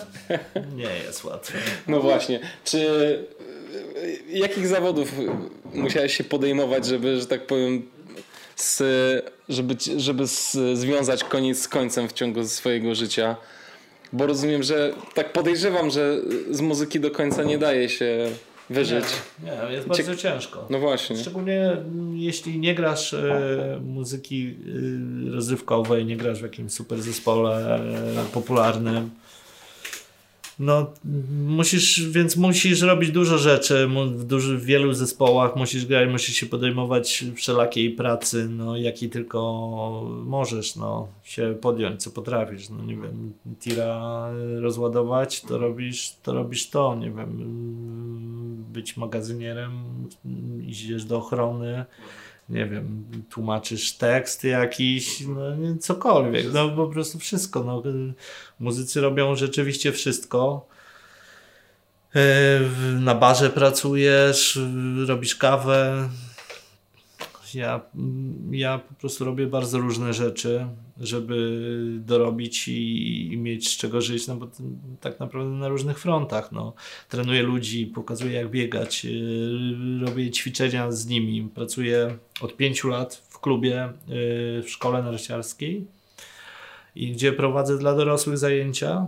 Nie 0.76 0.90
jest 1.06 1.24
łatwe. 1.24 1.58
No 1.88 2.00
właśnie. 2.00 2.40
Czy 2.66 2.88
jakich 4.30 4.68
zawodów 4.68 5.12
musiałeś 5.74 6.18
się 6.18 6.24
podejmować, 6.24 6.86
żeby, 6.86 7.20
że 7.20 7.26
tak 7.26 7.48
powiem, 7.48 7.86
z, 8.56 8.84
żeby, 9.50 9.76
żeby 9.98 10.28
z, 10.28 10.58
związać 10.74 11.24
koniec 11.24 11.60
z 11.62 11.68
końcem 11.68 12.10
w 12.10 12.14
ciągu 12.14 12.48
swojego 12.48 12.96
życia? 12.96 13.36
Bo 14.14 14.26
rozumiem, 14.26 14.64
że 14.64 14.94
tak 15.14 15.34
podejrzewam, 15.34 15.90
że 15.90 16.18
z 16.52 16.62
muzyki 16.62 17.00
do 17.00 17.12
końca 17.12 17.44
nie 17.44 17.58
daje 17.58 17.90
się 17.90 18.30
wyżyć. 18.70 19.06
Nie, 19.44 19.52
nie 19.68 19.74
jest 19.74 19.88
bardzo 19.88 20.16
Cie... 20.16 20.22
ciężko. 20.22 20.68
No 20.70 20.80
właśnie. 20.80 21.18
Szczególnie 21.18 21.78
jeśli 22.14 22.60
nie 22.60 22.76
grasz 22.76 23.14
e, 23.14 23.80
muzyki 23.86 24.56
e, 25.28 25.32
rozrywkowej, 25.32 26.06
nie 26.06 26.18
grasz 26.18 26.40
w 26.40 26.44
jakimś 26.44 26.72
super 26.72 27.02
zespole 27.02 27.76
e, 27.76 28.26
popularnym, 28.34 29.10
no, 30.60 30.92
musisz, 31.48 32.10
więc 32.10 32.38
musisz 32.38 32.82
robić 32.82 33.12
dużo 33.12 33.38
rzeczy 33.38 33.88
w, 33.88 34.24
duży, 34.24 34.58
w 34.58 34.66
wielu 34.66 34.94
zespołach, 34.94 35.56
musisz 35.56 35.86
grać, 35.86 36.10
musisz 36.10 36.36
się 36.36 36.46
podejmować 36.46 37.26
wszelakiej 37.36 37.92
pracy, 37.92 38.48
no, 38.50 38.78
jakiej 38.78 39.10
tylko 39.10 39.42
możesz, 40.26 40.76
no, 40.76 41.08
się 41.24 41.56
podjąć, 41.62 42.04
co 42.04 42.12
potrafisz, 42.12 42.70
no, 42.70 42.84
nie 42.84 42.96
wiem, 42.96 43.34
tira 43.60 44.30
rozładować, 44.60 45.42
to 45.42 45.58
robisz 45.58 46.14
to, 46.24 46.34
robisz 46.34 46.70
to 46.70 46.96
nie 46.96 47.12
wiem, 47.12 47.56
być 48.74 48.98
magazynierem, 48.98 49.72
idziesz 50.68 51.06
do 51.06 51.18
ochrony, 51.18 51.86
nie 52.50 52.66
wiem, 52.66 53.06
tłumaczysz 53.30 53.94
tekst 53.94 54.44
jakiś, 54.44 55.22
no 55.28 55.56
nie, 55.56 55.78
cokolwiek, 55.78 56.46
no 56.54 56.70
po 56.70 56.88
prostu 56.88 57.20
wszystko. 57.20 57.64
No. 57.64 57.84
Muzycy 58.60 59.02
robią 59.02 59.36
rzeczywiście 59.36 59.92
wszystko. 59.92 60.68
E, 62.16 62.60
na 63.00 63.16
barze 63.16 63.50
pracujesz, 63.50 64.60
robisz 65.08 65.36
kawę. 65.36 66.10
Ja, 67.56 67.82
ja 68.52 68.78
po 68.78 68.94
prostu 68.94 69.26
robię 69.26 69.48
bardzo 69.48 69.78
różne 69.78 70.14
rzeczy, 70.14 70.68
żeby 71.00 71.62
dorobić 72.00 72.68
i, 72.68 73.34
i 73.34 73.38
mieć 73.38 73.70
z 73.70 73.78
czego 73.78 74.02
żyć, 74.02 74.28
no 74.28 74.36
bo 74.36 74.48
tak 75.02 75.20
naprawdę 75.20 75.52
na 75.52 75.68
różnych 75.68 76.00
frontach. 76.00 76.52
No. 76.52 76.74
Trenuję 77.10 77.44
ludzi, 77.44 77.88
pokazuję 77.88 78.34
jak 78.34 78.50
biegać, 78.50 79.06
e, 79.06 80.06
robię 80.06 80.32
ćwiczenia 80.32 80.92
z 80.92 81.08
nimi, 81.08 81.50
pracuję 81.56 82.18
od 82.42 82.58
pięciu 82.58 82.88
lat 82.88 83.16
w 83.30 83.40
klubie, 83.40 83.86
y, 83.86 84.64
w 84.64 84.70
szkole 84.70 85.04
narciarskiej 85.04 85.88
i 86.96 87.12
gdzie 87.12 87.34
prowadzę 87.34 87.78
dla 87.78 87.96
dorosłych 87.96 88.38
zajęcia. 88.38 89.08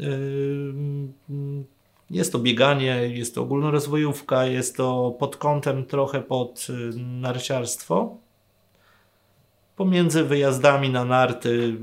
Y, 0.00 1.73
jest 2.10 2.32
to 2.32 2.38
bieganie, 2.38 3.08
jest 3.08 3.34
to 3.34 3.42
ogólnorozwojówka, 3.42 4.46
jest 4.46 4.76
to 4.76 5.16
pod 5.18 5.36
kątem 5.36 5.84
trochę 5.84 6.22
pod 6.22 6.66
y, 6.70 6.98
narciarstwo. 6.98 8.16
Pomiędzy 9.76 10.24
wyjazdami 10.24 10.90
na 10.90 11.04
narty 11.04 11.76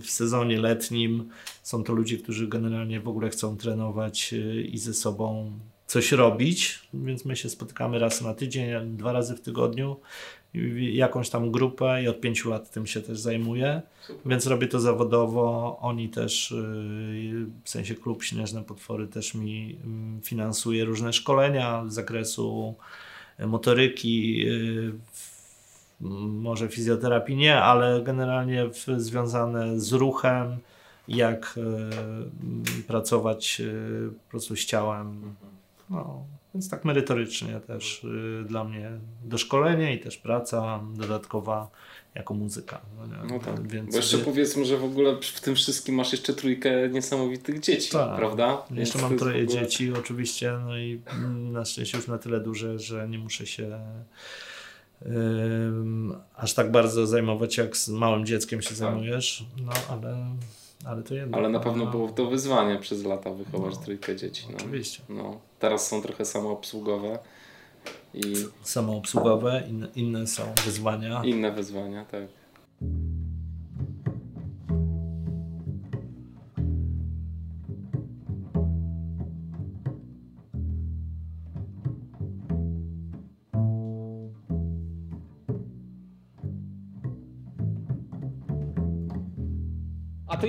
w 0.00 0.10
sezonie 0.10 0.58
letnim 0.58 1.28
są 1.62 1.84
to 1.84 1.92
ludzie, 1.92 2.18
którzy 2.18 2.48
generalnie 2.48 3.00
w 3.00 3.08
ogóle 3.08 3.30
chcą 3.30 3.56
trenować 3.56 4.34
i 4.64 4.78
ze 4.78 4.94
sobą 4.94 5.52
coś 5.86 6.12
robić, 6.12 6.80
więc 6.94 7.24
my 7.24 7.36
się 7.36 7.48
spotykamy 7.48 7.98
raz 7.98 8.20
na 8.20 8.34
tydzień, 8.34 8.96
dwa 8.96 9.12
razy 9.12 9.36
w 9.36 9.40
tygodniu, 9.40 9.96
jakąś 10.92 11.30
tam 11.30 11.50
grupę 11.50 12.02
i 12.02 12.08
od 12.08 12.20
pięciu 12.20 12.50
lat 12.50 12.70
tym 12.70 12.86
się 12.86 13.00
też 13.00 13.20
zajmuję, 13.20 13.82
Super. 14.00 14.30
więc 14.30 14.46
robię 14.46 14.66
to 14.66 14.80
zawodowo. 14.80 15.78
Oni 15.80 16.08
też, 16.08 16.50
y, 16.50 17.46
w 17.64 17.70
sensie 17.70 17.94
klub 17.94 18.22
Śnieżne 18.22 18.64
Potwory 18.64 19.06
też 19.06 19.34
mi 19.34 19.78
mm, 19.84 20.20
finansuje 20.22 20.84
różne 20.84 21.12
szkolenia 21.12 21.84
z 21.88 21.94
zakresu 21.94 22.74
motoryki, 23.38 24.44
y, 24.48 24.92
może 26.00 26.68
fizjoterapii 26.68 27.36
nie, 27.36 27.56
ale 27.56 28.02
generalnie 28.02 28.70
związane 28.96 29.80
z 29.80 29.92
ruchem, 29.92 30.58
jak 31.08 31.58
y, 32.80 32.82
pracować 32.82 33.62
po 34.24 34.30
prostu 34.30 34.56
z 34.56 34.64
ciałem. 34.64 35.06
Mhm 35.06 35.50
no, 35.90 36.24
więc 36.54 36.70
tak 36.70 36.84
merytorycznie 36.84 37.60
też 37.66 38.04
y, 38.04 38.44
dla 38.48 38.64
mnie 38.64 38.90
doszkolenie 39.24 39.94
i 39.94 40.00
też 40.00 40.16
praca 40.16 40.80
dodatkowa 40.94 41.70
jako 42.14 42.34
muzyka. 42.34 42.80
No, 42.98 43.24
no 43.24 43.38
tak. 43.38 43.68
Więc 43.68 43.90
Bo 43.90 43.96
jeszcze 43.96 44.12
sobie... 44.12 44.24
powiedzmy, 44.24 44.64
że 44.64 44.76
w 44.76 44.84
ogóle 44.84 45.16
w 45.22 45.40
tym 45.40 45.54
wszystkim 45.54 45.94
masz 45.94 46.12
jeszcze 46.12 46.34
trójkę 46.34 46.88
niesamowitych 46.88 47.60
dzieci, 47.60 47.92
tak. 47.92 48.16
prawda? 48.16 48.62
Jeszcze 48.70 48.98
mam 48.98 49.18
troje 49.18 49.44
ogóle... 49.44 49.60
dzieci 49.60 49.92
oczywiście, 49.92 50.52
no 50.64 50.78
i 50.78 51.00
na 51.52 51.64
szczęście 51.64 51.98
już 51.98 52.06
na 52.06 52.18
tyle 52.18 52.40
duże, 52.40 52.78
że 52.78 53.08
nie 53.08 53.18
muszę 53.18 53.46
się 53.46 53.80
aż 56.36 56.54
tak 56.54 56.70
bardzo 56.70 57.06
zajmować, 57.06 57.56
jak 57.56 57.76
z 57.76 57.88
małym 57.88 58.26
dzieckiem 58.26 58.62
się 58.62 58.68
tak. 58.68 58.76
zajmujesz, 58.76 59.44
no 59.66 59.72
ale 59.90 60.26
ale 60.84 61.02
to 61.02 61.14
jednak. 61.14 61.40
Ale 61.40 61.48
na 61.48 61.60
pewno 61.60 61.86
było 61.86 62.08
to 62.08 62.26
wyzwanie 62.26 62.78
przez 62.78 63.04
lata 63.04 63.34
wychować 63.34 63.74
no, 63.76 63.82
trójkę 63.82 64.16
dzieci. 64.16 64.46
No. 64.50 64.56
Oczywiście. 64.56 65.02
No, 65.08 65.40
teraz 65.58 65.88
są 65.88 66.02
trochę 66.02 66.24
samoobsługowe. 66.24 67.18
I... 68.14 68.34
Samoobsługowe, 68.62 69.62
inne, 69.68 69.88
inne 69.96 70.26
są 70.26 70.42
wyzwania. 70.64 71.24
Inne 71.24 71.52
wyzwania, 71.52 72.04
tak. 72.04 72.22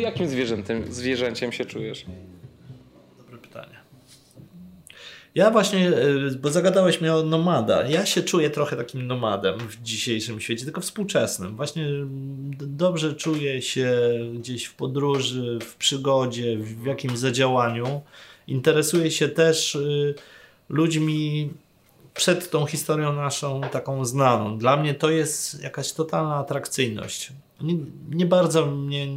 Jakim 0.01 0.27
zwierzęciem, 0.27 0.93
zwierzęciem 0.93 1.51
się 1.51 1.65
czujesz? 1.65 2.05
Dobre 3.17 3.37
pytanie. 3.37 3.81
Ja 5.35 5.51
właśnie, 5.51 5.89
e, 5.89 6.31
bo 6.41 6.49
zagadałeś 6.49 7.01
mnie 7.01 7.13
o 7.13 7.23
nomada. 7.23 7.87
Ja 7.87 8.05
się 8.05 8.23
czuję 8.23 8.49
trochę 8.49 8.77
takim 8.77 9.07
nomadem 9.07 9.59
w 9.59 9.81
dzisiejszym 9.81 10.41
świecie, 10.41 10.65
tylko 10.65 10.81
współczesnym. 10.81 11.55
Właśnie 11.55 11.87
dobrze 12.57 13.13
czuję 13.13 13.61
się 13.61 13.99
gdzieś 14.33 14.65
w 14.65 14.75
podróży, 14.75 15.59
w 15.61 15.75
przygodzie, 15.75 16.57
w 16.57 16.85
jakimś 16.85 17.17
zadziałaniu. 17.17 18.01
Interesuję 18.47 19.11
się 19.11 19.29
też 19.29 19.75
y, 19.75 20.15
ludźmi 20.69 21.49
przed 22.13 22.49
tą 22.49 22.65
historią 22.65 23.13
naszą 23.13 23.61
taką 23.61 24.05
znaną. 24.05 24.57
Dla 24.57 24.77
mnie 24.77 24.93
to 24.93 25.09
jest 25.09 25.63
jakaś 25.63 25.93
totalna 25.93 26.35
atrakcyjność. 26.35 27.31
Nie, 27.61 27.75
nie 28.09 28.25
bardzo 28.25 28.65
mnie 28.65 29.07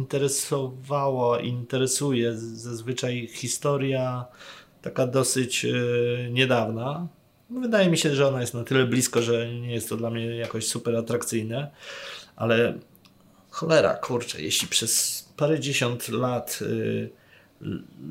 interesowała, 0.00 1.40
interesuje 1.40 2.36
zazwyczaj 2.36 3.28
historia 3.32 4.24
taka 4.82 5.06
dosyć 5.06 5.64
yy, 5.64 6.28
niedawna. 6.32 7.08
Wydaje 7.50 7.90
mi 7.90 7.98
się, 7.98 8.14
że 8.14 8.28
ona 8.28 8.40
jest 8.40 8.54
na 8.54 8.64
tyle 8.64 8.86
blisko, 8.86 9.22
że 9.22 9.54
nie 9.54 9.72
jest 9.72 9.88
to 9.88 9.96
dla 9.96 10.10
mnie 10.10 10.26
jakoś 10.26 10.66
super 10.66 10.96
atrakcyjne, 10.96 11.70
ale 12.36 12.78
cholera, 13.50 13.94
kurczę, 13.94 14.42
jeśli 14.42 14.68
przez 14.68 15.24
parę 15.36 15.60
dziesiąt 15.60 16.08
lat 16.08 16.60
yy, 16.60 17.10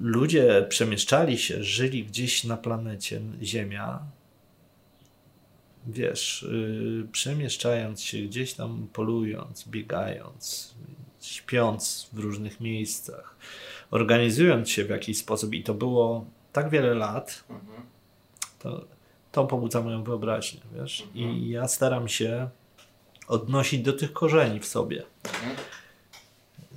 ludzie 0.01 0.65
przemieszczali 0.69 1.37
się, 1.37 1.63
żyli 1.63 2.05
gdzieś 2.05 2.43
na 2.43 2.57
planecie 2.57 3.21
Ziemia, 3.41 3.99
wiesz, 5.87 6.45
yy, 6.51 7.07
przemieszczając 7.11 8.01
się 8.01 8.17
gdzieś 8.17 8.53
tam, 8.53 8.87
polując, 8.93 9.67
biegając, 9.67 10.75
śpiąc 11.29 12.09
w 12.13 12.19
różnych 12.19 12.59
miejscach, 12.59 13.35
organizując 13.91 14.69
się 14.69 14.85
w 14.85 14.89
jakiś 14.89 15.17
sposób 15.17 15.53
i 15.53 15.63
to 15.63 15.73
było 15.73 16.25
tak 16.53 16.69
wiele 16.69 16.93
lat, 16.93 17.43
to, 18.59 18.85
to 19.31 19.45
pobudza 19.45 19.81
moją 19.81 20.03
wyobraźnię, 20.03 20.59
wiesz? 20.75 21.07
I 21.15 21.23
mhm. 21.23 21.49
ja 21.49 21.67
staram 21.67 22.07
się 22.07 22.49
odnosić 23.27 23.81
do 23.81 23.93
tych 23.93 24.13
korzeni 24.13 24.59
w 24.59 24.65
sobie. 24.65 25.03
Mhm. 25.23 25.55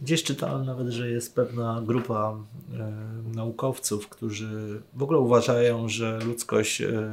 Gdzieś 0.02 0.22
czytałem 0.22 0.66
nawet, 0.66 0.88
że 0.88 1.10
jest 1.10 1.34
pewna 1.34 1.82
grupa 1.86 2.36
e, 2.74 2.92
naukowców, 3.34 4.08
którzy 4.08 4.82
w 4.94 5.02
ogóle 5.02 5.18
uważają, 5.18 5.88
że 5.88 6.18
ludzkość 6.18 6.80
e, 6.80 7.10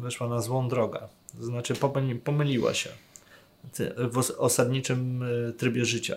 weszła 0.00 0.28
na 0.28 0.40
złą 0.40 0.68
drogę. 0.68 1.08
To 1.38 1.44
znaczy 1.44 1.74
pomyliła 2.24 2.74
się 2.74 2.90
w 3.96 4.30
osadniczym 4.38 5.22
e, 5.22 5.52
trybie 5.52 5.84
życia. 5.84 6.16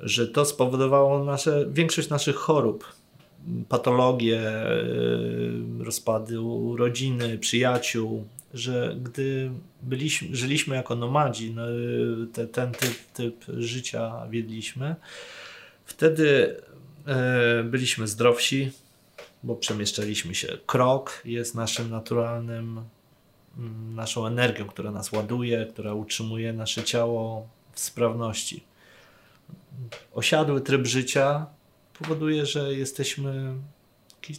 Że 0.00 0.28
to 0.28 0.44
spowodowało 0.44 1.24
nasze, 1.24 1.66
większość 1.70 2.08
naszych 2.08 2.36
chorób, 2.36 2.84
patologie, 3.68 4.40
e, 4.40 4.74
rozpady 5.78 6.36
rodziny, 6.76 7.38
przyjaciół, 7.38 8.24
że 8.54 8.96
gdy 9.02 9.50
byliśmy, 9.82 10.36
żyliśmy 10.36 10.76
jako 10.76 10.94
nomadzi, 10.94 11.54
no, 11.54 11.62
te, 12.32 12.46
ten 12.46 12.72
typ, 12.72 12.94
typ 13.14 13.44
życia 13.58 14.26
wiedliśmy, 14.30 14.96
wtedy 15.84 16.56
e, 17.06 17.64
byliśmy 17.64 18.06
zdrowsi, 18.06 18.70
bo 19.42 19.56
przemieszczaliśmy 19.56 20.34
się. 20.34 20.58
Krok 20.66 21.22
jest 21.24 21.54
naszym 21.54 21.90
naturalnym 21.90 22.80
naszą 23.94 24.26
energią, 24.26 24.66
która 24.66 24.90
nas 24.90 25.12
ładuje, 25.12 25.66
która 25.72 25.94
utrzymuje 25.94 26.52
nasze 26.52 26.84
ciało 26.84 27.48
w 27.72 27.80
sprawności. 27.80 28.64
Osiadły 30.12 30.60
tryb 30.60 30.86
życia 30.86 31.46
powoduje, 31.98 32.46
że 32.46 32.74
jesteśmy 32.74 33.54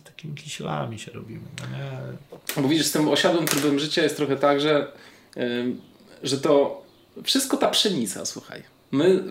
takimi 0.04 0.36
kiślami 0.36 1.00
się 1.00 1.12
robimy. 1.12 1.42
No? 2.56 2.62
Bo 2.62 2.70
widzisz, 2.70 2.86
z 2.86 2.92
tym 2.92 3.08
osiadłym 3.08 3.48
trybem 3.48 3.80
życia 3.80 4.04
jest 4.04 4.18
trochę 4.18 4.38
tak, 4.38 4.62
że, 4.62 4.92
że 6.24 6.38
to 6.38 6.84
wszystko 7.24 7.58
ta 7.58 7.70
pszenica, 7.70 8.26
słuchaj. 8.26 8.64
My 8.92 9.24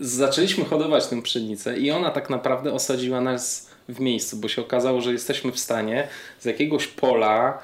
zaczęliśmy 0.00 0.64
hodować 0.64 1.06
tę 1.06 1.22
pszenicę 1.22 1.78
i 1.78 1.90
ona 1.90 2.10
tak 2.10 2.30
naprawdę 2.30 2.72
osadziła 2.72 3.20
nas 3.20 3.70
w 3.88 4.00
miejscu, 4.00 4.36
bo 4.36 4.48
się 4.48 4.62
okazało, 4.62 5.00
że 5.00 5.12
jesteśmy 5.12 5.52
w 5.52 5.58
stanie 5.58 6.08
z 6.40 6.44
jakiegoś 6.44 6.86
pola 6.86 7.62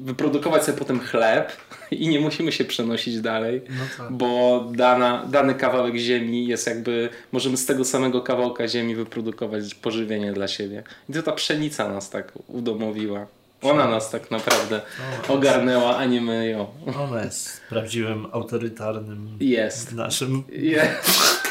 wyprodukować 0.00 0.64
sobie 0.64 0.78
potem 0.78 1.00
chleb 1.00 1.52
i 1.90 2.08
nie 2.08 2.20
musimy 2.20 2.52
się 2.52 2.64
przenosić 2.64 3.20
dalej, 3.20 3.62
no 3.68 3.84
tak. 3.98 4.12
bo 4.12 4.64
dana, 4.74 5.26
dany 5.30 5.54
kawałek 5.54 5.96
ziemi 5.96 6.46
jest 6.46 6.66
jakby, 6.66 7.08
możemy 7.32 7.56
z 7.56 7.66
tego 7.66 7.84
samego 7.84 8.20
kawałka 8.20 8.68
ziemi 8.68 8.94
wyprodukować 8.94 9.74
pożywienie 9.74 10.32
dla 10.32 10.48
siebie. 10.48 10.82
I 11.08 11.12
to 11.12 11.22
ta 11.22 11.32
pszenica 11.32 11.88
nas 11.88 12.10
tak 12.10 12.32
udomowiła. 12.48 13.26
Ona 13.62 13.88
nas 13.88 14.10
tak 14.10 14.30
naprawdę 14.30 14.80
ogarnęła, 15.28 15.96
a 15.96 16.04
nie 16.04 16.20
my 16.20 16.48
ją. 16.48 16.66
Ona 16.98 17.24
jest 17.24 17.60
prawdziwym 17.68 18.26
autorytarnym 18.32 19.28
jest. 19.40 19.92
naszym 19.92 20.42
jest. 20.52 21.41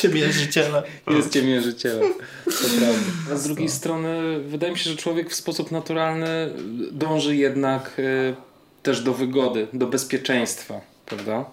Ciemiężycielem. 0.00 0.82
Jest 1.10 1.32
ciemiężycielem, 1.32 2.12
to 2.44 2.50
prawda. 2.50 3.32
A 3.32 3.36
z 3.36 3.44
drugiej 3.44 3.68
strony 3.68 4.40
wydaje 4.40 4.72
mi 4.72 4.78
się, 4.78 4.90
że 4.90 4.96
człowiek 4.96 5.30
w 5.30 5.34
sposób 5.34 5.70
naturalny 5.70 6.50
dąży 6.92 7.36
jednak 7.36 7.98
y, 7.98 8.34
też 8.82 9.00
do 9.00 9.14
wygody, 9.14 9.66
do 9.72 9.86
bezpieczeństwa, 9.86 10.80
prawda? 11.06 11.44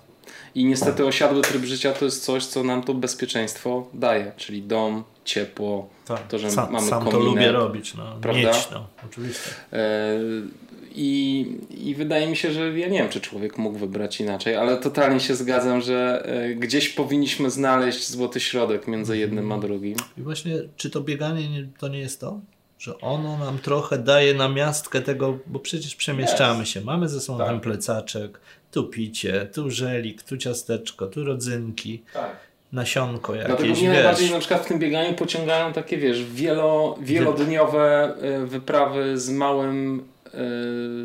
I 0.56 0.66
niestety 0.66 1.06
osiadły 1.06 1.42
tryb 1.42 1.64
życia 1.64 1.94
to 1.94 2.06
jest 2.06 2.24
coś, 2.24 2.46
co 2.46 2.64
nam 2.64 2.84
to 2.84 2.94
bezpieczeństwo 2.94 3.88
daje, 3.94 4.32
czyli 4.38 4.64
dom, 4.64 5.04
ciepło, 5.26 5.90
tak, 6.06 6.28
to, 6.28 6.40
że 6.40 6.52
sam, 6.52 6.72
mamy 6.72 6.88
sam 6.88 7.00
kominek, 7.00 7.22
to 7.22 7.26
lubię 7.26 7.52
robić, 7.52 7.94
no, 7.94 8.04
prawda? 8.22 8.42
Mieć, 8.42 8.68
no, 8.72 8.88
oczywiście. 9.06 9.50
E, 9.74 10.20
i, 10.96 11.46
I 11.70 11.96
wydaje 11.96 12.28
mi 12.28 12.36
się, 12.36 12.52
że 12.52 12.80
ja 12.80 12.88
nie 12.88 13.00
wiem, 13.00 13.10
czy 13.10 13.22
człowiek 13.22 13.58
mógł 13.58 13.80
wybrać 13.80 14.22
inaczej, 14.22 14.56
ale 14.56 14.78
totalnie 14.78 15.20
się 15.20 15.36
zgadzam, 15.36 15.82
że 15.82 16.26
e, 16.26 16.56
gdzieś 16.56 16.90
powinniśmy 16.90 17.50
znaleźć 17.50 18.10
złoty 18.10 18.40
środek 18.40 18.88
między 18.88 19.14
mhm. 19.14 19.20
jednym 19.20 19.52
a 19.52 19.58
drugim. 19.58 19.96
I 20.18 20.22
właśnie, 20.22 20.56
czy 20.78 20.90
to 20.90 21.02
bieganie 21.02 21.68
to 21.80 21.88
nie 21.88 22.00
jest 22.00 22.22
to? 22.22 22.40
Że 22.80 23.00
ono 23.00 23.38
nam 23.38 23.60
trochę 23.60 23.98
daje 23.98 24.34
namiastkę 24.34 25.02
tego, 25.02 25.38
bo 25.48 25.60
przecież 25.60 25.96
przemieszczamy 25.96 26.64
yes. 26.64 26.70
się. 26.70 26.82
Mamy 26.82 27.10
ze 27.10 27.22
sobą 27.22 27.40
tak. 27.40 27.48
ten 27.48 27.60
plecaczek, 27.60 28.40
tu 28.76 28.84
picie, 28.84 29.48
tu 29.54 29.72
żelik, 29.72 30.24
tu 30.24 30.38
ciasteczko, 30.38 31.08
tu 31.08 31.24
rodzynki. 31.24 32.04
Tak 32.14 32.46
nasionko 32.72 33.36
jakieś, 33.36 33.48
Dlatego 33.48 33.74
mnie 33.74 33.90
najbardziej 33.90 34.32
na 34.32 34.40
przykład 34.40 34.66
w 34.66 34.68
tym 34.68 34.80
bieganiu 34.80 35.14
pociągają 35.14 35.74
takie, 35.74 35.98
wiesz, 35.98 36.26
wielo, 36.26 36.98
wielodniowe 37.02 38.16
e, 38.22 38.46
wyprawy 38.46 39.20
z 39.20 39.30
małym, 39.30 40.04
e, 40.28 40.32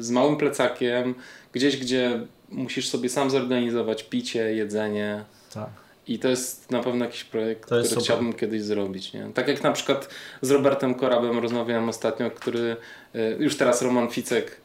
z 0.02 0.10
małym 0.10 0.36
plecakiem, 0.36 1.14
gdzieś, 1.52 1.76
gdzie 1.76 2.20
musisz 2.48 2.88
sobie 2.88 3.08
sam 3.08 3.30
zorganizować 3.30 4.02
picie, 4.02 4.54
jedzenie. 4.54 5.24
Tak. 5.54 5.70
I 6.06 6.18
to 6.18 6.28
jest 6.28 6.70
na 6.70 6.82
pewno 6.82 7.04
jakiś 7.04 7.24
projekt, 7.24 7.64
który 7.64 7.84
super. 7.84 8.04
chciałbym 8.04 8.32
kiedyś 8.32 8.62
zrobić. 8.62 9.12
Nie? 9.12 9.26
Tak 9.34 9.48
jak 9.48 9.62
na 9.62 9.72
przykład 9.72 10.08
z 10.42 10.50
Robertem 10.50 10.94
Korabem 10.94 11.38
rozmawiałem 11.38 11.88
ostatnio, 11.88 12.30
który 12.30 12.76
e, 13.14 13.30
już 13.30 13.56
teraz 13.56 13.82
Roman 13.82 14.08
Ficek 14.08 14.59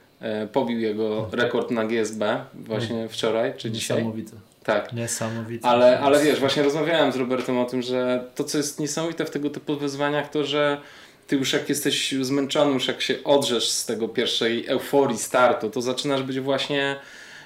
pobił 0.53 0.79
jego 0.79 1.29
rekord 1.31 1.71
na 1.71 1.85
GSB 1.85 2.45
właśnie 2.53 3.07
wczoraj 3.09 3.53
czy 3.57 3.71
dzisiaj. 3.71 3.97
Niesamowite. 3.97 4.31
Tak. 4.63 4.93
Niesamowite. 4.93 5.67
Ale, 5.67 5.99
ale 5.99 6.23
wiesz, 6.23 6.39
właśnie 6.39 6.63
rozmawiałem 6.63 7.11
z 7.11 7.15
Robertem 7.15 7.57
o 7.57 7.65
tym, 7.65 7.81
że 7.81 8.23
to, 8.35 8.43
co 8.43 8.57
jest 8.57 8.79
niesamowite 8.79 9.25
w 9.25 9.29
tego 9.29 9.49
typu 9.49 9.77
wyzwaniach, 9.77 10.29
to 10.29 10.43
że 10.43 10.81
ty 11.27 11.35
już 11.35 11.53
jak 11.53 11.69
jesteś 11.69 12.15
zmęczony, 12.21 12.73
już 12.73 12.87
jak 12.87 13.01
się 13.01 13.23
odrzesz 13.23 13.69
z 13.69 13.85
tego 13.85 14.07
pierwszej 14.07 14.67
euforii 14.67 15.17
startu, 15.17 15.69
to 15.69 15.81
zaczynasz 15.81 16.23
być 16.23 16.39
właśnie 16.39 16.95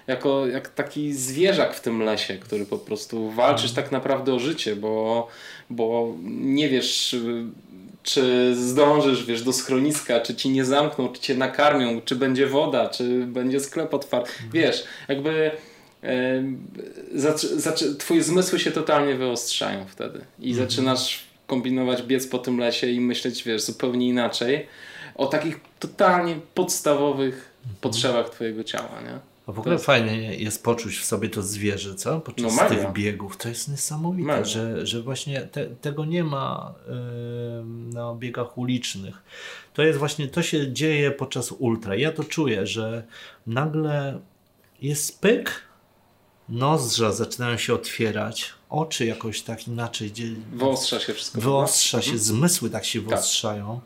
jako 0.08 0.48
jak 0.48 0.70
taki 0.70 1.14
zwierzak 1.14 1.74
w 1.74 1.82
tym 1.82 2.02
lesie, 2.02 2.38
który 2.38 2.66
po 2.66 2.78
prostu 2.78 3.30
walczysz 3.32 3.72
tak 3.72 3.92
naprawdę 3.92 4.34
o 4.34 4.40
życie, 4.40 4.76
bo, 4.76 5.28
bo 5.70 6.14
nie 6.24 6.70
wiesz 6.70 7.16
czy 8.04 8.56
zdążysz, 8.56 9.26
wiesz, 9.26 9.44
do 9.44 9.54
schroniska, 9.54 10.20
czy 10.20 10.36
ci 10.36 10.50
nie 10.50 10.66
zamkną, 10.66 11.10
czy 11.10 11.22
cię 11.22 11.36
nakarmią, 11.36 12.02
czy 12.02 12.16
będzie 12.16 12.48
woda, 12.48 12.90
czy 12.90 13.26
będzie 13.26 13.60
sklep 13.60 13.94
otwarty. 13.94 14.32
Wiesz, 14.54 14.84
jakby 15.08 15.52
twoje 18.00 18.24
zmysły 18.24 18.60
się 18.60 18.72
totalnie 18.72 19.16
wyostrzają 19.16 19.86
wtedy 19.86 20.22
i 20.40 20.50
mhm. 20.50 20.70
zaczynasz 20.70 21.24
kombinować, 21.48 22.04
biec 22.04 22.28
po 22.28 22.40
tym 22.40 22.58
lesie 22.58 22.88
i 22.88 23.00
myśleć, 23.00 23.44
wiesz, 23.44 23.62
zupełnie 23.62 24.08
inaczej 24.08 24.68
o 25.16 25.28
takich 25.28 25.60
totalnie 25.80 26.36
podstawowych 26.54 27.52
mhm. 27.60 27.76
potrzebach 27.82 28.30
twojego 28.30 28.64
ciała, 28.64 29.02
nie? 29.02 29.29
A 29.50 29.52
w 29.52 29.60
ogóle 29.60 29.76
jest... 29.76 29.86
fajnie 29.86 30.36
jest 30.36 30.64
poczuć 30.64 30.98
w 30.98 31.06
sobie 31.06 31.30
to 31.30 31.44
zwierzę, 31.44 31.96
co? 31.96 32.20
Podczas 32.20 32.58
no, 32.58 32.70
tych 32.70 32.92
biegów. 32.94 33.38
To 33.38 33.50
jest 33.50 33.68
niesamowite, 33.68 34.46
że, 34.46 34.88
że 34.88 35.02
właśnie 35.02 35.42
te, 35.42 35.66
tego 35.66 36.06
nie 36.06 36.24
ma 36.24 36.74
yy, 36.88 36.94
na 37.94 38.16
biegach 38.16 38.58
ulicznych. 38.58 39.24
To 39.74 39.82
jest 39.82 40.00
właśnie, 40.00 40.28
to 40.28 40.42
się 40.42 40.74
dzieje 40.74 41.12
podczas 41.12 41.52
ultra. 41.52 41.96
Ja 41.96 42.12
to 42.12 42.24
czuję, 42.24 42.68
że 42.68 43.04
nagle 43.48 44.20
jest 44.82 45.22
pyk, 45.22 45.62
nozdrza 46.50 47.12
zaczynają 47.12 47.58
się 47.58 47.74
otwierać, 47.74 48.54
oczy 48.70 49.06
jakoś 49.06 49.42
tak 49.42 49.68
inaczej. 49.68 50.12
Wyostrza 50.54 51.00
się 51.00 51.14
wszystko. 51.14 51.42
Wyostrza 51.42 52.02
się, 52.02 52.12
mhm. 52.12 52.20
zmysły 52.20 52.70
tak 52.70 52.86
się 52.86 53.00
tak. 53.00 53.10
wyostrzają. 53.10 53.82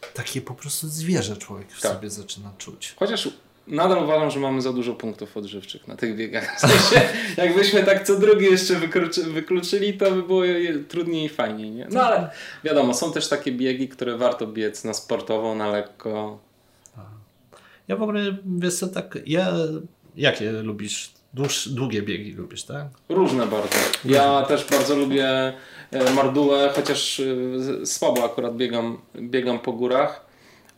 Tak. 0.00 0.12
Takie 0.12 0.40
po 0.40 0.54
prostu 0.54 0.88
zwierzę 0.88 1.36
człowiek 1.36 1.72
w 1.72 1.80
tak. 1.80 1.92
sobie 1.92 2.10
zaczyna 2.10 2.52
czuć. 2.58 2.94
Chociaż 2.98 3.28
nadal 3.66 4.04
uważam, 4.04 4.30
że 4.30 4.40
mamy 4.40 4.62
za 4.62 4.72
dużo 4.72 4.94
punktów 4.94 5.36
odżywczych 5.36 5.88
na 5.88 5.96
tych 5.96 6.16
biegach. 6.16 6.56
W 6.56 6.60
sensie, 6.60 7.08
jakbyśmy 7.42 7.82
tak 7.82 8.06
co 8.06 8.18
drugi 8.18 8.44
jeszcze 8.44 8.74
wykluczyli, 9.32 9.94
to 9.94 10.10
by 10.10 10.22
było 10.22 10.42
trudniej 10.88 11.26
i 11.26 11.28
fajniej. 11.28 11.70
Nie? 11.70 11.86
No 11.90 12.02
ale 12.02 12.30
wiadomo, 12.64 12.94
są 12.94 13.12
też 13.12 13.28
takie 13.28 13.52
biegi, 13.52 13.88
które 13.88 14.16
warto 14.16 14.46
biec 14.46 14.84
na 14.84 14.94
sportowo, 14.94 15.54
na 15.54 15.70
lekko. 15.70 16.38
Ja 17.88 17.96
w 17.96 18.02
ogóle, 18.02 18.36
wiesz 18.44 18.74
co, 18.74 18.88
tak, 18.88 19.18
ja, 19.26 19.52
jakie 20.16 20.52
lubisz 20.52 21.12
Dłuż, 21.34 21.68
długie 21.68 22.02
biegi 22.02 22.32
lubisz, 22.32 22.62
tak? 22.62 22.86
Różne 23.08 23.46
bardzo. 23.46 23.76
Ja 24.04 24.42
też 24.42 24.66
bardzo 24.70 24.96
lubię 24.96 25.52
e, 25.90 26.10
mardułę, 26.14 26.72
chociaż 26.74 27.20
e, 27.20 27.86
słabo 27.86 28.24
akurat 28.24 28.56
biegam, 28.56 28.98
biegam 29.16 29.58
po 29.58 29.72
górach, 29.72 30.31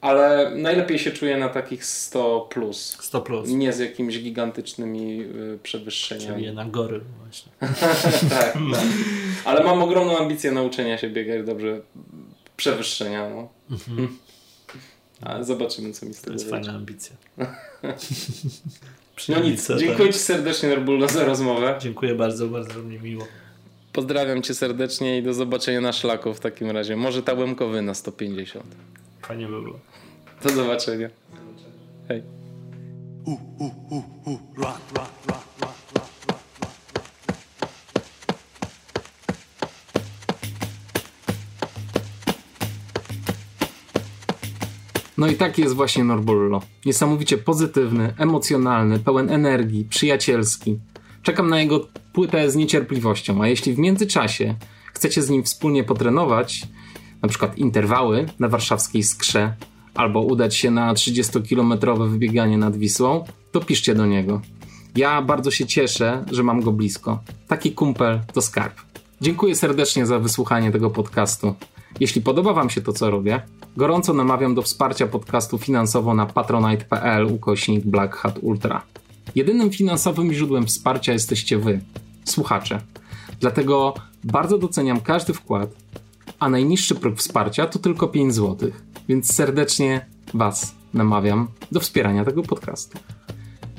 ale 0.04 0.50
najlepiej 0.54 0.98
się 0.98 1.10
czuję 1.10 1.36
na 1.36 1.48
takich 1.48 1.84
100 1.84 2.40
plus. 2.50 2.96
100 3.00 3.20
plus. 3.20 3.48
Nie 3.48 3.72
z 3.72 3.78
jakimiś 3.78 4.22
gigantycznymi 4.22 5.20
e, 5.20 5.58
przewyższeniami. 5.62 6.42
Czyli 6.42 6.54
na 6.54 6.64
gory 6.64 7.00
właśnie. 7.22 7.52
tak, 8.30 8.52
tak. 8.52 8.82
Ale 9.44 9.64
mam 9.64 9.82
ogromną 9.82 10.18
ambicję 10.18 10.52
nauczenia 10.52 10.98
się 10.98 11.10
biegać 11.10 11.46
dobrze 11.46 11.80
przewyższenia. 12.56 13.30
No. 13.30 13.48
Mhm. 13.70 14.18
A 15.20 15.42
zobaczymy, 15.42 15.92
co 15.92 16.06
mi 16.06 16.14
z 16.14 16.20
tego 16.20 16.36
To 16.36 16.42
jest 16.42 16.50
fajna 16.50 16.72
ambicja. 16.72 17.16
No 19.28 19.40
nic, 19.40 19.68
dziękuję 19.78 20.12
Ci 20.12 20.18
serdecznie 20.18 20.68
Norbulno 20.68 21.08
za 21.08 21.24
rozmowę. 21.24 21.78
Dziękuję 21.80 22.14
bardzo, 22.14 22.48
bardzo 22.48 22.82
mi 22.82 23.00
miło. 23.00 23.26
Pozdrawiam 23.92 24.42
Cię 24.42 24.54
serdecznie 24.54 25.18
i 25.18 25.22
do 25.22 25.34
zobaczenia 25.34 25.80
na 25.80 25.92
szlaku 25.92 26.34
w 26.34 26.40
takim 26.40 26.70
razie. 26.70 26.96
Może 26.96 27.22
ta 27.22 27.34
na 27.82 27.94
150. 27.94 28.64
Fajnie 29.22 29.46
by 29.46 29.62
było. 29.62 29.93
Do 30.44 30.50
zobaczenia. 30.50 31.08
Hej. 32.08 32.22
Uh, 33.24 33.40
uh, 33.58 33.92
uh, 34.26 34.40
rock, 34.56 34.80
rock, 34.96 35.10
rock. 35.26 35.44
No 45.18 45.26
i 45.26 45.34
taki 45.34 45.62
jest 45.62 45.74
właśnie 45.74 46.04
Norbullo. 46.04 46.62
Niesamowicie 46.86 47.38
pozytywny, 47.38 48.14
emocjonalny, 48.18 48.98
pełen 48.98 49.30
energii, 49.30 49.84
przyjacielski. 49.84 50.78
Czekam 51.22 51.50
na 51.50 51.60
jego 51.60 51.88
płytę 52.12 52.50
z 52.50 52.56
niecierpliwością, 52.56 53.42
a 53.42 53.48
jeśli 53.48 53.74
w 53.74 53.78
międzyczasie 53.78 54.54
chcecie 54.92 55.22
z 55.22 55.30
nim 55.30 55.42
wspólnie 55.42 55.84
potrenować, 55.84 56.62
na 57.22 57.28
przykład 57.28 57.58
interwały 57.58 58.26
na 58.38 58.48
warszawskiej 58.48 59.02
skrze, 59.02 59.54
albo 59.94 60.20
udać 60.20 60.56
się 60.56 60.70
na 60.70 60.94
30-kilometrowe 60.94 62.10
wybieganie 62.10 62.58
nad 62.58 62.76
Wisłą, 62.76 63.24
to 63.52 63.60
piszcie 63.60 63.94
do 63.94 64.06
niego. 64.06 64.40
Ja 64.96 65.22
bardzo 65.22 65.50
się 65.50 65.66
cieszę, 65.66 66.24
że 66.30 66.42
mam 66.42 66.60
go 66.60 66.72
blisko. 66.72 67.18
Taki 67.48 67.72
kumpel 67.72 68.20
to 68.32 68.42
skarb. 68.42 68.80
Dziękuję 69.20 69.54
serdecznie 69.54 70.06
za 70.06 70.18
wysłuchanie 70.18 70.72
tego 70.72 70.90
podcastu. 70.90 71.54
Jeśli 72.00 72.20
podoba 72.20 72.52
Wam 72.52 72.70
się 72.70 72.80
to, 72.80 72.92
co 72.92 73.10
robię, 73.10 73.42
gorąco 73.76 74.12
namawiam 74.12 74.54
do 74.54 74.62
wsparcia 74.62 75.06
podcastu 75.06 75.58
finansowo 75.58 76.14
na 76.14 76.26
patronite.pl 76.26 77.26
ukośnik 77.26 77.86
Black 77.86 78.16
Hat 78.16 78.38
Ultra. 78.42 78.82
Jedynym 79.34 79.70
finansowym 79.70 80.32
źródłem 80.32 80.66
wsparcia 80.66 81.12
jesteście 81.12 81.58
Wy, 81.58 81.80
słuchacze. 82.24 82.80
Dlatego 83.40 83.94
bardzo 84.24 84.58
doceniam 84.58 85.00
każdy 85.00 85.32
wkład, 85.32 85.70
a 86.38 86.48
najniższy 86.48 86.94
próg 86.94 87.18
wsparcia 87.18 87.66
to 87.66 87.78
tylko 87.78 88.08
5 88.08 88.34
zł, 88.34 88.70
więc 89.08 89.34
serdecznie 89.34 90.06
Was 90.34 90.74
namawiam 90.94 91.48
do 91.72 91.80
wspierania 91.80 92.24
tego 92.24 92.42
podcastu. 92.42 92.98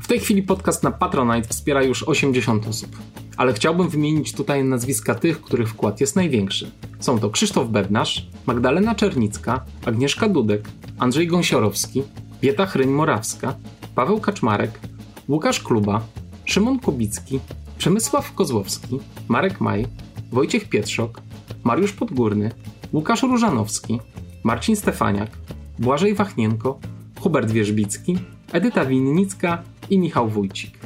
W 0.02 0.08
tej 0.08 0.20
chwili 0.20 0.44
podcast 0.44 0.84
na 0.84 0.92
Patronite 0.92 1.48
wspiera 1.48 1.84
już 1.84 2.04
80 2.04 2.68
osób. 2.68 2.98
ale 3.38 3.54
chciałbym 3.54 3.90
wymienić 3.90 4.34
tutaj 4.34 4.64
nazwiska 4.64 5.16
tych, 5.16 5.42
których 5.42 5.70
wkład 5.70 6.02
jest 6.02 6.16
największy. 6.16 6.72
Są 7.00 7.20
to 7.20 7.30
Krzysztof 7.30 7.70
Bednarz, 7.70 8.28
Magdalena 8.46 8.96
Czernicka, 8.96 9.66
Agnieszka 9.86 10.30
Dudek, 10.30 10.70
Andrzej 11.00 11.28
Gąsiorowski, 11.28 12.04
Bieta 12.42 12.66
Chryń-Morawska, 12.66 13.54
Paweł 13.96 14.20
Kaczmarek, 14.20 14.80
Łukasz 15.30 15.60
Kluba, 15.60 16.02
Szymon 16.46 16.80
Kubicki, 16.80 17.40
Przemysław 17.78 18.34
Kozłowski, 18.34 19.00
Marek 19.28 19.62
Maj, 19.62 19.88
Wojciech 20.32 20.70
Pietrzok, 20.70 21.22
Mariusz 21.64 21.94
Podgórny, 21.94 22.52
Łukasz 22.94 23.24
Różanowski, 23.24 24.00
Marcin 24.46 24.76
Stefaniak, 24.76 25.30
Błażej 25.80 26.16
Wachnienko, 26.16 26.80
Hubert 27.20 27.52
Wierzbicki, 27.52 28.18
Edyta 28.52 28.86
Winnicka 28.86 29.64
i 29.90 30.00
Michał 30.00 30.30
Wójcik. 30.30 30.80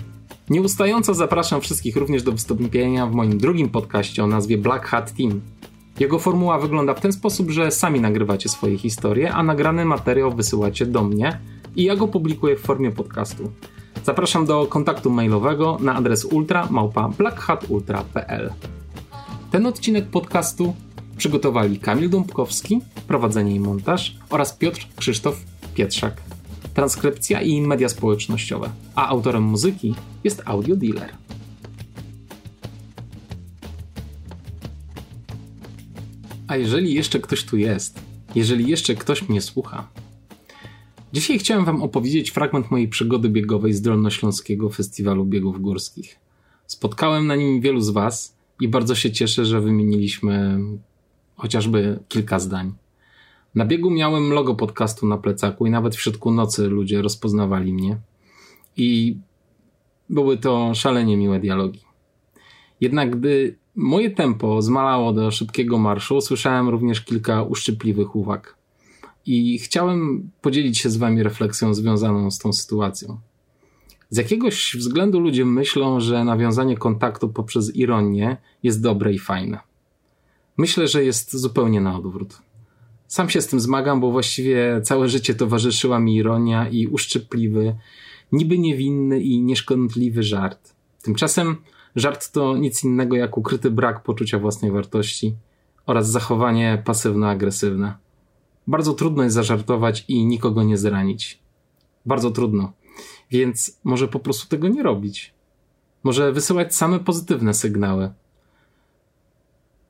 Nieustająco 0.49 1.14
zapraszam 1.14 1.61
wszystkich 1.61 1.95
również 1.95 2.23
do 2.23 2.31
wystąpienia 2.31 3.07
w 3.07 3.11
moim 3.11 3.38
drugim 3.38 3.69
podcaście 3.69 4.23
o 4.23 4.27
nazwie 4.27 4.57
Black 4.57 4.86
Hat 4.86 5.14
Team. 5.14 5.41
Jego 5.99 6.19
formuła 6.19 6.60
wygląda 6.60 6.94
w 6.94 7.02
ten 7.02 7.14
sposób, 7.14 7.52
że 7.52 7.72
sami 7.72 8.02
nagrywacie 8.02 8.49
swoje 8.49 8.77
historie, 8.77 9.34
a 9.34 9.44
nagrany 9.44 9.86
materiał 9.86 10.36
wysyłacie 10.36 10.86
do 10.86 11.03
mnie 11.03 11.40
i 11.76 11.84
ja 11.84 11.95
go 11.95 12.07
publikuję 12.07 12.56
w 12.56 12.61
formie 12.61 12.91
podcastu. 12.91 13.52
Zapraszam 14.03 14.45
do 14.45 14.65
kontaktu 14.65 15.10
mailowego 15.10 15.77
na 15.81 15.95
adres 15.95 16.26
ultra.blackhatultra.pl 16.26 18.53
Ten 19.52 19.65
odcinek 19.65 20.06
podcastu 20.06 20.73
przygotowali 21.20 21.80
Kamil 21.80 22.10
Dąbkowski, 22.10 22.82
prowadzenie 23.08 23.56
i 23.56 23.60
montaż 23.60 24.16
oraz 24.30 24.54
Piotr 24.54 24.88
Krzysztof 24.96 25.46
Pietrzak 25.76 26.22
transkrypcja 26.74 27.41
i 27.41 27.62
media 27.62 27.90
społecznościowe, 27.90 28.70
a 28.96 29.08
autorem 29.08 29.44
muzyki 29.44 29.96
jest 30.24 30.41
Audio 30.46 30.76
Dealer. 30.76 31.10
A 36.48 36.58
jeżeli 36.58 36.94
jeszcze 36.94 37.20
ktoś 37.20 37.44
tu 37.44 37.58
jest, 37.58 38.00
jeżeli 38.36 38.70
jeszcze 38.70 38.96
ktoś 38.96 39.30
mnie 39.30 39.41
słucha, 39.41 39.88
dzisiaj 41.14 41.40
chciałem 41.40 41.66
Wam 41.66 41.84
opowiedzieć 41.84 42.32
fragment 42.32 42.72
mojej 42.72 42.88
przygody 42.88 43.30
biegowej 43.30 43.74
z 43.74 43.82
Dolnośląskiego 43.82 44.70
Festiwalu 44.70 45.26
Biegów 45.26 45.62
Górskich. 45.62 46.20
Spotkałem 46.68 47.28
na 47.28 47.36
nim 47.36 47.62
wielu 47.62 47.82
z 47.82 47.90
Was 47.90 48.36
i 48.62 48.68
bardzo 48.68 48.96
się 48.96 49.12
cieszę, 49.12 49.46
że 49.46 49.62
wymieniliśmy 49.62 50.60
chociażby 51.40 51.99
kilka 52.07 52.40
zdań. 52.40 52.74
Na 53.56 53.66
biegu 53.66 53.90
miałem 53.90 54.34
logo 54.34 54.56
podcastu 54.56 55.07
na 55.07 55.18
plecaku 55.18 55.66
i 55.66 55.70
nawet 55.70 55.95
w 55.95 56.02
środku 56.02 56.32
nocy 56.32 56.68
ludzie 56.68 57.02
rozpoznawali 57.02 57.74
mnie. 57.74 57.98
I 58.78 59.18
były 60.10 60.38
to 60.38 60.76
szalenie 60.76 61.18
miłe 61.18 61.40
dialogi. 61.40 61.82
Jednak 62.82 63.20
gdy 63.20 63.56
moje 63.76 64.11
tempo 64.11 64.61
zmalało 64.61 65.14
do 65.14 65.32
szybkiego 65.32 65.78
marszu, 65.78 66.22
słyszałem 66.22 66.70
również 66.70 67.02
kilka 67.02 67.44
uszczypliwych 67.44 68.16
uwag. 68.16 68.56
I 69.26 69.60
chciałem 69.60 70.30
podzielić 70.41 70.78
się 70.78 70.90
z 70.90 70.98
wami 70.98 71.24
refleksją 71.24 71.74
związaną 71.74 72.32
z 72.32 72.40
tą 72.40 72.53
sytuacją. 72.53 73.20
Z 74.10 74.18
jakiegoś 74.18 74.76
względu 74.80 75.20
ludzie 75.20 75.45
myślą, 75.45 75.99
że 75.99 76.24
nawiązanie 76.24 76.78
kontaktu 76.78 77.30
poprzez 77.30 77.76
ironię 77.76 78.38
jest 78.64 78.82
dobre 78.82 79.14
i 79.14 79.20
fajne. 79.20 79.69
Myślę, 80.60 80.88
że 80.88 81.03
jest 81.03 81.36
zupełnie 81.36 81.81
na 81.81 81.98
odwrót. 81.98 82.38
Sam 83.07 83.30
się 83.30 83.41
z 83.41 83.48
tym 83.48 83.60
zmagam, 83.60 84.02
bo 84.02 84.11
właściwie 84.11 84.81
całe 84.84 85.10
życie 85.10 85.36
towarzyszyła 85.36 85.99
mi 85.99 86.15
ironia 86.15 86.69
i 86.69 86.88
uszczypliwy, 86.88 87.76
niby 88.31 88.60
niewinny 88.60 89.22
i 89.22 89.41
nieszkodliwy 89.41 90.23
żart. 90.23 90.73
Tymczasem 91.02 91.56
żart 91.95 92.31
to 92.31 92.57
nic 92.57 92.84
innego 92.84 93.15
jak 93.15 93.38
ukryty 93.38 93.72
brak 93.72 94.03
poczucia 94.03 94.40
własnej 94.40 94.72
wartości 94.72 95.36
oraz 95.86 96.10
zachowanie 96.10 96.84
pasywno-agresywne. 96.86 97.94
Bardzo 98.68 98.94
trudno 98.94 99.23
jest 99.23 99.36
zażartować 99.36 100.06
i 100.07 100.26
nikogo 100.26 100.64
nie 100.64 100.77
zranić. 100.77 101.40
Bardzo 102.06 102.31
trudno. 102.31 102.73
Więc 103.31 103.80
może 103.84 104.07
po 104.07 104.19
prostu 104.19 104.48
tego 104.48 104.68
nie 104.68 104.84
robić. 104.84 105.34
Może 106.03 106.31
wysyłać 106.31 106.76
same 106.76 106.99
pozytywne 106.99 107.53
sygnały 107.53 108.11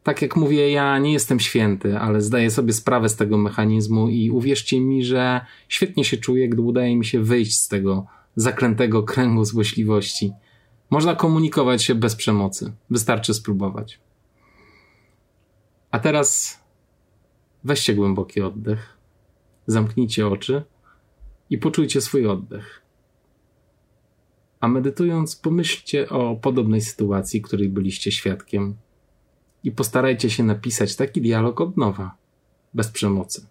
tak 0.10 0.22
jak 0.22 0.36
mówię, 0.36 0.72
ja 0.72 1.00
nie 1.00 1.14
jestem 1.14 1.40
święty, 1.40 1.98
ale 1.98 2.22
zdaję 2.22 2.52
sobie 2.52 2.74
sprawę 2.74 3.10
z 3.10 3.16
tego 3.16 3.38
mechanizmu 3.38 4.08
i 4.08 4.32
uwierzcie 4.32 4.80
mi, 4.80 5.06
że 5.06 5.42
świetnie 5.68 6.06
się 6.06 6.18
czuję, 6.18 6.50
gdy 6.50 6.62
udaje 6.62 6.96
mi 6.96 7.06
się 7.06 7.24
wyjść 7.24 7.58
z 7.58 7.68
tego 7.68 8.06
zaklętego 8.36 9.04
kręgu 9.04 9.46
złośliwości. 9.46 10.32
Można 10.90 11.16
komunikować 11.16 11.84
się 11.84 11.96
bez 11.96 12.16
przemocy. 12.16 12.74
Wystarczy 12.90 13.34
spróbować. 13.34 14.00
A 15.92 16.00
teraz 16.00 16.60
weźcie 17.64 17.96
głęboki 17.96 18.42
oddech, 18.42 18.98
zamknijcie 19.68 20.28
oczy 20.28 20.64
i 21.50 21.58
poczujcie 21.58 22.02
swój 22.02 22.28
oddech. 22.28 22.82
A 24.60 24.68
medytując, 24.68 25.36
pomyślcie 25.36 26.10
o 26.10 26.36
podobnej 26.36 26.82
sytuacji, 26.82 27.42
której 27.42 27.70
byliście 27.70 28.12
świadkiem 28.12 28.76
i 29.64 29.72
postarajcie 29.72 30.30
się 30.30 30.44
napisać 30.44 30.96
taki 30.96 31.22
dialog 31.22 31.62
od 31.62 31.78
nowa, 31.78 32.16
bez 32.74 32.88
przemocy. 32.88 33.46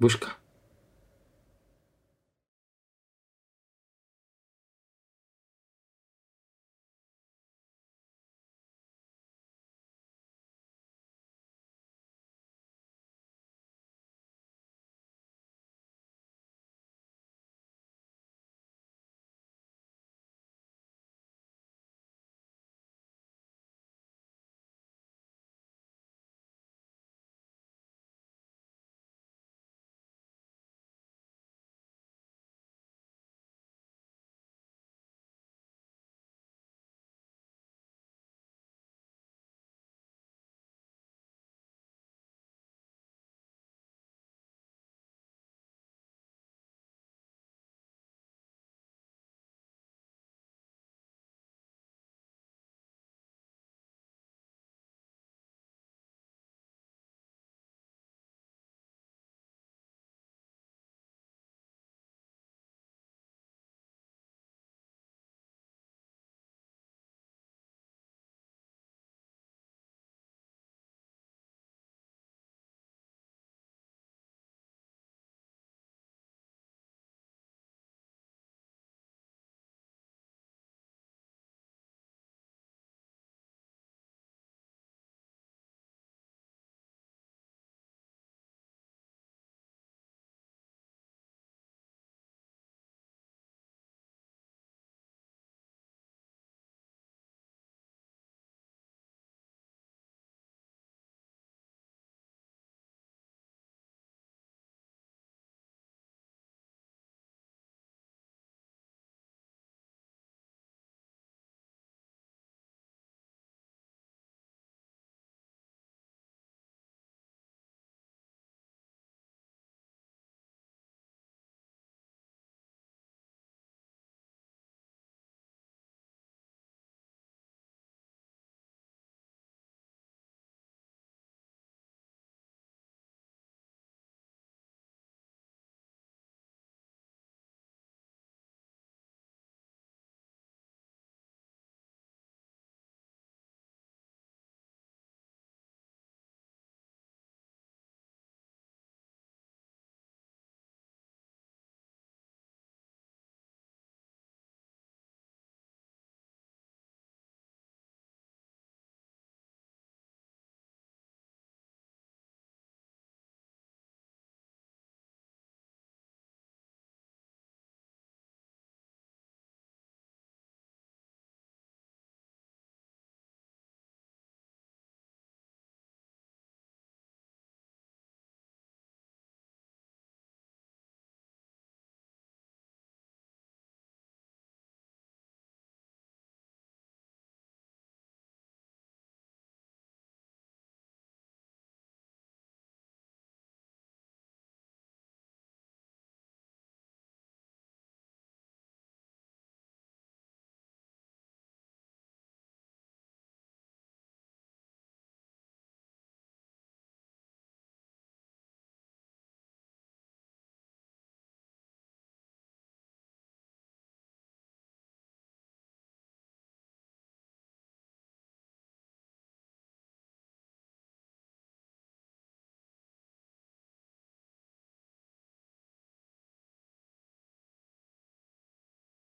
Buźka. 0.00 0.45